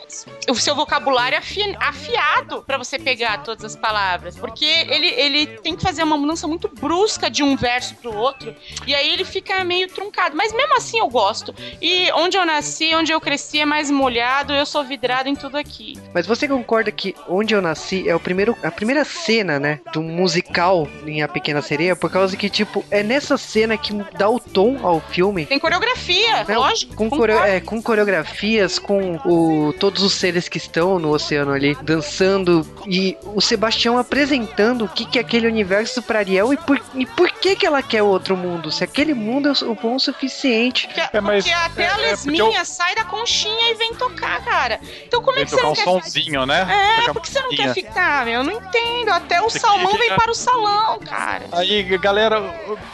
o 0.49 0.55
seu 0.55 0.75
vocabulário 0.75 1.37
afi- 1.37 1.75
afiado 1.79 2.63
pra 2.65 2.77
você 2.77 2.97
pegar 2.97 3.43
todas 3.43 3.63
as 3.63 3.75
palavras. 3.75 4.37
Porque 4.37 4.65
ele, 4.65 5.07
ele 5.07 5.47
tem 5.59 5.75
que 5.75 5.83
fazer 5.83 6.03
uma 6.03 6.17
mudança 6.17 6.47
muito 6.47 6.67
brusca 6.67 7.29
de 7.29 7.43
um 7.43 7.55
verso 7.55 7.95
pro 7.95 8.15
outro. 8.15 8.55
E 8.87 8.95
aí 8.95 9.11
ele 9.11 9.25
fica 9.25 9.63
meio 9.63 9.87
truncado. 9.87 10.35
Mas 10.35 10.53
mesmo 10.53 10.75
assim 10.75 10.99
eu 10.99 11.07
gosto. 11.09 11.53
E 11.81 12.11
onde 12.13 12.37
eu 12.37 12.45
nasci, 12.45 12.93
onde 12.95 13.11
eu 13.11 13.19
cresci 13.21 13.59
é 13.59 13.65
mais 13.65 13.91
molhado, 13.91 14.53
eu 14.53 14.65
sou 14.65 14.83
vidrado 14.83 15.29
em 15.29 15.35
tudo 15.35 15.57
aqui. 15.57 15.97
Mas 16.13 16.25
você 16.25 16.47
concorda 16.47 16.91
que 16.91 17.15
Onde 17.27 17.53
Eu 17.53 17.61
Nasci 17.61 18.07
é 18.07 18.15
o 18.15 18.19
primeiro, 18.19 18.55
a 18.63 18.71
primeira 18.71 19.03
cena, 19.03 19.59
né, 19.59 19.79
do 19.93 20.01
musical 20.01 20.87
em 21.05 21.21
A 21.21 21.27
Pequena 21.27 21.61
Sereia? 21.61 21.95
Por 21.95 22.11
causa 22.11 22.35
que, 22.35 22.49
tipo, 22.49 22.83
é 22.89 23.03
nessa 23.03 23.37
cena 23.37 23.77
que 23.77 23.88
que 23.89 24.17
dá 24.17 24.29
o 24.29 24.39
tom 24.39 24.79
ao 24.83 24.99
filme. 25.01 25.45
Tem 25.45 25.59
coreografia, 25.59 26.45
Não, 26.47 26.55
lógico. 26.61 26.95
com, 26.95 27.09
coreo- 27.09 27.43
é, 27.43 27.59
com 27.59 27.81
coreografias, 27.81 28.77
com 28.79 29.15
o, 29.25 29.73
todos 29.79 30.03
os 30.03 30.13
seres 30.13 30.47
que 30.47 30.57
estão 30.57 30.99
no 30.99 31.09
oceano 31.11 31.51
ali 31.51 31.75
dançando 31.81 32.65
e 32.87 33.17
o 33.23 33.41
Sebastião 33.41 33.97
apresentando 33.97 34.85
o 34.85 34.87
que, 34.89 35.05
que 35.05 35.17
é 35.17 35.21
aquele 35.21 35.47
universo 35.47 36.01
pra 36.01 36.19
Ariel 36.19 36.53
e 36.53 36.57
por, 36.57 36.79
e 36.95 37.05
por 37.05 37.29
que, 37.31 37.55
que 37.55 37.65
ela 37.65 37.81
quer 37.81 38.03
outro 38.03 38.35
mundo. 38.37 38.71
Se 38.71 38.83
aquele 38.83 39.13
mundo 39.13 39.49
é 39.49 39.51
o 39.65 39.75
bom 39.75 39.95
o 39.95 39.99
suficiente. 39.99 40.87
Porque, 40.87 41.17
É, 41.17 41.21
mas- 41.21 41.43
porque 41.43 41.55
até 41.57 41.83
é- 41.83 41.85
a 41.85 41.89
é 41.89 41.93
porque 41.93 42.05
lesminha 42.09 42.65
sai 42.65 42.93
da 42.95 43.03
conchinha 43.05 43.71
e 43.71 43.73
vem 43.75 43.93
tocar, 43.95 44.43
cara. 44.45 44.79
Então 45.07 45.21
como 45.21 45.31
é 45.33 45.35
Tem 45.37 45.45
que 45.45 45.51
que 45.51 45.57
você 45.57 45.63
não 45.63 45.71
um 45.71 45.73
quer 45.73 45.81
ficar... 45.81 45.91
sonzinho, 46.03 46.45
né? 46.45 46.67
É, 46.69 46.99
Tocar 47.01 47.13
por 47.13 47.21
que 47.23 47.29
você 47.29 47.41
não 47.41 47.49
quer 47.49 47.73
ficar, 47.73 48.25
meu? 48.25 48.33
Eu 48.35 48.43
não 48.43 48.53
entendo. 48.53 49.09
Até 49.09 49.41
o 49.41 49.49
Você 49.49 49.59
salmão 49.59 49.91
queria- 49.91 50.09
vem 50.09 50.17
para 50.17 50.31
o 50.31 50.35
salão, 50.35 50.99
cara. 50.99 51.45
Aí, 51.51 51.83
galera, 51.97 52.41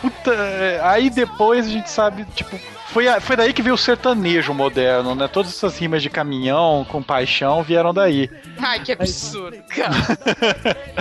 puta, 0.01 0.31
aí 0.82 1.09
depois 1.09 1.65
a 1.65 1.69
gente 1.69 1.89
sabe, 1.89 2.26
tipo, 2.36 2.59
foi, 2.95 3.19
foi 3.19 3.35
daí 3.35 3.51
que 3.51 3.61
veio 3.61 3.75
o 3.75 3.77
sertanejo 3.77 4.53
moderno, 4.53 5.13
né? 5.15 5.27
Todas 5.27 5.51
essas 5.51 5.77
rimas 5.77 6.01
de 6.01 6.09
caminhão 6.09 6.85
com 6.89 7.03
paixão 7.03 7.61
vieram 7.61 7.93
daí. 7.93 8.29
Ai, 8.57 8.79
que 8.79 8.93
absurdo, 8.93 9.57
cara. 9.67 9.93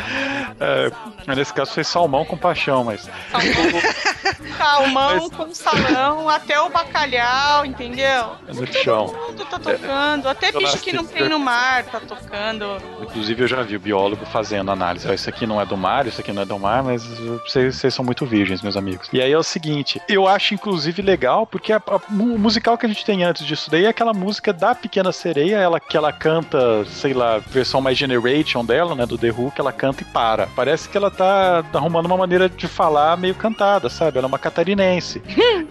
É, 0.60 0.88
mas 1.26 1.36
nesse 1.36 1.52
caso 1.52 1.72
foi 1.72 1.82
salmão 1.82 2.24
com 2.24 2.36
paixão, 2.36 2.84
mas. 2.84 3.10
Salmão, 3.32 3.80
salmão 4.56 5.30
com 5.30 5.52
salão, 5.54 6.28
até 6.28 6.60
o 6.60 6.68
bacalhau, 6.68 7.66
entendeu? 7.66 8.36
No 8.46 8.64
chão. 8.66 9.06
Tudo 9.26 9.44
tá 9.46 9.58
tocando. 9.58 10.28
Até 10.28 10.52
bicho 10.52 10.78
que 10.78 10.92
não 10.92 11.04
tem 11.04 11.28
no 11.28 11.40
mar 11.40 11.82
tá 11.84 11.98
tocando. 11.98 12.76
Inclusive 13.02 13.42
eu 13.42 13.48
já 13.48 13.62
vi 13.62 13.74
o 13.76 13.80
biólogo 13.80 14.24
fazendo 14.26 14.70
análise. 14.70 15.08
Ó, 15.08 15.12
isso 15.12 15.28
aqui 15.28 15.44
não 15.44 15.60
é 15.60 15.66
do 15.66 15.76
mar, 15.76 16.06
isso 16.06 16.20
aqui 16.20 16.32
não 16.32 16.42
é 16.42 16.44
do 16.44 16.58
mar, 16.58 16.84
mas 16.84 17.04
vocês, 17.04 17.74
vocês 17.76 17.92
são 17.92 18.04
muito 18.04 18.24
virgens, 18.24 18.62
meus 18.62 18.76
amigos. 18.76 19.08
E 19.12 19.20
aí 19.20 19.32
é 19.32 19.38
o 19.38 19.42
seguinte, 19.42 20.00
eu 20.08 20.28
acho 20.28 20.54
inclusive 20.54 21.02
legal, 21.02 21.46
porque 21.48 21.72
a- 21.72 21.82
o 21.86 22.38
musical 22.38 22.78
que 22.78 22.86
a 22.86 22.88
gente 22.88 23.04
tem 23.04 23.24
antes 23.24 23.44
disso 23.46 23.70
daí 23.70 23.84
é 23.84 23.88
aquela 23.88 24.12
música 24.12 24.52
da 24.52 24.74
Pequena 24.74 25.12
Sereia, 25.12 25.56
ela 25.56 25.78
que 25.78 25.96
ela 25.96 26.12
canta, 26.12 26.84
sei 26.86 27.12
lá, 27.12 27.38
versão 27.38 27.80
mais 27.80 27.98
generation 27.98 28.64
dela, 28.64 28.94
né, 28.94 29.06
do 29.06 29.18
The 29.18 29.30
Who, 29.30 29.50
que 29.50 29.60
ela 29.60 29.72
canta 29.72 30.02
e 30.02 30.04
para. 30.06 30.46
Parece 30.54 30.88
que 30.88 30.96
ela 30.96 31.10
tá 31.10 31.64
arrumando 31.72 32.06
uma 32.06 32.16
maneira 32.16 32.48
de 32.48 32.66
falar 32.66 33.16
meio 33.16 33.34
cantada, 33.34 33.88
sabe? 33.88 34.18
Ela 34.18 34.26
é 34.26 34.28
uma 34.28 34.38
catarinense. 34.38 35.22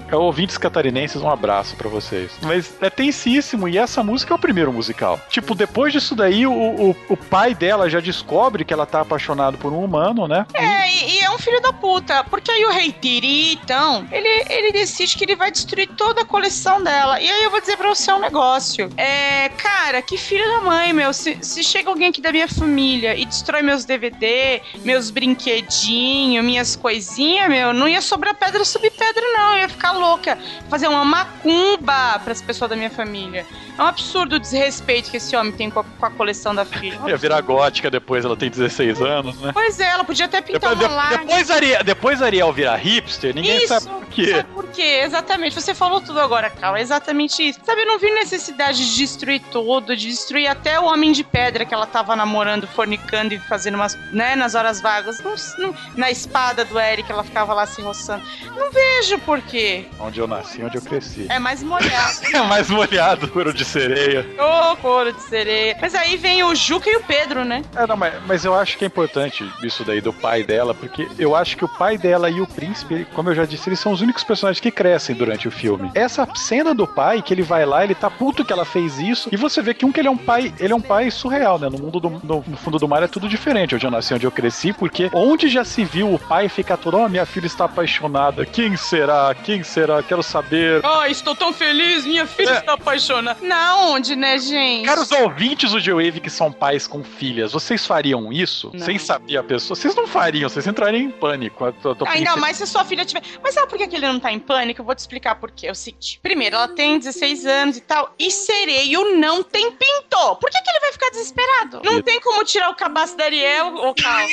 É, 0.08 0.16
ouvintes 0.16 0.58
catarinenses, 0.58 1.22
um 1.22 1.30
abraço 1.30 1.76
pra 1.76 1.90
vocês. 1.90 2.32
Mas 2.42 2.74
é 2.82 2.90
tensíssimo, 2.90 3.68
e 3.68 3.78
essa 3.78 4.04
música 4.04 4.34
é 4.34 4.36
o 4.36 4.40
primeiro 4.40 4.72
musical. 4.72 5.20
Tipo, 5.30 5.56
depois 5.56 5.94
disso 5.94 6.16
daí, 6.16 6.46
o, 6.46 6.54
o, 6.54 6.96
o 7.10 7.18
pai 7.18 7.56
dela 7.56 7.90
já 7.90 8.00
descobre 8.00 8.64
que 8.64 8.74
ela 8.74 8.86
tá 8.86 9.02
apaixonado 9.02 9.58
por 9.58 9.72
um 9.72 9.84
humano, 9.84 10.28
né? 10.28 10.46
É, 10.54 10.90
e, 10.90 11.18
e 11.18 11.20
é 11.20 11.32
um 11.32 11.38
filho 11.38 11.62
da 11.62 11.74
puta. 11.74 12.24
Porque 12.26 12.52
aí 12.52 12.66
o 12.66 12.72
rei 12.72 12.92
Tiri, 12.92 13.54
então, 13.54 14.06
ele, 14.12 14.28
ele 14.50 14.72
decide 14.72 15.18
que 15.18 15.24
ele 15.24 15.36
vai 15.36 15.52
destruir 15.52 15.88
toda 16.04 16.22
a 16.22 16.26
coleção 16.26 16.84
dela. 16.84 17.20
E 17.22 17.30
aí 17.30 17.44
eu 17.44 17.50
vou 17.50 17.62
dizer 17.62 17.78
pra 17.78 17.88
você 17.88 18.12
um 18.12 18.20
negócio. 18.20 18.90
É, 18.98 19.48
cara, 19.50 20.02
que 20.02 20.18
filho 20.18 20.46
da 20.46 20.60
mãe, 20.60 20.92
meu. 20.92 21.14
Se, 21.14 21.38
se 21.42 21.64
chega 21.64 21.90
alguém 21.90 22.10
aqui 22.10 22.20
da 22.20 22.30
minha 22.30 22.48
família 22.48 23.16
e 23.16 23.26
destrói 23.26 23.62
meus 23.62 23.86
DVD, 23.86 24.62
meus 24.84 25.10
brinquedinhos, 25.10 26.44
minhas 26.44 26.76
coisinhas, 26.76 27.48
meu, 27.48 27.72
não 27.72 27.88
ia 27.88 28.02
sobrar 28.02 28.36
pedra 28.36 28.66
subir 28.66 28.92
pedra, 28.92 29.24
não. 29.38 29.54
Eu 29.54 29.60
ia 29.62 29.70
ficar 29.70 29.94
louca. 29.94 30.38
Fazer 30.70 30.90
uma 30.90 31.06
macumba 31.06 32.20
pras 32.22 32.42
pessoas 32.42 32.70
da 32.70 32.76
minha 32.76 32.90
família. 32.90 33.46
É 33.78 33.82
um 33.82 33.86
absurdo 33.88 34.36
o 34.36 34.40
desrespeito 34.40 35.10
que 35.10 35.18
esse 35.18 35.36
homem 35.36 35.52
tem 35.52 35.70
com 35.70 35.80
a, 35.80 35.84
com 35.84 36.06
a 36.06 36.12
coleção 36.12 36.54
da 36.54 36.64
filha. 36.64 37.00
Um 37.02 37.10
Ia 37.10 37.18
virar 37.18 37.42
gótica 37.42 37.90
depois, 37.90 38.24
ela 38.24 38.36
tem 38.38 38.50
16 38.50 39.02
anos, 39.02 39.40
né? 39.42 39.52
Pois 39.54 39.80
é, 39.80 39.86
ela 39.90 40.04
podia 40.04 40.26
até 40.26 40.42
pintar 40.42 40.76
Depois, 40.76 40.92
uma 40.92 40.96
lágrima. 40.96 41.26
depois, 41.26 41.52
Ariel, 41.52 41.84
depois 41.84 42.22
Ariel 42.22 42.54
virar 42.54 42.76
hipster, 42.76 43.34
ninguém 43.34 43.58
Isso, 43.58 43.68
sabe 43.70 43.88
por 43.88 44.06
quê. 44.08 44.32
Sabe 44.32 44.50
por 44.54 44.68
quê? 44.68 45.02
Exatamente. 45.04 45.56
Você 45.56 45.74
falou 45.74 46.02
tudo 46.02 46.20
agora, 46.20 46.50
Cal. 46.50 46.76
É 46.78 46.82
exatamente 46.82 47.42
isso. 47.48 47.60
Sabe, 47.66 47.82
eu 47.82 47.88
não 47.88 47.98
vi 48.00 48.12
necessidade 48.12 48.78
de 48.78 48.96
destruir 48.96 49.42
tudo, 49.52 49.96
de 49.96 50.08
destruir 50.08 50.48
até 50.48 50.80
o 50.80 50.86
Homem 50.86 51.12
de 51.12 51.24
Pedra 51.24 51.66
que 51.66 51.74
ela 51.74 51.86
tava 51.88 52.16
namorando, 52.16 52.68
fornicando 52.68 53.34
e 53.34 53.40
fazendo 53.40 53.76
umas, 53.76 53.96
né, 54.12 54.36
nas 54.36 54.54
horas 54.56 54.82
vagas. 54.82 55.20
Não- 55.24 55.36
não- 55.58 55.76
na 55.96 56.12
espada 56.12 56.64
do 56.64 56.80
Eric, 56.80 57.12
ela 57.12 57.24
ficava 57.24 57.54
lá 57.54 57.66
se 57.66 57.82
roçando. 57.82 58.24
Não 58.56 58.72
vejo 58.72 59.18
por 59.20 59.42
quê. 59.42 59.86
Onde 60.00 60.20
eu 60.20 60.28
nasci, 60.28 60.64
onde 60.64 60.78
eu 60.78 60.82
cresci. 60.82 61.26
É 61.30 61.40
mais 61.40 61.64
molhado. 61.64 61.94
É 62.34 62.42
mais 62.42 62.70
molhado, 62.70 63.28
couro 63.28 63.54
de 63.64 63.70
sereia. 63.70 64.26
Ô, 64.38 64.76
couro 64.78 65.12
de 65.14 65.22
sereia. 65.22 65.78
Mas 65.82 65.96
aí 65.96 66.18
vem 66.18 66.44
o 66.44 66.54
Juca 66.56 66.90
e 66.90 66.96
o 66.98 67.04
Pedro, 67.04 67.44
né? 67.46 67.62
É, 67.76 67.88
não, 67.88 67.96
mas, 67.98 68.14
mas 68.28 68.46
eu 68.46 68.54
acho 68.54 68.78
que 68.78 68.84
é 68.84 68.88
importante 68.88 69.50
isso 69.64 69.84
daí 69.84 70.02
do 70.02 70.14
pai 70.14 70.44
dela, 70.44 70.74
porque 70.74 71.08
eu 71.18 71.36
acho 71.36 71.58
que 71.58 71.66
o 71.66 71.68
pai 71.70 71.98
dela 71.98 72.30
e 72.30 72.42
o 72.42 72.48
príncipe, 72.48 73.06
como 73.14 73.30
eu 73.30 73.36
já 73.36 73.46
disse, 73.46 73.70
eles 73.70 73.80
são 73.80 73.92
os 73.92 74.02
únicos 74.02 74.24
personagens 74.24 74.60
que 74.60 74.72
crescem 74.72 75.16
durante 75.16 75.48
o 75.48 75.52
filme. 75.52 75.92
Essa 75.96 76.28
cena 76.36 76.74
do 76.74 76.86
pai, 76.88 77.22
que 77.22 77.34
ele 77.34 77.42
vai 77.42 77.66
lá, 77.66 77.84
ele 77.84 77.96
tá 77.96 78.10
puto 78.10 78.44
que 78.46 78.52
ela 78.54 78.66
fez 78.66 79.00
isso, 79.00 79.30
e 79.32 79.38
você 79.38 79.62
vê 79.62 79.74
que 79.74 79.86
um 79.86 79.92
que 79.92 80.00
ele 80.00 80.08
é 80.08 80.12
um 80.12 80.18
pai, 80.18 80.54
ele 80.60 80.74
é 80.74 80.76
um 80.76 80.82
pai 80.82 81.10
surreal, 81.12 81.58
né? 81.58 81.70
No 81.70 81.78
mundo 81.78 82.00
do 82.00 82.10
no, 82.10 82.44
no 82.48 82.58
fundo 82.58 82.78
do 82.78 82.88
mar 82.88 83.02
é 83.04 83.08
tudo 83.08 83.28
diferente. 83.28 83.76
Onde 83.76 83.86
eu 83.86 83.92
nasci, 83.92 84.14
onde 84.14 84.26
eu 84.26 84.32
cresci, 84.32 84.74
porque 84.74 85.10
onde 85.14 85.48
já 85.48 85.64
se 85.64 85.84
viu 85.84 86.14
o 86.14 86.20
pai 86.20 86.50
ficar 86.50 86.78
todo, 86.78 86.98
oh, 86.98 87.10
minha 87.10 87.26
filha 87.26 87.46
está 87.48 87.66
apaixonada, 87.66 88.46
quem 88.46 88.76
será? 88.76 89.34
Quem 89.44 89.64
será? 89.64 90.02
Quero 90.04 90.22
saber. 90.24 90.82
Ai, 90.84 91.12
estou 91.12 91.36
tão 91.36 91.54
feliz, 91.54 92.06
minha 92.06 92.26
filha 92.26 92.52
É. 92.52 92.58
está 92.60 92.74
apaixonada. 92.74 93.38
Na 93.54 93.76
onde, 93.86 94.16
né, 94.16 94.40
gente? 94.40 94.84
Caros 94.86 95.12
ouvintes 95.12 95.72
do 95.72 95.80
G-Wave 95.80 96.20
que 96.20 96.30
são 96.30 96.52
pais 96.52 96.88
com 96.88 97.04
filhas, 97.04 97.52
vocês 97.54 97.86
fariam 97.86 98.34
isso? 98.34 98.72
Não. 98.74 98.84
Sem 98.84 98.98
saber 98.98 99.38
a 99.38 99.44
pessoa? 99.44 99.76
Vocês 99.76 99.94
não 99.94 100.08
fariam, 100.08 100.50
vocês 100.50 100.66
entrariam 100.66 101.04
em 101.04 101.12
pânico. 101.12 101.64
Eu 101.66 101.74
tô- 101.74 101.94
tô 101.96 102.06
Ainda 102.06 102.20
pensando- 102.32 102.42
mais 102.42 102.58
se 102.58 102.66
sua 102.66 102.84
filha 102.84 103.06
tiver. 103.06 103.22
Mas 103.44 103.54
sabe 103.54 103.68
por 103.70 103.78
que 103.78 103.84
ele 103.96 104.08
não 104.08 104.20
tá 104.20 104.32
em 104.32 104.40
pânico? 104.40 104.82
Eu 104.82 104.86
vou 104.86 104.96
te 104.96 105.00
explicar 105.00 105.36
por 105.36 105.52
quê. 105.52 105.68
É 105.68 105.72
o 105.72 105.76
seguinte: 105.76 106.20
primeiro, 106.24 106.56
ela 106.56 106.68
tem 106.68 106.98
16 106.98 107.46
anos 107.46 107.78
e 107.78 107.82
tal, 107.82 108.12
e 108.18 108.32
sereio 108.32 109.16
não 109.18 109.44
tem 109.44 109.70
pinto. 109.72 110.36
Por 110.42 110.50
que, 110.50 110.60
que 110.60 110.70
ele 110.72 110.80
vai 110.80 110.92
ficar 110.94 111.10
desesperado? 111.12 111.82
Não 111.84 112.02
tem 112.02 112.20
como 112.22 112.44
tirar 112.44 112.70
o 112.72 112.76
cabaço 112.76 113.16
da 113.16 113.26
Ariel, 113.26 113.76
ô 113.76 113.94
Cal. 113.94 114.20
É 114.20 114.26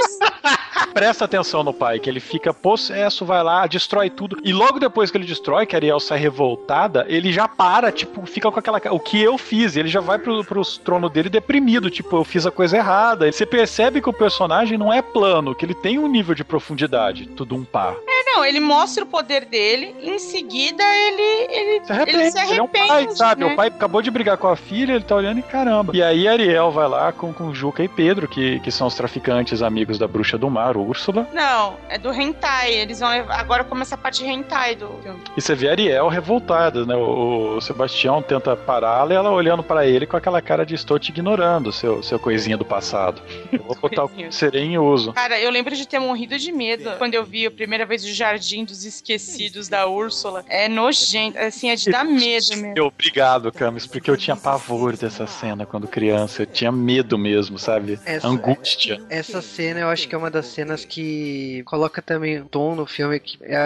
isso. 0.00 0.18
Presta 0.92 1.24
atenção 1.24 1.62
no 1.62 1.72
pai, 1.72 1.98
que 2.00 2.08
ele 2.10 2.20
fica 2.20 2.52
possesso, 2.52 3.24
vai 3.24 3.42
lá, 3.42 3.66
destrói 3.66 4.10
tudo. 4.10 4.36
E 4.44 4.52
logo 4.52 4.78
depois 4.80 5.10
que 5.10 5.16
ele 5.16 5.26
destrói, 5.26 5.64
que 5.66 5.76
a 5.76 5.78
Ariel 5.78 6.00
sai 6.00 6.18
revoltada, 6.18 7.04
ele 7.08 7.32
já 7.32 7.46
para, 7.48 7.90
tipo, 7.92 8.24
fica 8.26 8.50
com 8.50 8.58
aquela. 8.64 8.94
O 8.94 8.98
que 8.98 9.20
eu 9.20 9.36
fiz? 9.36 9.76
Ele 9.76 9.88
já 9.88 10.00
vai 10.00 10.18
pro, 10.18 10.44
pro 10.44 10.62
trono 10.78 11.08
dele 11.08 11.28
deprimido, 11.28 11.90
tipo, 11.90 12.16
eu 12.16 12.24
fiz 12.24 12.46
a 12.46 12.50
coisa 12.50 12.76
errada. 12.76 13.30
Você 13.30 13.44
percebe 13.44 14.00
que 14.00 14.08
o 14.08 14.12
personagem 14.12 14.78
não 14.78 14.92
é 14.92 15.02
plano, 15.02 15.54
que 15.54 15.64
ele 15.64 15.74
tem 15.74 15.98
um 15.98 16.08
nível 16.08 16.34
de 16.34 16.44
profundidade. 16.44 17.26
Tudo 17.26 17.54
um 17.54 17.64
par. 17.64 17.94
Não, 18.24 18.44
ele 18.44 18.60
mostra 18.60 19.04
o 19.04 19.06
poder 19.06 19.44
dele, 19.44 19.94
em 20.00 20.18
seguida 20.18 20.82
ele. 20.82 21.52
ele 21.52 21.84
Se 21.84 21.92
arrepende, 21.92 22.18
Ele 22.18 22.30
se 22.30 22.38
ele 22.40 22.58
é 22.58 22.62
um 22.62 22.68
pai, 22.68 22.90
arrepende, 22.90 23.18
sabe? 23.18 23.44
né? 23.44 23.52
O 23.52 23.56
pai 23.56 23.68
acabou 23.68 24.02
de 24.02 24.10
brigar 24.10 24.36
com 24.36 24.48
a 24.48 24.56
filha, 24.56 24.92
ele 24.94 25.04
tá 25.04 25.14
olhando 25.16 25.38
e 25.38 25.42
caramba. 25.42 25.92
E 25.94 26.02
aí 26.02 26.26
Ariel 26.26 26.70
vai 26.70 26.88
lá 26.88 27.12
com, 27.12 27.32
com 27.32 27.52
Juca 27.54 27.82
e 27.82 27.88
Pedro, 27.88 28.26
que, 28.28 28.60
que 28.60 28.70
são 28.70 28.86
os 28.86 28.94
traficantes 28.94 29.62
amigos 29.62 29.98
da 29.98 30.06
bruxa 30.08 30.38
do 30.38 30.48
mar, 30.48 30.76
Úrsula. 30.76 31.28
Não, 31.32 31.76
é 31.88 31.98
do 31.98 32.12
hentai. 32.12 32.72
Eles 32.72 33.00
vão 33.00 33.10
levar. 33.10 33.38
Agora 33.38 33.64
começa 33.64 33.94
a 33.94 33.98
parte 33.98 34.24
hentai 34.24 34.74
do 34.74 34.88
filme. 35.02 35.20
E 35.36 35.40
você 35.40 35.54
vê 35.54 35.68
Ariel 35.68 36.08
revoltada, 36.08 36.84
né? 36.86 36.94
O, 36.96 37.56
o 37.56 37.60
Sebastião 37.60 38.22
tenta 38.22 38.56
pará-la 38.56 39.12
e 39.12 39.16
ela 39.16 39.30
olhando 39.30 39.62
pra 39.62 39.86
ele 39.86 40.06
com 40.06 40.16
aquela 40.16 40.40
cara 40.40 40.64
de 40.64 40.74
estou 40.74 40.98
te 40.98 41.10
ignorando, 41.10 41.72
seu, 41.72 42.02
seu 42.02 42.18
coisinha 42.18 42.56
do 42.56 42.64
passado. 42.64 43.20
Eu 43.52 43.62
vou 43.64 43.76
botar 43.76 44.04
o 44.04 44.10
serei 44.30 44.64
em 44.64 44.78
uso. 44.78 45.12
Cara, 45.12 45.38
eu 45.40 45.50
lembro 45.50 45.74
de 45.74 45.86
ter 45.86 45.98
morrido 45.98 46.38
de 46.38 46.52
medo 46.52 46.90
quando 46.98 47.14
eu 47.14 47.24
vi 47.24 47.46
a 47.46 47.50
primeira 47.50 47.84
vez 47.86 48.04
o 48.04 48.08
Jardim 48.14 48.64
dos 48.64 48.84
Esquecidos 48.84 49.68
da 49.68 49.86
Úrsula. 49.86 50.44
É 50.48 50.68
nojento, 50.68 51.38
assim, 51.38 51.70
é 51.70 51.76
de 51.76 51.90
dar 51.90 52.04
medo 52.04 52.24
mesmo. 52.24 52.72
Eu, 52.76 52.86
obrigado, 52.86 53.50
Camis, 53.52 53.86
porque 53.86 54.10
eu 54.10 54.16
tinha 54.16 54.36
pavor 54.36 54.96
dessa 54.96 55.26
cena 55.26 55.66
quando 55.66 55.86
criança. 55.88 56.42
Eu 56.42 56.46
tinha 56.46 56.72
medo 56.72 57.18
mesmo, 57.18 57.58
sabe? 57.58 57.98
Essa- 58.04 58.26
Angústia. 58.26 59.00
Essa 59.10 59.40
cena 59.42 59.80
eu 59.80 59.88
acho 59.88 60.08
que 60.08 60.14
é 60.14 60.18
uma 60.18 60.30
das 60.30 60.46
cenas 60.46 60.84
que 60.84 61.62
coloca 61.66 62.00
também 62.02 62.38
o 62.40 62.44
tom 62.44 62.74
no 62.74 62.86
filme, 62.86 63.18
que 63.20 63.38
é, 63.42 63.56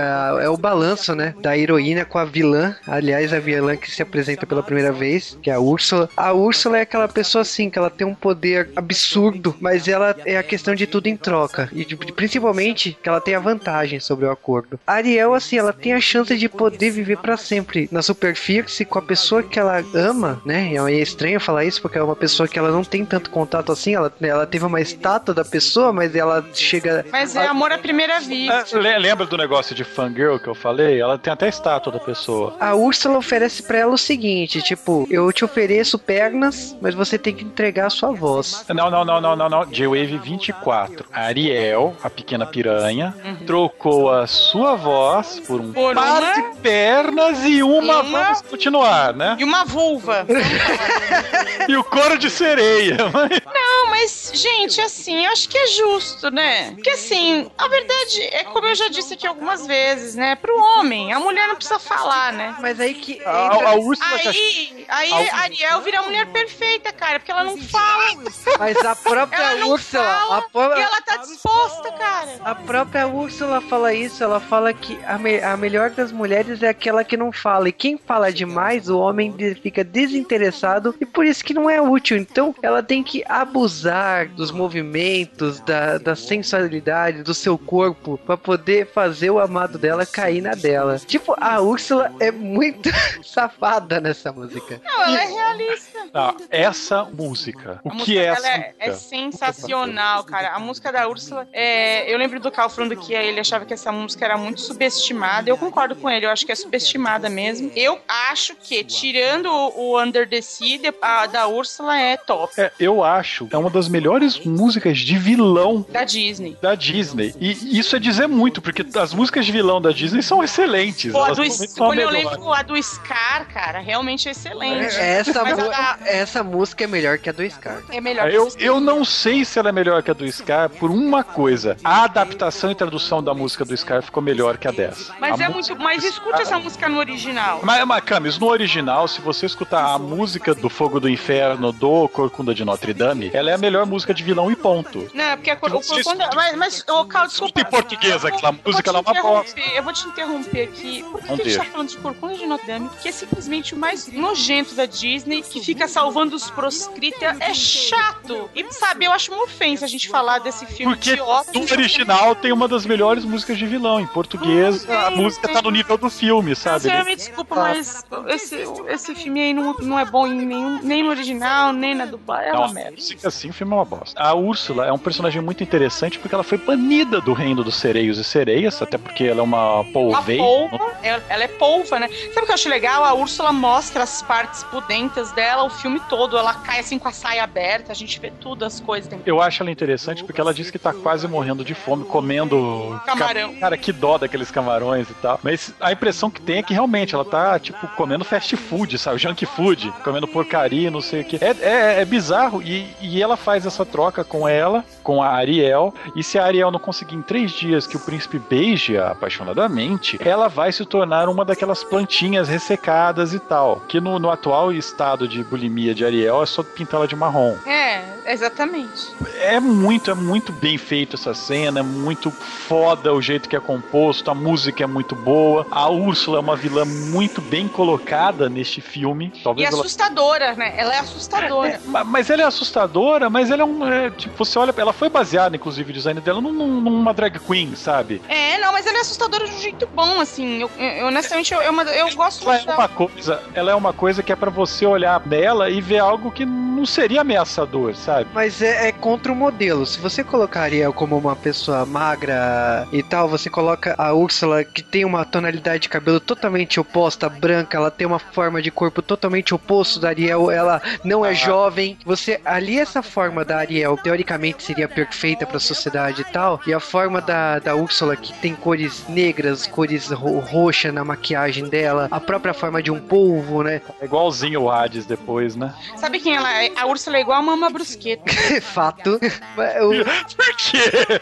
é 0.43 0.49
o 0.49 0.57
balanço, 0.57 1.15
né? 1.15 1.35
Da 1.41 1.57
heroína 1.57 2.05
com 2.05 2.19
a 2.19 2.25
vilã. 2.25 2.77
Aliás, 2.87 3.33
a 3.33 3.39
vilã 3.41 3.77
que 3.77 3.91
se 3.91 4.03
apresenta 4.03 4.47
pela 4.47 4.63
primeira 4.63 4.93
vez, 4.93 5.39
que 5.43 5.51
é 5.51 5.55
a 5.55 5.61
Úrsula. 5.61 6.09
A 6.17 6.33
Úrsula 6.33 6.79
é 6.79 6.83
aquela 6.83 7.09
pessoa 7.09 7.43
assim, 7.43 7.71
que 7.71 7.79
ela 7.79 7.91
tem 7.91 8.07
um 8.07 8.15
poder 8.15 8.71
absurdo, 8.77 9.57
mas 9.61 9.89
ela 9.89 10.17
é 10.25 10.37
a 10.37 10.43
questão 10.43 10.75
de 10.75 10.87
tudo 10.87 11.07
em 11.07 11.17
troca. 11.17 11.69
E 11.73 11.85
de- 11.85 11.97
principalmente 11.97 12.97
que 13.03 13.09
ela 13.09 13.21
tem 13.21 13.35
a 13.35 13.41
vantagem 13.41 14.01
sobre 14.01 14.27
o 14.27 14.31
acordo. 14.39 14.79
A 14.87 14.95
Ariel, 14.95 15.35
assim, 15.35 15.59
ela 15.59 15.73
tem 15.73 15.93
a 15.93 16.01
chance 16.01 16.37
de 16.37 16.49
poder 16.49 16.91
viver 16.91 17.19
pra 17.19 17.37
sempre 17.37 17.89
na 17.93 18.03
superfície 18.03 18.85
com 18.85 18.99
a 18.99 19.03
pessoa 19.03 19.43
que 19.43 19.59
ela 19.59 19.83
ama, 19.95 20.41
né? 20.45 20.73
É 20.75 20.93
estranho 21.01 21.41
falar 21.41 21.65
isso 21.65 21.81
porque 21.83 21.99
é 21.99 22.03
uma 22.03 22.17
pessoa 22.17 22.49
que 22.49 22.59
ela 22.59 22.71
não 22.71 22.85
tem 22.85 23.05
tanto 23.05 23.31
contato 23.31 23.73
assim. 23.73 23.95
Ela, 23.95 24.13
ela 24.21 24.47
teve 24.47 24.65
uma 24.65 24.81
estátua 24.81 25.35
da 25.35 25.45
pessoa, 25.45 25.93
mas 25.93 26.15
ela 26.15 26.45
chega. 26.55 27.05
Mas 27.11 27.35
é 27.37 27.47
amor 27.47 27.73
à 27.73 27.79
primeira 27.79 28.21
vista. 28.21 28.65
É, 28.77 28.79
le- 28.81 28.99
lembra 28.99 29.27
do 29.27 29.37
negócio 29.37 29.75
de 29.75 29.85
fangirl 29.85 30.39
que 30.39 30.49
eu 30.49 30.55
falei? 30.55 31.01
Ela 31.01 31.19
tem 31.19 31.33
até 31.33 31.47
a 31.47 31.49
estátua 31.49 31.93
da 31.93 31.99
pessoa. 31.99 32.57
A 32.61 32.75
Úrsula 32.75 33.19
oferece 33.19 33.63
pra 33.63 33.79
ela 33.79 33.93
o 33.95 33.99
seguinte: 33.99 34.63
tipo, 34.63 35.07
eu 35.11 35.33
te 35.33 35.45
ofereço 35.45 35.99
pernas, 35.99 36.77
mas 36.81 36.95
você 36.95 37.19
tem 37.19 37.35
que 37.35 37.45
entregar 37.45 37.87
a 37.87 37.91
sua 37.91 38.13
voz. 38.13 38.65
Não, 38.69 38.91
não, 38.91 39.05
não, 39.05 39.21
não, 39.21 39.37
não, 39.37 39.49
não. 39.49 39.65
J-Wave 39.67 40.19
24. 40.19 41.05
A 41.13 41.23
Ariel, 41.23 41.97
a 42.03 42.09
pequena 42.11 42.47
piranha, 42.47 43.15
trocou 43.47 44.11
a 44.13 44.27
sua 44.29 44.77
voz 44.77 45.41
por 45.47 45.61
um 45.61 45.73
Por 45.73 45.95
par 45.95 46.23
uma- 46.23 46.33
de 46.33 46.57
pernas 46.61 47.45
e 47.45 47.63
uma, 47.63 48.01
Uma- 48.01 48.25
vamos 48.25 48.43
continuar, 48.43 49.15
né? 49.15 49.37
E 49.39 49.45
uma 49.45 49.65
vulva. 49.65 50.27
E 51.69 51.77
o 51.77 51.85
couro 51.85 52.17
de 52.19 52.31
sereia. 52.31 52.97
mas- 53.13 53.41
Não, 53.45 53.91
mas, 53.91 54.31
gente, 54.35 54.81
assim, 54.81 55.27
eu 55.27 55.33
acho 55.33 55.49
que 55.49 55.59
é 55.59 55.67
justo, 55.67 56.31
né? 56.31 56.71
Porque, 56.73 56.89
assim, 56.91 57.51
a 57.59 57.69
verdade 57.69 58.23
é 58.33 58.45
como 58.45 58.67
eu 58.67 58.75
já 58.75 58.89
disse 58.89 59.13
aqui 59.15 59.27
algumas 59.27 59.67
vezes, 59.67 60.15
né? 60.15 60.35
Pro 60.37 60.57
homem, 60.59 61.13
a 61.13 61.21
mulher 61.21 61.47
não 61.47 61.57
precisa 61.57 61.79
falar, 61.79 62.33
né? 62.33 62.55
Mas 62.61 62.81
aí 62.81 62.95
que. 62.95 63.23
A, 63.25 63.71
a 63.71 63.75
Úrsula 63.75 64.09
Aí, 64.09 64.87
aí 64.89 65.13
A- 65.13 65.37
Ariel 65.43 65.81
vira 65.83 65.99
a 66.01 66.03
mulher 66.03 66.27
perfeita, 66.33 66.91
cara, 66.93 67.19
porque 67.21 67.31
ela 67.33 67.45
não 67.45 67.59
fala. 67.59 68.15
Mas 68.59 68.77
a 68.85 68.97
própria 68.97 69.37
Ela 69.43 69.55
não 69.61 69.69
Úrsula. 69.71 70.05
fala 70.05 70.39
A, 70.39 70.43
pró- 70.43 70.77
e 70.77 70.81
ela 70.83 71.03
tá 71.03 71.17
disposta, 71.19 71.93
cara. 71.93 72.31
a 72.45 72.55
própria 72.55 73.07
Úrsula 73.07 73.61
fala 73.61 73.93
isso. 73.93 74.08
Ela 74.21 74.41
fala 74.41 74.73
que 74.73 74.99
a, 75.07 75.19
me- 75.19 75.41
a 75.41 75.57
melhor 75.57 75.91
das 75.91 76.11
mulheres 76.13 76.63
é 76.63 76.69
aquela 76.69 77.05
que 77.05 77.17
não 77.17 77.31
fala. 77.33 77.69
E 77.69 77.73
quem 77.73 77.97
fala 77.99 78.33
demais, 78.33 78.89
o 78.89 78.99
homem 78.99 79.35
fica 79.63 79.83
desinteressado 79.85 80.95
e 81.01 81.07
por 81.07 81.25
isso 81.25 81.45
que 81.45 81.55
não 81.55 81.69
é 81.71 81.81
útil. 81.81 82.17
Então 82.17 82.55
ela 82.63 82.83
tem 82.83 83.03
que 83.03 83.23
abusar 83.29 84.29
dos 84.29 84.51
movimentos, 84.51 85.61
da, 85.61 85.99
da 85.99 86.17
sensualidade, 86.17 87.23
do 87.23 87.35
seu 87.35 87.57
corpo, 87.59 88.19
pra 88.27 88.37
poder 88.37 88.87
fazer 88.87 89.31
o 89.31 89.39
amado 89.39 89.79
dela 89.79 90.05
cair 90.07 90.41
na 90.41 90.53
dela. 90.53 90.99
Tipo, 90.99 91.35
a 91.39 91.61
Úrsula 91.61 92.13
é 92.21 92.31
muito 92.31 92.91
safada 93.23 94.01
nessa 94.01 94.33
música. 94.33 94.81
Não, 94.85 95.03
ela 95.05 95.23
é 95.23 95.27
realista. 95.27 95.99
Ah, 96.15 96.35
essa 96.51 97.05
música. 97.05 97.81
O 97.85 97.89
A 97.89 97.93
que 97.93 97.99
música 97.99 98.21
é 98.21 98.25
essa 98.27 98.49
é, 98.49 98.75
é 98.79 98.93
sensacional, 98.93 100.25
cara. 100.25 100.55
A 100.55 100.59
música 100.59 100.91
da 100.93 101.09
Úrsula, 101.09 101.47
é, 101.53 102.13
eu 102.13 102.19
lembro 102.19 102.41
do 102.41 102.51
Cal 102.51 102.69
falando 102.71 102.97
que 102.97 103.13
ele 103.15 103.41
achava 103.41 103.65
que 103.65 103.75
essa 103.75 103.93
música 103.99 104.25
era 104.25 104.37
muito 104.39 104.61
subestimada. 104.61 105.49
Eu 105.51 105.57
concordo 105.59 105.95
com 105.97 106.09
ele, 106.11 106.27
eu 106.27 106.31
acho 106.31 106.47
que 106.47 106.53
é 106.53 106.55
subestimada 106.55 107.29
mesmo. 107.29 107.71
Eu 107.77 107.99
acho 108.31 108.55
que, 108.57 108.83
tirando 108.85 109.51
o, 109.51 110.01
Under 110.01 110.29
the 110.29 110.41
Sea, 110.41 110.79
a 111.03 111.27
da 111.27 111.47
Úrsula 111.49 111.99
é 111.99 112.17
top. 112.17 112.53
É, 112.61 112.71
eu 112.79 113.03
acho 113.05 113.47
que 113.47 113.55
é 113.55 113.59
uma 113.59 113.71
das 113.71 113.89
melhores 113.89 114.39
músicas 114.41 114.99
de 114.99 115.19
vilão 115.19 115.85
Da 115.89 116.05
Disney. 116.05 116.57
da 116.61 116.75
Disney. 116.75 117.35
E 117.41 117.79
isso 117.79 117.97
é 117.97 117.99
dizer 117.99 118.27
muito, 118.29 118.61
porque 118.63 118.85
as 118.99 119.13
músicas 119.13 119.45
de 119.47 119.53
vilão 119.53 119.81
da 119.81 119.91
Disney 119.91 120.23
são 120.23 120.43
excelentes. 120.43 121.13
Pô, 121.13 121.23
a 121.25 121.33
do, 121.33 121.43
quando 121.77 121.99
eu 121.99 122.11
lembro 122.11 122.53
a 122.53 122.63
do 122.63 122.81
Scar, 122.83 123.47
cara, 123.53 123.79
realmente 123.81 124.29
é 124.29 124.33
excelente. 124.33 124.95
Essa, 124.97 125.43
Mas 125.43 125.59
mu- 125.59 125.71
a- 125.73 125.99
essa 126.05 126.43
música 126.43 126.85
é 126.85 126.87
melhor 126.87 127.19
que 127.19 127.29
a 127.29 127.33
do 127.33 127.49
Scar. 127.51 127.83
É 127.91 128.01
melhor 128.01 128.31
Eu, 128.31 128.49
eu 128.59 128.81
não 128.81 129.05
sei 129.05 129.45
se 129.45 129.59
ela 129.59 129.69
é 129.71 129.73
melhor 129.73 130.03
que 130.03 130.11
a 130.11 130.15
do 130.15 130.31
Scar 130.31 130.69
por 130.71 130.91
uma 130.91 131.25
coisa. 131.25 131.77
A 131.83 132.05
adaptação 132.05 132.71
e 132.71 132.75
tradução 132.75 133.23
da 133.23 133.33
música 133.35 133.65
do 133.65 133.77
Scar 133.77 133.88
ficou 134.03 134.23
melhor 134.23 134.57
que 134.59 134.69
a 134.69 134.71
dessa. 134.71 135.15
Mas 135.21 135.41
A 135.41 135.45
é 135.45 135.49
muito. 135.49 135.77
Mas 135.79 136.03
do 136.03 136.09
escute 136.09 136.29
Scar- 136.31 136.41
essa 136.43 136.59
música 136.59 136.89
no 136.89 136.99
original. 136.99 137.61
Mas, 137.63 137.85
mas 137.87 138.05
Camis, 138.05 138.39
no 138.39 138.47
original, 138.49 139.07
se 139.09 139.21
você 139.21 139.47
escutar 139.47 139.93
a 139.95 139.99
música 139.99 140.55
do 140.55 140.69
Fogo 140.69 141.01
do 141.01 141.09
Inferno 141.09 141.73
do 141.73 142.09
Corcunda 142.09 142.55
de 142.55 142.65
Notre 142.65 142.93
Dame, 142.95 143.31
ela 143.33 143.51
é 143.51 143.55
a 143.55 143.59
melhor 143.59 143.87
música 143.87 144.13
de 144.15 144.23
vilão 144.23 144.51
e 144.51 144.57
ponto. 144.57 145.09
Não, 145.15 145.37
porque 145.37 145.51
a 145.51 145.57
cor, 145.57 145.75
o, 145.75 145.81
quando, 146.03 146.19
mas, 146.35 146.57
mas 146.57 146.85
ô, 146.89 147.05
Cal, 147.05 147.27
desculpa. 147.27 147.59
Escuta 147.59 147.61
em 147.61 147.65
português 147.65 148.25
aquela 148.25 148.53
música, 148.53 148.91
ela 148.91 148.99
é 148.99 149.03
uma 149.03 149.23
bosta. 149.23 149.61
Eu 149.61 149.83
vou 149.83 149.93
te 149.93 150.07
interromper 150.07 150.63
aqui. 150.65 151.03
Por 151.11 151.21
que, 151.21 151.27
que 151.27 151.33
a 151.33 151.45
gente 151.45 151.59
tá 151.59 151.65
falando 151.65 151.89
de 151.89 151.97
Corcunda 151.99 152.35
de 152.35 152.47
Notre 152.47 152.67
Dame? 152.67 152.91
Que 153.01 153.09
é 153.09 153.13
simplesmente 153.13 153.75
o 153.75 153.79
mais 153.79 154.07
nojento 154.13 154.75
da 154.75 154.87
Disney, 154.87 155.43
que 155.43 155.61
fica 155.61 155.89
salvando 155.89 156.37
os 156.37 156.51
proscrita. 156.51 157.37
É 157.41 157.55
chato. 157.55 158.51
E, 158.55 158.65
sabe, 158.73 159.05
eu 159.05 159.13
acho 159.13 159.33
uma 159.33 159.45
ofensa 159.45 159.85
a 159.85 159.89
gente 159.89 160.09
falar 160.09 160.39
desse 160.41 160.67
filme 160.67 160.95
Porque 160.95 161.13
idiota. 161.13 161.51
no 161.53 161.63
original 161.63 162.35
tem 162.35 162.53
uma 162.53 162.69
das 162.69 162.85
melhores 162.87 163.25
músicas 163.25 163.57
de 163.59 163.67
vilão. 163.67 163.78
Em 164.01 164.07
português, 164.07 164.89
a 164.89 165.11
música 165.11 165.49
tá 165.49 165.63
no 165.63 165.71
nível 165.71 165.97
do 165.97 166.11
filme, 166.11 166.55
sabe? 166.55 166.81
Você 166.81 167.03
me 167.05 167.17
desculpa, 167.17 167.55
mas 167.55 168.05
esse, 168.29 168.57
esse 168.89 169.15
filme 169.15 169.41
aí 169.41 169.55
não, 169.55 169.75
não 169.75 169.99
é 169.99 170.05
bom 170.05 170.27
em 170.27 170.45
nenhum, 170.45 170.81
nem 170.83 171.03
no 171.03 171.11
original, 171.11 171.73
nem 171.73 171.95
na 171.95 172.05
dublagem. 172.05 172.51
É 172.51 172.57
uma 172.57 172.67
a 172.67 172.73
merda. 172.73 172.93
música 172.93 173.29
assim, 173.29 173.51
o 173.51 173.53
filme 173.53 173.73
é 173.73 173.77
uma 173.77 173.85
bosta. 173.85 174.21
A 174.21 174.35
Úrsula 174.35 174.87
é 174.87 174.93
um 174.93 174.99
personagem 174.99 175.41
muito 175.41 175.63
interessante 175.63 176.19
porque 176.19 176.35
ela 176.35 176.45
foi 176.45 176.59
banida 176.59 177.21
do 177.21 177.33
reino 177.33 177.63
dos 177.63 177.77
sereios 177.77 178.19
e 178.19 178.25
sereias, 178.25 178.81
até 178.83 178.99
porque 178.99 179.25
ela 179.25 179.41
é 179.41 179.43
uma 179.43 179.81
Uma 179.81 179.85
polveia. 179.93 180.39
polva, 180.43 180.93
ela, 181.03 181.45
é 181.45 181.49
polva, 181.49 181.99
né? 181.99 182.09
Sabe 182.09 182.41
o 182.41 182.45
que 182.47 182.51
eu 182.51 182.55
acho 182.55 182.69
legal? 182.69 183.05
A 183.05 183.15
Úrsula 183.15 183.53
mostra 183.53 184.03
as 184.03 184.23
partes 184.23 184.65
pudentas 184.65 185.33
dela 185.33 185.65
o 185.65 185.71
filme 185.71 186.01
todo. 186.09 186.37
Ela 186.37 186.55
cai 186.55 186.81
assim 186.81 186.99
com 186.99 187.09
a 187.09 187.13
saia 187.13 187.45
aberta, 187.45 187.93
a 187.93 187.95
gente 187.95 188.19
vê 188.21 188.31
tudo, 188.41 188.65
as 188.65 188.81
coisas 188.81 189.09
dentro. 189.09 189.25
Eu 189.29 189.41
acho 189.41 189.63
ela 189.63 189.71
interessante 189.71 190.25
porque 190.25 190.41
ela 190.41 190.53
diz 190.55 190.71
que 190.71 190.79
tá 190.79 190.93
quase 190.93 191.27
morrendo 191.29 191.65
de 191.65 191.75
fome, 191.75 192.05
comendo. 192.05 193.01
Camarão. 193.07 193.55
Cara, 193.69 193.77
que 193.77 193.93
dó 193.93 194.17
daqueles 194.17 194.51
camarões 194.51 195.11
e 195.11 195.15
tal. 195.15 195.39
Mas 195.43 195.75
a 195.79 195.93
impressão 195.93 196.31
que 196.31 196.41
tem 196.41 196.57
é 196.57 196.63
que 196.63 196.73
realmente 196.73 197.15
ela 197.15 197.25
tá, 197.25 197.59
tipo, 197.59 197.87
comendo 197.89 198.25
fast 198.25 198.57
food, 198.57 198.97
sabe? 198.97 199.19
Junk 199.19 199.45
food, 199.45 199.93
comendo 200.03 200.27
porcaria, 200.27 200.91
não 200.91 201.03
sei 201.03 201.21
o 201.21 201.25
que. 201.27 201.37
É, 201.37 201.55
é, 201.61 202.01
é 202.01 202.05
bizarro. 202.07 202.63
E, 202.63 202.87
e 202.99 203.23
ela 203.23 203.37
faz 203.37 203.67
essa 203.67 203.85
troca 203.85 204.25
com 204.25 204.49
ela, 204.49 204.83
com 205.03 205.23
a 205.23 205.29
Ariel. 205.29 205.93
E 206.17 206.23
se 206.23 206.39
a 206.39 206.47
Ariel 206.47 206.71
não 206.71 206.79
conseguir 206.79 207.15
em 207.15 207.21
três 207.21 207.51
dias 207.51 207.87
que 207.87 207.99
o 207.99 208.01
príncipe 208.01 208.39
beije 208.39 208.97
apaixonadamente, 208.97 210.19
ela 210.25 210.49
vai 210.49 210.73
se 210.73 210.87
tornar 210.87 211.29
uma 211.29 211.45
daquelas 211.45 211.85
plantinhas 211.85 212.49
ressecadas 212.49 213.35
e 213.35 213.39
tal. 213.39 213.83
Que 213.87 214.01
no, 214.01 214.19
no 214.19 214.31
atual 214.31 214.73
estado 214.73 215.29
de 215.29 215.45
bulimia 215.45 215.95
de 215.95 216.07
Ariel 216.07 216.43
é 216.43 216.47
só 216.47 216.63
pintá-la 216.63 217.05
de 217.05 217.15
marrom. 217.15 217.55
É, 217.67 218.33
exatamente. 218.33 219.15
É 219.43 219.61
muito, 219.61 220.11
é 220.11 220.15
muito 220.15 220.53
bem 220.53 220.79
feito 220.79 221.17
essa 221.17 221.35
cena, 221.35 221.81
é 221.81 221.83
muito 221.83 222.31
foda 222.31 223.13
o 223.13 223.21
jeito 223.21 223.47
que 223.47 223.58
é 223.59 223.61
composto, 223.61 224.31
a 224.31 224.35
música 224.35 224.83
é 224.85 224.87
muito 224.87 225.15
boa. 225.15 225.67
A 225.71 225.89
Úrsula 225.91 226.39
é 226.39 226.41
uma 226.41 226.57
vilã 226.57 226.85
muito 226.85 227.41
bem 227.41 227.69
colocada 227.69 228.49
neste 228.49 228.81
filme. 228.81 229.33
E 229.35 229.43
Talvez 229.43 229.69
ela 229.71 229.81
assustadora, 229.81 230.55
né? 230.55 230.75
Ela 230.77 230.95
é 230.95 230.99
assustadora. 230.99 231.81
Ma- 231.85 232.05
Mas 232.05 232.31
ela 232.31 232.43
é 232.43 232.45
assustadora, 232.47 233.29
mas 233.31 233.51
ela 233.51 233.63
é 233.63 233.65
um. 233.65 233.87
é, 233.93 234.11
tipo, 234.11 234.37
você 234.37 234.59
olha, 234.59 234.73
ela 234.77 234.93
foi 234.93 235.09
baseada, 235.09 235.57
inclusive, 235.57 235.91
o 235.91 235.95
design 235.95 236.21
dela 236.21 236.41
num- 236.41 236.53
num- 236.53 236.81
numa 236.81 237.13
drag 237.15 237.39
queen, 237.41 237.75
sabe? 237.75 238.23
É, 238.29 238.59
não, 238.59 238.73
mas 238.73 238.87
ela 238.87 238.99
é 238.99 239.01
assustadora 239.01 239.47
de 239.47 239.55
um 239.55 239.61
jeito 239.61 239.89
bom, 239.93 240.21
assim. 240.21 240.61
Eu, 240.63 240.71
eu- 240.79 241.07
honestamente, 241.07 241.53
eu, 241.53 241.61
eu, 241.61 241.73
eu 241.81 242.15
gosto 242.15 242.43
Ela 242.45 242.53
muito 242.53 242.63
é 242.63 242.67
dela. 242.67 242.79
uma 242.79 242.89
coisa, 242.89 243.43
ela 243.55 243.71
é 243.71 243.75
uma 243.75 243.93
coisa 243.93 244.23
que 244.23 244.33
é 244.33 244.37
pra 244.37 244.51
você 244.51 244.87
olhar 244.87 245.21
nela 245.27 245.71
e 245.71 245.81
ver 245.81 245.99
algo 245.99 246.31
que 246.31 246.45
não 246.47 246.68
seria 246.87 247.21
ameaçador, 247.21 247.95
sabe? 247.95 248.29
Mas 248.35 248.63
é, 248.63 248.89
é 248.89 248.93
contra 248.93 249.33
o 249.33 249.37
modelo. 249.37 249.85
Se 249.87 249.99
você 249.99 250.23
colocar 250.25 250.61
a 250.61 250.65
Ariel 250.65 250.93
como 250.93 251.17
uma 251.17 251.37
pessoa 251.37 251.85
magra 251.87 252.87
e 252.93 253.03
tal, 253.03 253.29
você 253.29 253.49
coloca 253.51 253.95
a 253.99 254.13
Úrsula 254.13 254.65
que 254.65 254.83
tem 254.83 255.05
uma 255.05 255.25
tonalidade 255.25 255.83
de 255.83 255.89
cabelo 255.89 256.21
totalmente 256.21 256.81
oposta, 256.81 257.29
branca, 257.29 257.77
ela 257.77 257.91
tem 257.91 258.07
uma 258.07 258.19
forma 258.19 258.61
de 258.61 258.71
corpo 258.71 259.03
totalmente 259.03 259.55
oposto 259.55 260.01
da 260.01 260.09
Ariel, 260.09 260.51
ela 260.51 260.81
não 261.05 261.25
é 261.25 261.35
jovem. 261.35 261.99
Você 262.05 262.41
ali 262.45 262.79
essa 262.79 263.03
forma 263.03 263.45
da 263.45 263.59
Ariel 263.59 263.97
teoricamente 263.97 264.63
seria 264.63 264.89
perfeita 264.89 265.47
pra 265.47 265.59
sociedade 265.59 266.23
e 266.23 266.25
tal, 266.25 266.61
e 266.67 266.73
a 266.73 266.81
forma 266.81 267.21
da, 267.21 267.59
da 267.59 267.75
Úrsula 267.75 268.17
que 268.17 268.33
tem 268.35 268.55
cores 268.55 269.05
negras, 269.09 269.67
cores 269.67 270.11
ro 270.11 270.39
roxa 270.39 270.91
na 270.93 271.05
maquiagem 271.05 271.69
dela, 271.69 272.09
a 272.11 272.21
própria 272.21 272.55
forma 272.55 272.83
de 272.83 272.91
um 272.91 273.01
polvo, 273.01 273.63
né? 273.63 273.81
É 274.01 274.05
igualzinho 274.05 274.63
o 274.63 274.71
Hades 274.71 275.07
depois, 275.07 275.57
né? 275.57 275.75
Sabe 275.97 276.19
quem 276.19 276.37
ela 276.37 276.68
A 276.77 276.87
Úrsula 276.87 277.17
é 277.17 277.21
igual 277.21 277.39
a 277.39 277.43
Mama 277.43 277.71
Brusqueta. 277.71 278.25
Fato. 278.63 279.15
O- 279.15 280.37
Por 280.37 280.57
quê? 280.57 281.21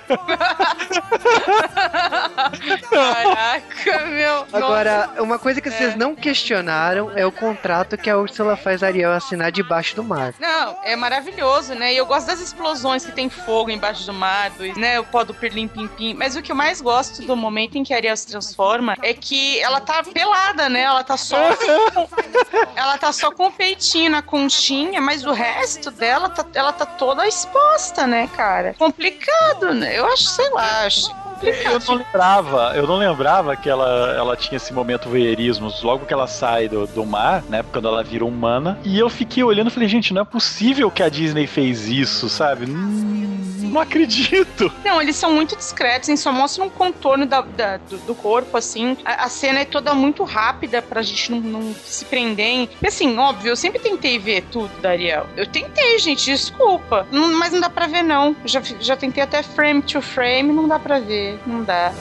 Caraca, 2.90 4.07
meu. 4.07 4.47
Agora, 4.53 5.11
uma 5.18 5.38
coisa 5.38 5.61
que 5.61 5.70
vocês 5.70 5.94
É. 5.94 5.97
não 5.97 6.14
questionaram 6.14 7.11
é 7.16 7.24
o 7.26 7.32
contrato 7.32 7.97
que 7.97 8.09
a 8.11 8.16
Úrsula 8.18 8.57
faz 8.57 8.82
a 8.82 8.86
Ariel 8.86 9.12
assinar 9.12 9.51
debaixo 9.53 9.94
do 9.97 10.05
mar. 10.05 10.34
Não, 10.38 10.78
é 10.82 10.97
maravilhoso, 10.97 11.74
né? 11.74 11.92
E 11.92 11.97
eu 11.97 12.07
gosto 12.07 12.26
das 12.26 12.40
explosões 12.40 13.05
que 13.05 13.12
tem 13.12 13.28
fogo 13.28 13.70
embaixo 13.70 14.05
do 14.07 14.12
mar, 14.12 14.51
do, 14.51 14.78
né? 14.78 14.99
O 15.01 15.05
pó 15.05 15.24
do 15.24 15.34
pirlim 15.34 15.68
pim 15.68 15.86
pim. 15.88 16.14
Mas 16.14 16.36
o 16.36 16.42
que 16.42 16.53
eu 16.53 16.57
mais 16.57 16.80
gosto 16.80 17.22
do 17.22 17.36
momento 17.36 17.76
em 17.76 17.84
que 17.84 17.92
a 17.92 17.97
Ariel 17.97 18.16
se 18.16 18.26
transforma 18.26 18.97
é 19.03 19.12
que 19.14 19.59
ela 19.61 19.80
tá 19.80 20.03
pelada, 20.03 20.68
né? 20.68 20.82
Ela 20.82 21.05
tá 21.05 21.16
só. 21.16 21.36
ela 22.74 22.99
tá 22.99 23.12
só 23.12 23.30
com 23.30 23.47
o 23.47 23.53
peitinho 23.53 24.11
na 24.11 24.22
conchinha, 24.22 25.01
mas 25.01 25.24
o 25.24 25.32
resto 25.37 25.91
dela 25.91 26.28
tá, 26.28 26.45
ela 26.55 26.72
tá 26.72 26.87
toda 26.87 27.26
exposta, 27.26 28.07
né, 28.07 28.28
cara? 28.34 28.74
Complicado, 28.74 29.74
né? 29.74 29.99
Eu 29.99 30.07
acho, 30.07 30.24
sei 30.24 30.49
lá, 30.51 30.87
acho 30.87 31.14
Eu 31.43 31.53
complicado. 31.53 31.84
não 31.89 31.95
lembrava, 31.97 32.72
eu 32.76 32.87
não 32.87 32.97
lembrava 32.97 33.57
que 33.57 33.68
ela, 33.68 34.14
ela 34.16 34.37
tinha 34.37 34.57
esse 34.57 34.72
momento 34.72 35.09
voyeurismo 35.09 35.72
logo 35.82 36.07
que 36.07 36.12
ela 36.12 36.26
sai 36.26 36.68
do, 36.68 36.87
do 36.87 37.05
mar, 37.05 37.43
né? 37.49 37.64
Quando 37.72 37.89
ela 37.89 38.03
vira 38.03 38.24
humana. 38.24 38.78
E 38.84 38.99
eu 38.99 39.09
fiquei 39.11 39.43
olhando 39.43 39.68
e 39.68 39.70
falei, 39.70 39.89
gente, 39.89 40.12
não 40.14 40.22
é 40.22 40.24
possível 40.24 40.91
que 40.91 41.03
a 41.03 41.09
Disney 41.09 41.47
fez 41.47 41.87
isso, 41.89 42.28
sabe? 42.28 42.66
Não, 42.66 42.80
não 43.70 43.80
acredito. 43.80 44.72
Não, 44.84 45.01
eles 45.03 45.16
são 45.16 45.32
muito 45.32 45.57
discretos, 45.57 46.09
eles 46.09 46.20
só 46.20 46.32
mostram 46.32 46.66
um 46.66 46.70
contorno 46.70 47.26
da- 47.26 47.41
da- 47.43 47.76
do, 47.78 47.99
do 47.99 48.14
corpo, 48.14 48.57
assim. 48.57 48.97
A, 49.05 49.24
a 49.24 49.28
cena 49.28 49.61
é 49.61 49.64
toda 49.64 49.93
muito 49.95 50.24
rápida 50.24 50.80
pra 50.80 51.03
gente 51.03 51.30
não, 51.32 51.41
não 51.41 51.74
se 51.84 52.05
prender 52.05 52.47
em. 52.47 52.68
Assim, 52.87 53.18
óbvio, 53.18 53.51
eu 53.51 53.57
sempre 53.57 53.78
tentei 53.78 54.18
ver 54.18 54.43
tudo 54.51 54.70
da 54.80 54.91
Ariel. 54.91 55.26
Eu 55.37 55.47
tentei, 55.47 55.99
gente, 55.99 56.24
desculpa. 56.24 57.07
Não- 57.11 57.39
mas 57.39 57.53
não 57.53 57.61
dá 57.61 57.68
pra 57.68 57.87
ver, 57.87 58.03
não. 58.03 58.34
Já, 58.45 58.62
já 58.80 58.97
tentei 58.97 59.22
até 59.22 59.43
frame 59.43 59.82
to 59.82 60.01
frame, 60.01 60.53
não 60.53 60.66
dá 60.68 60.78
pra 60.78 60.99
ver. 60.99 61.26
Não 61.47 61.62
dá. 61.62 61.93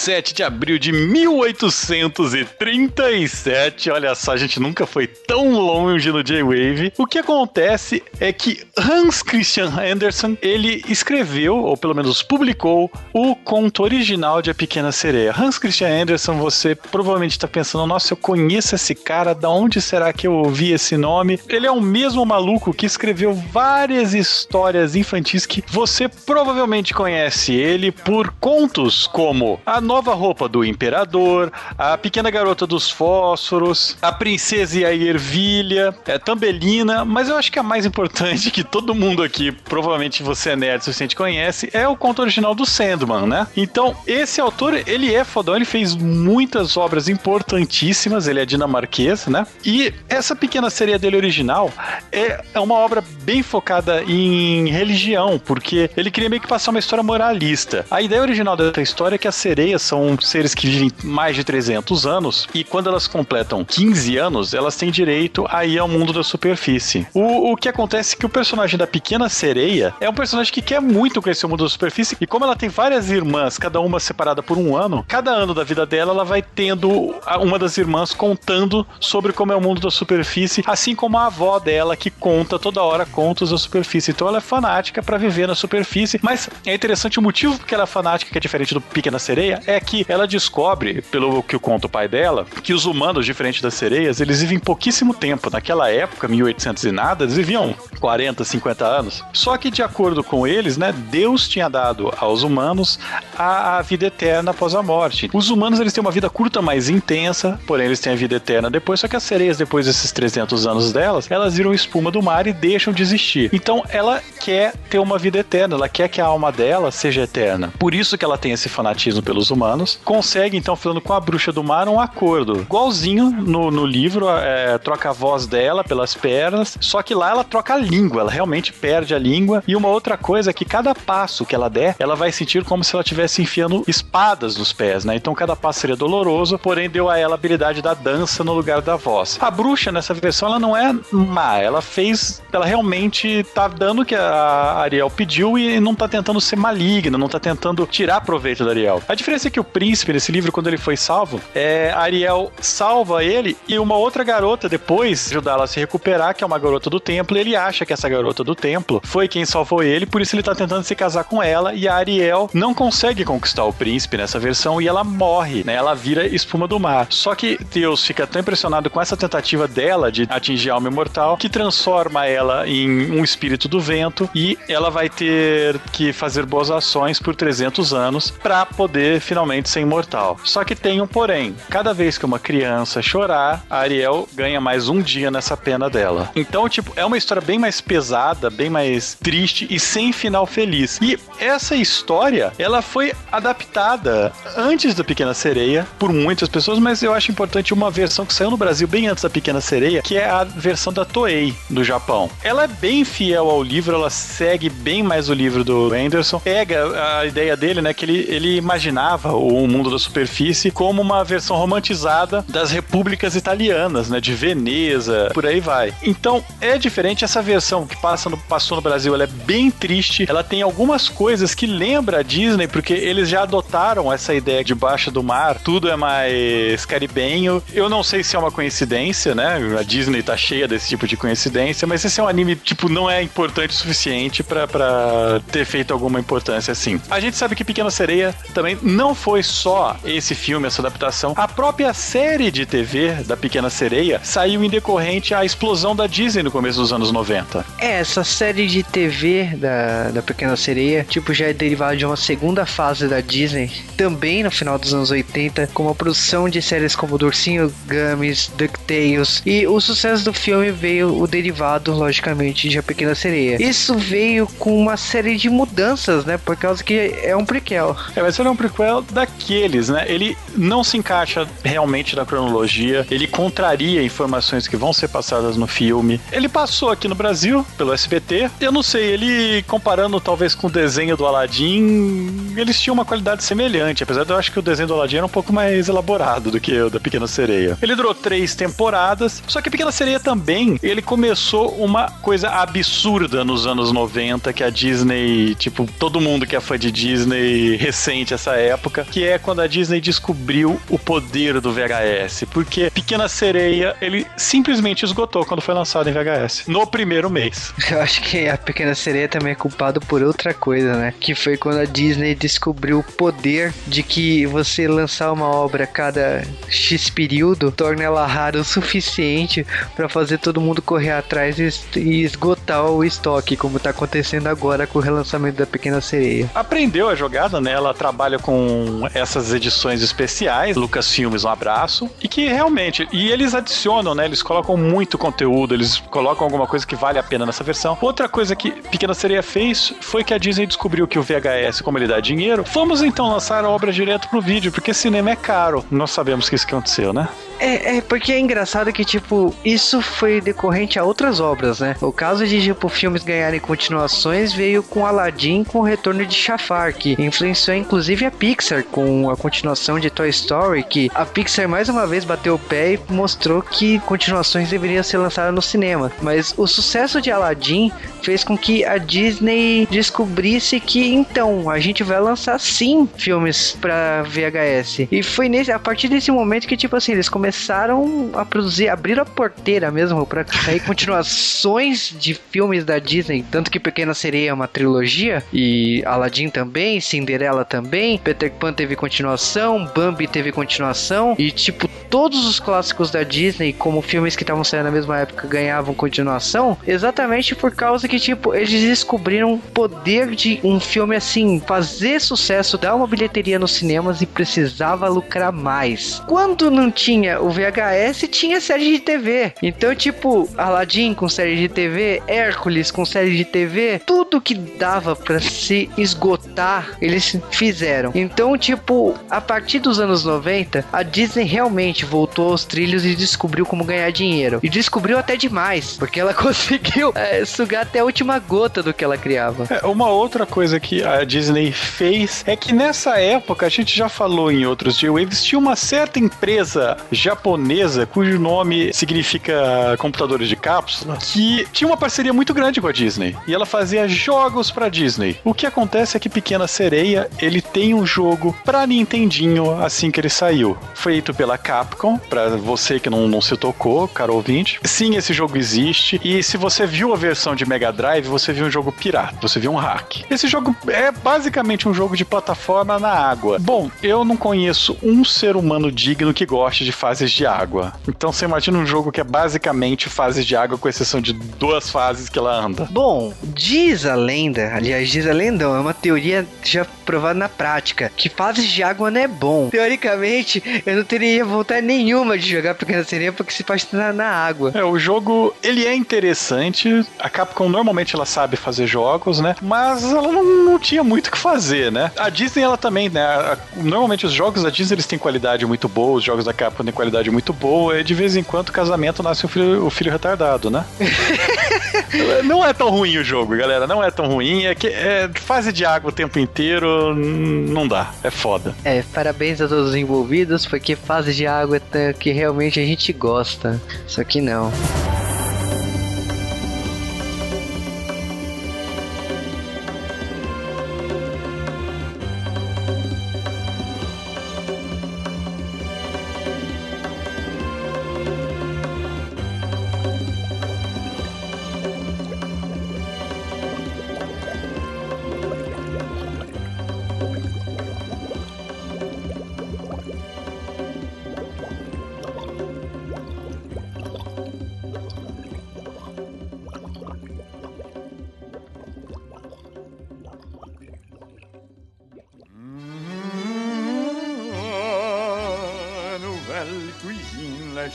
7 0.00 0.32
de 0.32 0.42
abril 0.42 0.78
de 0.78 0.92
1837, 0.92 3.90
olha 3.90 4.14
só, 4.14 4.32
a 4.32 4.36
gente 4.38 4.58
nunca 4.58 4.86
foi 4.86 5.06
tão 5.06 5.52
longe 5.52 6.10
no 6.10 6.24
J-Wave. 6.24 6.94
O 6.96 7.06
que 7.06 7.18
acontece 7.18 8.02
é 8.18 8.32
que 8.32 8.66
Hans 8.78 9.22
Christian 9.22 9.70
Andersen, 9.78 10.38
ele 10.40 10.82
escreveu, 10.88 11.54
ou 11.54 11.76
pelo 11.76 11.94
menos 11.94 12.22
publicou, 12.22 12.90
o 13.12 13.36
conto 13.36 13.82
original 13.82 14.40
de 14.40 14.50
A 14.50 14.54
Pequena 14.54 14.90
Sereia. 14.90 15.34
Hans 15.38 15.58
Christian 15.58 16.00
Andersen, 16.00 16.38
você 16.38 16.74
provavelmente 16.74 17.32
está 17.32 17.46
pensando, 17.46 17.86
nossa, 17.86 18.14
eu 18.14 18.16
conheço 18.16 18.76
esse 18.76 18.94
cara, 18.94 19.34
da 19.34 19.50
onde 19.50 19.82
será 19.82 20.14
que 20.14 20.26
eu 20.26 20.32
ouvi 20.32 20.72
esse 20.72 20.96
nome? 20.96 21.38
Ele 21.46 21.66
é 21.66 21.70
o 21.70 21.78
mesmo 21.78 22.24
maluco 22.24 22.72
que 22.72 22.86
escreveu 22.86 23.34
várias 23.34 24.14
histórias 24.14 24.96
infantis 24.96 25.44
que 25.44 25.62
você 25.68 26.08
provavelmente 26.08 26.94
conhece 26.94 27.52
ele 27.52 27.92
por 27.92 28.30
contos 28.40 29.06
como 29.06 29.60
A 29.66 29.78
Nova 29.90 30.14
Roupa 30.14 30.48
do 30.48 30.64
Imperador, 30.64 31.52
A 31.76 31.98
Pequena 31.98 32.30
Garota 32.30 32.64
dos 32.64 32.88
Fósforos, 32.88 33.96
A 34.00 34.12
Princesa 34.12 34.78
e 34.78 34.84
a 34.84 34.94
Ervilha, 34.94 35.92
é, 36.06 36.16
Tambelina, 36.16 37.04
mas 37.04 37.28
eu 37.28 37.36
acho 37.36 37.50
que 37.50 37.58
a 37.58 37.62
mais 37.64 37.84
importante 37.84 38.52
que 38.52 38.62
todo 38.62 38.94
mundo 38.94 39.20
aqui, 39.20 39.50
provavelmente 39.50 40.22
você 40.22 40.50
é 40.50 40.56
nerd 40.56 40.84
suficiente 40.84 41.16
conhece, 41.16 41.70
é 41.72 41.88
o 41.88 41.96
conto 41.96 42.22
original 42.22 42.54
do 42.54 42.64
Sandman, 42.64 43.26
né? 43.26 43.48
Então, 43.56 43.96
esse 44.06 44.40
autor, 44.40 44.80
ele 44.86 45.12
é 45.12 45.24
fodão, 45.24 45.56
ele 45.56 45.64
fez 45.64 45.96
muitas 45.96 46.76
obras 46.76 47.08
importantíssimas, 47.08 48.28
ele 48.28 48.38
é 48.38 48.46
dinamarquês, 48.46 49.26
né? 49.26 49.44
E 49.64 49.92
essa 50.08 50.36
pequena 50.36 50.70
série 50.70 50.96
dele 50.98 51.16
original 51.16 51.68
é, 52.12 52.40
é 52.54 52.60
uma 52.60 52.76
obra 52.76 53.02
bem 53.22 53.42
focada 53.42 54.04
em 54.04 54.68
religião, 54.68 55.36
porque 55.36 55.90
ele 55.96 56.12
queria 56.12 56.30
meio 56.30 56.40
que 56.40 56.46
passar 56.46 56.70
uma 56.70 56.78
história 56.78 57.02
moralista. 57.02 57.84
A 57.90 58.00
ideia 58.00 58.22
original 58.22 58.56
dessa 58.56 58.80
história 58.80 59.16
é 59.16 59.18
que 59.18 59.26
as 59.26 59.34
sereias 59.34 59.79
são 59.80 60.18
seres 60.20 60.54
que 60.54 60.66
vivem 60.66 60.90
mais 61.02 61.36
de 61.36 61.44
300 61.44 62.06
anos 62.06 62.48
e 62.54 62.64
quando 62.64 62.88
elas 62.88 63.06
completam 63.06 63.64
15 63.64 64.16
anos, 64.16 64.54
elas 64.54 64.76
têm 64.76 64.90
direito 64.90 65.46
a 65.48 65.64
ir 65.64 65.78
ao 65.78 65.88
mundo 65.88 66.12
da 66.12 66.22
superfície. 66.22 67.06
O, 67.14 67.52
o 67.52 67.56
que 67.56 67.68
acontece 67.68 68.14
é 68.14 68.18
que 68.18 68.26
o 68.26 68.28
personagem 68.28 68.78
da 68.78 68.86
pequena 68.86 69.28
sereia 69.28 69.94
é 70.00 70.08
um 70.08 70.14
personagem 70.14 70.52
que 70.52 70.62
quer 70.62 70.80
muito 70.80 71.20
conhecer 71.22 71.46
o 71.46 71.48
mundo 71.48 71.64
da 71.64 71.70
superfície 71.70 72.16
e 72.20 72.26
como 72.26 72.44
ela 72.44 72.56
tem 72.56 72.68
várias 72.68 73.10
irmãs, 73.10 73.58
cada 73.58 73.80
uma 73.80 74.00
separada 74.00 74.42
por 74.42 74.58
um 74.58 74.76
ano, 74.76 75.04
cada 75.08 75.30
ano 75.30 75.54
da 75.54 75.64
vida 75.64 75.86
dela 75.86 76.12
ela 76.12 76.24
vai 76.24 76.42
tendo 76.42 77.14
uma 77.40 77.58
das 77.58 77.76
irmãs 77.78 78.12
contando 78.12 78.86
sobre 78.98 79.32
como 79.32 79.52
é 79.52 79.56
o 79.56 79.60
mundo 79.60 79.80
da 79.80 79.90
superfície, 79.90 80.62
assim 80.66 80.94
como 80.94 81.18
a 81.18 81.26
avó 81.26 81.58
dela 81.58 81.96
que 81.96 82.10
conta 82.10 82.58
toda 82.58 82.82
hora 82.82 83.06
contos 83.06 83.50
da 83.50 83.58
superfície. 83.58 84.10
Então 84.10 84.28
ela 84.28 84.38
é 84.38 84.40
fanática 84.40 85.02
para 85.02 85.16
viver 85.18 85.46
na 85.46 85.54
superfície, 85.54 86.18
mas 86.22 86.48
é 86.66 86.74
interessante 86.74 87.18
o 87.18 87.22
motivo 87.22 87.58
porque 87.58 87.74
ela 87.74 87.84
é 87.84 87.86
fanática, 87.86 88.30
que 88.30 88.38
é 88.38 88.40
diferente 88.40 88.74
do 88.74 88.80
Pequena 88.80 89.18
Sereia, 89.18 89.62
é 89.70 89.80
que 89.80 90.04
ela 90.08 90.26
descobre, 90.26 91.02
pelo 91.02 91.42
que 91.42 91.58
conta 91.58 91.86
o 91.86 91.90
pai 91.90 92.08
dela, 92.08 92.46
que 92.62 92.72
os 92.72 92.84
humanos, 92.84 93.24
diferente 93.24 93.62
das 93.62 93.74
sereias, 93.74 94.20
eles 94.20 94.40
vivem 94.40 94.58
pouquíssimo 94.58 95.14
tempo. 95.14 95.50
Naquela 95.50 95.90
época, 95.90 96.28
1800 96.28 96.84
e 96.84 96.92
nada, 96.92 97.24
eles 97.24 97.36
viviam 97.36 97.74
40, 98.00 98.44
50 98.44 98.86
anos. 98.86 99.24
Só 99.32 99.56
que 99.56 99.70
de 99.70 99.82
acordo 99.82 100.24
com 100.24 100.46
eles, 100.46 100.76
né, 100.76 100.92
Deus 100.92 101.48
tinha 101.48 101.68
dado 101.68 102.12
aos 102.18 102.42
humanos 102.42 102.98
a, 103.36 103.78
a 103.78 103.82
vida 103.82 104.06
eterna 104.06 104.50
após 104.50 104.74
a 104.74 104.82
morte. 104.82 105.30
Os 105.32 105.50
humanos 105.50 105.80
eles 105.80 105.92
têm 105.92 106.02
uma 106.02 106.10
vida 106.10 106.28
curta, 106.28 106.60
mais 106.60 106.88
intensa, 106.88 107.58
porém 107.66 107.86
eles 107.86 108.00
têm 108.00 108.12
a 108.12 108.16
vida 108.16 108.36
eterna 108.36 108.70
depois, 108.70 109.00
só 109.00 109.08
que 109.08 109.16
as 109.16 109.22
sereias 109.22 109.56
depois 109.56 109.86
desses 109.86 110.10
300 110.12 110.66
anos 110.66 110.92
delas, 110.92 111.30
elas 111.30 111.56
viram 111.56 111.72
espuma 111.72 112.10
do 112.10 112.22
mar 112.22 112.46
e 112.46 112.52
deixam 112.52 112.92
de 112.92 113.02
existir. 113.02 113.50
Então 113.52 113.84
ela 113.88 114.22
quer 114.40 114.74
ter 114.88 114.98
uma 114.98 115.18
vida 115.18 115.38
eterna, 115.38 115.76
ela 115.76 115.88
quer 115.88 116.08
que 116.08 116.20
a 116.20 116.26
alma 116.26 116.50
dela 116.50 116.90
seja 116.90 117.22
eterna. 117.22 117.72
Por 117.78 117.94
isso 117.94 118.16
que 118.16 118.24
ela 118.24 118.38
tem 118.38 118.52
esse 118.52 118.68
fanatismo 118.68 119.22
pelos 119.22 119.50
humanos. 119.50 119.59
Consegue 120.04 120.56
então 120.56 120.76
falando 120.76 121.00
com 121.00 121.12
a 121.12 121.20
bruxa 121.20 121.52
do 121.52 121.62
mar 121.62 121.88
um 121.88 122.00
acordo, 122.00 122.60
igualzinho 122.60 123.30
no, 123.30 123.70
no 123.70 123.86
livro, 123.86 124.28
é, 124.28 124.78
troca 124.78 125.10
a 125.10 125.12
voz 125.12 125.46
dela 125.46 125.84
pelas 125.84 126.14
pernas, 126.14 126.76
só 126.80 127.02
que 127.02 127.14
lá 127.14 127.30
ela 127.30 127.44
troca 127.44 127.74
a 127.74 127.76
língua, 127.76 128.22
ela 128.22 128.30
realmente 128.30 128.72
perde 128.72 129.14
a 129.14 129.18
língua. 129.18 129.62
E 129.66 129.76
uma 129.76 129.88
outra 129.88 130.16
coisa 130.16 130.50
é 130.50 130.52
que 130.52 130.64
cada 130.64 130.94
passo 130.94 131.44
que 131.44 131.54
ela 131.54 131.68
der, 131.68 131.96
ela 131.98 132.16
vai 132.16 132.32
sentir 132.32 132.64
como 132.64 132.84
se 132.84 132.94
ela 132.94 133.02
estivesse 133.02 133.42
enfiando 133.42 133.84
espadas 133.86 134.56
nos 134.56 134.72
pés, 134.72 135.04
né? 135.04 135.16
Então 135.16 135.34
cada 135.34 135.56
passo 135.56 135.80
seria 135.80 135.96
doloroso, 135.96 136.58
porém 136.58 136.88
deu 136.88 137.08
a 137.08 137.18
ela 137.18 137.34
a 137.34 137.38
habilidade 137.38 137.82
da 137.82 137.94
dança 137.94 138.42
no 138.44 138.52
lugar 138.52 138.80
da 138.80 138.96
voz. 138.96 139.38
A 139.40 139.50
bruxa 139.50 139.92
nessa 139.92 140.14
versão 140.14 140.48
ela 140.48 140.58
não 140.58 140.76
é 140.76 140.94
má, 141.12 141.58
ela 141.58 141.80
fez, 141.82 142.42
ela 142.52 142.64
realmente 142.64 143.44
tá 143.54 143.68
dando 143.68 144.02
o 144.02 144.04
que 144.04 144.14
a 144.14 144.78
Ariel 144.78 145.10
pediu 145.10 145.58
e 145.58 145.80
não 145.80 145.94
tá 145.94 146.08
tentando 146.08 146.40
ser 146.40 146.56
maligna, 146.56 147.18
não 147.18 147.28
tá 147.28 147.38
tentando 147.38 147.86
tirar 147.86 148.20
proveito 148.20 148.64
da 148.64 148.70
Ariel. 148.70 149.02
A 149.08 149.14
diferença 149.14 149.48
é 149.48 149.49
que 149.50 149.60
o 149.60 149.64
príncipe 149.64 150.12
nesse 150.12 150.32
livro 150.32 150.52
quando 150.52 150.68
ele 150.68 150.78
foi 150.78 150.96
salvo, 150.96 151.40
é 151.54 151.92
Ariel 151.94 152.52
salva 152.60 153.24
ele 153.24 153.56
e 153.68 153.78
uma 153.78 153.96
outra 153.96 154.24
garota 154.24 154.68
depois 154.68 155.28
ajudar 155.30 155.52
ela 155.52 155.64
a 155.64 155.66
se 155.66 155.80
recuperar, 155.80 156.34
que 156.34 156.44
é 156.44 156.46
uma 156.46 156.58
garota 156.58 156.88
do 156.88 157.00
templo, 157.00 157.36
ele 157.36 157.56
acha 157.56 157.84
que 157.84 157.92
essa 157.92 158.08
garota 158.08 158.44
do 158.44 158.54
templo 158.54 159.00
foi 159.04 159.28
quem 159.28 159.44
salvou 159.44 159.82
ele, 159.82 160.06
por 160.06 160.20
isso 160.20 160.34
ele 160.34 160.42
tá 160.42 160.54
tentando 160.54 160.84
se 160.84 160.94
casar 160.94 161.24
com 161.24 161.42
ela 161.42 161.74
e 161.74 161.88
a 161.88 161.94
Ariel 161.94 162.48
não 162.52 162.72
consegue 162.74 163.24
conquistar 163.24 163.64
o 163.64 163.72
príncipe 163.72 164.16
nessa 164.16 164.38
versão 164.38 164.80
e 164.80 164.88
ela 164.88 165.04
morre, 165.04 165.64
né? 165.64 165.74
Ela 165.74 165.94
vira 165.94 166.26
espuma 166.26 166.66
do 166.66 166.78
mar. 166.78 167.06
Só 167.10 167.34
que 167.34 167.58
Deus 167.72 168.04
fica 168.04 168.26
tão 168.26 168.40
impressionado 168.40 168.90
com 168.90 169.00
essa 169.00 169.16
tentativa 169.16 169.66
dela 169.66 170.10
de 170.10 170.26
atingir 170.28 170.70
a 170.70 170.74
alma 170.74 170.88
imortal 170.88 171.36
que 171.36 171.48
transforma 171.48 172.26
ela 172.26 172.68
em 172.68 173.10
um 173.10 173.24
espírito 173.24 173.68
do 173.68 173.80
vento 173.80 174.28
e 174.34 174.58
ela 174.68 174.90
vai 174.90 175.08
ter 175.08 175.78
que 175.92 176.12
fazer 176.12 176.46
boas 176.46 176.70
ações 176.70 177.18
por 177.18 177.34
300 177.34 177.92
anos 177.92 178.30
para 178.30 178.64
poder 178.66 179.20
finalmente 179.20 179.39
ser 179.68 179.80
imortal. 179.80 180.38
Só 180.44 180.64
que 180.64 180.74
tem 180.74 181.00
um 181.00 181.06
porém. 181.06 181.54
Cada 181.68 181.92
vez 181.92 182.18
que 182.18 182.24
uma 182.24 182.38
criança 182.38 183.02
chorar, 183.02 183.64
a 183.68 183.78
Ariel 183.78 184.28
ganha 184.34 184.60
mais 184.60 184.88
um 184.88 185.00
dia 185.00 185.30
nessa 185.30 185.56
pena 185.56 185.88
dela. 185.88 186.30
Então, 186.34 186.68
tipo, 186.68 186.92
é 186.96 187.04
uma 187.04 187.18
história 187.18 187.42
bem 187.42 187.58
mais 187.58 187.80
pesada, 187.80 188.50
bem 188.50 188.70
mais 188.70 189.14
triste 189.14 189.66
e 189.70 189.78
sem 189.78 190.12
final 190.12 190.46
feliz. 190.46 190.98
E 191.00 191.18
essa 191.38 191.74
história, 191.74 192.52
ela 192.58 192.82
foi 192.82 193.12
adaptada 193.30 194.32
antes 194.56 194.94
da 194.94 195.04
Pequena 195.04 195.34
Sereia 195.34 195.86
por 195.98 196.12
muitas 196.12 196.48
pessoas, 196.48 196.78
mas 196.78 197.02
eu 197.02 197.14
acho 197.14 197.30
importante 197.30 197.72
uma 197.72 197.90
versão 197.90 198.26
que 198.26 198.34
saiu 198.34 198.50
no 198.50 198.56
Brasil 198.56 198.86
bem 198.86 199.08
antes 199.08 199.22
da 199.22 199.30
Pequena 199.30 199.60
Sereia, 199.60 200.02
que 200.02 200.16
é 200.16 200.28
a 200.28 200.44
versão 200.44 200.92
da 200.92 201.04
Toei 201.04 201.54
do 201.68 201.84
Japão. 201.84 202.30
Ela 202.42 202.64
é 202.64 202.68
bem 202.68 203.04
fiel 203.04 203.50
ao 203.50 203.62
livro, 203.62 203.94
ela 203.94 204.10
segue 204.10 204.68
bem 204.68 205.02
mais 205.02 205.28
o 205.28 205.34
livro 205.34 205.64
do 205.64 205.92
Anderson, 205.92 206.40
pega 206.40 207.18
a 207.18 207.26
ideia 207.26 207.56
dele, 207.56 207.82
né, 207.82 207.94
que 207.94 208.04
ele, 208.04 208.26
ele 208.28 208.56
imaginava 208.56 209.29
o 209.32 209.66
mundo 209.66 209.90
da 209.90 209.98
superfície 209.98 210.70
como 210.70 211.02
uma 211.02 211.24
versão 211.24 211.56
romantizada 211.56 212.44
das 212.48 212.70
repúblicas 212.70 213.36
italianas, 213.36 214.08
né, 214.08 214.20
de 214.20 214.34
Veneza, 214.34 215.30
por 215.32 215.46
aí 215.46 215.60
vai. 215.60 215.92
Então, 216.02 216.44
é 216.60 216.78
diferente 216.78 217.24
essa 217.24 217.42
versão 217.42 217.86
que 217.86 217.96
passa 217.96 218.28
no, 218.28 218.36
passou 218.36 218.76
no 218.76 218.82
Brasil, 218.82 219.14
ela 219.14 219.24
é 219.24 219.26
bem 219.26 219.70
triste, 219.70 220.26
ela 220.28 220.42
tem 220.42 220.62
algumas 220.62 221.08
coisas 221.08 221.54
que 221.54 221.66
lembra 221.66 222.20
a 222.20 222.22
Disney, 222.22 222.66
porque 222.66 222.92
eles 222.92 223.28
já 223.28 223.42
adotaram 223.42 224.12
essa 224.12 224.34
ideia 224.34 224.64
de 224.64 224.74
baixo 224.74 225.10
do 225.10 225.22
mar, 225.22 225.58
tudo 225.58 225.88
é 225.88 225.96
mais 225.96 226.84
caribenho. 226.84 227.62
Eu 227.72 227.88
não 227.88 228.02
sei 228.02 228.22
se 228.22 228.36
é 228.36 228.38
uma 228.38 228.50
coincidência, 228.50 229.34
né? 229.34 229.58
A 229.78 229.82
Disney 229.82 230.22
tá 230.22 230.36
cheia 230.36 230.66
desse 230.66 230.88
tipo 230.88 231.06
de 231.06 231.16
coincidência, 231.16 231.86
mas 231.86 232.04
esse 232.04 232.20
é 232.20 232.22
um 232.22 232.28
anime, 232.28 232.56
tipo, 232.56 232.88
não 232.88 233.08
é 233.08 233.22
importante 233.22 233.70
o 233.70 233.74
suficiente 233.74 234.42
para 234.42 235.40
ter 235.50 235.64
feito 235.64 235.92
alguma 235.92 236.18
importância 236.18 236.72
assim. 236.72 237.00
A 237.10 237.20
gente 237.20 237.36
sabe 237.36 237.54
que 237.54 237.64
Pequena 237.64 237.90
Sereia 237.90 238.34
também 238.54 238.78
não 238.82 239.14
foi 239.20 239.42
só 239.42 239.96
esse 240.04 240.34
filme, 240.34 240.66
essa 240.66 240.80
adaptação. 240.80 241.34
A 241.36 241.46
própria 241.46 241.92
série 241.92 242.50
de 242.50 242.64
TV 242.64 243.12
da 243.26 243.36
Pequena 243.36 243.68
Sereia 243.68 244.20
saiu 244.24 244.64
em 244.64 244.70
decorrente 244.70 245.34
à 245.34 245.44
explosão 245.44 245.94
da 245.94 246.06
Disney 246.06 246.42
no 246.42 246.50
começo 246.50 246.80
dos 246.80 246.92
anos 246.92 247.12
90. 247.12 247.64
É, 247.78 248.00
essa 248.00 248.24
série 248.24 248.66
de 248.66 248.82
TV 248.82 249.50
da, 249.56 250.10
da 250.10 250.22
Pequena 250.22 250.56
Sereia, 250.56 251.04
tipo, 251.08 251.34
já 251.34 251.46
é 251.46 251.52
derivada 251.52 251.96
de 251.96 252.06
uma 252.06 252.16
segunda 252.16 252.64
fase 252.64 253.08
da 253.08 253.20
Disney, 253.20 253.70
também 253.96 254.42
no 254.42 254.50
final 254.50 254.78
dos 254.78 254.94
anos 254.94 255.10
80, 255.10 255.68
com 255.74 255.88
a 255.90 255.94
produção 255.94 256.48
de 256.48 256.62
séries 256.62 256.96
como 256.96 257.18
Dursinho 257.18 257.72
Gummies, 257.86 258.50
DuckTales, 258.56 259.42
e 259.44 259.66
o 259.66 259.80
sucesso 259.80 260.24
do 260.24 260.32
filme 260.32 260.70
veio 260.70 261.20
o 261.20 261.26
derivado, 261.26 261.92
logicamente, 261.92 262.68
de 262.68 262.78
A 262.78 262.82
Pequena 262.82 263.14
Sereia. 263.14 263.62
Isso 263.62 263.94
veio 263.96 264.46
com 264.58 264.80
uma 264.80 264.96
série 264.96 265.36
de 265.36 265.50
mudanças, 265.50 266.24
né, 266.24 266.38
por 266.38 266.56
causa 266.56 266.82
que 266.82 267.14
é 267.22 267.36
um 267.36 267.44
prequel. 267.44 267.94
É, 268.16 268.22
mas 268.22 268.38
ele 268.38 268.48
é 268.48 268.50
um 268.50 268.56
prequel 268.56 268.99
daqueles, 269.02 269.88
né? 269.88 270.04
Ele 270.06 270.36
não 270.56 270.84
se 270.84 270.96
encaixa 270.96 271.46
realmente 271.64 272.14
na 272.14 272.24
cronologia, 272.24 273.06
ele 273.10 273.26
contraria 273.26 274.02
informações 274.02 274.68
que 274.68 274.76
vão 274.76 274.92
ser 274.92 275.08
passadas 275.08 275.56
no 275.56 275.66
filme. 275.66 276.20
Ele 276.30 276.48
passou 276.48 276.90
aqui 276.90 277.08
no 277.08 277.14
Brasil 277.14 277.66
pelo 277.76 277.92
SBT. 277.92 278.50
Eu 278.60 278.72
não 278.72 278.82
sei, 278.82 279.12
ele 279.12 279.62
comparando 279.64 280.20
talvez 280.20 280.54
com 280.54 280.66
o 280.66 280.70
desenho 280.70 281.16
do 281.16 281.26
Aladdin, 281.26 282.54
eles 282.56 282.80
tinham 282.80 282.94
uma 282.94 283.04
qualidade 283.04 283.42
semelhante, 283.42 284.02
apesar 284.02 284.24
de 284.24 284.30
eu 284.30 284.36
acho 284.36 284.52
que 284.52 284.58
o 284.58 284.62
desenho 284.62 284.88
do 284.88 284.94
Aladdin 284.94 285.16
era 285.16 285.26
um 285.26 285.30
pouco 285.30 285.52
mais 285.52 285.88
elaborado 285.88 286.50
do 286.50 286.60
que 286.60 286.78
o 286.80 286.90
da 286.90 287.00
Pequena 287.00 287.26
Sereia. 287.26 287.76
Ele 287.82 287.94
durou 287.94 288.14
três 288.14 288.54
temporadas, 288.54 289.42
só 289.46 289.60
que 289.60 289.68
a 289.68 289.72
Pequena 289.72 289.92
Sereia 289.92 290.20
também, 290.20 290.78
ele 290.82 291.02
começou 291.02 291.74
uma 291.82 292.10
coisa 292.22 292.48
absurda 292.48 293.44
nos 293.44 293.66
anos 293.66 293.92
90 293.92 294.52
que 294.52 294.62
a 294.62 294.70
Disney, 294.70 295.54
tipo, 295.54 295.88
todo 295.98 296.20
mundo 296.20 296.46
que 296.46 296.54
é 296.54 296.60
fã 296.60 296.78
de 296.78 296.90
Disney 296.92 297.76
exatamente 298.20 298.34
essa 298.34 298.52
época, 298.52 298.89
que 298.90 299.26
é 299.26 299.38
quando 299.38 299.60
a 299.60 299.66
Disney 299.66 300.00
descobriu 300.00 300.80
o 300.88 300.98
poder 300.98 301.60
do 301.60 301.72
VHS. 301.72 302.44
Porque 302.50 302.90
Pequena 302.90 303.28
Sereia, 303.28 303.96
ele 304.00 304.26
simplesmente 304.36 305.04
esgotou 305.04 305.44
quando 305.44 305.60
foi 305.60 305.74
lançado 305.74 306.08
em 306.08 306.12
VHS. 306.12 306.64
No 306.66 306.86
primeiro 306.86 307.30
mês. 307.30 307.72
Eu 307.90 308.00
acho 308.00 308.20
que 308.22 308.48
a 308.48 308.56
Pequena 308.56 308.94
Sereia 308.94 309.28
também 309.28 309.52
é 309.52 309.54
culpado 309.54 310.00
por 310.00 310.22
outra 310.22 310.54
coisa, 310.54 310.94
né? 310.96 311.14
Que 311.18 311.34
foi 311.34 311.56
quando 311.56 311.78
a 311.78 311.84
Disney 311.84 312.34
descobriu 312.34 313.00
o 313.00 313.02
poder 313.02 313.72
de 313.86 314.02
que 314.02 314.46
você 314.46 314.86
lançar 314.88 315.32
uma 315.32 315.46
obra 315.46 315.84
a 315.84 315.86
cada 315.86 316.42
X 316.68 317.10
período 317.10 317.70
torna 317.70 318.02
ela 318.02 318.26
rara 318.26 318.60
o 318.60 318.64
suficiente 318.64 319.66
para 319.94 320.08
fazer 320.08 320.38
todo 320.38 320.60
mundo 320.60 320.82
correr 320.82 321.12
atrás 321.12 321.58
e, 321.58 321.98
e 321.98 322.22
esgotar 322.22 322.84
o 322.86 323.04
estoque, 323.04 323.56
como 323.56 323.78
tá 323.78 323.90
acontecendo 323.90 324.46
agora 324.46 324.86
com 324.86 324.98
o 324.98 325.02
relançamento 325.02 325.58
da 325.58 325.66
Pequena 325.66 326.00
Sereia. 326.00 326.50
Aprendeu 326.54 327.08
a 327.08 327.14
jogada, 327.14 327.60
né? 327.60 327.72
Ela 327.72 327.94
trabalha 327.94 328.38
com 328.38 328.79
essas 329.14 329.52
edições 329.52 330.02
especiais, 330.02 330.76
Lucas 330.76 331.10
Filmes, 331.10 331.44
um 331.44 331.48
abraço, 331.48 332.10
e 332.22 332.28
que 332.28 332.46
realmente, 332.46 333.08
e 333.12 333.30
eles 333.30 333.54
adicionam, 333.54 334.14
né? 334.14 334.24
Eles 334.24 334.42
colocam 334.42 334.76
muito 334.76 335.18
conteúdo, 335.18 335.74
eles 335.74 335.98
colocam 336.10 336.44
alguma 336.44 336.66
coisa 336.66 336.86
que 336.86 336.96
vale 336.96 337.18
a 337.18 337.22
pena 337.22 337.46
nessa 337.46 337.64
versão. 337.64 337.96
Outra 338.00 338.28
coisa 338.28 338.54
que 338.54 338.70
Pequena 338.70 339.14
Sereia 339.14 339.42
fez 339.42 339.92
foi 340.00 340.24
que 340.24 340.34
a 340.34 340.38
Disney 340.38 340.66
descobriu 340.66 341.06
que 341.06 341.18
o 341.18 341.22
VHS, 341.22 341.80
como 341.80 341.98
ele 341.98 342.06
dá 342.06 342.20
dinheiro, 342.20 342.64
vamos 342.72 343.02
então 343.02 343.28
lançar 343.28 343.64
a 343.64 343.68
obra 343.68 343.92
direto 343.92 344.28
pro 344.28 344.40
vídeo, 344.40 344.72
porque 344.72 344.94
cinema 344.94 345.30
é 345.30 345.36
caro. 345.36 345.84
Nós 345.90 346.10
sabemos 346.10 346.48
que 346.48 346.54
isso 346.54 346.66
aconteceu, 346.66 347.12
né? 347.12 347.28
É, 347.58 347.98
é, 347.98 348.00
porque 348.00 348.32
é 348.32 348.38
engraçado 348.38 348.90
que, 348.90 349.04
tipo, 349.04 349.54
isso 349.62 350.00
foi 350.00 350.40
decorrente 350.40 350.98
a 350.98 351.04
outras 351.04 351.40
obras, 351.40 351.80
né? 351.80 351.94
O 352.00 352.10
caso 352.10 352.46
de, 352.46 352.62
tipo, 352.62 352.88
filmes 352.88 353.22
ganharem 353.22 353.60
continuações 353.60 354.52
veio 354.52 354.82
com 354.82 355.04
Aladdin 355.04 355.62
com 355.62 355.80
o 355.80 355.82
retorno 355.82 356.24
de 356.24 356.42
Jafar, 356.42 356.94
que 356.94 357.16
influenciou 357.18 357.76
inclusive 357.76 358.24
a 358.24 358.30
Pixar 358.30 358.69
com 358.90 359.30
a 359.30 359.36
continuação 359.36 359.98
de 359.98 360.10
Toy 360.10 360.28
Story, 360.28 360.82
que 360.82 361.10
a 361.14 361.24
Pixar 361.24 361.68
mais 361.68 361.88
uma 361.88 362.06
vez 362.06 362.24
bateu 362.24 362.54
o 362.54 362.58
pé 362.58 362.94
e 362.94 363.00
mostrou 363.08 363.62
que 363.62 363.98
continuações 364.00 364.70
deveriam 364.70 365.02
ser 365.02 365.18
lançadas 365.18 365.54
no 365.54 365.62
cinema. 365.62 366.10
Mas 366.22 366.54
o 366.56 366.66
sucesso 366.66 367.20
de 367.20 367.30
Aladdin 367.30 367.92
fez 368.22 368.44
com 368.44 368.56
que 368.56 368.84
a 368.84 368.98
Disney 368.98 369.86
descobrisse 369.90 370.78
que, 370.78 371.12
então, 371.12 371.68
a 371.70 371.78
gente 371.78 372.02
vai 372.02 372.20
lançar 372.20 372.58
sim 372.60 373.08
filmes 373.16 373.76
pra 373.80 374.22
VHS. 374.22 375.08
E 375.10 375.22
foi 375.22 375.48
nesse, 375.48 375.72
a 375.72 375.78
partir 375.78 376.08
desse 376.08 376.30
momento 376.30 376.66
que, 376.66 376.76
tipo 376.76 376.96
assim, 376.96 377.12
eles 377.12 377.28
começaram 377.28 378.30
a 378.34 378.44
produzir, 378.44 378.88
abriram 378.88 379.22
a 379.22 379.26
porteira 379.26 379.90
mesmo 379.90 380.24
pra 380.26 380.46
sair 380.46 380.80
continuações 380.80 382.14
de 382.18 382.34
filmes 382.34 382.84
da 382.84 382.98
Disney. 382.98 383.44
Tanto 383.50 383.70
que 383.70 383.80
Pequena 383.80 384.14
Sereia 384.14 384.50
é 384.50 384.52
uma 384.52 384.68
trilogia, 384.68 385.42
e 385.52 386.02
Aladdin 386.04 386.48
também, 386.48 387.00
Cinderela 387.00 387.64
também, 387.64 388.18
Peter 388.18 388.50
Pan 388.60 388.74
teve 388.74 388.94
continuação, 388.94 389.88
Bambi 389.94 390.28
teve 390.28 390.52
continuação, 390.52 391.34
e 391.38 391.50
tipo, 391.50 391.88
todos 392.10 392.46
os 392.46 392.60
clássicos 392.60 393.10
da 393.10 393.22
Disney, 393.22 393.72
como 393.72 394.02
filmes 394.02 394.36
que 394.36 394.42
estavam 394.42 394.62
saindo 394.62 394.84
na 394.84 394.90
mesma 394.90 395.18
época, 395.18 395.48
ganhavam 395.48 395.94
continuação, 395.94 396.76
exatamente 396.86 397.54
por 397.54 397.74
causa 397.74 398.06
que, 398.06 398.20
tipo, 398.20 398.54
eles 398.54 398.82
descobriram 398.82 399.54
o 399.54 399.58
poder 399.58 400.34
de 400.34 400.60
um 400.62 400.78
filme 400.78 401.16
assim, 401.16 401.62
fazer 401.66 402.20
sucesso, 402.20 402.76
dar 402.76 402.94
uma 402.94 403.06
bilheteria 403.06 403.58
nos 403.58 403.72
cinemas 403.72 404.20
e 404.20 404.26
precisava 404.26 405.08
lucrar 405.08 405.52
mais. 405.52 406.20
Quando 406.26 406.70
não 406.70 406.90
tinha 406.90 407.40
o 407.40 407.48
VHS, 407.48 408.28
tinha 408.30 408.60
série 408.60 408.92
de 408.92 408.98
TV. 408.98 409.54
Então, 409.62 409.94
tipo, 409.94 410.48
Aladdin 410.58 411.14
com 411.14 411.28
série 411.28 411.56
de 411.56 411.68
TV, 411.68 412.22
Hércules 412.26 412.90
com 412.90 413.04
série 413.06 413.36
de 413.36 413.44
TV, 413.44 414.00
tudo 414.04 414.40
que 414.40 414.54
dava 414.54 415.16
para 415.16 415.40
se 415.40 415.88
esgotar, 415.96 416.98
eles 417.00 417.36
fizeram. 417.50 418.10
Então, 418.14 418.49
tipo, 418.56 419.14
a 419.28 419.40
partir 419.40 419.78
dos 419.78 420.00
anos 420.00 420.24
90, 420.24 420.84
a 420.92 421.02
Disney 421.02 421.44
realmente 421.44 422.04
voltou 422.04 422.50
aos 422.50 422.64
trilhos 422.64 423.04
e 423.04 423.14
descobriu 423.14 423.64
como 423.66 423.84
ganhar 423.84 424.10
dinheiro. 424.10 424.60
E 424.62 424.68
descobriu 424.68 425.18
até 425.18 425.36
demais, 425.36 425.96
porque 425.98 426.20
ela 426.20 426.32
conseguiu 426.34 427.12
é, 427.14 427.44
sugar 427.44 427.82
até 427.82 428.00
a 428.00 428.04
última 428.04 428.38
gota 428.38 428.82
do 428.82 428.92
que 428.92 429.04
ela 429.04 429.16
criava. 429.16 429.66
É, 429.70 429.86
uma 429.86 430.08
outra 430.08 430.46
coisa 430.46 430.78
que 430.80 431.02
a 431.02 431.24
Disney 431.24 431.72
fez 431.72 432.42
é 432.46 432.56
que 432.56 432.72
nessa 432.72 433.18
época, 433.18 433.66
a 433.66 433.68
gente 433.68 433.96
já 433.96 434.08
falou 434.08 434.50
em 434.50 434.66
outros 434.66 434.98
G-Waves, 434.98 435.44
tinha 435.44 435.58
uma 435.58 435.76
certa 435.76 436.18
empresa 436.18 436.96
japonesa 437.10 438.06
cujo 438.06 438.38
nome 438.38 438.92
significa 438.92 439.96
computadores 439.98 440.48
de 440.48 440.56
cápsula, 440.56 441.16
que 441.16 441.66
tinha 441.72 441.88
uma 441.88 441.96
parceria 441.96 442.32
muito 442.32 442.52
grande 442.54 442.80
com 442.80 442.86
a 442.86 442.92
Disney. 442.92 443.36
E 443.46 443.54
ela 443.54 443.66
fazia 443.66 444.08
jogos 444.08 444.70
pra 444.70 444.88
Disney. 444.88 445.36
O 445.44 445.54
que 445.54 445.66
acontece 445.66 446.16
é 446.16 446.20
que 446.20 446.28
Pequena 446.28 446.66
Sereia, 446.66 447.28
ele 447.38 447.60
tem 447.60 447.94
um 447.94 448.06
jogo 448.06 448.39
pra 448.64 448.86
Nintendinho 448.86 449.82
assim 449.82 450.10
que 450.10 450.20
ele 450.20 450.28
saiu. 450.28 450.76
Feito 450.94 451.32
pela 451.34 451.58
Capcom, 451.58 452.18
pra 452.18 452.50
você 452.50 452.98
que 452.98 453.10
não, 453.10 453.28
não 453.28 453.40
se 453.40 453.56
tocou, 453.56 454.08
caro 454.08 454.34
ouvinte. 454.34 454.80
Sim, 454.84 455.16
esse 455.16 455.32
jogo 455.32 455.56
existe. 455.56 456.20
E 456.24 456.42
se 456.42 456.56
você 456.56 456.86
viu 456.86 457.12
a 457.12 457.16
versão 457.16 457.54
de 457.54 457.66
Mega 457.66 457.92
Drive, 457.92 458.26
você 458.26 458.52
viu 458.52 458.66
um 458.66 458.70
jogo 458.70 458.92
pirata, 458.92 459.36
você 459.40 459.60
viu 459.60 459.72
um 459.72 459.76
hack. 459.76 460.24
Esse 460.30 460.48
jogo 460.48 460.74
é 460.88 461.10
basicamente 461.12 461.88
um 461.88 461.94
jogo 461.94 462.16
de 462.16 462.24
plataforma 462.24 462.98
na 462.98 463.12
água. 463.12 463.58
Bom, 463.60 463.90
eu 464.02 464.24
não 464.24 464.36
conheço 464.36 464.96
um 465.02 465.24
ser 465.24 465.56
humano 465.56 465.90
digno 465.92 466.32
que 466.32 466.46
goste 466.46 466.84
de 466.84 466.92
fases 466.92 467.30
de 467.30 467.46
água. 467.46 467.92
Então 468.08 468.32
você 468.32 468.44
imagina 468.44 468.78
um 468.78 468.86
jogo 468.86 469.12
que 469.12 469.20
é 469.20 469.24
basicamente 469.24 470.08
fases 470.08 470.46
de 470.46 470.56
água, 470.56 470.78
com 470.78 470.88
exceção 470.88 471.20
de 471.20 471.32
duas 471.32 471.90
fases 471.90 472.28
que 472.28 472.38
ela 472.38 472.54
anda. 472.54 472.88
Bom, 472.90 473.32
diz 473.42 474.06
a 474.06 474.14
lenda, 474.14 474.72
aliás, 474.74 475.08
diz 475.10 475.26
a 475.26 475.32
lenda, 475.32 475.64
é 475.64 475.68
uma 475.68 475.94
teoria 475.94 476.46
já 476.62 476.86
provada 477.04 477.38
na 477.38 477.48
prática, 477.48 478.10
que 478.16 478.28
fases 478.30 478.66
de 478.66 478.82
água 478.82 479.10
não 479.10 479.20
é 479.20 479.28
bom. 479.28 479.68
Teoricamente, 479.70 480.62
eu 480.86 480.96
não 480.96 481.04
teria 481.04 481.44
vontade 481.44 481.86
nenhuma 481.86 482.38
de 482.38 482.48
jogar 482.50 482.74
Pequena 482.74 483.04
Sereia 483.04 483.32
porque 483.32 483.52
se 483.52 483.62
faz 483.62 483.86
na, 483.92 484.12
na 484.12 484.26
água. 484.26 484.72
É, 484.74 484.82
o 484.84 484.98
jogo, 484.98 485.54
ele 485.62 485.86
é 485.86 485.94
interessante. 485.94 487.04
A 487.18 487.28
Capcom 487.28 487.68
normalmente 487.68 488.14
ela 488.14 488.26
sabe 488.26 488.56
fazer 488.56 488.86
jogos, 488.86 489.40
né? 489.40 489.54
Mas 489.60 490.04
ela 490.04 490.30
não, 490.32 490.44
não 490.64 490.78
tinha 490.78 491.02
muito 491.04 491.28
o 491.28 491.30
que 491.30 491.38
fazer, 491.38 491.90
né? 491.92 492.10
A 492.16 492.28
Disney, 492.28 492.62
ela 492.62 492.76
também, 492.76 493.08
né? 493.08 493.22
A- 493.22 493.58
normalmente 493.76 494.26
os 494.26 494.32
jogos 494.32 494.62
da 494.62 494.70
Disney, 494.70 494.94
eles 494.94 495.06
têm 495.06 495.18
qualidade 495.18 495.64
muito 495.66 495.88
boa, 495.88 496.18
os 496.18 496.24
jogos 496.24 496.44
da 496.44 496.52
Capcom 496.52 496.84
têm 496.84 496.92
qualidade 496.92 497.30
muito 497.30 497.52
boa, 497.52 497.98
e 498.00 498.04
de 498.04 498.14
vez 498.14 498.36
em 498.36 498.42
quando, 498.42 498.72
casamento, 498.72 499.22
nasce 499.22 499.44
o 499.44 499.48
filho, 499.48 499.84
o 499.86 499.90
filho 499.90 500.10
retardado, 500.12 500.70
né? 500.70 500.84
não 502.44 502.64
é 502.66 502.72
tão 502.72 502.88
ruim 502.90 503.16
o 503.18 503.24
jogo, 503.24 503.56
galera, 503.56 503.86
não 503.86 504.02
é 504.02 504.10
tão 504.10 504.26
ruim. 504.26 504.64
É 504.64 504.74
que 504.74 504.86
é 504.88 505.28
fase 505.34 505.72
de 505.72 505.84
água 505.84 506.10
o 506.10 506.12
tempo 506.12 506.38
inteiro, 506.38 507.14
não 507.14 507.86
dá, 507.86 508.09
é 508.22 508.30
foda. 508.30 508.74
É, 508.84 509.02
parabéns 509.02 509.60
a 509.60 509.68
todos 509.68 509.90
os 509.90 509.94
envolvidos, 509.94 510.66
porque 510.66 510.96
fase 510.96 511.34
de 511.34 511.46
água 511.46 511.80
é 511.92 512.12
que 512.12 512.30
realmente 512.30 512.80
a 512.80 512.84
gente 512.84 513.12
gosta. 513.12 513.80
Só 514.06 514.22
que 514.24 514.40
não. 514.40 514.70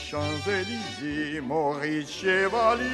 Champs-Élysées, 0.08 1.40
Maurice 1.40 2.08
Chevalier. 2.08 2.84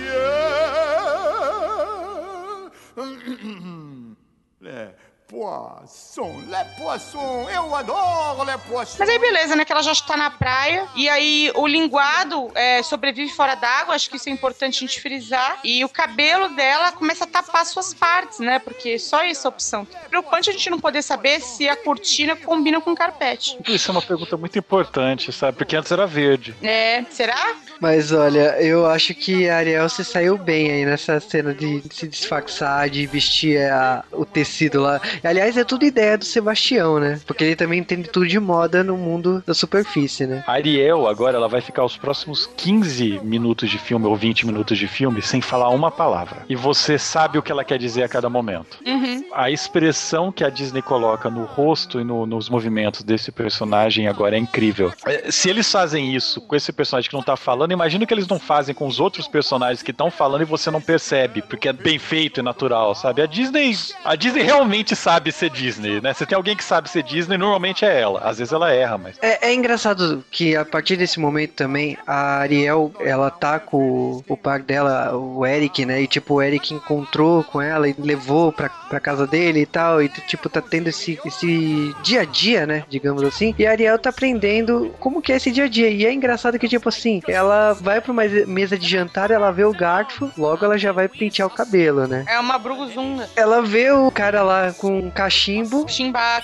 les 4.62 4.88
poissons, 5.28 6.22
les 6.62 6.76
poissons, 6.76 7.48
eu 7.50 7.74
adoro 7.74 8.44
les 8.44 8.56
poissons. 8.62 8.98
Mas 8.98 9.08
aí 9.08 9.18
beleza, 9.18 9.56
né? 9.56 9.64
Que 9.64 9.72
ela 9.72 9.82
já 9.82 9.92
está 9.92 10.16
na 10.16 10.30
praia. 10.30 10.86
E 10.94 11.08
aí 11.08 11.50
o 11.54 11.66
linguado 11.66 12.50
é, 12.54 12.82
sobrevive 12.82 13.30
fora 13.32 13.54
d'água, 13.54 13.94
acho 13.94 14.08
que 14.08 14.16
isso 14.16 14.28
é 14.28 14.32
importante 14.32 14.76
a 14.76 14.86
gente 14.86 15.00
frisar. 15.00 15.58
E 15.64 15.84
o 15.84 15.88
cabelo 15.88 16.54
dela 16.54 16.92
começa 16.92 17.24
a 17.24 17.26
tapar 17.26 17.64
suas 17.66 17.92
partes, 17.92 18.38
né? 18.38 18.58
Porque 18.58 18.98
só 18.98 19.22
essa 19.24 19.48
opção. 19.48 19.86
Preocupante 20.08 20.50
a 20.50 20.52
gente 20.52 20.70
não 20.70 20.78
poder 20.78 21.02
saber 21.02 21.40
se 21.40 21.68
a 21.68 21.76
cortina 21.76 22.36
combina 22.36 22.80
com 22.80 22.92
o 22.92 22.96
carpete. 22.96 23.58
Isso 23.66 23.90
é 23.90 23.92
uma 23.92 24.02
pergunta 24.02 24.36
muito 24.36 24.58
importante, 24.58 25.32
sabe? 25.32 25.58
Porque 25.58 25.76
antes 25.76 25.90
era 25.90 26.06
verde. 26.06 26.54
É, 26.62 27.04
será? 27.10 27.56
Mas 27.80 28.12
olha, 28.12 28.56
eu 28.62 28.86
acho 28.86 29.14
que 29.14 29.48
a 29.48 29.56
Ariel 29.56 29.88
se 29.88 30.04
saiu 30.04 30.38
bem 30.38 30.70
aí 30.70 30.84
nessa 30.84 31.18
cena 31.18 31.52
de 31.52 31.82
se 31.90 32.06
disfarçar, 32.06 32.88
de 32.88 33.06
vestir 33.06 33.60
a, 33.70 34.04
o 34.12 34.24
tecido 34.24 34.80
lá. 34.80 35.00
Aliás, 35.24 35.56
é 35.56 35.64
tudo 35.64 35.84
ideia 35.84 36.16
do 36.16 36.24
Sebastião, 36.24 36.51
né? 37.00 37.20
Porque 37.26 37.44
ele 37.44 37.57
também 37.57 37.78
entende 37.80 38.09
tudo 38.09 38.26
de 38.26 38.38
moda 38.40 38.82
no 38.84 38.96
mundo 38.96 39.42
da 39.46 39.55
superfície, 39.55 40.26
né? 40.26 40.44
A 40.46 40.53
Ariel 40.53 41.07
agora 41.07 41.36
ela 41.36 41.48
vai 41.48 41.61
ficar 41.61 41.84
os 41.84 41.96
próximos 41.96 42.46
15 42.57 43.20
minutos 43.22 43.70
de 43.70 43.78
filme 43.78 44.07
ou 44.07 44.16
20 44.16 44.46
minutos 44.46 44.78
de 44.78 44.86
filme 44.86 45.22
sem 45.22 45.40
falar 45.40 45.68
uma 45.70 45.90
palavra. 45.90 46.44
E 46.48 46.55
você 46.57 46.98
sabe 46.98 47.38
o 47.38 47.42
que 47.42 47.50
ela 47.53 47.64
quer 47.64 47.78
dizer 47.78 48.03
a 48.03 48.09
cada 48.09 48.28
momento. 48.28 48.78
Uhum. 48.86 49.24
A 49.32 49.50
expressão 49.50 50.30
que 50.30 50.44
a 50.44 50.50
Disney 50.50 50.82
coloca 50.82 51.30
no 51.30 51.44
rosto 51.44 52.00
e 52.00 52.05
no- 52.05 52.26
nos 52.26 52.48
movimentos 52.48 53.03
desse 53.03 53.32
personagem 53.32 54.07
agora 54.09 54.36
é 54.36 54.38
incrível. 54.38 54.92
É, 55.07 55.30
Se 55.30 55.48
eles 55.48 55.70
fazem 55.70 56.14
isso 56.14 56.40
com 56.40 56.55
esse 56.55 56.72
personagem 56.72 57.09
que 57.09 57.16
não 57.16 57.22
tá 57.22 57.36
falando, 57.36 57.72
imagina 57.72 58.05
que 58.07 58.12
eles 58.12 58.28
não 58.28 58.38
fazem 58.38 58.74
com 58.74 58.86
os 58.86 59.00
outros 59.00 59.26
personagens 59.26 59.82
que 59.82 59.90
estão 59.90 60.11
falando 60.11 60.42
e 60.42 60.44
você 60.44 60.70
não 60.70 60.80
percebe, 60.80 61.42
porque 61.42 61.68
é 61.68 61.72
bem 61.72 61.98
feito 61.98 62.40
e 62.40 62.42
natural, 62.42 62.94
sabe? 62.94 63.22
A 63.22 63.26
Disney, 63.26 63.74
a 64.05 64.14
Disney 64.14 64.42
realmente 64.42 64.94
sabe 64.94 65.32
ser 65.32 65.50
Disney, 65.50 66.00
né? 66.00 66.12
Se 66.12 66.26
tem 66.26 66.36
alguém 66.43 66.57
que 66.57 66.64
sabe 66.64 66.90
ser 66.90 67.03
Disney, 67.05 67.38
normalmente 67.38 67.84
é 67.84 68.01
ela. 68.01 68.20
Às 68.20 68.38
vezes 68.38 68.53
ela 68.53 68.72
erra, 68.72 68.99
mas 68.99 69.16
É, 69.22 69.49
é 69.49 69.55
engraçado 69.55 70.24
que 70.30 70.57
a 70.57 70.64
partir 70.64 70.97
desse 70.97 71.20
momento 71.20 71.53
também, 71.53 71.97
a 72.07 72.38
Ariel, 72.38 72.93
ela 73.01 73.30
tá 73.30 73.59
com 73.61 73.76
o, 73.78 74.24
o 74.28 74.36
par 74.36 74.61
dela, 74.61 75.16
o 75.16 75.47
Eric, 75.47 75.86
né? 75.86 76.03
E 76.03 76.07
tipo, 76.07 76.34
o 76.34 76.43
Eric 76.43 76.74
encontrou 76.74 77.45
com 77.45 77.61
ela 77.61 77.88
e 77.88 77.95
levou 77.99 78.53
pra, 78.53 78.68
pra 78.68 78.99
casa 79.01 79.26
dele 79.26 79.61
e 79.61 79.66
tal. 79.66 80.03
E 80.03 80.09
tipo, 80.09 80.49
tá 80.49 80.61
tendo 80.61 80.88
esse, 80.88 81.18
esse 81.24 81.95
dia 82.03 82.22
a 82.22 82.24
dia, 82.24 82.66
né? 82.66 82.84
Digamos 82.88 83.22
assim. 83.22 83.55
E 83.59 83.66
a 83.66 83.70
Ariel 83.70 83.99
tá 83.99 84.11
aprendendo 84.11 84.93
como 84.99 85.22
que 85.22 85.32
é 85.32 85.36
esse 85.36 85.51
dia 85.51 85.64
a 85.64 85.68
dia. 85.68 85.88
E 85.88 86.05
é 86.05 86.12
engraçado 86.12 86.59
que, 86.59 86.68
tipo 86.68 86.88
assim, 86.88 87.22
ela 87.28 87.72
vai 87.74 88.01
pra 88.01 88.12
uma 88.12 88.24
mesa 88.47 88.76
de 88.76 88.88
jantar, 88.88 89.30
ela 89.30 89.51
vê 89.53 89.64
o 89.64 89.72
garfo, 89.72 90.30
logo 90.36 90.64
ela 90.64 90.76
já 90.76 90.90
vai 90.93 91.09
pentear 91.09 91.47
o 91.47 91.51
cabelo, 91.51 92.07
né? 92.07 92.24
É 92.28 92.38
uma 92.38 92.59
bruguzunga. 92.59 93.28
Ela 93.36 93.62
vê 93.62 93.90
o 93.93 94.11
cara 94.11 94.43
lá 94.43 94.72
com 94.72 94.99
um 94.99 95.11
cachimbo, 95.11 95.86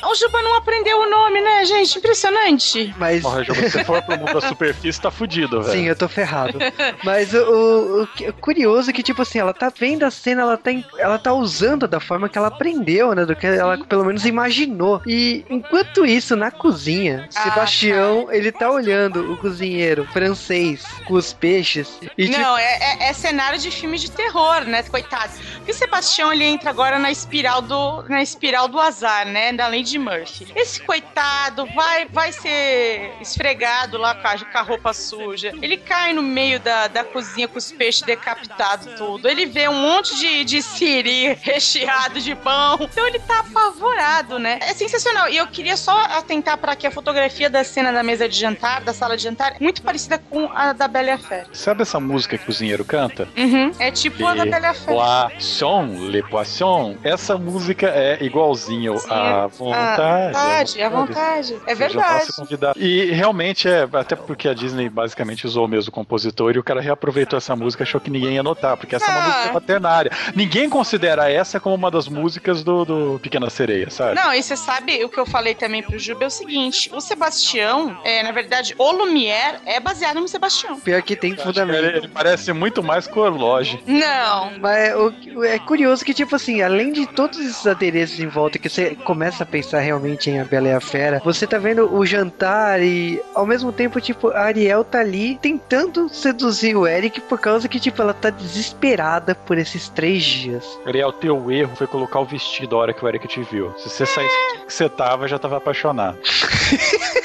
O 0.04 0.14
Juba 0.14 0.42
não 0.42 0.56
aprendeu 0.56 0.98
o 1.00 1.08
nome, 1.10 1.40
né, 1.40 1.64
gente? 1.64 1.98
Impressionante. 1.98 2.94
mas. 2.98 3.22
Porra, 3.22 3.44
Juba, 3.44 3.60
se 3.62 3.70
você 3.70 3.84
for 3.84 4.02
pro 4.02 4.18
mundo 4.18 4.32
da 4.34 4.40
superfície, 4.40 5.00
tá 5.00 5.10
fudido, 5.10 5.62
velho. 5.62 5.72
Sim, 5.78 5.86
eu 5.86 5.96
tô 5.96 6.08
ferrado. 6.08 6.58
Mas 7.04 7.32
o, 7.34 7.38
o- 7.38 8.02
o 8.28 8.32
curioso 8.34 8.90
é 8.90 8.92
que, 8.92 9.02
tipo 9.02 9.22
assim, 9.22 9.38
ela 9.38 9.52
tá 9.54 9.70
vendo 9.76 10.04
a 10.04 10.10
cena, 10.10 10.42
ela 10.42 10.56
tá, 10.56 10.70
ela 10.98 11.18
tá 11.18 11.32
usando 11.32 11.86
da 11.88 12.00
forma 12.00 12.28
que 12.28 12.36
ela 12.38 12.48
aprendeu, 12.48 13.14
né? 13.14 13.24
Do 13.24 13.34
que 13.36 13.46
ela 13.46 13.78
pelo 13.84 14.04
menos 14.04 14.24
imaginou. 14.26 15.00
E 15.06 15.44
enquanto 15.50 16.04
isso, 16.06 16.34
na 16.36 16.50
cozinha, 16.50 17.28
Ah, 17.34 17.42
Sebastião, 17.42 18.30
ele 18.32 18.50
tá 18.52 18.70
olhando 18.70 19.32
o 19.32 19.36
cozinheiro 19.36 20.06
francês 20.12 20.84
com 21.06 21.14
os 21.14 21.32
peixes. 21.32 21.98
E 22.16 22.26
tipo, 22.28 22.38
não, 22.38 22.56
é, 22.58 22.78
é- 22.80 23.08
é 23.08 23.12
cenário 23.12 23.58
de 23.58 23.70
filme 23.70 23.98
de 23.98 24.10
terror, 24.10 24.64
né? 24.64 24.82
Coitado. 24.82 25.32
Porque 25.56 25.72
o 25.72 25.74
Sebastião 25.74 26.32
ele 26.32 26.44
entra 26.44 26.70
agora 26.70 26.98
na 26.98 27.10
espiral 27.10 27.60
do 27.62 28.02
na 28.08 28.22
espiral 28.22 28.68
do 28.68 28.78
azar, 28.80 29.26
né? 29.26 29.52
Da 29.52 29.67
Lady 29.68 29.98
Murphy. 29.98 30.46
Esse 30.54 30.80
coitado 30.82 31.66
vai 31.74 32.06
vai 32.06 32.32
ser 32.32 33.12
esfregado 33.20 33.98
lá 33.98 34.14
com 34.14 34.26
a, 34.26 34.38
com 34.38 34.58
a 34.58 34.62
roupa 34.62 34.92
suja. 34.92 35.52
Ele 35.60 35.76
cai 35.76 36.12
no 36.12 36.22
meio 36.22 36.60
da, 36.60 36.88
da 36.88 37.04
cozinha 37.04 37.48
com 37.48 37.58
os 37.58 37.70
peixes 37.72 38.02
decapitados 38.02 38.98
tudo. 38.98 39.28
Ele 39.28 39.46
vê 39.46 39.68
um 39.68 39.74
monte 39.74 40.16
de, 40.16 40.44
de 40.44 40.62
siri 40.62 41.34
recheado 41.34 42.20
de 42.20 42.34
pão. 42.34 42.78
Então 42.80 43.06
ele 43.06 43.18
tá 43.20 43.40
apavorado, 43.40 44.38
né? 44.38 44.58
É 44.62 44.74
sensacional. 44.74 45.28
E 45.28 45.36
eu 45.36 45.46
queria 45.46 45.76
só 45.76 45.98
atentar 46.04 46.56
para 46.58 46.74
que 46.74 46.86
a 46.86 46.90
fotografia 46.90 47.48
da 47.48 47.64
cena 47.64 47.92
da 47.92 48.02
mesa 48.02 48.28
de 48.28 48.36
jantar, 48.36 48.82
da 48.82 48.92
sala 48.92 49.16
de 49.16 49.22
jantar, 49.22 49.56
é 49.56 49.58
muito 49.60 49.82
parecida 49.82 50.18
com 50.18 50.50
a 50.52 50.72
da 50.72 50.88
Bela 50.88 51.12
e 51.12 51.18
Fera. 51.18 51.46
Sabe 51.52 51.82
essa 51.82 52.00
música 52.00 52.36
que 52.36 52.44
o 52.44 52.46
cozinheiro 52.46 52.84
canta? 52.84 53.28
Uhum. 53.36 53.72
É 53.78 53.90
tipo 53.90 54.26
a 54.26 54.34
da 54.34 54.44
Bela 54.44 54.66
e 54.66 54.70
a 54.70 54.74
Fera. 54.74 55.28
Poisson, 55.28 55.86
Le 56.08 56.22
Poisson. 56.22 56.96
Essa 57.02 57.36
música 57.36 57.88
é 57.88 58.22
igualzinho 58.22 58.98
Sim, 58.98 59.08
à 59.10 59.48
vontade. 59.58 60.32
vontade, 60.32 60.82
à 60.82 60.88
vontade. 60.88 61.54
É 61.66 61.74
Você 61.74 61.88
já 61.88 62.44
verdade. 62.44 62.80
E 62.80 63.10
realmente 63.12 63.68
é, 63.68 63.88
até 63.92 64.14
porque 64.16 64.48
a 64.48 64.54
Disney 64.54 64.88
basicamente 64.88 65.46
usou 65.46 65.64
o 65.64 65.68
mesmo 65.68 65.90
compositor 65.92 66.54
e 66.54 66.58
o 66.58 66.62
cara 66.62 66.80
reaproveitou 66.80 67.36
essa 67.36 67.54
música 67.56 67.84
achou 67.84 68.00
que 68.00 68.10
ninguém 68.10 68.34
ia 68.34 68.42
notar, 68.42 68.76
porque 68.76 68.96
essa 68.96 69.06
é 69.06 69.10
uma 69.10 69.18
Ah. 69.20 69.28
música 69.28 69.52
quaternária. 69.52 70.10
Ninguém 70.34 70.68
considera 70.68 71.30
essa 71.30 71.58
como 71.60 71.74
uma 71.74 71.90
das 71.90 72.08
músicas 72.08 72.62
do, 72.62 72.84
do 72.84 73.20
Pequena 73.22 73.50
Sereia, 73.50 73.90
sabe? 73.90 74.14
Não, 74.14 74.32
e 74.34 74.42
você 74.42 74.56
sabe 74.56 75.02
o 75.04 75.08
que 75.08 75.18
eu 75.18 75.26
falei 75.26 75.54
também 75.54 75.82
pro 75.82 75.98
Juba 75.98 76.24
é 76.24 76.26
o 76.26 76.30
seguinte: 76.30 76.90
o 76.94 77.00
Sebastião, 77.00 77.98
é, 78.04 78.22
na 78.22 78.32
verdade, 78.32 78.74
o 78.78 78.90
Lumière 78.92 79.58
é 79.66 79.80
baseado 79.80 80.20
no 80.20 80.28
Sebastião. 80.28 80.78
pior 80.80 81.02
que 81.02 81.16
tem 81.16 81.36
fundamento. 81.36 81.78
Ele, 81.78 81.96
ele 81.98 82.08
parece 82.08 82.52
muito 82.52 82.82
mais 82.82 83.06
com 83.06 83.20
o 83.20 83.22
Orloge. 83.24 83.82
Não. 83.86 84.52
Mas 84.60 84.94
o, 84.94 85.44
é 85.44 85.58
curioso 85.58 86.04
que, 86.04 86.14
tipo 86.14 86.34
assim, 86.36 86.62
além 86.62 86.92
de 86.92 87.06
todos 87.06 87.38
esses 87.38 87.66
adereços 87.66 88.18
em 88.20 88.26
volta, 88.26 88.58
que 88.58 88.68
você 88.68 88.94
começa 89.04 89.42
a 89.44 89.46
pensar 89.48 89.80
realmente 89.80 90.30
em 90.30 90.40
A 90.40 90.44
Bela 90.44 90.68
e 90.68 90.72
a 90.72 90.80
Fera, 90.80 91.20
você 91.24 91.46
tá 91.46 91.58
vendo 91.58 91.92
o 91.92 92.04
jantar 92.06 92.82
e, 92.82 93.20
ao 93.34 93.46
mesmo 93.46 93.72
tempo, 93.72 94.00
tipo, 94.00 94.28
a 94.28 94.40
Ariel 94.40 94.84
tá 94.84 95.00
ali 95.00 95.38
tentando 95.40 96.08
seduzir 96.08 96.76
o 96.76 96.86
Eric 96.86 97.20
por 97.22 97.38
causa 97.38 97.68
que, 97.68 97.80
tipo, 97.80 98.00
ela 98.00 98.14
tá 98.14 98.30
desesperada 98.30 99.34
por 99.34 99.58
esses 99.58 99.88
três 99.88 100.22
dias. 100.22 100.64
Ariel, 100.86 101.12
teu 101.12 101.50
erro 101.50 101.74
foi 101.76 101.86
colocar 101.86 102.20
o 102.20 102.24
vestido 102.24 102.76
a 102.76 102.78
hora 102.80 102.92
que 102.92 103.04
o 103.04 103.08
Eric 103.08 103.26
te 103.26 103.42
viu. 103.42 103.72
Se 103.78 103.88
você 103.88 104.06
saísse 104.06 104.36
que 104.66 104.72
você 104.72 104.88
tava, 104.88 105.26
já 105.26 105.38
tava 105.38 105.56
apaixonado. 105.56 106.18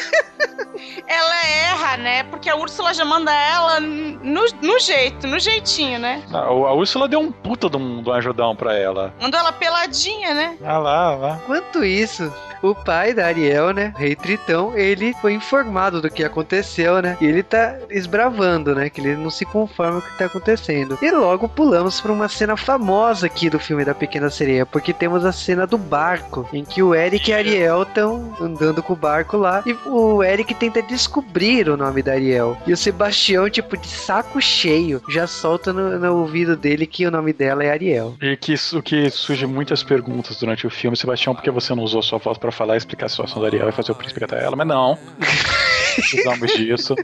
Ela 1.08 1.47
erra, 1.47 1.97
né? 1.97 2.24
Porque 2.24 2.49
a 2.49 2.56
Úrsula 2.56 2.93
já 2.93 3.06
manda 3.06 3.34
ela 3.34 3.80
no, 3.80 4.41
no 4.62 4.80
jeito, 4.80 5.28
no 5.28 5.39
jeitinho, 5.39 5.99
né? 5.99 6.24
A, 6.34 6.39
a 6.39 6.74
Úrsula 6.74 7.08
deu 7.08 7.20
um 7.20 7.32
puta 7.32 7.70
de 7.70 7.78
um, 7.78 8.01
de 8.01 8.10
um 8.10 8.14
ajudão 8.14 8.56
pra 8.56 8.76
ela. 8.76 9.14
Mandou 9.22 9.39
ela 9.39 9.51
peladinha, 9.51 10.34
né? 10.34 10.58
Ah 10.64 10.78
lá, 10.78 11.16
lá. 11.16 11.39
Enquanto 11.43 11.84
isso, 11.84 12.32
o 12.64 12.74
pai 12.74 13.14
da 13.14 13.26
Ariel, 13.26 13.74
né, 13.74 13.93
Rei 13.97 14.16
Tritão, 14.16 14.76
ele 14.76 15.14
foi 15.16 15.34
informado 15.34 16.01
do 16.01 16.10
que 16.10 16.24
aconteceu, 16.24 17.01
né? 17.01 17.18
E 17.20 17.26
ele 17.26 17.43
tá 17.43 17.78
esbravando, 17.89 18.74
né? 18.74 18.89
Que 18.89 19.01
ele 19.01 19.18
não 19.18 19.30
se 19.30 19.43
conforma 19.45 19.99
com 19.99 20.08
o 20.08 20.12
que 20.12 20.18
tá 20.18 20.26
acontecendo. 20.26 20.97
E 21.01 21.12
logo 21.12 21.49
pulamos 21.49 21.99
pra 21.99 22.14
uma 22.14 22.30
cena 22.30 22.56
famosa 22.56 23.26
aqui 23.26 23.49
do 23.49 23.60
filme 23.60 23.84
da 23.84 23.93
Pequena 23.93 24.30
Sereia, 24.30 24.66
porque 24.66 24.93
temos 24.93 25.26
a 25.26 25.34
cena 25.34 25.68
do 25.68 25.78
barco, 25.78 26.47
em 26.54 26.64
que 26.64 26.82
o 26.82 26.95
Eric 26.95 27.30
e 27.30 27.34
a 27.34 27.38
Ariel 27.38 27.84
estão 27.84 28.34
andando 28.39 28.82
com 28.82 28.93
o 28.93 28.95
barco 28.95 29.36
lá, 29.36 29.62
e 29.66 29.74
o 29.86 30.24
Eric 30.24 30.54
tenta 30.56 30.82
descobrir 30.93 31.69
o 31.69 31.75
nome 31.75 32.01
da 32.01 32.13
Ariel. 32.13 32.57
E 32.65 32.73
o 32.73 32.77
Sebastião, 32.77 33.49
tipo, 33.49 33.75
de 33.75 33.87
saco 33.87 34.41
cheio, 34.41 35.01
já 35.09 35.27
solta 35.27 35.73
no, 35.73 35.99
no 35.99 36.15
ouvido 36.17 36.55
dele 36.55 36.85
que 36.85 37.05
o 37.05 37.11
nome 37.11 37.33
dela 37.33 37.63
é 37.63 37.71
Ariel. 37.71 38.15
E 38.21 38.37
que 38.37 38.53
isso 38.53 38.81
que 38.81 39.09
surge 39.09 39.45
muitas 39.45 39.83
perguntas 39.83 40.37
durante 40.37 40.67
o 40.67 40.69
filme, 40.69 40.95
Sebastião, 40.95 41.33
por 41.33 41.43
que 41.43 41.51
você 41.51 41.73
não 41.73 41.83
usou 41.83 42.01
sua 42.01 42.19
voz 42.19 42.37
pra 42.37 42.51
falar 42.51 42.75
e 42.75 42.77
explicar 42.77 43.07
a 43.07 43.09
situação 43.09 43.41
da 43.41 43.47
Ariel 43.47 43.69
e 43.69 43.71
fazer 43.71 43.91
o 43.91 43.95
príncipe 43.95 44.19
cantar 44.19 44.41
ela? 44.41 44.55
Mas 44.55 44.67
não. 44.67 44.97
Precisamos 45.95 46.51
disso. 46.53 46.95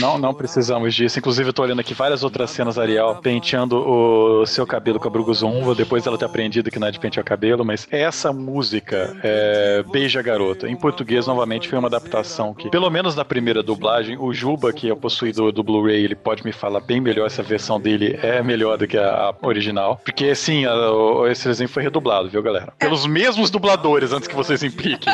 Não, 0.00 0.18
não 0.18 0.32
precisamos 0.34 0.94
disso. 0.94 1.18
Inclusive, 1.18 1.48
eu 1.48 1.52
tô 1.52 1.62
olhando 1.62 1.80
aqui 1.80 1.94
várias 1.94 2.22
outras 2.22 2.50
cenas 2.50 2.78
Ariel 2.78 3.16
penteando 3.22 3.76
o 3.78 4.46
seu 4.46 4.66
cabelo 4.66 4.98
com 4.98 5.08
a 5.08 5.10
bruguzumba, 5.10 5.74
depois 5.74 6.06
ela 6.06 6.16
ter 6.18 6.24
aprendido 6.24 6.70
que 6.70 6.78
não 6.78 6.88
é 6.88 6.90
de 6.90 6.98
pentear 6.98 7.22
o 7.22 7.26
cabelo, 7.26 7.64
mas 7.64 7.86
essa 7.90 8.32
música, 8.32 9.16
é, 9.22 9.82
Beija 9.90 10.22
Garota, 10.22 10.68
em 10.68 10.76
português, 10.76 11.26
novamente, 11.26 11.68
foi 11.68 11.78
uma 11.78 11.88
adaptação 11.88 12.52
que, 12.54 12.68
pelo 12.70 12.88
menos 12.90 13.14
na 13.14 13.24
primeira 13.24 13.62
dublagem, 13.62 14.16
o 14.18 14.32
Juba, 14.32 14.72
que 14.72 14.88
é 14.88 14.92
o 14.92 14.96
possuidor 14.96 15.52
do 15.52 15.62
Blu-ray, 15.62 16.04
ele 16.04 16.14
pode 16.14 16.44
me 16.44 16.52
falar 16.52 16.80
bem 16.80 17.00
melhor, 17.00 17.26
essa 17.26 17.42
versão 17.42 17.80
dele 17.80 18.18
é 18.22 18.42
melhor 18.42 18.76
do 18.78 18.86
que 18.86 18.96
a, 18.96 19.32
a 19.42 19.46
original. 19.46 20.00
Porque, 20.04 20.34
sim, 20.34 20.64
a- 20.64 20.90
o- 20.92 21.26
esse 21.26 21.46
desenho 21.48 21.68
foi 21.68 21.82
redublado, 21.82 22.28
viu, 22.28 22.42
galera? 22.42 22.72
Pelos 22.78 23.06
mesmos 23.06 23.50
dubladores, 23.50 24.12
antes 24.12 24.28
que 24.28 24.34
vocês 24.34 24.62
impliquem. 24.62 25.12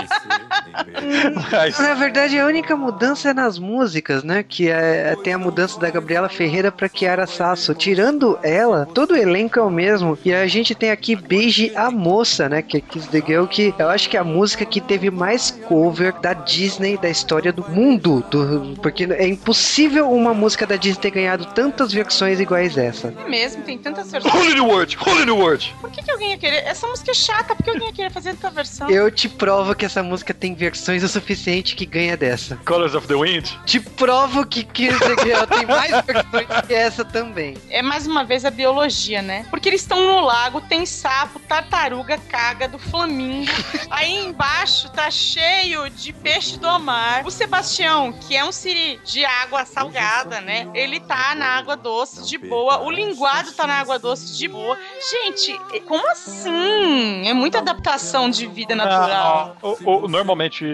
Mas, 1.52 1.78
Na 1.78 1.94
verdade, 1.94 2.38
a 2.38 2.46
única 2.46 2.76
mudança 2.76 3.13
é 3.22 3.34
nas 3.34 3.58
músicas, 3.58 4.22
né? 4.24 4.42
Que 4.42 4.68
é, 4.70 5.14
tem 5.22 5.32
a 5.32 5.38
mudança 5.38 5.78
da 5.78 5.90
Gabriela 5.90 6.28
Ferreira 6.28 6.72
pra 6.72 6.88
Kiara 6.88 7.26
Sasso. 7.26 7.74
Tirando 7.74 8.38
ela, 8.42 8.86
todo 8.92 9.12
o 9.12 9.16
elenco 9.16 9.58
é 9.58 9.62
o 9.62 9.70
mesmo. 9.70 10.18
E 10.24 10.32
a 10.32 10.46
gente 10.46 10.74
tem 10.74 10.90
aqui 10.90 11.14
Beije 11.14 11.72
a 11.76 11.90
Moça, 11.90 12.48
né? 12.48 12.62
Que 12.62 12.78
é 12.78 12.80
Kiss 12.80 13.08
the 13.08 13.22
Girl, 13.24 13.44
que 13.46 13.74
eu 13.78 13.88
acho 13.88 14.08
que 14.08 14.16
é 14.16 14.20
a 14.20 14.24
música 14.24 14.64
que 14.64 14.80
teve 14.80 15.10
mais 15.10 15.50
cover 15.68 16.12
da 16.20 16.32
Disney 16.32 16.96
da 16.96 17.08
história 17.08 17.52
do 17.52 17.62
mundo. 17.70 18.24
do- 18.30 18.74
porque 18.82 19.04
é 19.04 19.26
impossível 19.26 20.10
uma 20.10 20.32
música 20.34 20.66
da 20.66 20.76
Disney 20.76 21.00
ter 21.02 21.10
ganhado 21.10 21.44
tantas 21.46 21.92
versões 21.92 22.40
iguais 22.40 22.76
essa. 22.76 23.12
É 23.24 23.28
mesmo, 23.28 23.62
tem 23.62 23.78
tantas 23.78 24.10
versões. 24.10 24.34
Holy 24.34 24.54
New 24.54 24.66
Word! 24.66 24.96
Holy 25.06 25.24
New 25.26 25.36
Word! 25.38 25.74
Por 25.80 25.90
que, 25.90 26.02
que 26.02 26.10
alguém 26.10 26.30
ia 26.30 26.38
querer? 26.38 26.64
Essa 26.64 26.86
música 26.86 27.10
é 27.10 27.14
chata, 27.14 27.54
por 27.54 27.62
que 27.64 27.70
alguém 27.70 27.88
ia 27.88 27.92
querer 27.94 28.10
fazer 28.10 28.34
tanta 28.34 28.50
versão? 28.50 28.90
Eu 28.90 29.10
te 29.10 29.28
provo 29.28 29.74
que 29.74 29.84
essa 29.84 30.02
música 30.02 30.32
tem 30.32 30.54
versões 30.54 31.02
o 31.04 31.08
suficiente 31.08 31.74
que 31.76 31.84
ganha 31.86 32.16
dessa. 32.16 32.56
Colors 32.64 32.94
of 32.94 33.03
of 33.04 33.08
the 33.08 33.14
Wind? 33.14 33.50
Te 33.66 33.78
provo 33.80 34.46
que 34.46 34.64
Kiss 34.64 34.98
the 34.98 35.22
Girl 35.22 35.44
tem 35.46 35.66
mais 35.66 35.90
versões 36.04 36.46
que 36.66 36.74
essa 36.74 37.04
também. 37.04 37.56
É 37.68 37.82
mais 37.82 38.06
uma 38.06 38.24
vez 38.24 38.44
a 38.44 38.50
biologia, 38.50 39.20
né? 39.22 39.46
Porque 39.50 39.68
eles 39.68 39.82
estão 39.82 40.00
no 40.00 40.20
lago, 40.20 40.60
tem 40.62 40.86
sapo, 40.86 41.38
tartaruga, 41.40 42.18
caga 42.28 42.66
do 42.66 42.78
flamingo. 42.78 43.50
Aí 43.90 44.24
embaixo 44.26 44.90
tá 44.90 45.10
cheio 45.10 45.88
de 45.90 46.12
peixe 46.12 46.58
do 46.58 46.78
mar. 46.80 47.24
O 47.26 47.30
Sebastião, 47.30 48.12
que 48.12 48.36
é 48.36 48.44
um 48.44 48.52
siri 48.52 48.98
de 49.04 49.24
água 49.24 49.64
salgada, 49.64 50.40
né? 50.40 50.68
Ele 50.74 50.98
tá 51.00 51.34
na 51.34 51.46
água 51.58 51.76
doce 51.76 52.26
de 52.26 52.38
boa. 52.38 52.80
O 52.82 52.90
linguado 52.90 53.52
tá 53.52 53.66
na 53.66 53.74
água 53.80 53.98
doce 53.98 54.36
de 54.36 54.48
boa. 54.48 54.76
Gente, 55.10 55.58
como 55.86 56.10
assim? 56.10 57.28
É 57.28 57.34
muita 57.34 57.58
adaptação 57.58 58.30
de 58.30 58.46
vida 58.46 58.74
natural. 58.74 59.56
Ah, 59.62 59.66
o- 59.66 60.04
o- 60.04 60.08
normalmente 60.08 60.64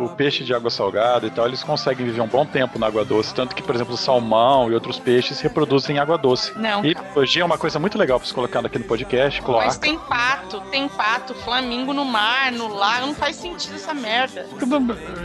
o 0.00 0.08
peixe 0.10 0.42
de 0.44 0.52
água 0.54 0.70
salgada 0.70 1.26
e 1.26 1.30
tal, 1.30 1.46
eles 1.46 1.62
conseguem 1.62 1.75
viver 1.76 2.20
um 2.20 2.26
bom 2.26 2.44
tempo 2.44 2.78
na 2.78 2.86
água 2.86 3.04
doce. 3.04 3.34
Tanto 3.34 3.54
que, 3.54 3.62
por 3.62 3.74
exemplo, 3.74 3.94
o 3.94 3.96
salmão 3.96 4.70
e 4.70 4.74
outros 4.74 4.98
peixes 4.98 5.40
reproduzem 5.40 5.96
em 5.96 5.98
água 5.98 6.16
doce. 6.18 6.52
Não. 6.56 6.84
E 6.84 6.94
biologia 6.94 7.42
é 7.42 7.44
uma 7.44 7.58
coisa 7.58 7.78
muito 7.78 7.98
legal 7.98 8.18
pra 8.18 8.26
se 8.28 8.34
colocar 8.34 8.64
aqui 8.64 8.78
no 8.78 8.84
podcast, 8.84 9.40
Mas 9.40 9.46
cloaca. 9.46 9.78
tem 9.78 9.98
pato, 9.98 10.60
tem 10.70 10.88
pato, 10.88 11.34
flamingo 11.34 11.92
no 11.92 12.04
mar, 12.04 12.52
no 12.52 12.68
lago, 12.68 13.06
não 13.06 13.14
faz 13.14 13.36
sentido 13.36 13.74
essa 13.74 13.94
merda. 13.94 14.46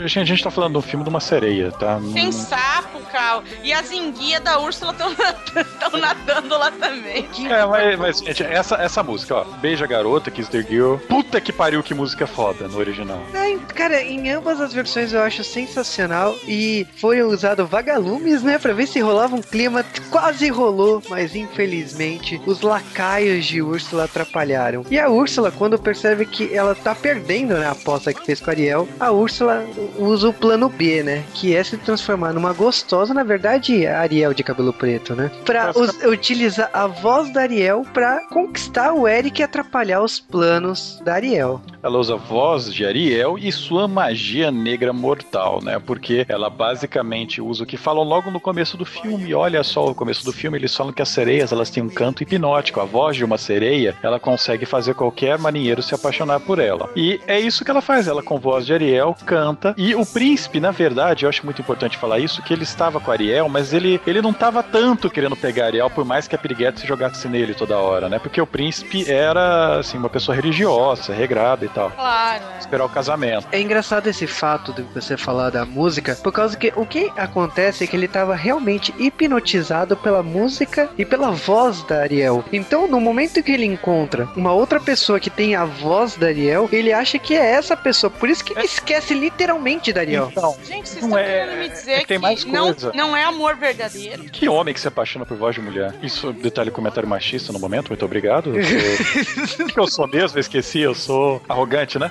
Gente, 0.06 0.20
a 0.20 0.24
gente 0.24 0.44
tá 0.44 0.50
falando 0.50 0.72
de 0.72 0.78
um 0.78 0.82
filme 0.82 1.04
de 1.04 1.10
uma 1.10 1.20
sereia, 1.20 1.70
tá? 1.72 2.00
Tem 2.12 2.30
sapo, 2.32 3.00
Cal, 3.10 3.42
e 3.62 3.72
as 3.72 3.90
enguias 3.90 4.40
da 4.40 4.58
Úrsula 4.58 4.92
estão 4.92 5.12
nadando 5.98 6.56
lá 6.58 6.70
também. 6.70 7.28
É, 7.50 7.64
mas, 7.66 7.98
mas, 7.98 8.18
gente, 8.18 8.42
essa, 8.42 8.76
essa 8.76 9.02
música, 9.02 9.36
ó, 9.36 9.44
Beija 9.44 9.86
Garota, 9.86 10.30
Kiss 10.30 10.50
the 10.50 10.62
Girl, 10.62 10.96
puta 11.08 11.40
que 11.40 11.52
pariu, 11.52 11.82
que 11.82 11.94
música 11.94 12.26
foda 12.26 12.68
no 12.68 12.78
original. 12.78 13.20
É, 13.34 13.56
cara, 13.74 14.02
em 14.02 14.30
ambas 14.30 14.60
as 14.60 14.72
versões 14.72 15.12
eu 15.12 15.22
acho 15.22 15.42
sensacional 15.44 16.34
e 16.46 16.86
foi 16.96 17.22
usado 17.22 17.66
vagalumes, 17.66 18.42
né, 18.42 18.58
pra 18.58 18.72
ver 18.72 18.86
se 18.86 19.00
rolava 19.00 19.34
um 19.36 19.42
clima. 19.42 19.84
Quase 20.10 20.48
rolou, 20.48 21.02
mas 21.08 21.34
infelizmente 21.34 22.40
os 22.46 22.60
lacaios 22.60 23.44
de 23.46 23.62
Úrsula 23.62 24.04
atrapalharam. 24.04 24.84
E 24.90 24.98
a 24.98 25.08
Úrsula, 25.08 25.50
quando 25.50 25.78
percebe 25.78 26.26
que 26.26 26.54
ela 26.54 26.74
tá 26.74 26.94
perdendo, 26.94 27.54
né, 27.54 27.66
a 27.66 27.70
aposta 27.72 28.12
que 28.12 28.24
fez 28.24 28.40
com 28.40 28.50
a 28.50 28.52
Ariel, 28.52 28.88
a 29.00 29.10
Úrsula 29.10 29.64
usa 29.98 30.28
o 30.28 30.32
plano 30.32 30.68
B, 30.68 31.02
né, 31.02 31.24
que 31.34 31.54
é 31.54 31.62
se 31.62 31.76
transformar 31.76 32.32
numa 32.32 32.52
gostosa, 32.52 33.14
na 33.14 33.22
verdade, 33.22 33.86
a 33.86 34.00
Ariel 34.00 34.34
de 34.34 34.42
cabelo 34.42 34.72
preto, 34.72 35.14
né, 35.14 35.30
pra 35.44 35.70
us- 35.70 35.98
utilizar 36.04 36.68
a 36.72 36.86
voz 36.86 37.32
da 37.32 37.42
Ariel 37.42 37.84
pra 37.92 38.20
conquistar 38.28 38.92
o 38.92 39.06
Eric 39.08 39.40
e 39.40 39.44
atrapalhar 39.44 40.02
os 40.02 40.18
planos 40.20 41.00
da 41.04 41.14
Ariel. 41.14 41.60
Ela 41.82 41.98
usa 41.98 42.14
a 42.14 42.16
voz 42.18 42.72
de 42.72 42.84
Ariel 42.84 43.36
e 43.38 43.50
sua 43.50 43.88
magia 43.88 44.50
negra 44.50 44.92
mortal, 44.92 45.60
né? 45.62 45.80
Porque 45.84 46.24
ela 46.32 46.50
basicamente 46.50 47.40
usa 47.40 47.64
o 47.64 47.66
que 47.66 47.76
falam 47.76 48.04
logo 48.04 48.30
no 48.30 48.40
começo 48.40 48.76
do 48.76 48.84
filme. 48.84 49.34
Olha 49.34 49.62
só, 49.62 49.86
o 49.86 49.94
começo 49.94 50.24
do 50.24 50.32
filme 50.32 50.58
eles 50.58 50.74
falam 50.74 50.92
que 50.92 51.02
as 51.02 51.08
sereias 51.08 51.52
elas 51.52 51.70
têm 51.70 51.82
um 51.82 51.88
canto 51.88 52.22
hipnótico. 52.22 52.80
A 52.80 52.84
voz 52.84 53.16
de 53.16 53.24
uma 53.24 53.38
sereia 53.38 53.96
ela 54.02 54.18
consegue 54.18 54.66
fazer 54.66 54.94
qualquer 54.94 55.38
marinheiro 55.38 55.82
se 55.82 55.94
apaixonar 55.94 56.40
por 56.40 56.58
ela. 56.58 56.90
E 56.96 57.20
é 57.26 57.38
isso 57.38 57.64
que 57.64 57.70
ela 57.70 57.82
faz. 57.82 58.08
Ela 58.08 58.22
com 58.22 58.38
voz 58.38 58.66
de 58.66 58.72
Ariel 58.72 59.16
canta. 59.24 59.74
E 59.76 59.94
o 59.94 60.04
príncipe, 60.04 60.60
na 60.60 60.70
verdade, 60.70 61.24
eu 61.24 61.28
acho 61.28 61.44
muito 61.44 61.60
importante 61.60 61.96
falar 61.98 62.18
isso, 62.18 62.42
que 62.42 62.52
ele 62.52 62.62
estava 62.62 63.00
com 63.00 63.10
a 63.10 63.14
Ariel, 63.14 63.48
mas 63.48 63.72
ele, 63.72 64.00
ele 64.06 64.22
não 64.22 64.30
estava 64.30 64.62
tanto 64.62 65.10
querendo 65.10 65.36
pegar 65.36 65.64
a 65.64 65.66
Ariel, 65.66 65.90
por 65.90 66.04
mais 66.04 66.26
que 66.26 66.34
a 66.34 66.38
Piriguete 66.38 66.80
se 66.80 66.86
jogasse 66.86 67.28
nele 67.28 67.54
toda 67.54 67.76
hora, 67.76 68.08
né? 68.08 68.18
Porque 68.18 68.40
o 68.40 68.46
príncipe 68.46 69.10
era 69.10 69.78
assim 69.78 69.98
uma 69.98 70.08
pessoa 70.08 70.34
religiosa, 70.34 71.12
regrada 71.12 71.64
e 71.64 71.68
tal 71.68 71.90
Claro, 71.90 72.44
né? 72.44 72.56
esperar 72.58 72.84
o 72.84 72.88
casamento. 72.88 73.46
É 73.52 73.60
engraçado 73.60 74.06
esse 74.06 74.26
fato 74.26 74.72
de 74.72 74.82
você 74.82 75.16
falar 75.16 75.50
da 75.50 75.64
música, 75.64 76.11
por 76.16 76.32
causa 76.32 76.56
que 76.56 76.72
o 76.76 76.84
que 76.86 77.10
acontece 77.16 77.84
é 77.84 77.86
que 77.86 77.96
ele 77.96 78.06
estava 78.06 78.34
realmente 78.34 78.94
hipnotizado 78.98 79.96
pela 79.96 80.22
música 80.22 80.90
e 80.98 81.04
pela 81.04 81.30
voz 81.30 81.82
da 81.84 82.00
Ariel. 82.02 82.44
Então, 82.52 82.86
no 82.86 83.00
momento 83.00 83.42
que 83.42 83.52
ele 83.52 83.64
encontra 83.64 84.28
uma 84.36 84.52
outra 84.52 84.80
pessoa 84.80 85.18
que 85.20 85.30
tem 85.30 85.54
a 85.54 85.64
voz 85.64 86.16
da 86.16 86.26
Ariel, 86.28 86.68
ele 86.72 86.92
acha 86.92 87.18
que 87.18 87.34
é 87.34 87.52
essa 87.52 87.76
pessoa. 87.76 88.10
Por 88.10 88.28
isso 88.28 88.44
que 88.44 88.52
ele 88.52 88.64
esquece 88.64 89.14
literalmente 89.14 89.92
da 89.92 90.00
Ariel. 90.00 90.28
Então, 90.30 90.56
Gente, 90.64 90.88
vocês 90.88 91.02
Não 91.06 91.08
estão 91.10 91.18
é- 91.18 91.24
querendo 91.24 91.58
me 91.58 91.64
é 91.64 91.68
dizer 91.68 92.00
que 92.00 92.06
tem 92.06 92.16
que 92.18 92.22
mais 92.22 92.44
não, 92.44 92.74
não 92.94 93.16
é 93.16 93.24
amor 93.24 93.56
verdadeiro? 93.56 94.24
que 94.24 94.48
homem 94.48 94.74
que 94.74 94.80
se 94.80 94.88
apaixona 94.88 95.24
por 95.24 95.36
voz 95.36 95.54
de 95.54 95.60
mulher? 95.60 95.94
Isso, 96.02 96.32
detalhe, 96.32 96.70
comentário 96.70 97.08
machista 97.08 97.52
no 97.52 97.58
momento, 97.58 97.88
muito 97.88 98.04
obrigado. 98.04 98.52
Eu 98.58 98.64
sou... 98.64 99.66
que 99.66 99.80
eu 99.80 99.86
sou 99.86 100.06
mesmo, 100.08 100.36
eu 100.38 100.40
esqueci, 100.40 100.80
eu 100.80 100.94
sou 100.94 101.40
arrogante, 101.48 101.98
né? 101.98 102.10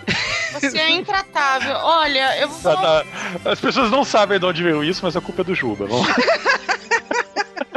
Você 0.54 0.78
é 0.78 0.89
intratável. 0.91 1.76
Olha, 1.78 2.38
eu 2.39 2.49
vou. 2.49 2.74
Tá, 2.76 3.04
tá. 3.43 3.52
As 3.52 3.60
pessoas 3.60 3.89
não 3.92 4.04
sabem 4.04 4.39
de 4.39 4.46
onde 4.46 4.64
veio 4.64 4.84
isso, 4.84 5.02
mas 5.04 5.16
a 5.16 5.22
culpa 5.22 5.42
é 5.42 5.46
do 5.46 5.54
Juba. 5.54 5.86
Vamos... 5.86 6.08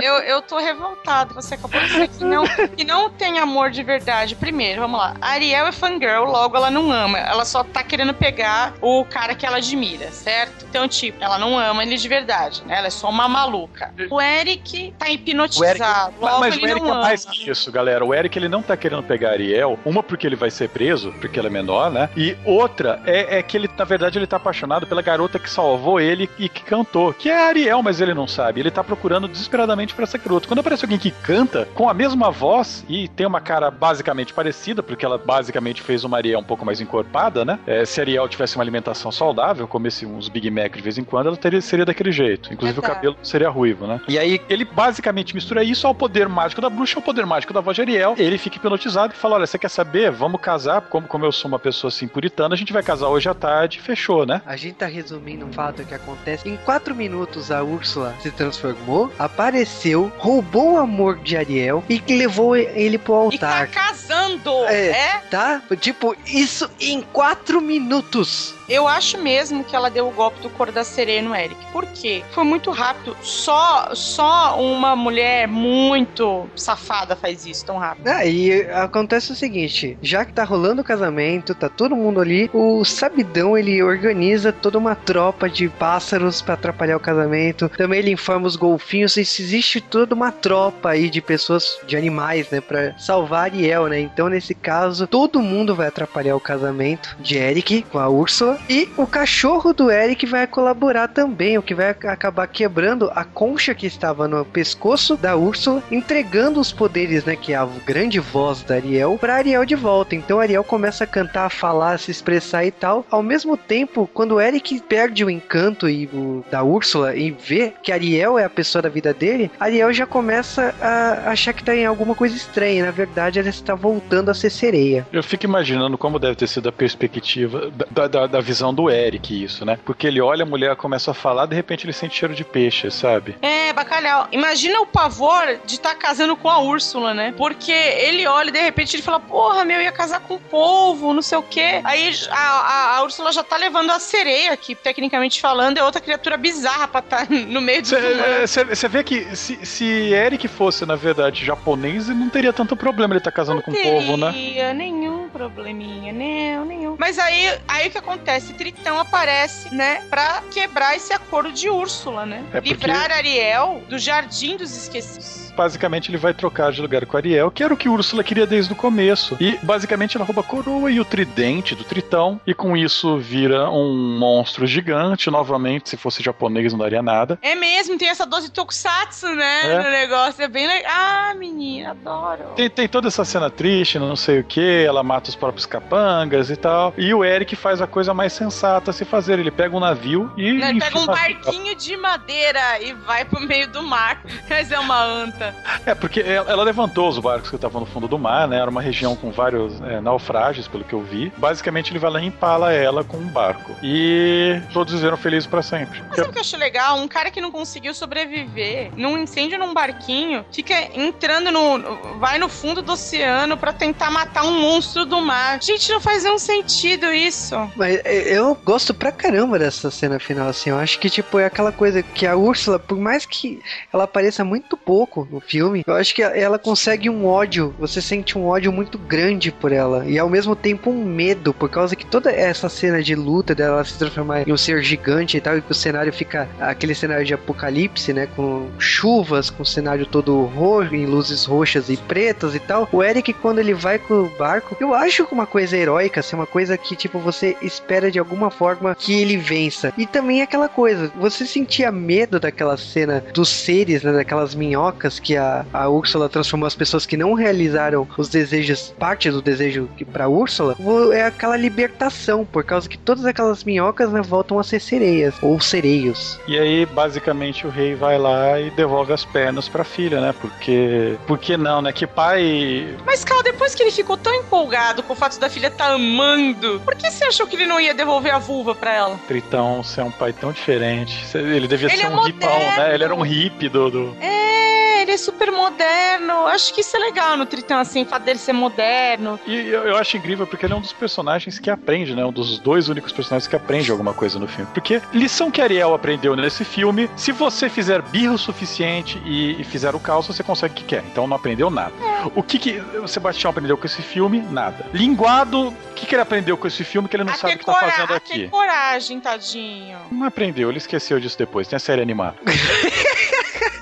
Eu, 0.04 0.16
eu 0.18 0.42
tô 0.42 0.58
revoltado. 0.58 1.32
Você 1.32 1.54
acabou 1.54 1.80
de 1.80 1.86
dizer 1.86 2.08
que 2.08 2.22
não, 2.22 2.44
que 2.76 2.84
não 2.84 3.08
tem 3.08 3.38
amor 3.38 3.70
de 3.70 3.82
verdade. 3.82 4.34
Primeiro, 4.34 4.82
vamos 4.82 5.00
lá. 5.00 5.16
A 5.18 5.30
Ariel 5.30 5.66
é 5.66 5.72
fangirl, 5.72 6.24
logo 6.24 6.54
ela 6.54 6.70
não 6.70 6.92
ama. 6.92 7.18
Ela 7.18 7.46
só 7.46 7.64
tá 7.64 7.82
querendo 7.82 8.12
pegar 8.12 8.74
o 8.82 9.02
cara 9.06 9.34
que 9.34 9.46
ela 9.46 9.56
admira, 9.56 10.12
certo? 10.12 10.66
Então, 10.68 10.86
tipo, 10.86 11.24
ela 11.24 11.38
não 11.38 11.58
ama 11.58 11.82
ele 11.82 11.96
de 11.96 12.06
verdade, 12.06 12.62
né? 12.66 12.76
Ela 12.76 12.88
é 12.88 12.90
só 12.90 13.08
uma 13.08 13.26
maluca. 13.26 13.94
O 14.10 14.20
Eric 14.20 14.92
tá 14.98 15.08
hipnotizado. 15.08 16.14
logo 16.20 16.40
Mas 16.40 16.54
ele 16.54 16.66
o 16.66 16.68
Eric 16.68 16.86
é 16.86 16.92
mais 16.92 17.24
que 17.24 17.50
isso, 17.50 17.72
galera. 17.72 18.04
O 18.04 18.12
Eric 18.12 18.38
ele 18.38 18.48
não 18.48 18.60
tá 18.60 18.76
querendo 18.76 19.02
pegar 19.02 19.30
a 19.30 19.32
Ariel, 19.32 19.78
uma 19.86 20.02
porque 20.02 20.26
ele 20.26 20.36
vai 20.36 20.50
ser 20.50 20.68
preso, 20.68 21.14
porque 21.18 21.38
ela 21.38 21.48
é 21.48 21.50
menor, 21.50 21.90
né? 21.90 22.10
E 22.14 22.36
outra 22.44 23.00
é, 23.06 23.38
é 23.38 23.42
que 23.42 23.56
ele, 23.56 23.70
na 23.74 23.84
verdade, 23.86 24.18
ele 24.18 24.26
tá 24.26 24.36
apaixonado 24.36 24.86
pela 24.86 25.00
garota 25.00 25.38
que 25.38 25.48
salvou 25.48 25.98
ele 25.98 26.28
e 26.38 26.46
que 26.46 26.62
cantou, 26.62 27.14
que 27.14 27.30
é 27.30 27.38
a 27.38 27.46
Ariel, 27.46 27.82
mas 27.82 28.02
ele 28.02 28.12
não 28.12 28.28
sabe. 28.28 28.60
Ele 28.60 28.70
tá 28.70 28.84
procurando 28.84 29.26
desesperadamente 29.26 29.93
pra 29.94 30.04
essa 30.04 30.18
garota. 30.18 30.46
Quando 30.46 30.60
aparece 30.60 30.84
alguém 30.84 30.98
que 30.98 31.10
canta 31.10 31.66
com 31.74 31.88
a 31.88 31.94
mesma 31.94 32.30
voz 32.30 32.84
e 32.88 33.08
tem 33.08 33.26
uma 33.26 33.40
cara 33.40 33.70
basicamente 33.70 34.32
parecida, 34.32 34.82
porque 34.82 35.04
ela 35.04 35.18
basicamente 35.18 35.82
fez 35.82 36.04
uma 36.04 36.16
Ariel 36.16 36.40
um 36.40 36.44
pouco 36.44 36.64
mais 36.64 36.80
encorpada, 36.80 37.44
né? 37.44 37.58
É, 37.66 37.84
se 37.84 38.00
a 38.00 38.02
Ariel 38.02 38.28
tivesse 38.28 38.56
uma 38.56 38.64
alimentação 38.64 39.10
saudável, 39.10 39.66
comesse 39.66 40.06
uns 40.06 40.28
Big 40.28 40.50
Mac 40.50 40.74
de 40.76 40.82
vez 40.82 40.98
em 40.98 41.04
quando, 41.04 41.28
ela 41.28 41.36
teria, 41.36 41.60
seria 41.60 41.84
daquele 41.84 42.12
jeito. 42.12 42.52
Inclusive 42.52 42.80
Verdade. 42.80 42.92
o 42.92 42.94
cabelo 42.94 43.16
seria 43.22 43.48
ruivo, 43.48 43.86
né? 43.86 44.00
E 44.08 44.18
aí 44.18 44.40
ele 44.48 44.64
basicamente 44.64 45.34
mistura 45.34 45.62
isso 45.62 45.86
ao 45.86 45.94
poder 45.94 46.28
mágico 46.28 46.60
da 46.60 46.70
bruxa, 46.70 46.98
ao 46.98 47.02
poder 47.02 47.26
mágico 47.26 47.52
da 47.52 47.60
voz 47.60 47.74
de 47.74 47.82
Ariel. 47.82 48.14
Ele 48.18 48.38
fica 48.38 48.56
hipnotizado 48.56 49.12
e 49.12 49.16
fala: 49.16 49.36
Olha, 49.36 49.46
você 49.46 49.58
quer 49.58 49.70
saber? 49.70 50.10
Vamos 50.10 50.40
casar. 50.40 50.82
Como, 50.82 51.06
como 51.06 51.24
eu 51.24 51.32
sou 51.32 51.48
uma 51.48 51.58
pessoa 51.58 51.88
assim 51.88 52.08
puritana, 52.08 52.54
a 52.54 52.58
gente 52.58 52.72
vai 52.72 52.82
casar 52.82 53.08
hoje 53.08 53.28
à 53.28 53.34
tarde. 53.34 53.80
Fechou, 53.80 54.26
né? 54.26 54.42
A 54.46 54.56
gente 54.56 54.74
tá 54.76 54.86
resumindo 54.86 55.44
um 55.44 55.52
fato 55.52 55.84
que 55.84 55.94
acontece. 55.94 56.48
Em 56.48 56.56
quatro 56.56 56.94
minutos, 56.94 57.50
a 57.50 57.62
Úrsula 57.62 58.14
se 58.20 58.30
transformou, 58.30 59.12
apareceu, 59.18 59.73
roubou 60.18 60.72
o 60.74 60.78
amor 60.78 61.18
de 61.18 61.36
Ariel 61.36 61.82
e 61.88 62.00
levou 62.08 62.56
ele 62.56 62.96
pro 62.98 63.28
E 63.32 63.38
tá 63.38 63.48
altar. 63.48 63.68
casando, 63.68 64.50
É. 64.66 64.88
é? 64.90 65.22
Tá? 65.30 65.62
Tipo, 65.80 66.16
isso 66.26 66.70
em 66.80 67.00
quatro 67.00 67.60
minutos. 67.60 68.54
Eu 68.68 68.88
acho 68.88 69.18
mesmo 69.18 69.62
que 69.62 69.76
ela 69.76 69.90
deu 69.90 70.08
o 70.08 70.12
golpe 70.12 70.40
do 70.40 70.50
cor 70.50 70.72
da 70.72 70.84
sereia 70.84 71.20
no 71.20 71.34
Eric. 71.34 71.56
Por 71.72 71.84
quê? 71.86 72.22
Foi 72.32 72.44
muito 72.44 72.70
rápido. 72.70 73.16
Só, 73.22 73.94
só 73.94 74.58
uma 74.58 74.96
mulher 74.96 75.46
muito 75.46 76.48
safada 76.56 77.14
faz 77.14 77.44
isso 77.44 77.64
tão 77.64 77.76
rápido. 77.76 78.08
Ah, 78.08 78.24
e 78.24 78.62
acontece 78.70 79.32
o 79.32 79.34
seguinte: 79.34 79.98
já 80.00 80.24
que 80.24 80.32
tá 80.32 80.44
rolando 80.44 80.80
o 80.80 80.84
casamento, 80.84 81.54
tá 81.54 81.68
todo 81.68 81.96
mundo 81.96 82.20
ali, 82.20 82.50
o 82.52 82.84
Sabidão 82.84 83.56
ele 83.56 83.82
organiza 83.82 84.52
toda 84.52 84.78
uma 84.78 84.94
tropa 84.94 85.48
de 85.48 85.68
pássaros 85.68 86.40
pra 86.40 86.54
atrapalhar 86.54 86.96
o 86.96 87.00
casamento. 87.00 87.68
Também 87.76 87.98
ele 87.98 88.12
informa 88.12 88.46
os 88.46 88.56
golfinhos, 88.56 89.16
e 89.16 89.20
existe 89.20 89.80
toda 89.80 90.14
uma 90.14 90.32
tropa 90.32 90.90
aí 90.90 91.10
de 91.10 91.20
pessoas, 91.20 91.78
de 91.86 91.96
animais, 91.96 92.48
né, 92.50 92.60
Pra 92.60 92.96
salvar 92.98 93.44
Ariel, 93.44 93.88
né? 93.88 94.00
Então 94.00 94.28
nesse 94.28 94.54
caso, 94.54 95.06
todo 95.06 95.40
mundo 95.40 95.74
vai 95.74 95.88
atrapalhar 95.88 96.34
o 96.34 96.40
casamento 96.40 97.14
de 97.20 97.36
Eric 97.36 97.82
com 97.90 97.98
a 97.98 98.08
Úrsula 98.08 98.53
e 98.68 98.88
o 98.96 99.06
cachorro 99.06 99.72
do 99.72 99.90
Eric 99.90 100.26
vai 100.26 100.46
colaborar 100.46 101.08
também, 101.08 101.58
o 101.58 101.62
que 101.62 101.74
vai 101.74 101.90
acabar 101.90 102.46
quebrando 102.46 103.10
a 103.14 103.24
concha 103.24 103.74
que 103.74 103.86
estava 103.86 104.26
no 104.28 104.44
pescoço 104.44 105.16
da 105.16 105.36
Úrsula, 105.36 105.82
entregando 105.90 106.60
os 106.60 106.72
poderes, 106.72 107.24
né, 107.24 107.36
que 107.36 107.52
é 107.52 107.56
a 107.56 107.66
grande 107.86 108.18
voz 108.20 108.62
da 108.62 108.74
Ariel, 108.76 109.16
pra 109.20 109.36
Ariel 109.36 109.64
de 109.64 109.74
volta. 109.74 110.14
Então 110.14 110.40
Ariel 110.40 110.64
começa 110.64 111.04
a 111.04 111.06
cantar, 111.06 111.46
a 111.46 111.50
falar, 111.50 111.92
a 111.92 111.98
se 111.98 112.10
expressar 112.10 112.64
e 112.64 112.70
tal. 112.70 113.04
Ao 113.10 113.22
mesmo 113.22 113.56
tempo, 113.56 114.08
quando 114.12 114.32
o 114.36 114.40
Eric 114.40 114.80
perde 114.82 115.24
o 115.24 115.30
encanto 115.30 115.88
e 115.88 116.06
o, 116.12 116.44
da 116.50 116.62
Úrsula 116.62 117.14
e 117.16 117.30
vê 117.30 117.72
que 117.82 117.92
Ariel 117.92 118.38
é 118.38 118.44
a 118.44 118.50
pessoa 118.50 118.82
da 118.82 118.88
vida 118.88 119.12
dele, 119.12 119.50
Ariel 119.58 119.92
já 119.92 120.06
começa 120.06 120.74
a 120.80 121.30
achar 121.30 121.52
que 121.52 121.64
tá 121.64 121.74
em 121.74 121.86
alguma 121.86 122.14
coisa 122.14 122.36
estranha. 122.36 122.84
Na 122.84 122.90
verdade, 122.90 123.38
ela 123.38 123.48
está 123.48 123.74
voltando 123.74 124.30
a 124.30 124.34
ser 124.34 124.50
sereia. 124.50 125.06
Eu 125.12 125.22
fico 125.22 125.44
imaginando 125.44 125.96
como 125.98 126.18
deve 126.18 126.34
ter 126.36 126.46
sido 126.48 126.68
a 126.68 126.72
perspectiva 126.72 127.70
da, 127.90 128.06
da- 128.08 128.26
da 128.26 128.40
visão 128.44 128.72
do 128.72 128.88
Eric 128.88 129.42
isso, 129.42 129.64
né? 129.64 129.78
Porque 129.84 130.06
ele 130.06 130.20
olha 130.20 130.44
a 130.44 130.46
mulher, 130.46 130.76
começa 130.76 131.10
a 131.10 131.14
falar, 131.14 131.46
de 131.46 131.56
repente 131.56 131.84
ele 131.84 131.92
sente 131.92 132.14
cheiro 132.14 132.34
de 132.34 132.44
peixe, 132.44 132.90
sabe? 132.90 133.36
É, 133.42 133.72
bacalhau. 133.72 134.28
Imagina 134.30 134.80
o 134.80 134.86
pavor 134.86 135.58
de 135.66 135.74
estar 135.74 135.90
tá 135.90 135.94
casando 135.96 136.36
com 136.36 136.48
a 136.48 136.60
Úrsula, 136.60 137.12
né? 137.12 137.34
Porque 137.36 137.72
ele 137.72 138.26
olha 138.26 138.50
e 138.50 138.52
de 138.52 138.60
repente 138.60 138.94
ele 138.94 139.02
fala: 139.02 139.18
Porra, 139.18 139.64
meu, 139.64 139.80
ia 139.80 139.90
casar 139.90 140.20
com 140.20 140.34
o 140.34 140.40
povo, 140.40 141.12
não 141.12 141.22
sei 141.22 141.38
o 141.38 141.42
quê. 141.42 141.80
Aí 141.82 142.12
a, 142.30 142.36
a, 142.36 142.96
a 142.98 143.02
Úrsula 143.02 143.32
já 143.32 143.42
tá 143.42 143.56
levando 143.56 143.90
a 143.90 143.98
sereia, 143.98 144.56
que 144.56 144.74
tecnicamente 144.74 145.40
falando 145.40 145.78
é 145.78 145.82
outra 145.82 146.00
criatura 146.00 146.36
bizarra 146.36 146.86
pra 146.86 147.00
estar 147.00 147.26
tá 147.26 147.34
no 147.34 147.60
meio 147.60 147.82
do. 147.82 147.88
Você 147.88 148.88
vê 148.88 149.02
que 149.02 149.34
se, 149.36 149.64
se 149.64 149.84
Eric 150.12 150.46
fosse, 150.48 150.84
na 150.84 150.96
verdade, 150.96 151.44
japonês, 151.44 152.08
não 152.08 152.28
teria 152.28 152.52
tanto 152.52 152.76
problema 152.76 153.14
ele 153.14 153.18
estar 153.18 153.30
tá 153.30 153.36
casando 153.36 153.56
não 153.56 153.62
com 153.62 153.70
o 153.72 153.82
povo, 153.82 154.16
né? 154.16 154.26
Não 154.26 154.32
teria 154.32 154.74
nenhum 154.74 155.28
probleminha, 155.28 156.12
não, 156.12 156.64
nenhum. 156.64 156.96
Mas 156.98 157.18
aí, 157.18 157.58
aí 157.66 157.88
o 157.88 157.90
que 157.90 157.98
acontece? 157.98 158.33
Tritão 158.54 158.98
aparece, 158.98 159.74
né, 159.74 160.02
pra 160.10 160.42
quebrar 160.52 160.96
esse 160.96 161.12
acordo 161.12 161.52
de 161.52 161.68
Úrsula, 161.68 162.26
né? 162.26 162.44
É 162.52 162.60
porque... 162.60 162.70
Livrar 162.70 163.10
Ariel 163.10 163.82
do 163.88 163.98
Jardim 163.98 164.56
dos 164.56 164.76
Esquecidos 164.76 165.43
basicamente 165.56 166.10
ele 166.10 166.18
vai 166.18 166.34
trocar 166.34 166.72
de 166.72 166.80
lugar 166.80 167.04
com 167.06 167.16
Ariel, 167.16 167.50
que 167.50 167.62
era 167.62 167.72
o 167.72 167.76
que 167.76 167.88
Úrsula 167.88 168.24
queria 168.24 168.46
desde 168.46 168.72
o 168.72 168.76
começo. 168.76 169.36
E 169.40 169.58
basicamente 169.62 170.16
ela 170.16 170.24
rouba 170.24 170.40
a 170.40 170.44
coroa 170.44 170.90
e 170.90 171.00
o 171.00 171.04
tridente 171.04 171.74
do 171.74 171.84
Tritão, 171.84 172.40
e 172.46 172.54
com 172.54 172.76
isso 172.76 173.18
vira 173.18 173.70
um 173.70 174.18
monstro 174.18 174.66
gigante. 174.66 175.30
Novamente, 175.30 175.88
se 175.90 175.96
fosse 175.96 176.22
japonês 176.22 176.72
não 176.72 176.78
daria 176.78 177.02
nada. 177.02 177.38
É 177.42 177.54
mesmo, 177.54 177.98
tem 177.98 178.08
essa 178.08 178.26
dose 178.26 178.48
de 178.48 178.52
tokusatsu, 178.52 179.34
né? 179.34 179.72
É. 179.72 179.82
No 179.82 179.90
negócio. 179.90 180.42
É 180.42 180.48
bem 180.48 180.66
legal. 180.66 180.92
Ah, 180.94 181.34
menina, 181.34 181.90
adoro. 181.90 182.44
Tem, 182.56 182.68
tem 182.68 182.88
toda 182.88 183.08
essa 183.08 183.24
cena 183.24 183.50
triste, 183.50 183.98
não 183.98 184.16
sei 184.16 184.40
o 184.40 184.44
que, 184.44 184.84
ela 184.84 185.02
mata 185.02 185.30
os 185.30 185.36
próprios 185.36 185.66
capangas 185.66 186.50
e 186.50 186.56
tal. 186.56 186.94
E 186.96 187.12
o 187.12 187.24
Eric 187.24 187.56
faz 187.56 187.80
a 187.80 187.86
coisa 187.86 188.14
mais 188.14 188.32
sensata 188.32 188.90
a 188.90 188.94
se 188.94 189.04
fazer. 189.04 189.38
Ele 189.38 189.50
pega 189.50 189.76
um 189.76 189.80
navio 189.80 190.32
e. 190.36 190.48
Ele 190.48 190.80
pega 190.80 190.98
um 190.98 191.06
barquinho 191.06 191.74
de 191.74 191.96
madeira 191.96 192.80
e 192.80 192.92
vai 192.92 193.24
pro 193.24 193.40
meio 193.40 193.68
do 193.68 193.82
mar. 193.82 194.22
Mas 194.48 194.70
é 194.70 194.78
uma 194.78 195.02
anta. 195.02 195.43
É, 195.86 195.94
porque 195.94 196.20
ela 196.20 196.62
levantou 196.62 197.08
os 197.08 197.18
barcos 197.18 197.50
que 197.50 197.56
estavam 197.56 197.80
no 197.80 197.86
fundo 197.86 198.08
do 198.08 198.18
mar, 198.18 198.48
né? 198.48 198.58
Era 198.58 198.70
uma 198.70 198.80
região 198.80 199.14
com 199.16 199.30
vários 199.30 199.80
é, 199.82 200.00
naufrágios, 200.00 200.68
pelo 200.68 200.84
que 200.84 200.92
eu 200.92 201.02
vi. 201.02 201.32
Basicamente, 201.36 201.90
ele 201.90 201.98
vai 201.98 202.10
lá 202.10 202.20
e 202.20 202.26
empala 202.26 202.72
ela 202.72 203.04
com 203.04 203.16
um 203.16 203.26
barco. 203.26 203.74
E 203.82 204.60
todos 204.72 204.94
viveram 204.94 205.16
felizes 205.16 205.46
para 205.46 205.62
sempre. 205.62 206.02
Mas 206.08 206.16
sabe 206.16 206.28
o 206.28 206.32
que 206.32 206.38
eu 206.38 206.42
acho 206.42 206.56
legal? 206.56 206.98
Um 206.98 207.08
cara 207.08 207.30
que 207.30 207.40
não 207.40 207.50
conseguiu 207.50 207.94
sobreviver 207.94 208.90
num 208.96 209.18
incêndio 209.18 209.58
num 209.58 209.74
barquinho, 209.74 210.44
fica 210.52 210.74
entrando 210.94 211.50
no. 211.50 212.18
vai 212.18 212.38
no 212.38 212.48
fundo 212.48 212.82
do 212.82 212.92
oceano 212.92 213.56
para 213.56 213.72
tentar 213.72 214.10
matar 214.10 214.44
um 214.44 214.60
monstro 214.60 215.04
do 215.04 215.20
mar. 215.20 215.62
Gente, 215.62 215.90
não 215.90 216.00
faz 216.00 216.24
nenhum 216.24 216.38
sentido 216.38 217.12
isso. 217.12 217.54
Mas 217.76 218.00
é, 218.04 218.36
eu 218.36 218.54
gosto 218.64 218.94
pra 218.94 219.12
caramba 219.12 219.58
dessa 219.58 219.90
cena 219.90 220.18
final, 220.18 220.48
assim. 220.48 220.70
Eu 220.70 220.78
acho 220.78 220.98
que, 220.98 221.10
tipo, 221.10 221.38
é 221.38 221.46
aquela 221.46 221.72
coisa 221.72 222.02
que 222.02 222.26
a 222.26 222.36
Úrsula, 222.36 222.78
por 222.78 222.98
mais 222.98 223.26
que 223.26 223.60
ela 223.92 224.04
apareça 224.04 224.44
muito 224.44 224.76
pouco 224.76 225.26
no 225.34 225.40
filme, 225.40 225.82
eu 225.86 225.94
acho 225.94 226.14
que 226.14 226.22
ela 226.22 226.58
consegue 226.58 227.10
um 227.10 227.26
ódio, 227.26 227.74
você 227.78 228.00
sente 228.00 228.38
um 228.38 228.46
ódio 228.46 228.72
muito 228.72 228.96
grande 228.96 229.50
por 229.50 229.72
ela, 229.72 230.06
e 230.06 230.18
ao 230.18 230.30
mesmo 230.30 230.54
tempo 230.54 230.90
um 230.90 231.04
medo, 231.04 231.52
por 231.52 231.68
causa 231.68 231.96
que 231.96 232.06
toda 232.06 232.30
essa 232.30 232.68
cena 232.68 233.02
de 233.02 233.14
luta 233.14 233.54
dela 233.54 233.84
se 233.84 233.98
transformar 233.98 234.48
em 234.48 234.52
um 234.52 234.56
ser 234.56 234.82
gigante 234.82 235.36
e 235.36 235.40
tal, 235.40 235.58
e 235.58 235.60
que 235.60 235.72
o 235.72 235.74
cenário 235.74 236.12
fica 236.12 236.48
aquele 236.60 236.94
cenário 236.94 237.24
de 237.24 237.34
apocalipse, 237.34 238.12
né, 238.12 238.28
com 238.36 238.68
chuvas, 238.78 239.50
com 239.50 239.64
o 239.64 239.66
cenário 239.66 240.06
todo 240.06 240.44
roxo, 240.44 240.94
em 240.94 241.06
luzes 241.06 241.44
roxas 241.44 241.88
e 241.88 241.96
pretas 241.96 242.54
e 242.54 242.60
tal. 242.60 242.88
O 242.92 243.02
Eric, 243.02 243.32
quando 243.32 243.58
ele 243.58 243.74
vai 243.74 243.98
com 243.98 244.22
o 244.22 244.28
barco, 244.38 244.76
eu 244.80 244.94
acho 244.94 245.26
uma 245.32 245.46
coisa 245.46 245.76
heróica, 245.76 246.20
assim, 246.20 246.36
uma 246.36 246.46
coisa 246.46 246.78
que, 246.78 246.94
tipo, 246.94 247.18
você 247.18 247.56
espera 247.60 248.10
de 248.10 248.18
alguma 248.18 248.50
forma 248.50 248.94
que 248.94 249.20
ele 249.20 249.36
vença. 249.36 249.92
E 249.98 250.06
também 250.06 250.42
aquela 250.42 250.68
coisa, 250.68 251.10
você 251.16 251.44
sentia 251.44 251.90
medo 251.90 252.38
daquela 252.38 252.76
cena 252.76 253.24
dos 253.32 253.48
seres, 253.48 254.02
né, 254.02 254.12
daquelas 254.12 254.54
minhocas 254.54 255.18
que 255.24 255.36
a, 255.36 255.64
a 255.72 255.88
Úrsula 255.88 256.28
transformou 256.28 256.66
as 256.66 256.74
pessoas 256.74 257.06
que 257.06 257.16
não 257.16 257.32
realizaram 257.32 258.06
os 258.16 258.28
desejos, 258.28 258.94
parte 258.98 259.30
do 259.30 259.40
desejo 259.40 259.88
que 259.96 260.04
para 260.04 260.28
Úrsula, 260.28 260.76
é 261.12 261.22
aquela 261.22 261.56
libertação, 261.56 262.44
por 262.44 262.62
causa 262.62 262.88
que 262.88 262.98
todas 262.98 263.24
aquelas 263.24 263.64
minhocas 263.64 264.12
né, 264.12 264.20
voltam 264.20 264.58
a 264.58 264.62
ser 264.62 264.80
sereias 264.80 265.34
ou 265.40 265.58
sereios. 265.60 266.38
E 266.46 266.58
aí, 266.58 266.84
basicamente, 266.86 267.66
o 267.66 267.70
rei 267.70 267.94
vai 267.94 268.18
lá 268.18 268.60
e 268.60 268.70
devolve 268.70 269.12
as 269.12 269.24
pernas 269.24 269.68
pra 269.68 269.82
filha, 269.82 270.20
né? 270.20 270.34
Porque. 270.40 271.16
Por 271.26 271.38
que 271.38 271.56
não, 271.56 271.80
né? 271.80 271.92
Que 271.92 272.06
pai. 272.06 272.94
Mas, 273.06 273.24
Cal, 273.24 273.42
depois 273.42 273.74
que 273.74 273.82
ele 273.82 273.90
ficou 273.90 274.16
tão 274.16 274.34
empolgado 274.34 275.02
com 275.02 275.14
o 275.14 275.16
fato 275.16 275.40
da 275.40 275.48
filha 275.48 275.68
estar 275.68 275.88
tá 275.88 275.94
amando, 275.94 276.80
por 276.84 276.94
que 276.94 277.10
você 277.10 277.24
achou 277.24 277.46
que 277.46 277.56
ele 277.56 277.66
não 277.66 277.80
ia 277.80 277.94
devolver 277.94 278.34
a 278.34 278.38
vulva 278.38 278.74
pra 278.74 278.92
ela? 278.92 279.18
Tritão, 279.26 279.82
você 279.82 280.00
é 280.00 280.04
um 280.04 280.10
pai 280.10 280.32
tão 280.32 280.52
diferente. 280.52 281.24
Ele 281.34 281.66
devia 281.66 281.88
ele 281.88 281.96
ser 281.96 282.06
é 282.06 282.08
um 282.08 282.16
moderno. 282.16 282.38
hipão, 282.38 282.58
né? 282.58 282.94
Ele 282.94 283.04
era 283.04 283.14
um 283.14 283.22
hippie 283.22 283.68
do. 283.68 283.90
do... 283.90 284.16
É, 284.20 284.73
ele 285.02 285.12
é 285.12 285.16
super 285.16 285.50
moderno. 285.50 286.46
Acho 286.46 286.72
que 286.74 286.80
isso 286.80 286.96
é 286.96 287.00
legal 287.00 287.36
no 287.36 287.46
Tritão, 287.46 287.78
assim, 287.78 288.02
o 288.02 288.06
fato 288.06 288.24
dele 288.24 288.38
ser 288.38 288.52
moderno. 288.52 289.38
E 289.46 289.54
eu, 289.54 289.82
eu, 289.84 289.96
acho 289.96 290.16
incrível 290.16 290.46
porque 290.46 290.66
ele 290.66 290.72
é 290.72 290.76
um 290.76 290.80
dos 290.80 290.92
personagens 290.92 291.58
que 291.58 291.70
aprende, 291.70 292.14
né? 292.14 292.24
Um 292.24 292.32
dos 292.32 292.58
dois 292.58 292.88
únicos 292.88 293.12
personagens 293.12 293.46
que 293.46 293.56
aprende 293.56 293.90
alguma 293.90 294.14
coisa 294.14 294.38
no 294.38 294.46
filme. 294.46 294.68
Porque 294.72 295.00
lição 295.12 295.50
que 295.50 295.60
Ariel 295.60 295.94
aprendeu 295.94 296.36
nesse 296.36 296.64
filme, 296.64 297.10
se 297.16 297.32
você 297.32 297.68
fizer 297.68 298.02
birra 298.02 298.34
o 298.34 298.38
suficiente 298.38 299.20
e, 299.24 299.60
e 299.60 299.64
fizer 299.64 299.94
o 299.94 300.00
caos, 300.00 300.26
você 300.26 300.42
consegue 300.42 300.74
o 300.74 300.76
que 300.76 300.84
quer. 300.84 301.04
Então 301.10 301.26
não 301.26 301.36
aprendeu 301.36 301.70
nada. 301.70 301.92
É. 302.00 302.30
O 302.34 302.42
que, 302.42 302.58
que 302.58 302.82
o 303.02 303.08
Sebastião 303.08 303.50
aprendeu 303.50 303.76
com 303.76 303.86
esse 303.86 304.02
filme? 304.02 304.40
Nada. 304.50 304.86
Linguado, 304.92 305.68
o 305.68 305.94
que, 305.94 306.06
que 306.06 306.14
ele 306.14 306.22
aprendeu 306.22 306.56
com 306.56 306.66
esse 306.66 306.84
filme 306.84 307.08
que 307.08 307.16
ele 307.16 307.24
não 307.24 307.32
a 307.32 307.36
sabe 307.36 307.54
o 307.54 307.58
que 307.58 307.64
tá 307.64 307.74
fazendo 307.74 308.14
aqui? 308.14 308.48
Coragem, 308.48 309.20
tadinho. 309.20 309.98
Não 310.10 310.26
aprendeu, 310.26 310.68
ele 310.68 310.78
esqueceu 310.78 311.20
disso 311.20 311.38
depois. 311.38 311.68
Tem 311.68 311.76
a 311.76 311.80
série 311.80 312.02
animada. 312.02 312.36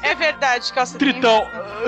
É 0.03 0.15
verdade, 0.15 0.73
calça 0.73 0.99
Tritão, 0.99 1.47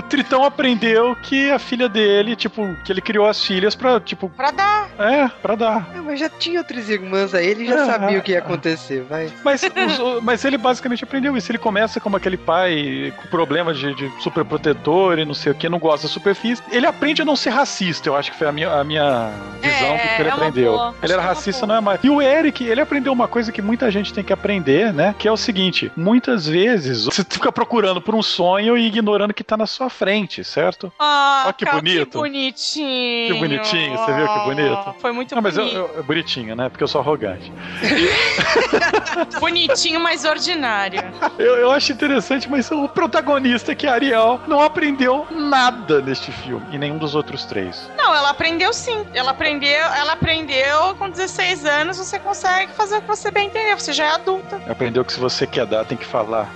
Tritão 0.09 0.45
aprendeu 0.45 1.17
que 1.17 1.51
a 1.51 1.59
filha 1.59 1.89
dele, 1.89 2.37
tipo, 2.37 2.75
que 2.85 2.93
ele 2.93 3.01
criou 3.01 3.27
as 3.27 3.45
filhas 3.45 3.75
pra, 3.75 4.01
tipo. 4.01 4.29
Pra 4.31 4.51
dar. 4.51 4.89
É, 4.99 5.29
pra 5.29 5.55
dar. 5.55 5.91
É, 5.95 6.01
mas 6.01 6.21
já 6.21 6.29
tinha 6.29 6.61
outras 6.61 6.89
irmãs 6.89 7.35
aí, 7.35 7.47
ele 7.47 7.67
já 7.67 7.83
é, 7.83 7.87
sabia 7.87 8.17
é, 8.17 8.19
o 8.19 8.23
que 8.23 8.33
ia 8.33 8.39
acontecer, 8.39 9.03
vai. 9.09 9.33
Mas, 9.45 9.63
os, 9.67 10.23
mas 10.23 10.45
ele 10.45 10.57
basicamente 10.57 11.05
aprendeu 11.05 11.37
isso. 11.37 11.51
Ele 11.51 11.59
começa 11.59 12.01
como 12.01 12.17
aquele 12.17 12.37
pai 12.37 13.13
com 13.17 13.29
problemas 13.29 13.79
de, 13.79 13.95
de 13.95 14.11
super 14.23 14.45
protetor 14.45 15.19
e 15.19 15.25
não 15.25 15.35
sei 15.35 15.53
o 15.53 15.55
que, 15.55 15.69
não 15.69 15.79
gosta 15.79 16.07
da 16.07 16.13
superfície. 16.13 16.63
Ele 16.71 16.87
aprende 16.87 17.23
a 17.23 17.25
não 17.25 17.37
ser 17.37 17.51
racista, 17.51 18.09
eu 18.09 18.17
acho 18.17 18.31
que 18.31 18.39
foi 18.39 18.47
a 18.47 18.53
minha, 18.53 18.71
a 18.71 18.85
minha 18.85 19.31
visão 19.61 19.95
é, 19.95 20.17
que 20.17 20.23
ele 20.23 20.31
aprendeu. 20.31 20.73
Boa. 20.73 20.95
Ele 21.03 21.13
era 21.13 21.23
é 21.23 21.25
racista, 21.25 21.67
não 21.67 21.75
é 21.75 21.81
mais. 21.81 22.01
E 22.03 22.11
o 22.11 22.23
Eric, 22.23 22.65
ele 22.65 22.81
aprendeu 22.81 23.13
uma 23.13 23.27
coisa 23.27 23.51
que 23.51 23.63
muita 23.63 23.91
gente 23.91 24.13
tem 24.13 24.23
que 24.23 24.33
aprender, 24.33 24.93
né? 24.93 25.15
Que 25.19 25.27
é 25.27 25.33
o 25.33 25.37
seguinte: 25.37 25.91
muitas 25.97 26.47
vezes 26.47 27.05
você 27.05 27.25
fica 27.25 27.51
procurando 27.51 28.01
por 28.05 28.15
um 28.15 28.23
sonho 28.23 28.77
e 28.77 28.87
ignorando 28.87 29.35
que 29.35 29.43
tá 29.43 29.57
na 29.57 29.67
sua 29.67 29.89
frente, 29.89 30.45
certo? 30.45 30.93
Ah, 30.99 31.53
que 31.57 31.65
bonito. 31.65 32.11
Que 32.11 32.19
bonitinho. 32.19 33.35
Que 33.35 33.41
bonitinho, 33.41 33.97
você 33.97 34.13
viu 34.13 34.29
que 34.29 34.39
bonito? 34.41 34.95
Foi 35.01 35.13
muito 35.13 35.35
Não, 35.35 35.43
bonito. 35.43 35.63
mas 35.65 35.75
eu, 35.75 35.91
eu, 35.97 36.05
bonitinho, 36.05 36.55
né? 36.55 36.69
Porque 36.69 36.85
eu 36.85 36.89
sou 36.89 37.01
arrogante. 37.01 37.53
bonitinho, 39.41 40.01
mas 40.01 40.25
ordinário. 40.25 41.03
Eu, 41.39 41.57
eu 41.57 41.71
acho 41.71 41.93
interessante, 41.93 42.49
mas 42.49 42.71
o 42.71 42.89
protagonista, 42.89 43.75
que 43.75 43.87
é 43.87 43.91
Ariel, 43.91 44.41
não 44.47 44.61
aprendeu 44.61 45.27
nada 45.31 46.01
neste 46.01 46.31
filme. 46.31 46.65
E 46.73 46.79
nenhum 46.79 46.99
dos 46.99 47.15
outros 47.15 47.45
três. 47.45 47.91
Não, 47.97 48.15
ela 48.15 48.31
aprendeu 48.31 48.73
sim. 48.73 49.05
Ela 49.15 49.31
aprendeu, 49.31 49.69
ela 49.71 50.13
aprendeu 50.13 50.95
com 50.99 51.09
16 51.09 51.65
anos, 51.65 51.99
você 51.99 52.19
consegue 52.19 52.73
fazer 52.73 52.99
o 52.99 53.01
que 53.01 53.09
você 53.09 53.31
bem 53.31 53.47
entender. 53.47 53.75
Você 53.75 53.93
já 53.93 54.05
é 54.05 54.11
adulta. 54.11 54.61
Aprendeu 54.69 55.05
que 55.05 55.13
se 55.13 55.21
você 55.21 55.47
quer 55.47 55.67
dar, 55.67 55.85
tem 55.85 55.97
que 55.97 56.05
falar. 56.05 56.49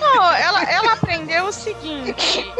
Não, 0.00 0.32
ela, 0.32 0.62
ela 0.64 0.83
aprendeu 0.86 1.46
o 1.46 1.52
seguinte: 1.52 2.52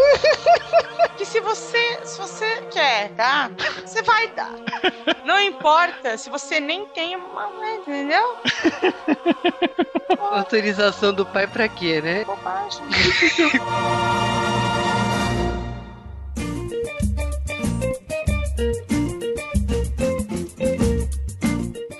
que 1.17 1.25
se 1.25 1.41
você, 1.41 2.01
se 2.05 2.19
você 2.19 2.63
quer 2.71 3.11
dar, 3.11 3.51
você 3.85 4.03
vai 4.03 4.29
dar. 4.29 4.55
Não 5.25 5.41
importa 5.41 6.17
se 6.17 6.31
você 6.31 6.61
nem 6.61 6.87
tem 6.87 7.17
uma, 7.17 7.51
entendeu? 7.75 8.37
Autorização 10.19 11.13
do 11.13 11.25
pai 11.27 11.47
pra 11.47 11.69
quê, 11.69 12.01
né? 12.01 12.25
Bobagem. 12.25 12.83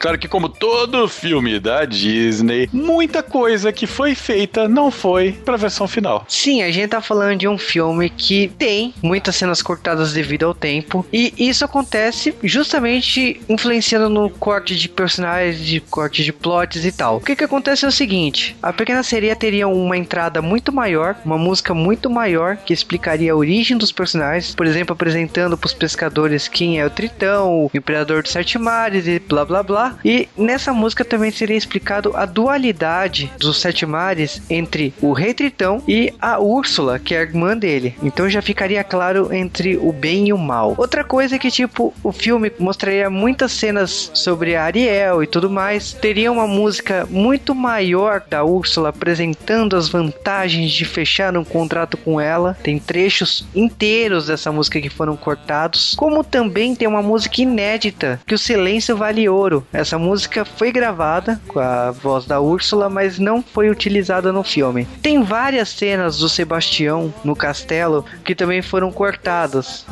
Claro 0.05 0.19
que, 0.19 0.29
como 0.29 0.51
todo 0.51 1.09
filme 1.09 1.59
da 1.59 1.87
Disney, 1.87 2.69
muita 2.71 3.23
coisa 3.23 3.73
que 3.73 3.87
foi 3.87 4.15
feita 4.15 4.69
não 4.69 4.91
foi 4.91 5.33
pra 5.33 5.57
versão 5.57 5.89
final. 5.89 6.27
Sim, 6.29 6.63
a 6.63 6.71
gente 6.71 6.91
tá 6.91 7.01
falando 7.01 7.39
de 7.39 7.49
um 7.49 7.57
filme 7.57 8.11
que 8.11 8.49
tem 8.59 8.93
muitas 9.03 9.35
cenas 9.35 9.63
cortadas 9.63 10.13
devido 10.13 10.45
ao 10.45 10.53
tempo. 10.53 11.07
E 11.11 11.33
isso 11.39 11.65
acontece 11.65 12.35
justamente 12.45 13.41
influenciando 13.49 14.11
no 14.11 14.29
corte 14.29 14.77
de 14.77 14.91
personagens, 14.91 15.59
de 15.59 15.81
corte 15.81 16.23
de 16.23 16.35
plots 16.35 16.85
e 16.85 16.93
tal. 16.93 17.17
O 17.17 17.21
que 17.21 17.35
que 17.35 17.45
acontece 17.45 17.87
é 17.87 17.89
o 17.89 17.91
seguinte: 17.91 18.55
a 18.63 18.75
pequena 18.75 19.03
sereia 19.03 19.35
teria 19.35 19.67
uma 19.67 19.97
entrada 19.97 20.43
muito 20.43 20.71
maior, 20.71 21.17
uma 21.25 21.39
música 21.39 21.73
muito 21.73 22.11
maior 22.11 22.59
que 22.59 22.75
explicaria 22.75 23.33
a 23.33 23.37
origem 23.37 23.79
dos 23.79 23.91
personagens, 23.91 24.55
por 24.55 24.67
exemplo, 24.67 24.93
apresentando 24.93 25.57
pros 25.57 25.73
pescadores 25.73 26.47
quem 26.47 26.79
é 26.79 26.85
o 26.85 26.91
Tritão, 26.91 27.65
o 27.65 27.71
Imperador 27.73 28.23
dos 28.23 28.33
Sete 28.33 28.59
Mares 28.59 29.07
e 29.07 29.19
blá 29.19 29.47
blá 29.47 29.63
blá 29.63 29.94
E 30.05 30.29
nessa 30.37 30.73
música 30.73 31.05
também 31.05 31.31
seria 31.31 31.57
explicado 31.57 32.17
a 32.17 32.25
dualidade 32.25 33.31
dos 33.39 33.61
sete 33.61 33.85
mares 33.87 34.43
entre 34.49 34.95
o 35.01 35.13
Rei 35.13 35.35
Tritão 35.35 35.83
e 35.87 36.13
a 36.21 36.39
Úrsula, 36.39 36.99
que 36.99 37.15
é 37.15 37.19
a 37.19 37.23
irmã 37.23 37.57
dele. 37.57 37.95
Então 38.03 38.29
já 38.29 38.41
ficaria 38.41 38.83
claro 38.85 39.33
entre 39.33 39.77
o 39.77 39.93
bem 39.93 40.29
e 40.29 40.33
o 40.33 40.39
mal. 40.39 40.75
Outra 40.77 41.05
coisa 41.05 41.37
é 41.37 41.39
que, 41.39 41.51
tipo, 41.51 41.93
o 42.03 42.13
filme 42.13 42.51
mostraria 42.59 43.11
muitas 43.11 43.53
cenas 43.53 44.11
sobre 44.15 44.57
a 44.57 44.65
Ariel 44.65 45.23
e 45.23 45.27
tudo 45.27 45.51
mais. 45.51 45.93
Teria 45.93 46.31
uma 46.31 46.47
música 46.47 47.07
muito 47.11 47.55
maior 47.55 48.23
da 48.29 48.45
Úrsula 48.45 48.89
apresentando 48.91 49.77
as 49.77 49.89
vantagens 49.89 50.73
de 50.73 50.85
fechar 50.85 51.37
um 51.37 51.45
contrato 51.45 51.97
com 51.97 52.21
ela. 52.21 52.57
Tem 52.63 52.79
trechos 52.79 53.47
inteiros 53.55 54.27
dessa 54.27 54.53
música 54.53 54.81
que 54.81 54.89
foram 54.89 55.17
cortados. 55.17 55.95
Como 55.97 56.23
também 56.23 56.75
tem 56.75 56.89
uma 56.89 57.03
música 57.03 57.43
inédita, 57.43 58.21
que 58.27 58.35
o 58.35 58.39
Silêncio 58.39 58.97
Vale 58.97 59.29
Ouro. 59.29 59.67
Essa 59.85 59.99
música 59.99 60.47
foi 60.47 60.73
gravada 60.73 61.39
com 61.47 61.61
a 61.61 61.91
voz 61.91 62.25
da 62.25 62.41
Úrsula, 62.41 62.89
mas 62.89 63.19
não 63.19 63.43
foi 63.43 63.69
utilizada 63.69 64.33
no 64.33 64.43
filme. 64.43 64.89
Tem 65.03 65.23
várias 65.23 65.69
cenas 65.69 66.17
do 66.17 66.27
Sebastião 66.27 67.13
no 67.23 67.37
castelo 67.37 68.03
que 68.25 68.35
também 68.35 68.63
foram 68.63 68.91
cortadas. 68.91 69.85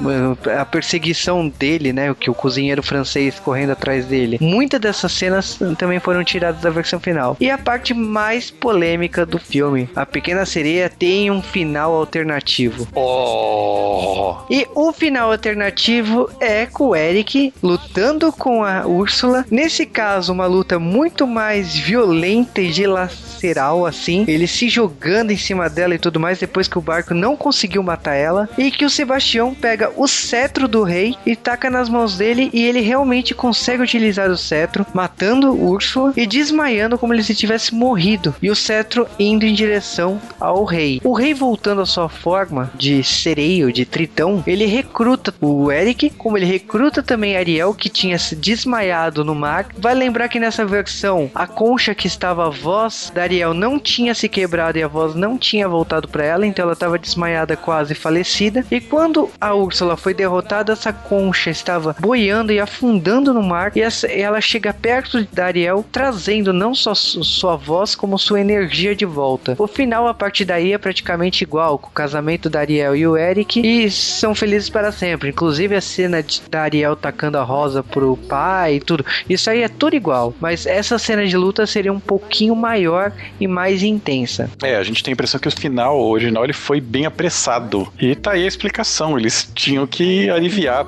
A 0.59 0.65
perseguição 0.65 1.47
dele, 1.47 1.93
né? 1.93 2.17
Que 2.19 2.31
o 2.31 2.35
cozinheiro 2.35 2.83
francês 2.83 3.39
correndo 3.39 3.73
atrás 3.73 4.07
dele. 4.07 4.39
Muitas 4.41 4.81
dessas 4.81 5.13
cenas 5.13 5.59
também 5.77 6.01
foram 6.01 6.25
tiradas 6.25 6.63
da 6.63 6.71
versão 6.71 6.99
final. 6.99 7.37
E 7.39 7.51
a 7.51 7.59
parte 7.59 7.93
mais 7.93 8.51
polêmica 8.51 9.27
do 9.27 9.39
filme: 9.39 9.91
A 9.95 10.07
Pequena 10.07 10.47
Sereia 10.47 10.89
tem 10.89 11.31
um 11.31 11.43
final 11.43 11.93
alternativo. 11.93 12.89
Oh! 12.95 14.37
E 14.49 14.67
o 14.75 14.91
final 14.91 15.31
alternativo 15.31 16.31
é 16.41 16.65
com 16.65 16.89
o 16.89 16.97
Eric 16.97 17.53
lutando 17.63 18.33
com 18.33 18.65
a 18.65 18.87
Úrsula. 18.87 19.45
Nesse 19.51 19.82
caso, 19.87 20.33
uma 20.33 20.47
luta 20.47 20.79
muito 20.79 21.27
mais 21.27 21.75
violenta 21.75 22.61
e 22.61 22.71
dilaceral, 22.71 23.87
assim. 23.87 24.25
Ele 24.29 24.47
se 24.47 24.69
jogando 24.69 25.31
em 25.31 25.37
cima 25.37 25.69
dela 25.69 25.95
e 25.95 25.99
tudo 25.99 26.21
mais, 26.21 26.39
depois 26.39 26.69
que 26.69 26.79
o 26.79 26.83
barco 26.83 27.15
não 27.15 27.37
conseguiu 27.37 27.83
matar 27.83 28.15
ela. 28.15 28.49
E 28.57 28.71
que 28.71 28.85
o 28.85 28.91
Sebastião 28.91 29.55
pega 29.55 29.93
o 29.97 30.07
cetro 30.07 30.67
do 30.67 30.83
rei 30.83 31.15
e 31.27 31.35
taca 31.37 31.71
nas 31.71 31.89
mãos 31.89 32.17
dele. 32.17 32.51
E 32.53 32.65
ele 32.65 32.81
realmente 32.81 33.35
consegue 33.35 33.83
utilizar 33.83 34.31
o 34.31 34.37
cetro, 34.37 34.87
matando 34.95 35.53
Úrsula 35.53 36.13
e 36.17 36.27
desmaiando 36.27 36.99
como 36.99 37.13
ele 37.13 37.23
se 37.23 37.35
tivesse 37.35 37.75
morrido. 37.75 38.35
E 38.43 38.51
o 38.51 38.57
cetro 38.57 39.07
indo 39.19 39.45
em 39.45 39.55
direção 39.55 40.21
ao 40.41 40.65
rei. 40.65 41.01
O 41.05 41.13
rei 41.13 41.35
voltando 41.35 41.81
à 41.81 41.87
sua 41.87 42.09
forma 42.09 42.71
de 42.75 43.03
sereio, 43.03 43.73
de 43.73 43.85
tritão, 43.85 44.43
ele 44.47 44.67
recruta 44.67 45.35
o 45.41 45.71
Eric, 45.71 46.11
como 46.11 46.37
ele 46.37 46.47
recruta 46.47 47.03
também 47.03 47.37
Ariel, 47.37 47.75
que 47.75 47.89
tinha 47.89 48.19
se 48.19 48.37
desmaiado 48.37 49.25
no 49.25 49.35
mar. 49.35 49.67
Vai 49.77 49.95
lembrar 49.95 50.29
que 50.29 50.39
nessa 50.39 50.65
versão, 50.65 51.31
a 51.35 51.47
concha 51.47 51.95
que 51.95 52.07
estava 52.07 52.47
a 52.47 52.51
voz 52.51 53.11
da 53.15 53.23
Ariel 53.23 53.55
não 53.55 53.79
tinha 53.79 54.15
se 54.15 54.29
quebrado 54.29 54.79
e 54.79 54.83
a 54.83 54.89
voz 54.89 55.15
não 55.15 55.39
tinha 55.39 55.69
voltado 55.69 56.09
para 56.09 56.25
ela, 56.25 56.47
então 56.47 56.65
ela 56.65 56.75
estava 56.75 56.99
desmaiada, 56.99 57.57
quase 57.57 57.95
falecida. 57.95 58.65
E 58.71 58.81
quando 58.81 59.31
a 59.41 59.55
Úrsula 59.55 59.97
foi 59.97 60.15
derrotada, 60.15 60.73
essa 60.73 60.93
concha 60.93 61.51
estava 61.51 61.97
boiando 61.99 62.53
e 62.53 62.61
afundando 62.61 63.33
no 63.33 63.43
mar, 63.43 63.73
e 63.75 63.81
essa, 63.81 64.07
ela 64.07 64.41
chega 64.41 64.75
perto 64.75 65.27
da 65.33 65.47
Ariel, 65.47 65.85
trazendo 65.91 66.53
não 66.53 66.75
só 66.75 66.95
sua 66.95 67.57
voz, 67.57 67.95
como 67.95 68.19
sua 68.19 68.41
energia 68.41 68.95
de 68.95 69.05
volta. 69.05 69.57
O 69.59 69.67
final, 69.67 70.07
a 70.07 70.15
partir 70.15 70.45
daí, 70.45 70.73
é 70.73 70.79
praticamente 70.79 71.43
igual, 71.45 71.79
com 71.79 71.89
o 71.89 71.93
casamento 71.93 72.51
da 72.51 72.61
Ariel 72.61 72.95
e 72.95 73.07
o 73.07 73.17
Eric, 73.17 73.61
e 73.61 73.91
são 73.91 74.35
felizes 74.35 74.69
para 74.69 74.93
sempre. 74.93 75.31
Inclusive 75.31 75.75
a 75.75 75.81
cena 75.81 76.23
de, 76.23 76.43
da 76.51 76.63
Ariel 76.63 76.95
tacando 76.95 77.39
a 77.39 77.43
rosa 77.43 77.83
pro 77.83 78.17
pai 78.29 78.77
e 78.77 78.81
tudo. 78.81 79.05
Isso 79.29 79.49
aí 79.51 79.62
é 79.63 79.69
tudo 79.69 79.97
igual. 79.97 80.35
Mas 80.41 80.67
essa 80.67 80.99
cena 80.99 81.27
de 81.27 81.37
luta 81.37 81.67
seria 81.67 81.93
um 81.93 82.01
pouquinho 82.01 82.55
maior 82.55 83.13
e 83.41 83.47
mais 83.47 83.83
intensa. 83.83 84.51
É, 84.63 84.77
a 84.77 84.83
gente 84.83 85.03
tem 85.03 85.13
a 85.13 85.15
impressão 85.15 85.41
que 85.41 85.49
o 85.49 85.51
final 85.51 86.01
original 86.01 86.45
ele 86.45 86.53
foi 86.53 86.81
bem 86.81 87.07
apressado. 87.07 87.93
E 88.01 88.15
tá 88.15 88.33
aí 88.33 88.45
a 88.45 88.49
explicação. 88.49 89.19
Eles 89.19 89.51
tinham 89.55 89.87
que 89.87 90.29
aliviar 90.31 90.87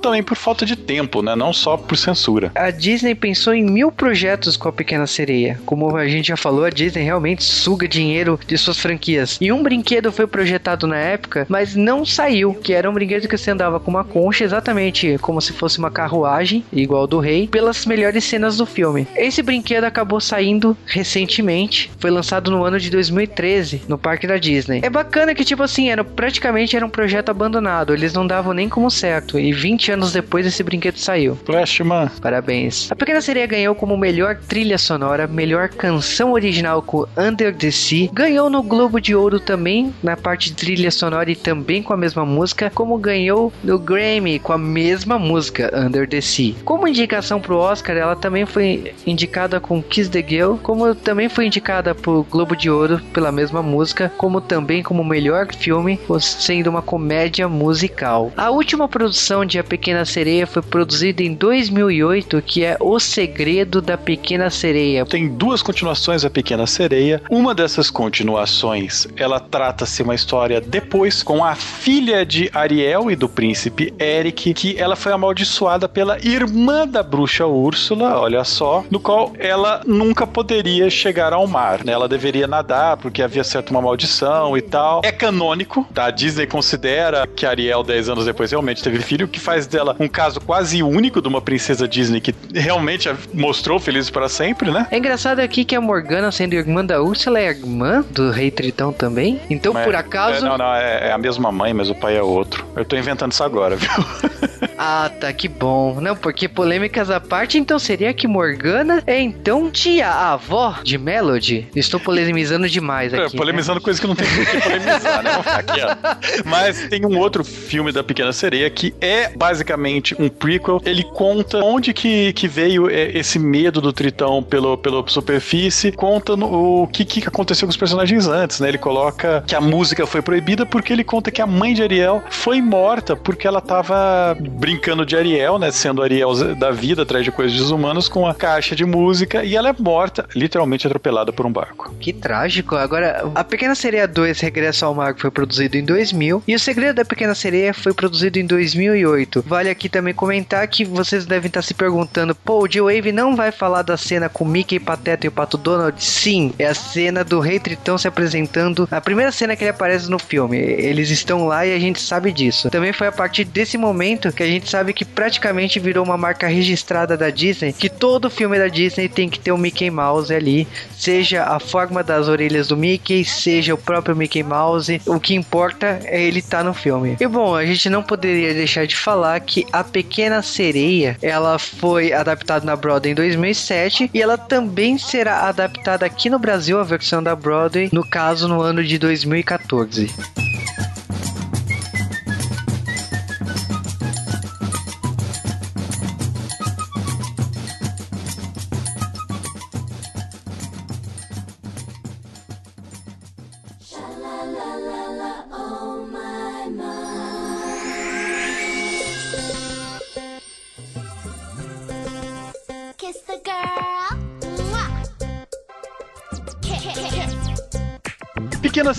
também 0.00 0.22
por 0.22 0.36
falta 0.36 0.66
de 0.66 0.76
tempo, 0.76 1.22
né? 1.22 1.34
Não 1.34 1.52
só 1.52 1.76
por 1.76 1.96
censura. 1.96 2.50
A 2.54 2.70
Disney 2.70 3.14
pensou 3.14 3.54
em 3.54 3.64
mil 3.64 3.90
projetos 3.90 4.56
com 4.56 4.68
a 4.68 4.72
Pequena 4.72 5.06
Sereia. 5.06 5.58
Como 5.64 5.96
a 5.96 6.06
gente 6.06 6.28
já 6.28 6.36
falou, 6.36 6.64
a 6.64 6.70
Disney 6.70 7.02
realmente 7.02 7.42
suga 7.42 7.88
dinheiro 7.88 8.38
de 8.46 8.56
suas 8.58 8.78
franquias. 8.78 9.38
E 9.40 9.50
um 9.52 9.62
brinquedo 9.62 10.12
foi 10.12 10.26
projetado 10.26 10.86
na 10.86 10.96
época, 10.96 11.46
mas 11.48 11.74
não 11.74 12.04
saiu. 12.04 12.54
Que 12.54 12.72
era 12.72 12.88
um 12.88 12.94
brinquedo 12.94 13.28
que 13.28 13.36
você 13.36 13.50
andava 13.50 13.80
com 13.80 13.90
uma 13.90 14.04
concha, 14.04 14.44
exatamente 14.44 15.16
como 15.20 15.40
se 15.40 15.52
fosse 15.52 15.78
uma 15.78 15.90
carruagem, 15.90 16.64
igual 16.72 17.06
do 17.06 17.18
rei, 17.18 17.48
pelas 17.48 17.84
melhores 17.94 18.24
cenas 18.24 18.56
do 18.56 18.66
filme. 18.66 19.06
Esse 19.14 19.40
brinquedo 19.40 19.84
acabou 19.84 20.20
saindo 20.20 20.76
recentemente. 20.84 21.92
Foi 22.00 22.10
lançado 22.10 22.50
no 22.50 22.64
ano 22.64 22.80
de 22.80 22.90
2013, 22.90 23.82
no 23.86 23.96
parque 23.96 24.26
da 24.26 24.36
Disney. 24.36 24.80
É 24.82 24.90
bacana 24.90 25.32
que, 25.32 25.44
tipo 25.44 25.62
assim, 25.62 25.90
era, 25.90 26.02
praticamente 26.02 26.74
era 26.74 26.84
um 26.84 26.90
projeto 26.90 27.28
abandonado. 27.28 27.94
Eles 27.94 28.12
não 28.12 28.26
davam 28.26 28.52
nem 28.52 28.68
como 28.68 28.90
certo. 28.90 29.38
E 29.38 29.52
20 29.52 29.92
anos 29.92 30.12
depois 30.12 30.44
esse 30.44 30.62
brinquedo 30.64 30.98
saiu. 30.98 31.38
Flashman. 31.44 32.08
Parabéns. 32.20 32.90
A 32.90 32.96
Pequena 32.96 33.20
Sereia 33.20 33.46
ganhou 33.46 33.76
como 33.76 33.96
melhor 33.96 34.36
trilha 34.48 34.76
sonora, 34.76 35.28
melhor 35.28 35.68
canção 35.68 36.32
original 36.32 36.82
com 36.82 37.06
Under 37.16 37.54
the 37.54 37.70
Sea. 37.70 38.08
Ganhou 38.12 38.50
no 38.50 38.62
Globo 38.62 39.00
de 39.00 39.14
Ouro 39.14 39.38
também, 39.38 39.94
na 40.02 40.16
parte 40.16 40.50
de 40.50 40.56
trilha 40.56 40.90
sonora 40.90 41.30
e 41.30 41.36
também 41.36 41.80
com 41.80 41.92
a 41.92 41.96
mesma 41.96 42.26
música, 42.26 42.72
como 42.74 42.98
ganhou 42.98 43.52
no 43.62 43.78
Grammy 43.78 44.40
com 44.40 44.52
a 44.52 44.58
mesma 44.58 45.16
música, 45.16 45.70
Under 45.78 46.08
the 46.08 46.20
Sea. 46.20 46.54
Como 46.64 46.88
indicação 46.88 47.40
pro 47.40 47.58
Oscar, 47.58 47.83
ela 47.92 48.16
também 48.16 48.46
foi 48.46 48.94
indicada 49.06 49.60
com 49.60 49.82
Kiss 49.82 50.10
the 50.10 50.24
Girl, 50.26 50.56
como 50.56 50.94
também 50.94 51.28
foi 51.28 51.46
indicada 51.46 51.94
pro 51.94 52.26
Globo 52.30 52.56
de 52.56 52.70
Ouro 52.70 53.00
pela 53.12 53.32
mesma 53.32 53.62
música, 53.62 54.12
como 54.16 54.40
também 54.40 54.82
como 54.82 55.04
melhor 55.04 55.46
filme, 55.54 55.98
sendo 56.20 56.70
uma 56.70 56.82
comédia 56.82 57.48
musical. 57.48 58.32
A 58.36 58.50
última 58.50 58.88
produção 58.88 59.44
de 59.44 59.58
A 59.58 59.64
Pequena 59.64 60.04
Sereia 60.04 60.46
foi 60.46 60.62
produzida 60.62 61.22
em 61.22 61.34
2008, 61.34 62.42
que 62.42 62.64
é 62.64 62.76
O 62.80 62.98
Segredo 62.98 63.80
da 63.80 63.96
Pequena 63.96 64.50
Sereia. 64.50 65.04
Tem 65.04 65.28
duas 65.28 65.62
continuações 65.62 66.22
da 66.22 66.30
Pequena 66.30 66.66
Sereia. 66.66 67.22
Uma 67.30 67.54
dessas 67.54 67.90
continuações, 67.90 69.06
ela 69.16 69.40
trata-se 69.40 70.02
uma 70.02 70.14
história 70.14 70.60
depois 70.60 71.22
com 71.22 71.44
a 71.44 71.54
filha 71.54 72.24
de 72.24 72.50
Ariel 72.52 73.10
e 73.10 73.16
do 73.16 73.28
príncipe 73.28 73.92
Eric, 74.00 74.54
que 74.54 74.76
ela 74.78 74.96
foi 74.96 75.12
amaldiçoada 75.12 75.88
pela 75.88 76.18
irmã 76.24 76.86
da 76.86 77.02
bruxa 77.02 77.46
Úrsula, 77.74 78.20
olha 78.20 78.44
só, 78.44 78.84
no 78.88 79.00
qual 79.00 79.32
ela 79.36 79.80
nunca 79.84 80.24
poderia 80.28 80.88
chegar 80.88 81.32
ao 81.32 81.44
mar, 81.44 81.84
né? 81.84 81.92
Ela 81.92 82.08
deveria 82.08 82.46
nadar 82.46 82.96
porque 82.96 83.20
havia 83.20 83.42
certo 83.42 83.70
uma 83.70 83.82
maldição 83.82 84.56
e 84.56 84.62
tal. 84.62 85.00
É 85.02 85.10
canônico, 85.10 85.84
tá? 85.92 86.04
A 86.04 86.10
Disney 86.12 86.46
considera 86.46 87.26
que 87.26 87.44
Ariel 87.44 87.82
10 87.82 88.10
anos 88.10 88.26
depois 88.26 88.52
realmente 88.52 88.80
teve 88.80 89.00
filho, 89.00 89.26
o 89.26 89.28
que 89.28 89.40
faz 89.40 89.66
dela 89.66 89.96
um 89.98 90.06
caso 90.06 90.40
quase 90.40 90.84
único 90.84 91.20
de 91.20 91.26
uma 91.26 91.40
princesa 91.40 91.88
Disney 91.88 92.20
que 92.20 92.32
realmente 92.54 93.12
mostrou 93.32 93.80
feliz 93.80 94.08
para 94.08 94.28
sempre, 94.28 94.70
né? 94.70 94.86
É 94.92 94.96
engraçado 94.96 95.40
aqui 95.40 95.64
que 95.64 95.74
a 95.74 95.80
Morgana, 95.80 96.30
sendo 96.30 96.54
irmã 96.54 96.84
da 96.84 97.02
Úrsula, 97.02 97.40
é 97.40 97.48
irmã 97.48 98.04
do 98.08 98.30
Rei 98.30 98.52
Tritão 98.52 98.92
também. 98.92 99.40
Então, 99.50 99.72
Mas, 99.72 99.84
por 99.84 99.96
acaso. 99.96 100.46
É, 100.46 100.48
não, 100.48 100.56
não, 100.56 100.72
é, 100.72 101.08
é, 101.08 101.12
a 101.12 101.18
mesma 101.18 101.50
mãe, 101.50 101.74
mas 101.74 101.90
o 101.90 101.94
pai 101.94 102.16
é 102.16 102.22
outro. 102.22 102.64
Eu 102.76 102.84
tô 102.84 102.96
inventando 102.96 103.32
isso 103.32 103.42
agora, 103.42 103.74
viu? 103.74 103.90
ah, 104.78 105.10
tá, 105.20 105.32
que 105.32 105.48
bom. 105.48 106.00
Não, 106.00 106.16
porque 106.16 106.48
polêmicas 106.48 107.10
à 107.10 107.20
parte, 107.20 107.58
então 107.58 107.78
seria 107.78 108.12
que 108.12 108.26
Morgana 108.26 109.02
é 109.06 109.20
então 109.20 109.70
tia, 109.70 110.08
a 110.08 110.32
avó 110.32 110.76
de 110.82 110.98
Melody? 110.98 111.68
Estou 111.74 112.00
polemizando 112.00 112.68
demais 112.68 113.12
é, 113.12 113.24
aqui. 113.24 113.36
É, 113.36 113.38
polemizando 113.38 113.78
né? 113.78 113.84
coisa 113.84 114.00
que 114.00 114.06
não 114.06 114.14
tem 114.14 114.26
que 114.26 114.60
polemizar, 114.60 115.22
né? 115.22 115.30
Aqui, 115.44 116.42
Mas 116.44 116.88
tem 116.88 117.04
um 117.04 117.18
outro 117.18 117.44
filme 117.44 117.92
da 117.92 118.02
Pequena 118.02 118.32
Sereia 118.32 118.68
que 118.70 118.94
é 119.00 119.30
basicamente 119.36 120.14
um 120.18 120.28
prequel. 120.28 120.80
Ele 120.84 121.04
conta 121.04 121.58
onde 121.58 121.92
que, 121.92 122.32
que 122.32 122.48
veio 122.48 122.90
esse 122.90 123.38
medo 123.38 123.80
do 123.80 123.92
Tritão 123.92 124.42
pelo, 124.42 124.76
pela 124.76 125.06
superfície, 125.06 125.92
conta 125.92 126.36
no, 126.36 126.82
o 126.82 126.86
que, 126.86 127.04
que 127.04 127.26
aconteceu 127.26 127.66
com 127.66 127.70
os 127.70 127.76
personagens 127.76 128.26
antes, 128.26 128.60
né? 128.60 128.68
Ele 128.68 128.78
coloca 128.78 129.44
que 129.46 129.54
a 129.54 129.60
música 129.60 130.06
foi 130.06 130.22
proibida 130.22 130.66
porque 130.66 130.92
ele 130.92 131.04
conta 131.04 131.30
que 131.30 131.40
a 131.40 131.46
mãe 131.46 131.74
de 131.74 131.82
Ariel 131.82 132.22
foi 132.30 132.60
morta 132.60 133.16
porque 133.16 133.46
ela 133.46 133.60
tava 133.60 134.36
brincando 134.64 135.04
de 135.04 135.14
Ariel, 135.14 135.58
né? 135.58 135.70
Sendo 135.70 136.02
Ariel 136.02 136.54
da 136.54 136.70
vida 136.70 137.02
atrás 137.02 137.22
de 137.22 137.30
coisas 137.30 137.54
desumanas 137.54 138.08
com 138.08 138.26
a 138.26 138.34
caixa 138.34 138.74
de 138.74 138.82
música 138.82 139.44
e 139.44 139.54
ela 139.56 139.68
é 139.68 139.74
morta, 139.78 140.26
literalmente 140.34 140.86
atropelada 140.86 141.30
por 141.34 141.44
um 141.44 141.52
barco. 141.52 141.94
Que 142.00 142.14
trágico. 142.14 142.74
Agora, 142.74 143.30
a 143.34 143.44
Pequena 143.44 143.74
Sereia 143.74 144.08
2 144.08 144.40
Regresso 144.40 144.86
ao 144.86 144.94
Mar 144.94 145.14
foi 145.18 145.30
produzido 145.30 145.76
em 145.76 145.84
2000 145.84 146.44
e 146.48 146.54
o 146.54 146.58
Segredo 146.58 146.96
da 146.96 147.04
Pequena 147.04 147.34
Sereia 147.34 147.74
foi 147.74 147.92
produzido 147.92 148.38
em 148.38 148.46
2008. 148.46 149.44
Vale 149.46 149.68
aqui 149.68 149.86
também 149.86 150.14
comentar 150.14 150.66
que 150.66 150.82
vocês 150.82 151.26
devem 151.26 151.48
estar 151.48 151.60
se 151.60 151.74
perguntando, 151.74 152.34
pô, 152.34 152.64
o 152.64 152.66
G-Wave 152.66 153.12
não 153.12 153.36
vai 153.36 153.52
falar 153.52 153.82
da 153.82 153.98
cena 153.98 154.30
com 154.30 154.46
Mickey, 154.46 154.80
Pateta 154.80 155.26
e 155.26 155.28
o 155.28 155.32
Pato 155.32 155.58
Donald? 155.58 156.02
Sim, 156.02 156.54
é 156.58 156.64
a 156.64 156.74
cena 156.74 157.22
do 157.22 157.38
Rei 157.38 157.60
Tritão 157.60 157.98
se 157.98 158.08
apresentando, 158.08 158.88
a 158.90 159.00
primeira 159.02 159.30
cena 159.30 159.54
que 159.56 159.62
ele 159.62 159.72
aparece 159.72 160.10
no 160.10 160.18
filme. 160.18 160.56
Eles 160.56 161.10
estão 161.10 161.46
lá 161.46 161.66
e 161.66 161.74
a 161.74 161.78
gente 161.78 162.00
sabe 162.00 162.32
disso. 162.32 162.70
Também 162.70 162.94
foi 162.94 163.08
a 163.08 163.12
partir 163.12 163.44
desse 163.44 163.76
momento 163.76 164.32
que 164.32 164.42
a 164.42 164.46
gente 164.46 164.53
sabe 164.64 164.92
que 164.92 165.04
praticamente 165.04 165.78
virou 165.78 166.04
uma 166.04 166.16
marca 166.16 166.46
registrada 166.46 167.16
da 167.16 167.30
Disney, 167.30 167.72
que 167.72 167.88
todo 167.88 168.30
filme 168.30 168.58
da 168.58 168.68
Disney 168.68 169.08
tem 169.08 169.28
que 169.28 169.38
ter 169.38 169.52
o 169.52 169.54
um 169.54 169.58
Mickey 169.58 169.90
Mouse 169.90 170.32
ali, 170.32 170.66
seja 170.96 171.44
a 171.44 171.58
forma 171.58 172.02
das 172.02 172.28
orelhas 172.28 172.68
do 172.68 172.76
Mickey, 172.76 173.24
seja 173.24 173.74
o 173.74 173.78
próprio 173.78 174.16
Mickey 174.16 174.42
Mouse, 174.42 175.00
o 175.06 175.18
que 175.18 175.34
importa 175.34 176.00
é 176.04 176.22
ele 176.22 176.38
estar 176.38 176.58
tá 176.58 176.64
no 176.64 176.74
filme. 176.74 177.16
E 177.20 177.26
bom, 177.26 177.54
a 177.54 177.64
gente 177.64 177.88
não 177.88 178.02
poderia 178.02 178.54
deixar 178.54 178.86
de 178.86 178.96
falar 178.96 179.38
que 179.40 179.66
A 179.72 179.82
Pequena 179.82 180.42
Sereia, 180.42 181.16
ela 181.22 181.58
foi 181.58 182.12
adaptada 182.12 182.64
na 182.64 182.76
Broadway 182.76 183.12
em 183.12 183.14
2007 183.14 184.10
e 184.12 184.20
ela 184.20 184.36
também 184.36 184.98
será 184.98 185.48
adaptada 185.48 186.06
aqui 186.06 186.28
no 186.28 186.38
Brasil, 186.38 186.78
a 186.78 186.84
versão 186.84 187.22
da 187.22 187.34
Broadway, 187.34 187.88
no 187.92 188.04
caso 188.04 188.48
no 188.48 188.60
ano 188.60 188.82
de 188.82 188.98
2014. 188.98 190.12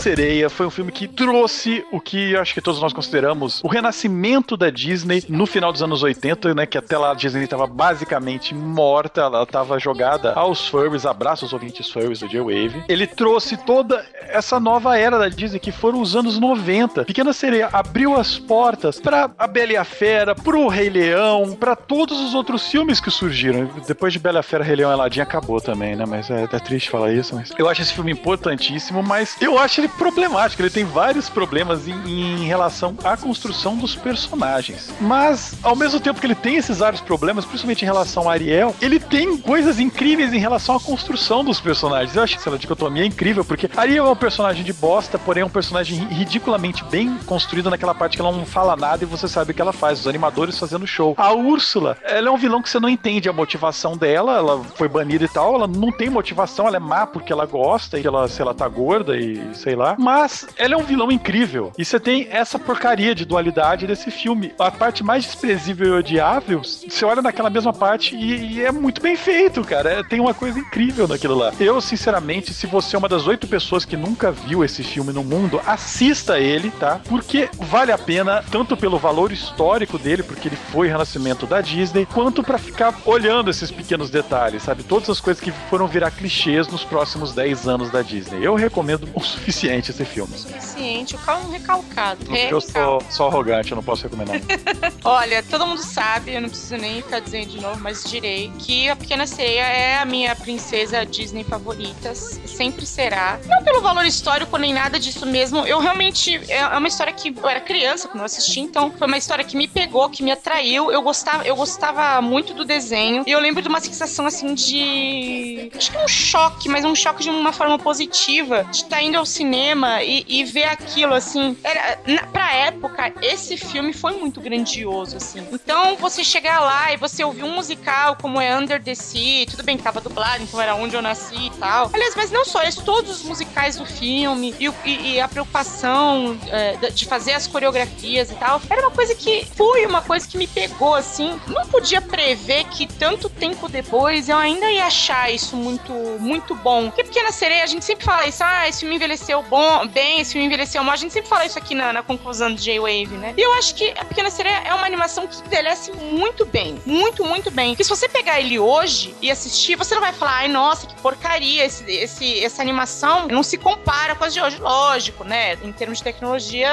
Sereia 0.06 0.52
foi 0.52 0.68
um 0.68 0.69
filme 0.69 0.91
que 0.91 1.07
trouxe 1.07 1.84
o 1.91 1.99
que 1.99 2.36
acho 2.36 2.53
que 2.53 2.61
todos 2.61 2.80
nós 2.80 2.94
consideramos 2.94 3.60
o 3.64 3.68
renascimento 3.68 4.56
da 4.56 4.69
Disney 4.69 5.23
no 5.27 5.48
final 5.48 5.72
dos 5.72 5.82
anos 5.82 6.03
80, 6.03 6.53
né? 6.53 6.68
Que 6.68 6.77
até 6.77 6.95
lá 6.95 7.10
a 7.10 7.14
Disney 7.15 7.45
estava 7.45 7.65
basicamente 7.65 8.53
morta, 8.53 9.22
ela 9.22 9.41
estava 9.41 9.80
jogada 9.80 10.34
aos 10.34 10.68
furries, 10.68 11.07
abraço 11.07 11.45
aos 11.45 11.53
ouvintes 11.53 11.90
furries 11.90 12.19
do 12.19 12.27
J-Wave. 12.27 12.84
Ele 12.88 13.07
trouxe 13.07 13.57
toda 13.57 14.06
essa 14.22 14.60
nova 14.60 14.95
era 14.95 15.18
da 15.18 15.27
Disney, 15.27 15.60
que 15.60 15.72
foram 15.72 15.99
os 15.99 16.15
anos 16.15 16.38
90. 16.38 17.06
Pequena 17.06 17.34
Sereia 17.34 17.69
abriu 17.73 18.15
as 18.15 18.38
portas 18.38 18.99
para 18.99 19.32
A 19.40 19.48
Bela 19.48 19.72
e 19.72 19.77
a 19.77 19.84
Fera, 19.84 20.36
pro 20.36 20.68
Rei 20.68 20.88
Leão, 20.88 21.56
para 21.60 21.76
todos 21.76 22.22
os 22.22 22.36
outros 22.36 22.68
filmes 22.68 22.99
que 22.99 23.10
surgiram. 23.10 23.68
Depois 23.88 24.14
de 24.14 24.19
Bela 24.19 24.38
e 24.38 24.41
a 24.41 24.44
Fera, 24.44 24.64
Rei 24.64 24.76
Leão 24.76 24.91
e 24.91 24.94
Aladdin 24.94 25.22
acabou 25.22 25.60
também, 25.60 25.95
né? 25.95 26.06
Mas 26.07 26.30
é, 26.30 26.44
é 26.44 26.60
triste 26.60 26.91
falar 26.91 27.11
isso, 27.11 27.34
mas 27.34 27.52
eu 27.57 27.68
acho 27.68 27.82
esse 27.82 27.94
filme 27.94 28.11
importantíssimo, 28.11 29.02
mas 29.02 29.36
eu 29.41 29.57
acho 29.57 29.82
ele 29.82 29.94
problemático. 29.97 30.61
Ele 30.61 30.69
tem 30.69 30.85
vários 30.85 31.30
problemas 31.30 31.88
em, 31.88 31.93
em, 32.05 32.45
relação 32.45 32.95
à 33.03 33.17
construção 33.17 33.76
dos 33.76 33.95
personagens. 33.95 34.93
Mas, 34.99 35.55
ao 35.63 35.76
mesmo 35.76 35.99
tempo 35.99 36.19
que 36.19 36.26
ele 36.26 36.35
tem 36.35 36.55
esses 36.55 36.80
vários 36.80 37.01
problemas, 37.01 37.45
principalmente 37.45 37.81
em 37.81 37.85
relação 37.85 38.30
a 38.30 38.34
Ariel, 38.34 38.76
ele 38.81 38.99
tem 38.99 39.38
coisas 39.38 39.80
incríveis 39.80 40.34
em 40.34 40.39
relação 40.39 40.76
à 40.76 40.80
construção 40.80 41.43
dos 41.43 41.59
personagens. 41.59 42.15
Eu 42.15 42.23
acho 42.23 42.38
que 42.38 42.47
essa 42.47 42.57
dicotomia 42.57 43.03
é 43.03 43.05
incrível, 43.05 43.43
porque 43.43 43.69
Ariel 43.76 44.05
é 44.07 44.09
um 44.09 44.15
personagem 44.15 44.63
de 44.63 44.73
bosta, 44.73 45.17
porém 45.17 45.41
é 45.41 45.45
um 45.45 45.49
personagem 45.49 46.05
ridiculamente 46.07 46.84
bem 46.85 47.17
construído 47.26 47.69
naquela 47.69 47.93
parte 47.93 48.15
que 48.15 48.22
ela 48.22 48.31
não 48.31 48.45
fala 48.45 48.76
nada 48.76 49.03
e 49.03 49.07
você 49.07 49.27
sabe 49.27 49.51
o 49.51 49.53
que 49.53 49.61
ela 49.61 49.73
faz, 49.73 50.01
os 50.01 50.07
animadores 50.07 50.57
fazendo 50.57 50.85
show. 50.88 51.13
A 51.17 51.34
Úrsula, 51.34 51.97
ela 52.03 52.30
é 52.30 52.31
um 52.31 52.38
vilão 52.38 52.61
que 52.61 52.69
você 52.69 52.80
não 52.80 52.89
entende 52.89 53.30
a 53.30 53.34
motivação 53.34 53.97
dela, 53.97 54.38
ela 54.38 54.63
foi 54.76 54.88
banida 54.88 55.26
e 55.26 55.27
tal, 55.27 55.55
ela 55.55 55.67
não 55.67 55.91
tem 55.91 56.09
motivação, 56.09 56.67
ela 56.67 56.77
é 56.77 56.80
má 56.80 57.05
porque 57.05 57.31
ela 57.31 57.45
gosta 57.45 57.99
e 57.99 58.05
ela, 58.05 58.27
se 58.27 58.41
ela 58.41 58.53
tá 58.53 58.67
gorda 58.67 59.17
e 59.17 59.55
sei 59.55 59.76
lá. 59.76 59.84
Mas 59.99 60.47
ela 60.57 60.73
é 60.73 60.77
um 60.77 60.83
vilão 60.83 61.11
incrível. 61.11 61.71
E 61.77 61.85
você 61.85 61.99
tem 61.99 62.27
essa 62.31 62.57
porcaria 62.57 63.13
de 63.13 63.25
dualidade 63.25 63.85
desse 63.85 64.09
filme. 64.09 64.53
A 64.57 64.71
parte 64.71 65.03
mais 65.03 65.25
desprezível 65.25 65.87
e 65.87 65.99
odiável, 65.99 66.61
você 66.63 67.05
olha 67.05 67.21
naquela 67.21 67.49
mesma 67.49 67.73
parte 67.73 68.15
e, 68.15 68.55
e 68.55 68.63
é 68.63 68.71
muito 68.71 69.01
bem 69.01 69.15
feito, 69.15 69.61
cara. 69.63 69.89
É, 69.89 70.03
tem 70.03 70.19
uma 70.19 70.33
coisa 70.33 70.57
incrível 70.57 71.07
naquilo 71.07 71.35
lá. 71.35 71.53
Eu, 71.59 71.79
sinceramente, 71.81 72.53
se 72.53 72.65
você 72.65 72.95
é 72.95 72.99
uma 72.99 73.09
das 73.09 73.27
oito 73.27 73.47
pessoas 73.47 73.85
que 73.85 73.97
nunca 73.97 74.31
viu 74.31 74.63
esse 74.63 74.83
filme 74.83 75.11
no 75.11 75.23
mundo, 75.23 75.61
assista 75.65 76.39
ele, 76.39 76.71
tá? 76.71 76.99
Porque 77.07 77.49
vale 77.59 77.91
a 77.91 77.97
pena, 77.97 78.43
tanto 78.49 78.77
pelo 78.77 78.97
valor 78.97 79.31
histórico 79.31 79.97
dele, 79.97 80.23
porque 80.23 80.47
ele 80.47 80.55
foi 80.71 80.87
renascimento 80.87 81.45
da 81.45 81.61
Disney, 81.61 82.05
quanto 82.05 82.41
para 82.41 82.57
ficar 82.57 82.95
olhando 83.05 83.49
esses 83.49 83.69
pequenos 83.69 84.09
detalhes, 84.09 84.63
sabe? 84.63 84.83
Todas 84.83 85.09
as 85.09 85.19
coisas 85.19 85.41
que 85.41 85.51
foram 85.69 85.87
virar 85.87 86.11
clichês 86.11 86.67
nos 86.67 86.83
próximos 86.83 87.33
10 87.33 87.67
anos 87.67 87.91
da 87.91 88.01
Disney. 88.01 88.43
Eu 88.43 88.55
recomendo 88.55 89.07
o 89.13 89.21
suficiente 89.21 89.74
esse 89.80 90.06
filme. 90.06 90.38
Suficiente, 90.38 91.15
o 91.15 91.19
carro 91.19 91.43
é 91.43 91.47
um 91.47 91.52
recalcado. 91.52 92.26
Porque 92.26 92.47
eu 92.52 92.61
sou, 92.61 93.02
sou 93.10 93.27
arrogante, 93.27 93.72
eu 93.72 93.76
não 93.76 93.84
posso 93.84 94.03
recomendar. 94.03 94.39
Olha, 95.03 95.43
todo 95.43 95.65
mundo 95.65 95.81
sabe, 95.81 96.34
eu 96.34 96.41
não 96.41 96.49
preciso 96.49 96.77
nem 96.77 97.02
ficar 97.02 97.19
dizendo 97.19 97.49
de 97.49 97.61
novo, 97.61 97.80
mas 97.80 98.03
direi 98.03 98.52
que 98.60 98.89
a 98.89 98.95
Pequena 98.95 99.26
Sereia 99.26 99.64
é 99.64 99.97
a 99.97 100.06
minha 100.06 100.35
princesa 100.35 101.06
Disney 101.06 101.43
favorita, 101.43 102.14
sempre 102.15 102.85
será. 102.85 103.39
Não 103.47 103.64
pelo 103.64 103.81
valor 103.81 104.06
histórico 104.06 104.57
nem 104.57 104.73
nada 104.73 104.99
disso 104.99 105.26
mesmo, 105.26 105.65
eu 105.65 105.80
realmente. 105.80 106.35
É, 106.49 106.60
é 106.60 106.77
uma 106.77 106.88
história 106.88 107.14
que 107.14 107.34
eu 107.35 107.49
era 107.49 107.60
criança 107.60 108.07
quando 108.07 108.19
eu 108.19 108.26
assisti, 108.26 108.60
então 108.60 108.91
foi 108.91 109.07
uma 109.07 109.18
história 109.18 109.43
que 109.43 109.57
me 109.57 109.68
pegou, 109.68 110.10
que 110.10 110.23
me 110.23 110.31
atraiu. 110.31 110.91
Eu 110.91 111.02
gostava, 111.02 111.43
eu 111.45 111.56
gostava 111.56 112.22
muito 112.22 112.53
do 112.53 112.64
desenho. 112.65 113.23
E 113.26 113.31
eu 113.31 113.39
lembro 113.39 113.61
de 113.61 113.68
uma 113.68 113.80
sensação 113.80 114.26
assim 114.26 114.53
de. 114.53 115.72
Acho 115.76 115.91
que 115.91 115.97
um 115.97 116.07
choque, 116.07 116.69
mas 116.69 116.85
um 116.85 116.95
choque 116.95 117.23
de 117.23 117.30
uma 117.30 117.52
forma 117.52 117.77
positiva. 117.80 118.64
De 118.65 118.77
estar 118.77 118.97
tá 118.97 119.02
indo 119.02 119.18
ao 119.18 119.26
cinema 119.26 119.55
e, 120.03 120.26
e 120.27 120.44
ver 120.44 120.65
aquilo, 120.65 121.14
assim. 121.14 121.57
Era, 121.64 121.99
na, 122.06 122.23
pra 122.27 122.53
época, 122.53 123.14
esse 123.22 123.57
filme 123.57 123.94
foi 123.94 124.14
muito 124.18 124.41
grandioso, 124.41 125.18
assim. 125.18 125.48
Então, 125.52 125.95
você 125.98 126.23
chegar 126.23 126.60
lá 126.60 126.94
e 126.94 126.98
você 126.98 127.23
ouvir 127.23 127.44
um 127.44 127.56
musical 127.56 128.18
como 128.22 128.40
é 128.40 128.56
Under 128.56 128.82
the 128.82 128.95
Sea, 128.95 129.45
tudo 129.45 129.64
bem 129.64 129.77
que 129.77 129.84
tava 129.84 130.02
dublado, 130.02 130.44
então 130.44 130.61
era 130.61 130.76
onde 130.76 130.95
eu 130.95 131.02
nasci 131.02 131.48
e 131.48 131.49
tal. 131.52 131.90
Aliás, 131.94 132.15
mas 132.15 132.32
não 132.32 132.45
só 132.45 132.64
isso, 132.64 132.84
todos 132.84 133.22
os 133.22 133.23
musicais 133.23 133.76
do 133.77 133.86
filme 133.86 134.53
e, 134.60 134.68
e, 134.86 135.14
e 135.14 135.22
a 135.22 135.27
preocupação 135.27 136.38
é, 136.49 136.90
de 136.90 137.06
fazer 137.06 137.34
as 137.34 137.48
coreografias 137.48 138.32
e 138.32 138.36
tal, 138.36 138.61
era 138.69 138.82
uma 138.82 138.91
coisa 138.91 139.15
que 139.15 139.45
foi 139.56 139.86
uma 139.86 140.02
coisa 140.02 140.27
que 140.27 140.38
me 140.38 140.48
pegou, 140.48 140.94
assim. 140.94 141.40
Não 141.48 141.65
podia 141.68 142.02
prever 142.02 142.65
que 142.65 142.88
tanto 142.88 143.30
tempo 143.30 143.68
depois 143.68 144.30
eu 144.30 144.38
ainda 144.38 144.69
ia 144.72 144.86
achar 144.86 145.32
isso 145.32 145.56
muito, 145.56 145.91
muito 146.19 146.56
bom. 146.56 146.86
Porque 146.86 147.03
Pequena 147.03 147.32
Sereia, 147.32 147.64
a 147.64 147.68
gente 147.68 147.86
sempre 147.86 148.06
fala 148.06 148.27
isso, 148.27 148.44
ah, 148.44 148.68
esse 148.68 148.82
filme 148.82 148.95
envelheceu 148.95 149.44
bom, 149.49 149.88
bem, 149.88 150.19
esse 150.19 150.34
filme 150.34 150.47
envelheceu 150.47 150.84
mal. 150.84 150.93
A 150.93 150.97
gente 150.97 151.13
sempre 151.13 151.30
fala 151.30 151.45
isso 151.45 151.57
aqui 151.57 151.76
na, 151.76 151.93
na 151.93 152.03
conclusão 152.03 152.53
do 152.53 152.59
J-Wave, 152.59 153.17
né? 153.17 153.34
E 153.38 153.41
eu 153.41 153.53
acho 153.53 153.76
que 153.76 153.93
A 153.97 154.05
Pequena 154.05 154.30
Sereia 154.30 154.61
é 154.65 154.73
uma 154.73 154.85
animação 154.85 155.27
que 155.27 155.39
envelhece 155.45 155.91
muito 155.91 156.45
bem. 156.45 156.80
Muito, 156.85 157.23
muito 157.23 157.51
bem. 157.51 157.69
Porque 157.69 157.84
se 157.84 157.89
você 157.89 158.09
pegar 158.09 158.39
ele 158.39 158.57
hoje 158.59 159.15
e 159.22 159.30
assistir, 159.30 159.76
você 159.76 159.93
não 159.93 160.01
vai 160.01 160.13
falar, 160.13 160.38
ai, 160.38 160.47
nossa, 160.47 160.88
que 160.88 160.95
porcaria, 161.01 161.65
esse, 161.65 161.84
esse, 161.89 162.43
essa 162.43 162.61
animação 162.61 163.27
não 163.27 163.43
se 163.43 163.57
compara 163.57 164.15
com 164.15 164.23
as 164.23 164.34
de 164.34 164.41
hoje. 164.41 164.57
Lógico, 164.57 165.23
né? 165.23 165.57
Em 165.63 165.72
termos 165.72 165.99
de 165.99 166.03
tecnologia, 166.03 166.72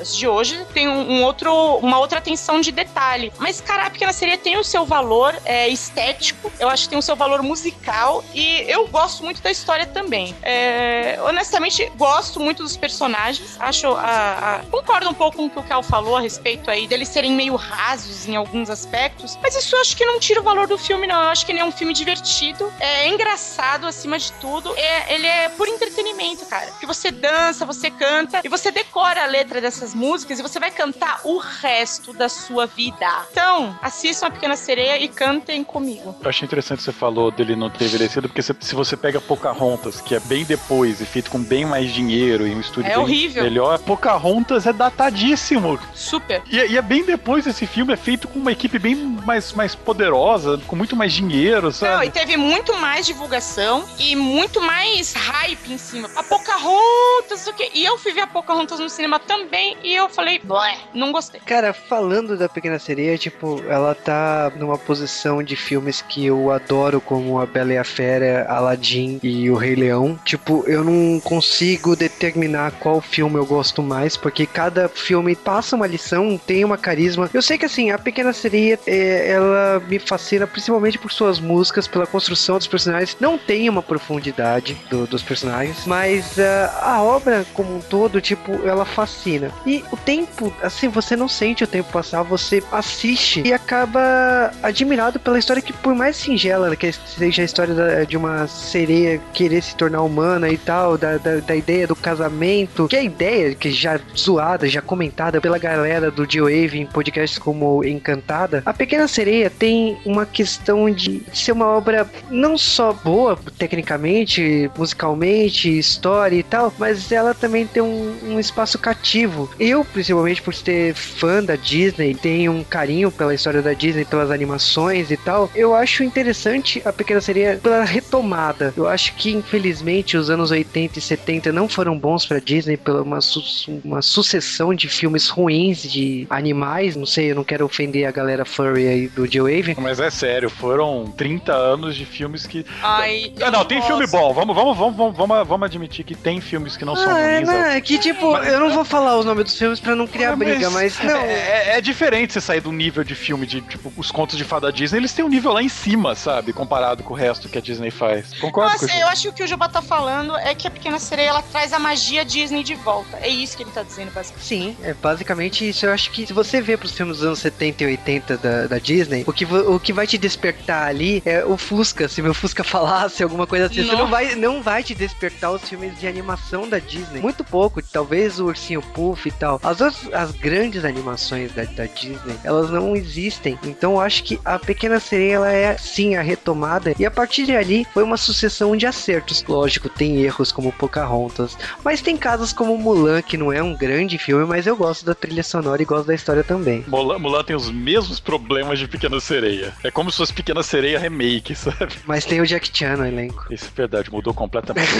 as 0.00 0.16
de 0.16 0.26
hoje 0.26 0.64
tem 0.72 0.88
um, 0.88 1.12
um 1.12 1.24
outro, 1.24 1.52
uma 1.76 1.98
outra 1.98 2.18
atenção 2.18 2.60
de 2.60 2.70
detalhe. 2.70 3.32
Mas, 3.38 3.60
cara, 3.60 3.86
A 3.86 3.90
Pequena 3.90 4.12
Sereia 4.12 4.38
tem 4.38 4.56
o 4.56 4.64
seu 4.64 4.84
valor 4.84 5.34
é, 5.44 5.68
estético, 5.68 6.52
eu 6.58 6.68
acho 6.68 6.84
que 6.84 6.90
tem 6.90 6.98
o 6.98 7.02
seu 7.02 7.16
valor 7.16 7.42
musical 7.42 8.24
e 8.34 8.64
eu 8.68 8.86
gosto 8.88 9.24
muito 9.24 9.42
da 9.42 9.50
história 9.50 9.86
também. 9.86 10.34
É, 10.42 11.18
honestamente, 11.24 11.90
gosto 11.96 12.11
muito 12.40 12.62
dos 12.62 12.76
personagens. 12.76 13.56
Acho. 13.58 13.88
A, 13.88 14.56
a, 14.56 14.58
concordo 14.70 15.08
um 15.08 15.14
pouco 15.14 15.36
com 15.36 15.46
o 15.46 15.50
que 15.50 15.58
o 15.58 15.62
Cal 15.62 15.82
falou 15.82 16.16
a 16.16 16.20
respeito 16.20 16.70
aí 16.70 16.86
deles 16.86 17.08
serem 17.08 17.32
meio 17.32 17.56
rasos 17.56 18.28
em 18.28 18.36
alguns 18.36 18.70
aspectos. 18.70 19.38
Mas 19.42 19.56
isso 19.56 19.74
eu 19.74 19.80
acho 19.80 19.96
que 19.96 20.04
não 20.04 20.18
tira 20.20 20.40
o 20.40 20.42
valor 20.42 20.66
do 20.66 20.78
filme, 20.78 21.06
não. 21.06 21.22
Eu 21.22 21.28
acho 21.28 21.44
que 21.46 21.52
ele 21.52 21.58
é 21.58 21.64
um 21.64 21.72
filme 21.72 21.92
divertido, 21.92 22.72
é 22.78 23.08
engraçado 23.08 23.86
acima 23.86 24.18
de 24.18 24.32
tudo. 24.34 24.74
É, 24.76 25.14
ele 25.14 25.26
é 25.26 25.48
por 25.50 25.68
entretenimento, 25.68 26.44
cara. 26.46 26.70
Que 26.78 26.86
você 26.86 27.10
dança, 27.10 27.64
você 27.64 27.90
canta 27.90 28.40
e 28.44 28.48
você 28.48 28.70
decora 28.70 29.24
a 29.24 29.26
letra 29.26 29.60
dessas 29.60 29.94
músicas 29.94 30.38
e 30.38 30.42
você 30.42 30.58
vai 30.58 30.70
cantar 30.70 31.20
o 31.24 31.38
resto 31.38 32.12
da 32.12 32.28
sua 32.28 32.66
vida. 32.66 33.06
Então, 33.30 33.76
assistam 33.82 34.26
a 34.26 34.30
Pequena 34.30 34.56
Sereia 34.56 34.98
e 34.98 35.08
cantem 35.08 35.64
comigo. 35.64 36.14
Eu 36.20 36.28
achei 36.28 36.46
interessante 36.46 36.82
você 36.82 36.92
falou 36.92 37.30
dele 37.30 37.56
não 37.56 37.70
ter 37.70 37.84
envelhecido, 37.84 38.28
porque 38.28 38.42
se 38.42 38.74
você 38.74 38.96
pega 38.96 39.20
Pocahontas, 39.20 40.00
que 40.00 40.14
é 40.14 40.20
bem 40.20 40.44
depois 40.44 41.00
e 41.00 41.06
feito 41.06 41.30
com 41.30 41.42
bem 41.42 41.64
mais 41.64 41.92
dinheiro 41.92 42.01
e 42.10 42.54
um 42.54 42.60
estúdio 42.60 42.90
é 42.90 42.94
bem 42.94 43.02
horrível. 43.02 43.42
melhor, 43.42 43.78
Pocahontas 43.78 44.66
é 44.66 44.72
datadíssimo. 44.72 45.78
Super. 45.94 46.42
E, 46.50 46.56
e, 46.56 46.76
é 46.76 46.82
bem 46.82 47.04
depois 47.04 47.44
desse 47.44 47.66
filme, 47.66 47.92
é 47.92 47.96
feito 47.96 48.28
com 48.28 48.38
uma 48.38 48.52
equipe 48.52 48.78
bem 48.78 48.94
mais, 48.94 49.52
mais 49.52 49.74
poderosa, 49.74 50.60
com 50.66 50.76
muito 50.76 50.96
mais 50.96 51.12
dinheiro, 51.12 51.72
sabe? 51.72 51.94
Não, 51.94 52.04
e 52.04 52.10
teve 52.10 52.36
muito 52.36 52.76
mais 52.76 53.06
divulgação 53.06 53.84
e 53.98 54.14
muito 54.16 54.60
mais 54.60 55.12
hype 55.12 55.72
em 55.72 55.78
cima 55.78 56.10
a 56.16 56.22
Pocahontas, 56.22 57.46
o 57.46 57.52
quê? 57.52 57.70
E 57.74 57.84
eu 57.84 57.98
fui 57.98 58.12
ver 58.12 58.22
a 58.22 58.26
Pocahontas 58.26 58.78
no 58.78 58.88
cinema 58.88 59.18
também 59.18 59.76
e 59.82 59.94
eu 59.94 60.08
falei, 60.08 60.40
blé, 60.42 60.76
não 60.94 61.12
gostei. 61.12 61.40
Cara, 61.40 61.72
falando 61.72 62.36
da 62.36 62.48
Pequena 62.48 62.78
Sereia, 62.78 63.16
tipo, 63.16 63.62
ela 63.68 63.94
tá 63.94 64.52
numa 64.56 64.78
posição 64.78 65.42
de 65.42 65.56
filmes 65.56 66.02
que 66.02 66.26
eu 66.26 66.50
adoro, 66.50 67.00
como 67.00 67.40
A 67.40 67.46
Bela 67.46 67.72
e 67.72 67.78
a 67.78 67.84
Fera, 67.84 68.46
Aladdin 68.48 69.20
e 69.22 69.50
O 69.50 69.56
Rei 69.56 69.74
Leão. 69.74 70.18
Tipo, 70.24 70.64
eu 70.66 70.84
não 70.84 71.20
consigo 71.20 71.91
determinar 71.96 72.72
qual 72.72 73.00
filme 73.00 73.36
eu 73.36 73.46
gosto 73.46 73.82
mais, 73.82 74.16
porque 74.16 74.46
cada 74.46 74.88
filme 74.88 75.34
passa 75.34 75.76
uma 75.76 75.86
lição, 75.86 76.38
tem 76.38 76.64
uma 76.64 76.78
carisma. 76.78 77.28
Eu 77.32 77.42
sei 77.42 77.58
que, 77.58 77.64
assim, 77.64 77.90
A 77.90 77.98
Pequena 77.98 78.32
Sereia, 78.32 78.78
é, 78.86 79.30
ela 79.30 79.80
me 79.88 79.98
fascina 79.98 80.46
principalmente 80.46 80.98
por 80.98 81.12
suas 81.12 81.40
músicas, 81.40 81.86
pela 81.86 82.06
construção 82.06 82.58
dos 82.58 82.66
personagens. 82.66 83.16
Não 83.20 83.38
tem 83.38 83.68
uma 83.68 83.82
profundidade 83.82 84.76
do, 84.90 85.06
dos 85.06 85.22
personagens, 85.22 85.86
mas 85.86 86.36
uh, 86.38 86.42
a 86.80 87.02
obra 87.02 87.44
como 87.54 87.76
um 87.76 87.80
todo, 87.80 88.20
tipo, 88.20 88.52
ela 88.66 88.84
fascina. 88.84 89.50
E 89.66 89.84
o 89.90 89.96
tempo, 89.96 90.52
assim, 90.62 90.88
você 90.88 91.16
não 91.16 91.28
sente 91.28 91.64
o 91.64 91.66
tempo 91.66 91.92
passar, 91.92 92.22
você 92.22 92.62
assiste 92.72 93.42
e 93.44 93.52
acaba 93.52 94.52
admirado 94.62 95.18
pela 95.18 95.38
história 95.38 95.62
que, 95.62 95.72
por 95.72 95.94
mais 95.94 96.16
singela 96.16 96.74
que 96.76 96.92
seja 96.92 97.42
a 97.42 97.44
história 97.44 97.74
da, 97.74 98.04
de 98.04 98.16
uma 98.16 98.46
sereia 98.46 99.20
querer 99.32 99.62
se 99.62 99.74
tornar 99.76 100.02
humana 100.02 100.48
e 100.48 100.56
tal, 100.56 100.96
da, 100.96 101.16
da, 101.16 101.36
da, 101.36 101.56
ideia 101.56 101.81
do 101.86 101.96
casamento, 101.96 102.88
que 102.88 102.96
é 102.96 103.00
a 103.00 103.04
ideia 103.04 103.54
que 103.54 103.70
já 103.70 104.00
zoada, 104.16 104.68
já 104.68 104.80
comentada 104.80 105.40
pela 105.40 105.58
galera 105.58 106.10
do 106.10 106.30
G-Wave 106.30 106.78
em 106.78 106.86
podcasts 106.86 107.38
como 107.38 107.84
Encantada, 107.84 108.62
a 108.64 108.72
Pequena 108.72 109.08
Sereia 109.08 109.50
tem 109.50 109.98
uma 110.04 110.26
questão 110.26 110.90
de 110.90 111.22
ser 111.32 111.52
uma 111.52 111.66
obra 111.66 112.08
não 112.30 112.56
só 112.56 112.92
boa 112.92 113.38
tecnicamente, 113.58 114.70
musicalmente, 114.76 115.78
história 115.78 116.36
e 116.36 116.42
tal, 116.42 116.72
mas 116.78 117.10
ela 117.12 117.34
também 117.34 117.66
tem 117.66 117.82
um, 117.82 118.16
um 118.24 118.40
espaço 118.40 118.78
cativo. 118.78 119.50
Eu, 119.58 119.84
principalmente 119.84 120.42
por 120.42 120.54
ser 120.54 120.94
fã 120.94 121.42
da 121.42 121.56
Disney, 121.56 122.14
tenho 122.14 122.52
um 122.52 122.64
carinho 122.64 123.10
pela 123.10 123.34
história 123.34 123.62
da 123.62 123.72
Disney, 123.72 124.04
pelas 124.04 124.30
animações 124.30 125.10
e 125.10 125.16
tal, 125.16 125.50
eu 125.54 125.74
acho 125.74 126.02
interessante 126.02 126.82
a 126.84 126.92
Pequena 126.92 127.20
Sereia 127.20 127.58
pela 127.62 127.84
retomada. 127.84 128.72
Eu 128.76 128.88
acho 128.88 129.14
que, 129.14 129.32
infelizmente, 129.32 130.16
os 130.16 130.30
anos 130.30 130.50
80 130.50 130.98
e 130.98 131.02
70 131.02 131.52
não 131.52 131.68
foram 131.72 131.98
bons 131.98 132.26
pra 132.26 132.38
Disney 132.38 132.76
pela 132.76 133.02
uma, 133.02 133.20
su 133.20 133.42
uma 133.84 134.02
sucessão 134.02 134.74
de 134.74 134.88
filmes 134.88 135.28
ruins 135.28 135.82
de 135.82 136.26
animais. 136.30 136.96
Não 136.96 137.06
sei, 137.06 137.30
eu 137.30 137.34
não 137.34 137.44
quero 137.44 137.64
ofender 137.64 138.06
a 138.06 138.10
galera 138.10 138.44
furry 138.44 138.86
aí 138.88 139.08
do 139.08 139.26
J-Wave. 139.26 139.76
Mas 139.78 140.00
é 140.00 140.10
sério, 140.10 140.48
foram 140.50 141.12
30 141.16 141.52
anos 141.52 141.96
de 141.96 142.04
filmes 142.04 142.46
que. 142.46 142.64
Ai, 142.82 143.32
ah, 143.42 143.50
não, 143.50 143.64
tem 143.64 143.78
posso. 143.78 143.88
filme 143.88 144.06
bom. 144.06 144.32
Vamos, 144.32 144.54
vamos, 144.54 144.76
vamos, 144.76 145.16
vamos, 145.16 145.48
vamos 145.48 145.66
admitir 145.66 146.04
que 146.04 146.14
tem 146.14 146.40
filmes 146.40 146.76
que 146.76 146.84
não 146.84 146.96
são 146.96 147.14
ah, 147.14 147.20
é, 147.20 147.36
ruins. 147.36 147.48
não, 147.48 147.54
é 147.54 147.80
que 147.80 147.98
tipo, 147.98 148.32
mas... 148.32 148.48
eu 148.48 148.60
não 148.60 148.70
vou 148.70 148.84
falar 148.84 149.16
os 149.18 149.24
nomes 149.24 149.44
dos 149.44 149.58
filmes 149.58 149.80
pra 149.80 149.94
não 149.94 150.06
criar 150.06 150.36
mas 150.36 150.48
briga, 150.48 150.70
mas 150.70 150.98
não. 151.02 151.20
É, 151.20 151.78
é, 151.78 151.80
diferente 151.80 152.32
você 152.32 152.40
sair 152.40 152.60
do 152.60 152.72
nível 152.72 153.04
de 153.04 153.14
filme 153.14 153.46
de, 153.46 153.60
tipo, 153.60 153.92
os 153.96 154.10
contos 154.10 154.36
de 154.36 154.44
fada 154.44 154.72
Disney, 154.72 154.98
eles 154.98 155.12
têm 155.12 155.24
um 155.24 155.28
nível 155.28 155.52
lá 155.52 155.62
em 155.62 155.68
cima, 155.68 156.14
sabe? 156.14 156.52
Comparado 156.52 157.02
com 157.02 157.14
o 157.14 157.16
resto 157.16 157.48
que 157.48 157.58
a 157.58 157.60
Disney 157.60 157.90
faz. 157.90 158.34
Concorda 158.38 158.72
Nossa, 158.72 158.88
com 158.88 158.94
eu 158.94 159.06
acho 159.08 159.22
que 159.22 159.28
o 159.28 159.32
que 159.32 159.42
o 159.44 159.46
Juba 159.46 159.68
tá 159.68 159.80
falando 159.80 160.36
é 160.36 160.54
que 160.54 160.66
a 160.66 160.70
Pequena 160.70 160.98
Sereia, 160.98 161.28
ela 161.28 161.42
traz 161.42 161.61
a 161.70 161.78
magia 161.78 162.24
Disney 162.24 162.62
de 162.62 162.74
volta. 162.74 163.18
É 163.18 163.28
isso 163.28 163.56
que 163.56 163.62
ele 163.62 163.70
tá 163.70 163.82
dizendo, 163.82 164.10
basicamente. 164.10 164.46
Sim, 164.46 164.76
é 164.82 164.94
basicamente 164.94 165.68
isso. 165.68 165.84
Eu 165.84 165.92
acho 165.92 166.10
que 166.10 166.26
se 166.26 166.32
você 166.32 166.62
vê 166.62 166.76
pros 166.76 166.92
filmes 166.92 167.18
dos 167.18 167.26
anos 167.26 167.38
70 167.40 167.82
e 167.82 167.86
80 167.88 168.36
da, 168.38 168.66
da 168.66 168.78
Disney, 168.78 169.24
o 169.26 169.32
que, 169.32 169.44
o 169.44 169.78
que 169.78 169.92
vai 169.92 170.06
te 170.06 170.16
despertar 170.16 170.88
ali 170.88 171.22
é 171.26 171.44
o 171.44 171.58
Fusca. 171.58 172.08
Se 172.08 172.22
meu 172.22 172.32
Fusca 172.32 172.64
falasse 172.64 173.22
alguma 173.22 173.46
coisa 173.46 173.66
assim, 173.66 173.84
você 173.84 173.94
não 173.94 174.08
vai, 174.08 174.34
não 174.34 174.62
vai 174.62 174.82
te 174.82 174.94
despertar 174.94 175.52
os 175.52 175.62
filmes 175.62 175.98
de 175.98 176.06
animação 176.06 176.68
da 176.68 176.78
Disney. 176.78 177.20
Muito 177.20 177.44
pouco, 177.44 177.82
talvez 177.82 178.40
o 178.40 178.46
Ursinho 178.46 178.80
Puff 178.80 179.28
e 179.28 179.32
tal. 179.32 179.60
As, 179.62 179.80
outras, 179.80 180.12
as 180.14 180.30
grandes 180.32 180.84
animações 180.84 181.52
da, 181.52 181.64
da 181.64 181.84
Disney, 181.86 182.36
elas 182.44 182.70
não 182.70 182.96
existem. 182.96 183.58
Então 183.64 183.92
eu 183.92 184.00
acho 184.00 184.24
que 184.24 184.40
a 184.44 184.58
Pequena 184.58 184.98
Sereia, 184.98 185.34
ela 185.34 185.52
é 185.52 185.76
sim 185.76 186.16
a 186.16 186.22
retomada. 186.22 186.94
E 186.98 187.04
a 187.04 187.10
partir 187.10 187.44
de 187.44 187.52
ali, 187.52 187.86
foi 187.92 188.02
uma 188.02 188.16
sucessão 188.16 188.76
de 188.76 188.86
acertos. 188.86 189.44
Lógico, 189.46 189.88
tem 189.88 190.22
erros 190.22 190.52
como 190.52 190.72
Pocahontas, 190.72 191.51
mas 191.84 192.00
tem 192.00 192.16
casos 192.16 192.52
como 192.52 192.76
Mulan, 192.76 193.22
que 193.22 193.36
não 193.36 193.52
é 193.52 193.62
um 193.62 193.74
grande 193.74 194.18
filme, 194.18 194.44
mas 194.44 194.66
eu 194.66 194.76
gosto 194.76 195.04
da 195.04 195.14
trilha 195.14 195.42
sonora 195.42 195.82
e 195.82 195.84
gosto 195.84 196.06
da 196.06 196.14
história 196.14 196.44
também. 196.44 196.84
Mulan, 196.86 197.18
Mulan 197.18 197.44
tem 197.44 197.56
os 197.56 197.70
mesmos 197.70 198.20
problemas 198.20 198.78
de 198.78 198.88
Pequena 198.88 199.20
Sereia. 199.20 199.72
É 199.82 199.90
como 199.90 200.10
se 200.10 200.18
fosse 200.18 200.32
Pequena 200.32 200.62
Sereia 200.62 200.98
remake, 200.98 201.54
sabe? 201.56 201.94
Mas 202.06 202.24
tem 202.24 202.40
o 202.40 202.46
Jack 202.46 202.70
Chan 202.76 202.96
no 202.96 203.06
elenco. 203.06 203.46
Isso 203.50 203.66
é 203.66 203.76
verdade, 203.76 204.10
mudou 204.10 204.34
completamente. 204.34 204.90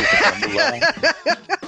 Mulan. 0.41 0.81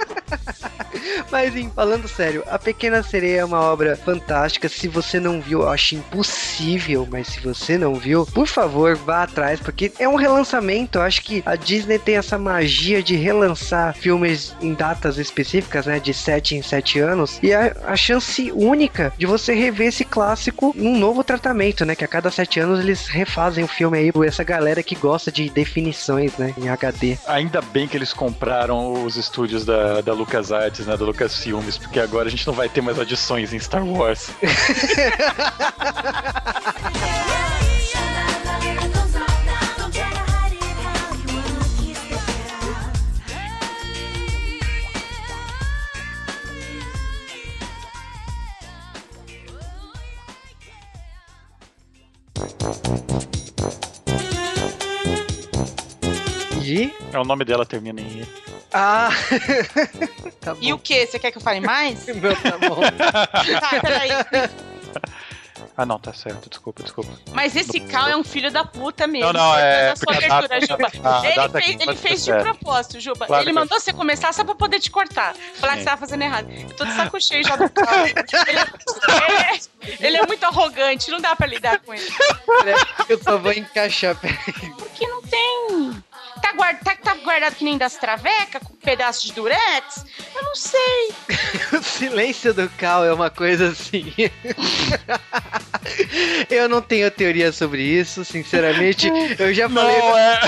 Mas, 1.30 1.56
em, 1.56 1.70
falando 1.70 2.08
sério, 2.08 2.44
A 2.46 2.58
Pequena 2.58 3.02
Sereia 3.02 3.40
é 3.40 3.44
uma 3.44 3.60
obra 3.60 3.96
fantástica. 3.96 4.68
Se 4.68 4.88
você 4.88 5.18
não 5.18 5.40
viu, 5.40 5.62
eu 5.62 5.68
acho 5.68 5.96
impossível, 5.96 7.06
mas 7.10 7.28
se 7.28 7.40
você 7.40 7.76
não 7.76 7.94
viu, 7.94 8.26
por 8.26 8.46
favor, 8.46 8.94
vá 8.96 9.22
atrás, 9.24 9.60
porque 9.60 9.92
é 9.98 10.08
um 10.08 10.14
relançamento. 10.14 10.98
Eu 10.98 11.02
acho 11.02 11.22
que 11.22 11.42
a 11.44 11.56
Disney 11.56 11.98
tem 11.98 12.16
essa 12.16 12.38
magia 12.38 13.02
de 13.02 13.16
relançar 13.16 13.94
filmes 13.94 14.54
em 14.64 14.74
datas 14.74 15.18
específicas, 15.18 15.86
né? 15.86 16.00
De 16.00 16.12
7 16.12 16.56
em 16.56 16.62
7 16.62 16.98
anos. 17.00 17.38
E 17.42 17.52
a, 17.52 17.74
a 17.86 17.96
chance 17.96 18.50
única 18.52 19.12
de 19.16 19.26
você 19.26 19.54
rever 19.54 19.88
esse 19.88 20.04
clássico 20.04 20.74
num 20.76 20.98
novo 20.98 21.22
tratamento, 21.22 21.84
né? 21.84 21.94
Que 21.94 22.04
a 22.04 22.08
cada 22.08 22.30
7 22.30 22.60
anos 22.60 22.80
eles 22.80 23.06
refazem 23.06 23.64
o 23.64 23.68
filme 23.68 23.98
aí 23.98 24.12
por 24.12 24.26
essa 24.26 24.42
galera 24.42 24.82
que 24.82 24.94
gosta 24.94 25.30
de 25.30 25.48
definições, 25.50 26.36
né? 26.36 26.54
Em 26.58 26.68
HD. 26.68 27.18
Ainda 27.26 27.60
bem 27.60 27.86
que 27.86 27.96
eles 27.96 28.12
compraram 28.12 29.04
os 29.04 29.16
estúdios 29.16 29.64
da, 29.64 30.00
da 30.00 30.12
LucasArts, 30.12 30.86
né? 30.86 30.96
Da 30.96 31.04
Lucasfilmes, 31.04 31.78
porque 31.78 32.00
agora 32.00 32.28
a 32.28 32.30
gente 32.30 32.46
não 32.46 32.54
vai 32.54 32.68
ter 32.68 32.80
mais 32.80 32.98
adições 32.98 33.52
em 33.52 33.58
Star 33.58 33.84
Wars. 33.84 34.30
E? 56.62 56.92
É 57.12 57.18
o 57.18 57.24
nome 57.24 57.44
dela 57.44 57.66
termina 57.66 58.00
em 58.00 58.20
I. 58.22 58.28
Ah! 58.72 59.10
tá 60.40 60.56
E 60.60 60.72
o 60.72 60.78
que? 60.78 61.06
Você 61.06 61.18
quer 61.18 61.30
que 61.30 61.38
eu 61.38 61.42
fale 61.42 61.60
mais? 61.60 62.06
Não, 62.10 62.34
tá 62.34 62.58
bom. 62.58 62.80
tá, 63.60 63.80
peraí. 63.80 64.10
Ah, 65.76 65.84
não, 65.84 65.98
tá 65.98 66.12
certo. 66.14 66.48
Desculpa, 66.48 66.82
desculpa. 66.84 67.10
Mas 67.32 67.56
esse 67.56 67.80
Cal 67.80 68.06
é 68.08 68.16
um 68.16 68.22
filho 68.22 68.50
da 68.52 68.64
puta 68.64 69.06
mesmo. 69.08 69.32
Não, 69.32 69.40
não, 69.40 69.58
é- 69.58 69.94
sua 69.96 70.14
abertura, 70.14 70.48
data- 70.60 70.66
Juba. 70.66 70.90
a 71.04 71.26
ele 71.26 71.48
fez, 71.48 71.80
ele 71.80 71.96
fez 71.96 72.18
de 72.20 72.26
certa. 72.26 72.42
propósito, 72.44 73.00
Juba. 73.00 73.26
Claro 73.26 73.42
ele 73.42 73.50
que 73.50 73.54
mandou 73.58 73.80
você 73.80 73.92
começar 73.92 74.32
só 74.32 74.44
pra 74.44 74.54
poder 74.54 74.78
te 74.78 74.90
cortar. 74.90 75.34
Falar 75.56 75.72
que 75.72 75.78
Sim. 75.78 75.84
você 75.84 75.90
tava 75.90 76.00
fazendo 76.00 76.22
errado. 76.22 76.48
Eu 76.50 76.76
tô 76.76 76.84
de 76.84 76.92
saco 76.92 77.20
cheio 77.20 77.42
já 77.44 77.56
do 77.56 77.68
Cal. 77.70 78.06
Ele, 78.06 78.14
é, 78.20 80.06
ele 80.06 80.16
é 80.16 80.26
muito 80.26 80.44
arrogante, 80.44 81.10
não 81.10 81.20
dá 81.20 81.34
pra 81.34 81.46
lidar 81.46 81.80
com 81.80 81.92
ele. 81.92 82.06
Eu 83.08 83.20
só 83.22 83.36
vou 83.38 83.52
encaixar. 83.52 84.14
peraí. 84.16 84.36
Porque 84.78 85.06
não 85.08 85.22
tem. 85.22 86.02
Tá, 86.40 86.52
guard, 86.52 86.78
tá, 86.84 86.94
tá 86.96 87.14
guardado 87.16 87.54
que 87.54 87.64
nem 87.64 87.78
das 87.78 87.96
travecas, 87.96 88.62
pedaço 88.84 89.26
de 89.26 89.32
durex? 89.32 90.04
Eu 90.34 90.42
não 90.42 90.54
sei. 90.54 91.12
O 91.72 91.82
silêncio 91.82 92.54
do 92.54 92.68
Cal 92.78 93.04
é 93.04 93.12
uma 93.12 93.30
coisa 93.30 93.68
assim. 93.68 94.12
Eu 96.48 96.68
não 96.68 96.80
tenho 96.80 97.10
teoria 97.10 97.52
sobre 97.52 97.82
isso, 97.82 98.24
sinceramente. 98.24 99.08
Eu 99.38 99.52
já 99.52 99.68
falei. 99.68 99.98
Não, 99.98 100.18
é. 100.18 100.40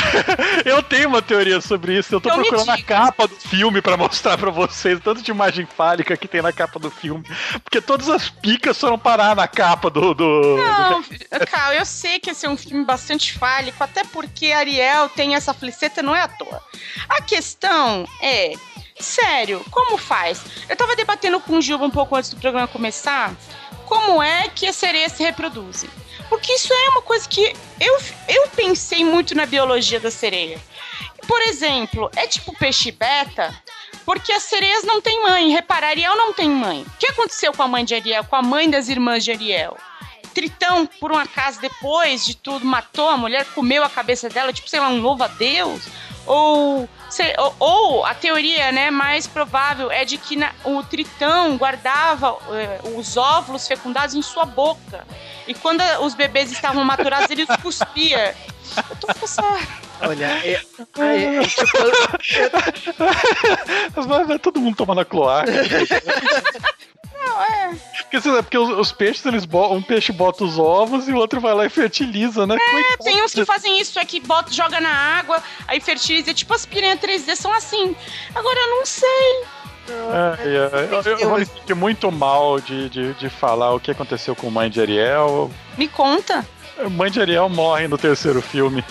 Eu 0.64 0.82
tenho 0.82 1.08
uma 1.08 1.22
teoria 1.22 1.60
sobre 1.60 1.98
isso. 1.98 2.14
Eu 2.14 2.20
tô 2.20 2.28
Então 2.28 2.42
procurando 2.42 2.70
a 2.70 2.82
capa 2.82 3.26
do 3.26 3.34
filme 3.34 3.82
pra 3.82 3.96
mostrar 3.96 4.38
pra 4.38 4.50
vocês 4.50 4.98
o 4.98 5.00
tanto 5.00 5.22
de 5.22 5.30
imagem 5.30 5.66
fálica 5.66 6.16
que 6.16 6.28
tem 6.28 6.42
na 6.42 6.52
capa 6.52 6.78
do 6.78 6.90
filme. 6.90 7.24
Porque 7.64 7.80
todas 7.80 8.08
as 8.08 8.28
picas 8.28 8.78
foram 8.78 8.98
parar 8.98 9.34
na 9.34 9.48
capa 9.48 9.90
do. 9.90 10.14
do... 10.14 10.56
Não, 10.56 11.04
Cal, 11.50 11.72
eu 11.72 11.84
sei 11.84 12.18
que 12.18 12.30
esse 12.30 12.46
é 12.46 12.48
um 12.48 12.56
filme 12.56 12.84
bastante 12.84 13.32
fálico, 13.32 13.82
até 13.82 14.04
porque 14.04 14.52
Ariel 14.52 15.08
tem 15.08 15.34
essa 15.34 15.52
fliceta, 15.52 16.02
não 16.02 16.14
é 16.14 16.22
à 16.22 16.28
toa. 16.28 16.62
A 17.08 17.22
questão 17.22 18.06
é, 18.20 18.25
sério, 18.98 19.64
como 19.70 19.96
faz? 19.96 20.42
Eu 20.68 20.76
tava 20.76 20.96
debatendo 20.96 21.40
com 21.40 21.58
o 21.58 21.62
Gilba 21.62 21.84
um 21.84 21.90
pouco 21.90 22.16
antes 22.16 22.30
do 22.30 22.40
programa 22.40 22.66
começar, 22.66 23.34
como 23.84 24.22
é 24.22 24.48
que 24.48 24.66
as 24.66 24.76
sereias 24.76 25.12
se 25.12 25.22
reproduzem? 25.22 25.88
Porque 26.28 26.52
isso 26.52 26.72
é 26.72 26.88
uma 26.90 27.02
coisa 27.02 27.28
que 27.28 27.54
eu, 27.80 27.98
eu 28.28 28.48
pensei 28.48 29.04
muito 29.04 29.34
na 29.34 29.46
biologia 29.46 30.00
da 30.00 30.10
sereia. 30.10 30.60
Por 31.26 31.40
exemplo, 31.42 32.10
é 32.16 32.26
tipo 32.26 32.56
peixe 32.56 32.90
beta, 32.90 33.54
porque 34.04 34.32
as 34.32 34.44
sereias 34.44 34.84
não 34.84 35.00
têm 35.00 35.22
mãe. 35.22 35.50
Repara, 35.50 35.88
Ariel 35.88 36.16
não 36.16 36.32
tem 36.32 36.48
mãe. 36.48 36.82
O 36.82 36.98
que 36.98 37.06
aconteceu 37.06 37.52
com 37.52 37.62
a 37.62 37.68
mãe 37.68 37.84
de 37.84 37.94
Ariel, 37.94 38.24
com 38.24 38.36
a 38.36 38.42
mãe 38.42 38.68
das 38.68 38.88
irmãs 38.88 39.24
de 39.24 39.32
Ariel? 39.32 39.76
Tritão, 40.34 40.86
por 40.86 41.12
um 41.12 41.16
acaso, 41.16 41.60
depois 41.60 42.24
de 42.24 42.36
tudo, 42.36 42.66
matou 42.66 43.08
a 43.08 43.16
mulher, 43.16 43.46
comeu 43.54 43.82
a 43.82 43.88
cabeça 43.88 44.28
dela, 44.28 44.52
tipo, 44.52 44.68
sei 44.68 44.80
lá, 44.80 44.88
um 44.88 45.00
louva 45.00 45.24
a 45.24 45.28
Deus? 45.28 45.82
Ou, 46.26 46.88
sei, 47.08 47.32
ou, 47.38 47.54
ou 47.58 48.04
a 48.04 48.12
teoria 48.14 48.72
né, 48.72 48.90
mais 48.90 49.26
provável 49.26 49.90
é 49.90 50.04
de 50.04 50.18
que 50.18 50.36
na, 50.36 50.52
o 50.64 50.82
tritão 50.82 51.56
guardava 51.56 52.36
eh, 52.50 52.80
os 52.96 53.16
óvulos 53.16 53.66
fecundados 53.66 54.14
em 54.14 54.22
sua 54.22 54.44
boca. 54.44 55.06
E 55.46 55.54
quando 55.54 55.82
os 56.02 56.14
bebês 56.14 56.50
estavam 56.50 56.84
maturados, 56.84 57.30
ele 57.30 57.46
cuspia. 57.62 58.34
Eu 58.90 58.96
tô 58.96 59.06
essa. 59.22 59.42
Olha, 60.00 60.26
é, 60.44 60.60
é, 60.98 61.36
é, 61.36 61.42
tipo, 61.42 61.78
Vai, 64.02 64.24
vai 64.24 64.38
todo 64.38 64.60
mundo 64.60 64.76
tomar 64.76 64.94
na 64.94 65.04
cloaca. 65.04 65.50
Não, 67.18 67.42
é. 67.42 67.74
Porque, 67.96 68.28
lá, 68.28 68.42
porque 68.42 68.58
os, 68.58 68.70
os 68.70 68.92
peixes, 68.92 69.24
eles 69.26 69.44
um 69.44 69.82
peixe 69.82 70.12
bota 70.12 70.44
os 70.44 70.58
ovos 70.58 71.08
e 71.08 71.12
o 71.12 71.16
outro 71.16 71.40
vai 71.40 71.54
lá 71.54 71.66
e 71.66 71.70
fertiliza, 71.70 72.46
né? 72.46 72.56
É, 72.56 72.70
Coitado. 72.70 73.04
tem 73.04 73.22
uns 73.22 73.32
que 73.32 73.44
fazem 73.44 73.80
isso, 73.80 73.98
é 73.98 74.04
que 74.04 74.20
bota, 74.20 74.52
joga 74.52 74.80
na 74.80 74.90
água, 74.90 75.42
aí 75.66 75.80
fertiliza. 75.80 76.32
Tipo, 76.32 76.54
as 76.54 76.66
piranhas 76.66 77.00
3D 77.00 77.34
são 77.34 77.52
assim. 77.52 77.96
Agora, 78.34 78.58
eu 78.58 78.70
não 78.70 78.86
sei. 78.86 79.44
É, 79.88 80.42
é, 80.42 80.88
eu, 80.90 81.02
eu, 81.02 81.18
eu 81.18 81.38
me 81.38 81.44
senti 81.44 81.74
muito 81.74 82.10
mal 82.10 82.60
de, 82.60 82.88
de, 82.88 83.14
de 83.14 83.28
falar 83.28 83.72
o 83.72 83.80
que 83.80 83.90
aconteceu 83.90 84.34
com 84.34 84.50
Mãe 84.50 84.68
de 84.68 84.80
Ariel. 84.80 85.50
Me 85.78 85.86
conta. 85.86 86.44
Mãe 86.90 87.10
de 87.10 87.20
Ariel 87.20 87.48
morre 87.48 87.88
no 87.88 87.96
terceiro 87.96 88.42
filme. 88.42 88.84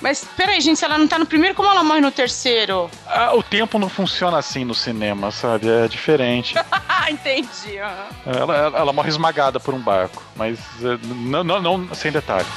Mas 0.00 0.24
peraí, 0.36 0.60
gente, 0.60 0.78
se 0.78 0.84
ela 0.84 0.96
não 0.96 1.06
tá 1.06 1.18
no 1.18 1.26
primeiro, 1.26 1.54
como 1.54 1.68
ela 1.68 1.84
morre 1.84 2.00
no 2.00 2.10
terceiro? 2.10 2.90
Ah, 3.06 3.34
o 3.34 3.42
tempo 3.42 3.78
não 3.78 3.88
funciona 3.88 4.38
assim 4.38 4.64
no 4.64 4.74
cinema, 4.74 5.30
sabe? 5.30 5.68
É 5.68 5.86
diferente. 5.86 6.54
Entendi. 7.08 7.76
Ela, 7.76 8.56
ela, 8.56 8.78
ela 8.78 8.92
morre 8.92 9.08
esmagada 9.08 9.60
por 9.60 9.74
um 9.74 9.80
barco, 9.80 10.22
mas 10.36 10.58
não, 11.02 11.44
não, 11.44 11.60
não 11.60 11.94
sem 11.94 12.10
detalhes. 12.10 12.48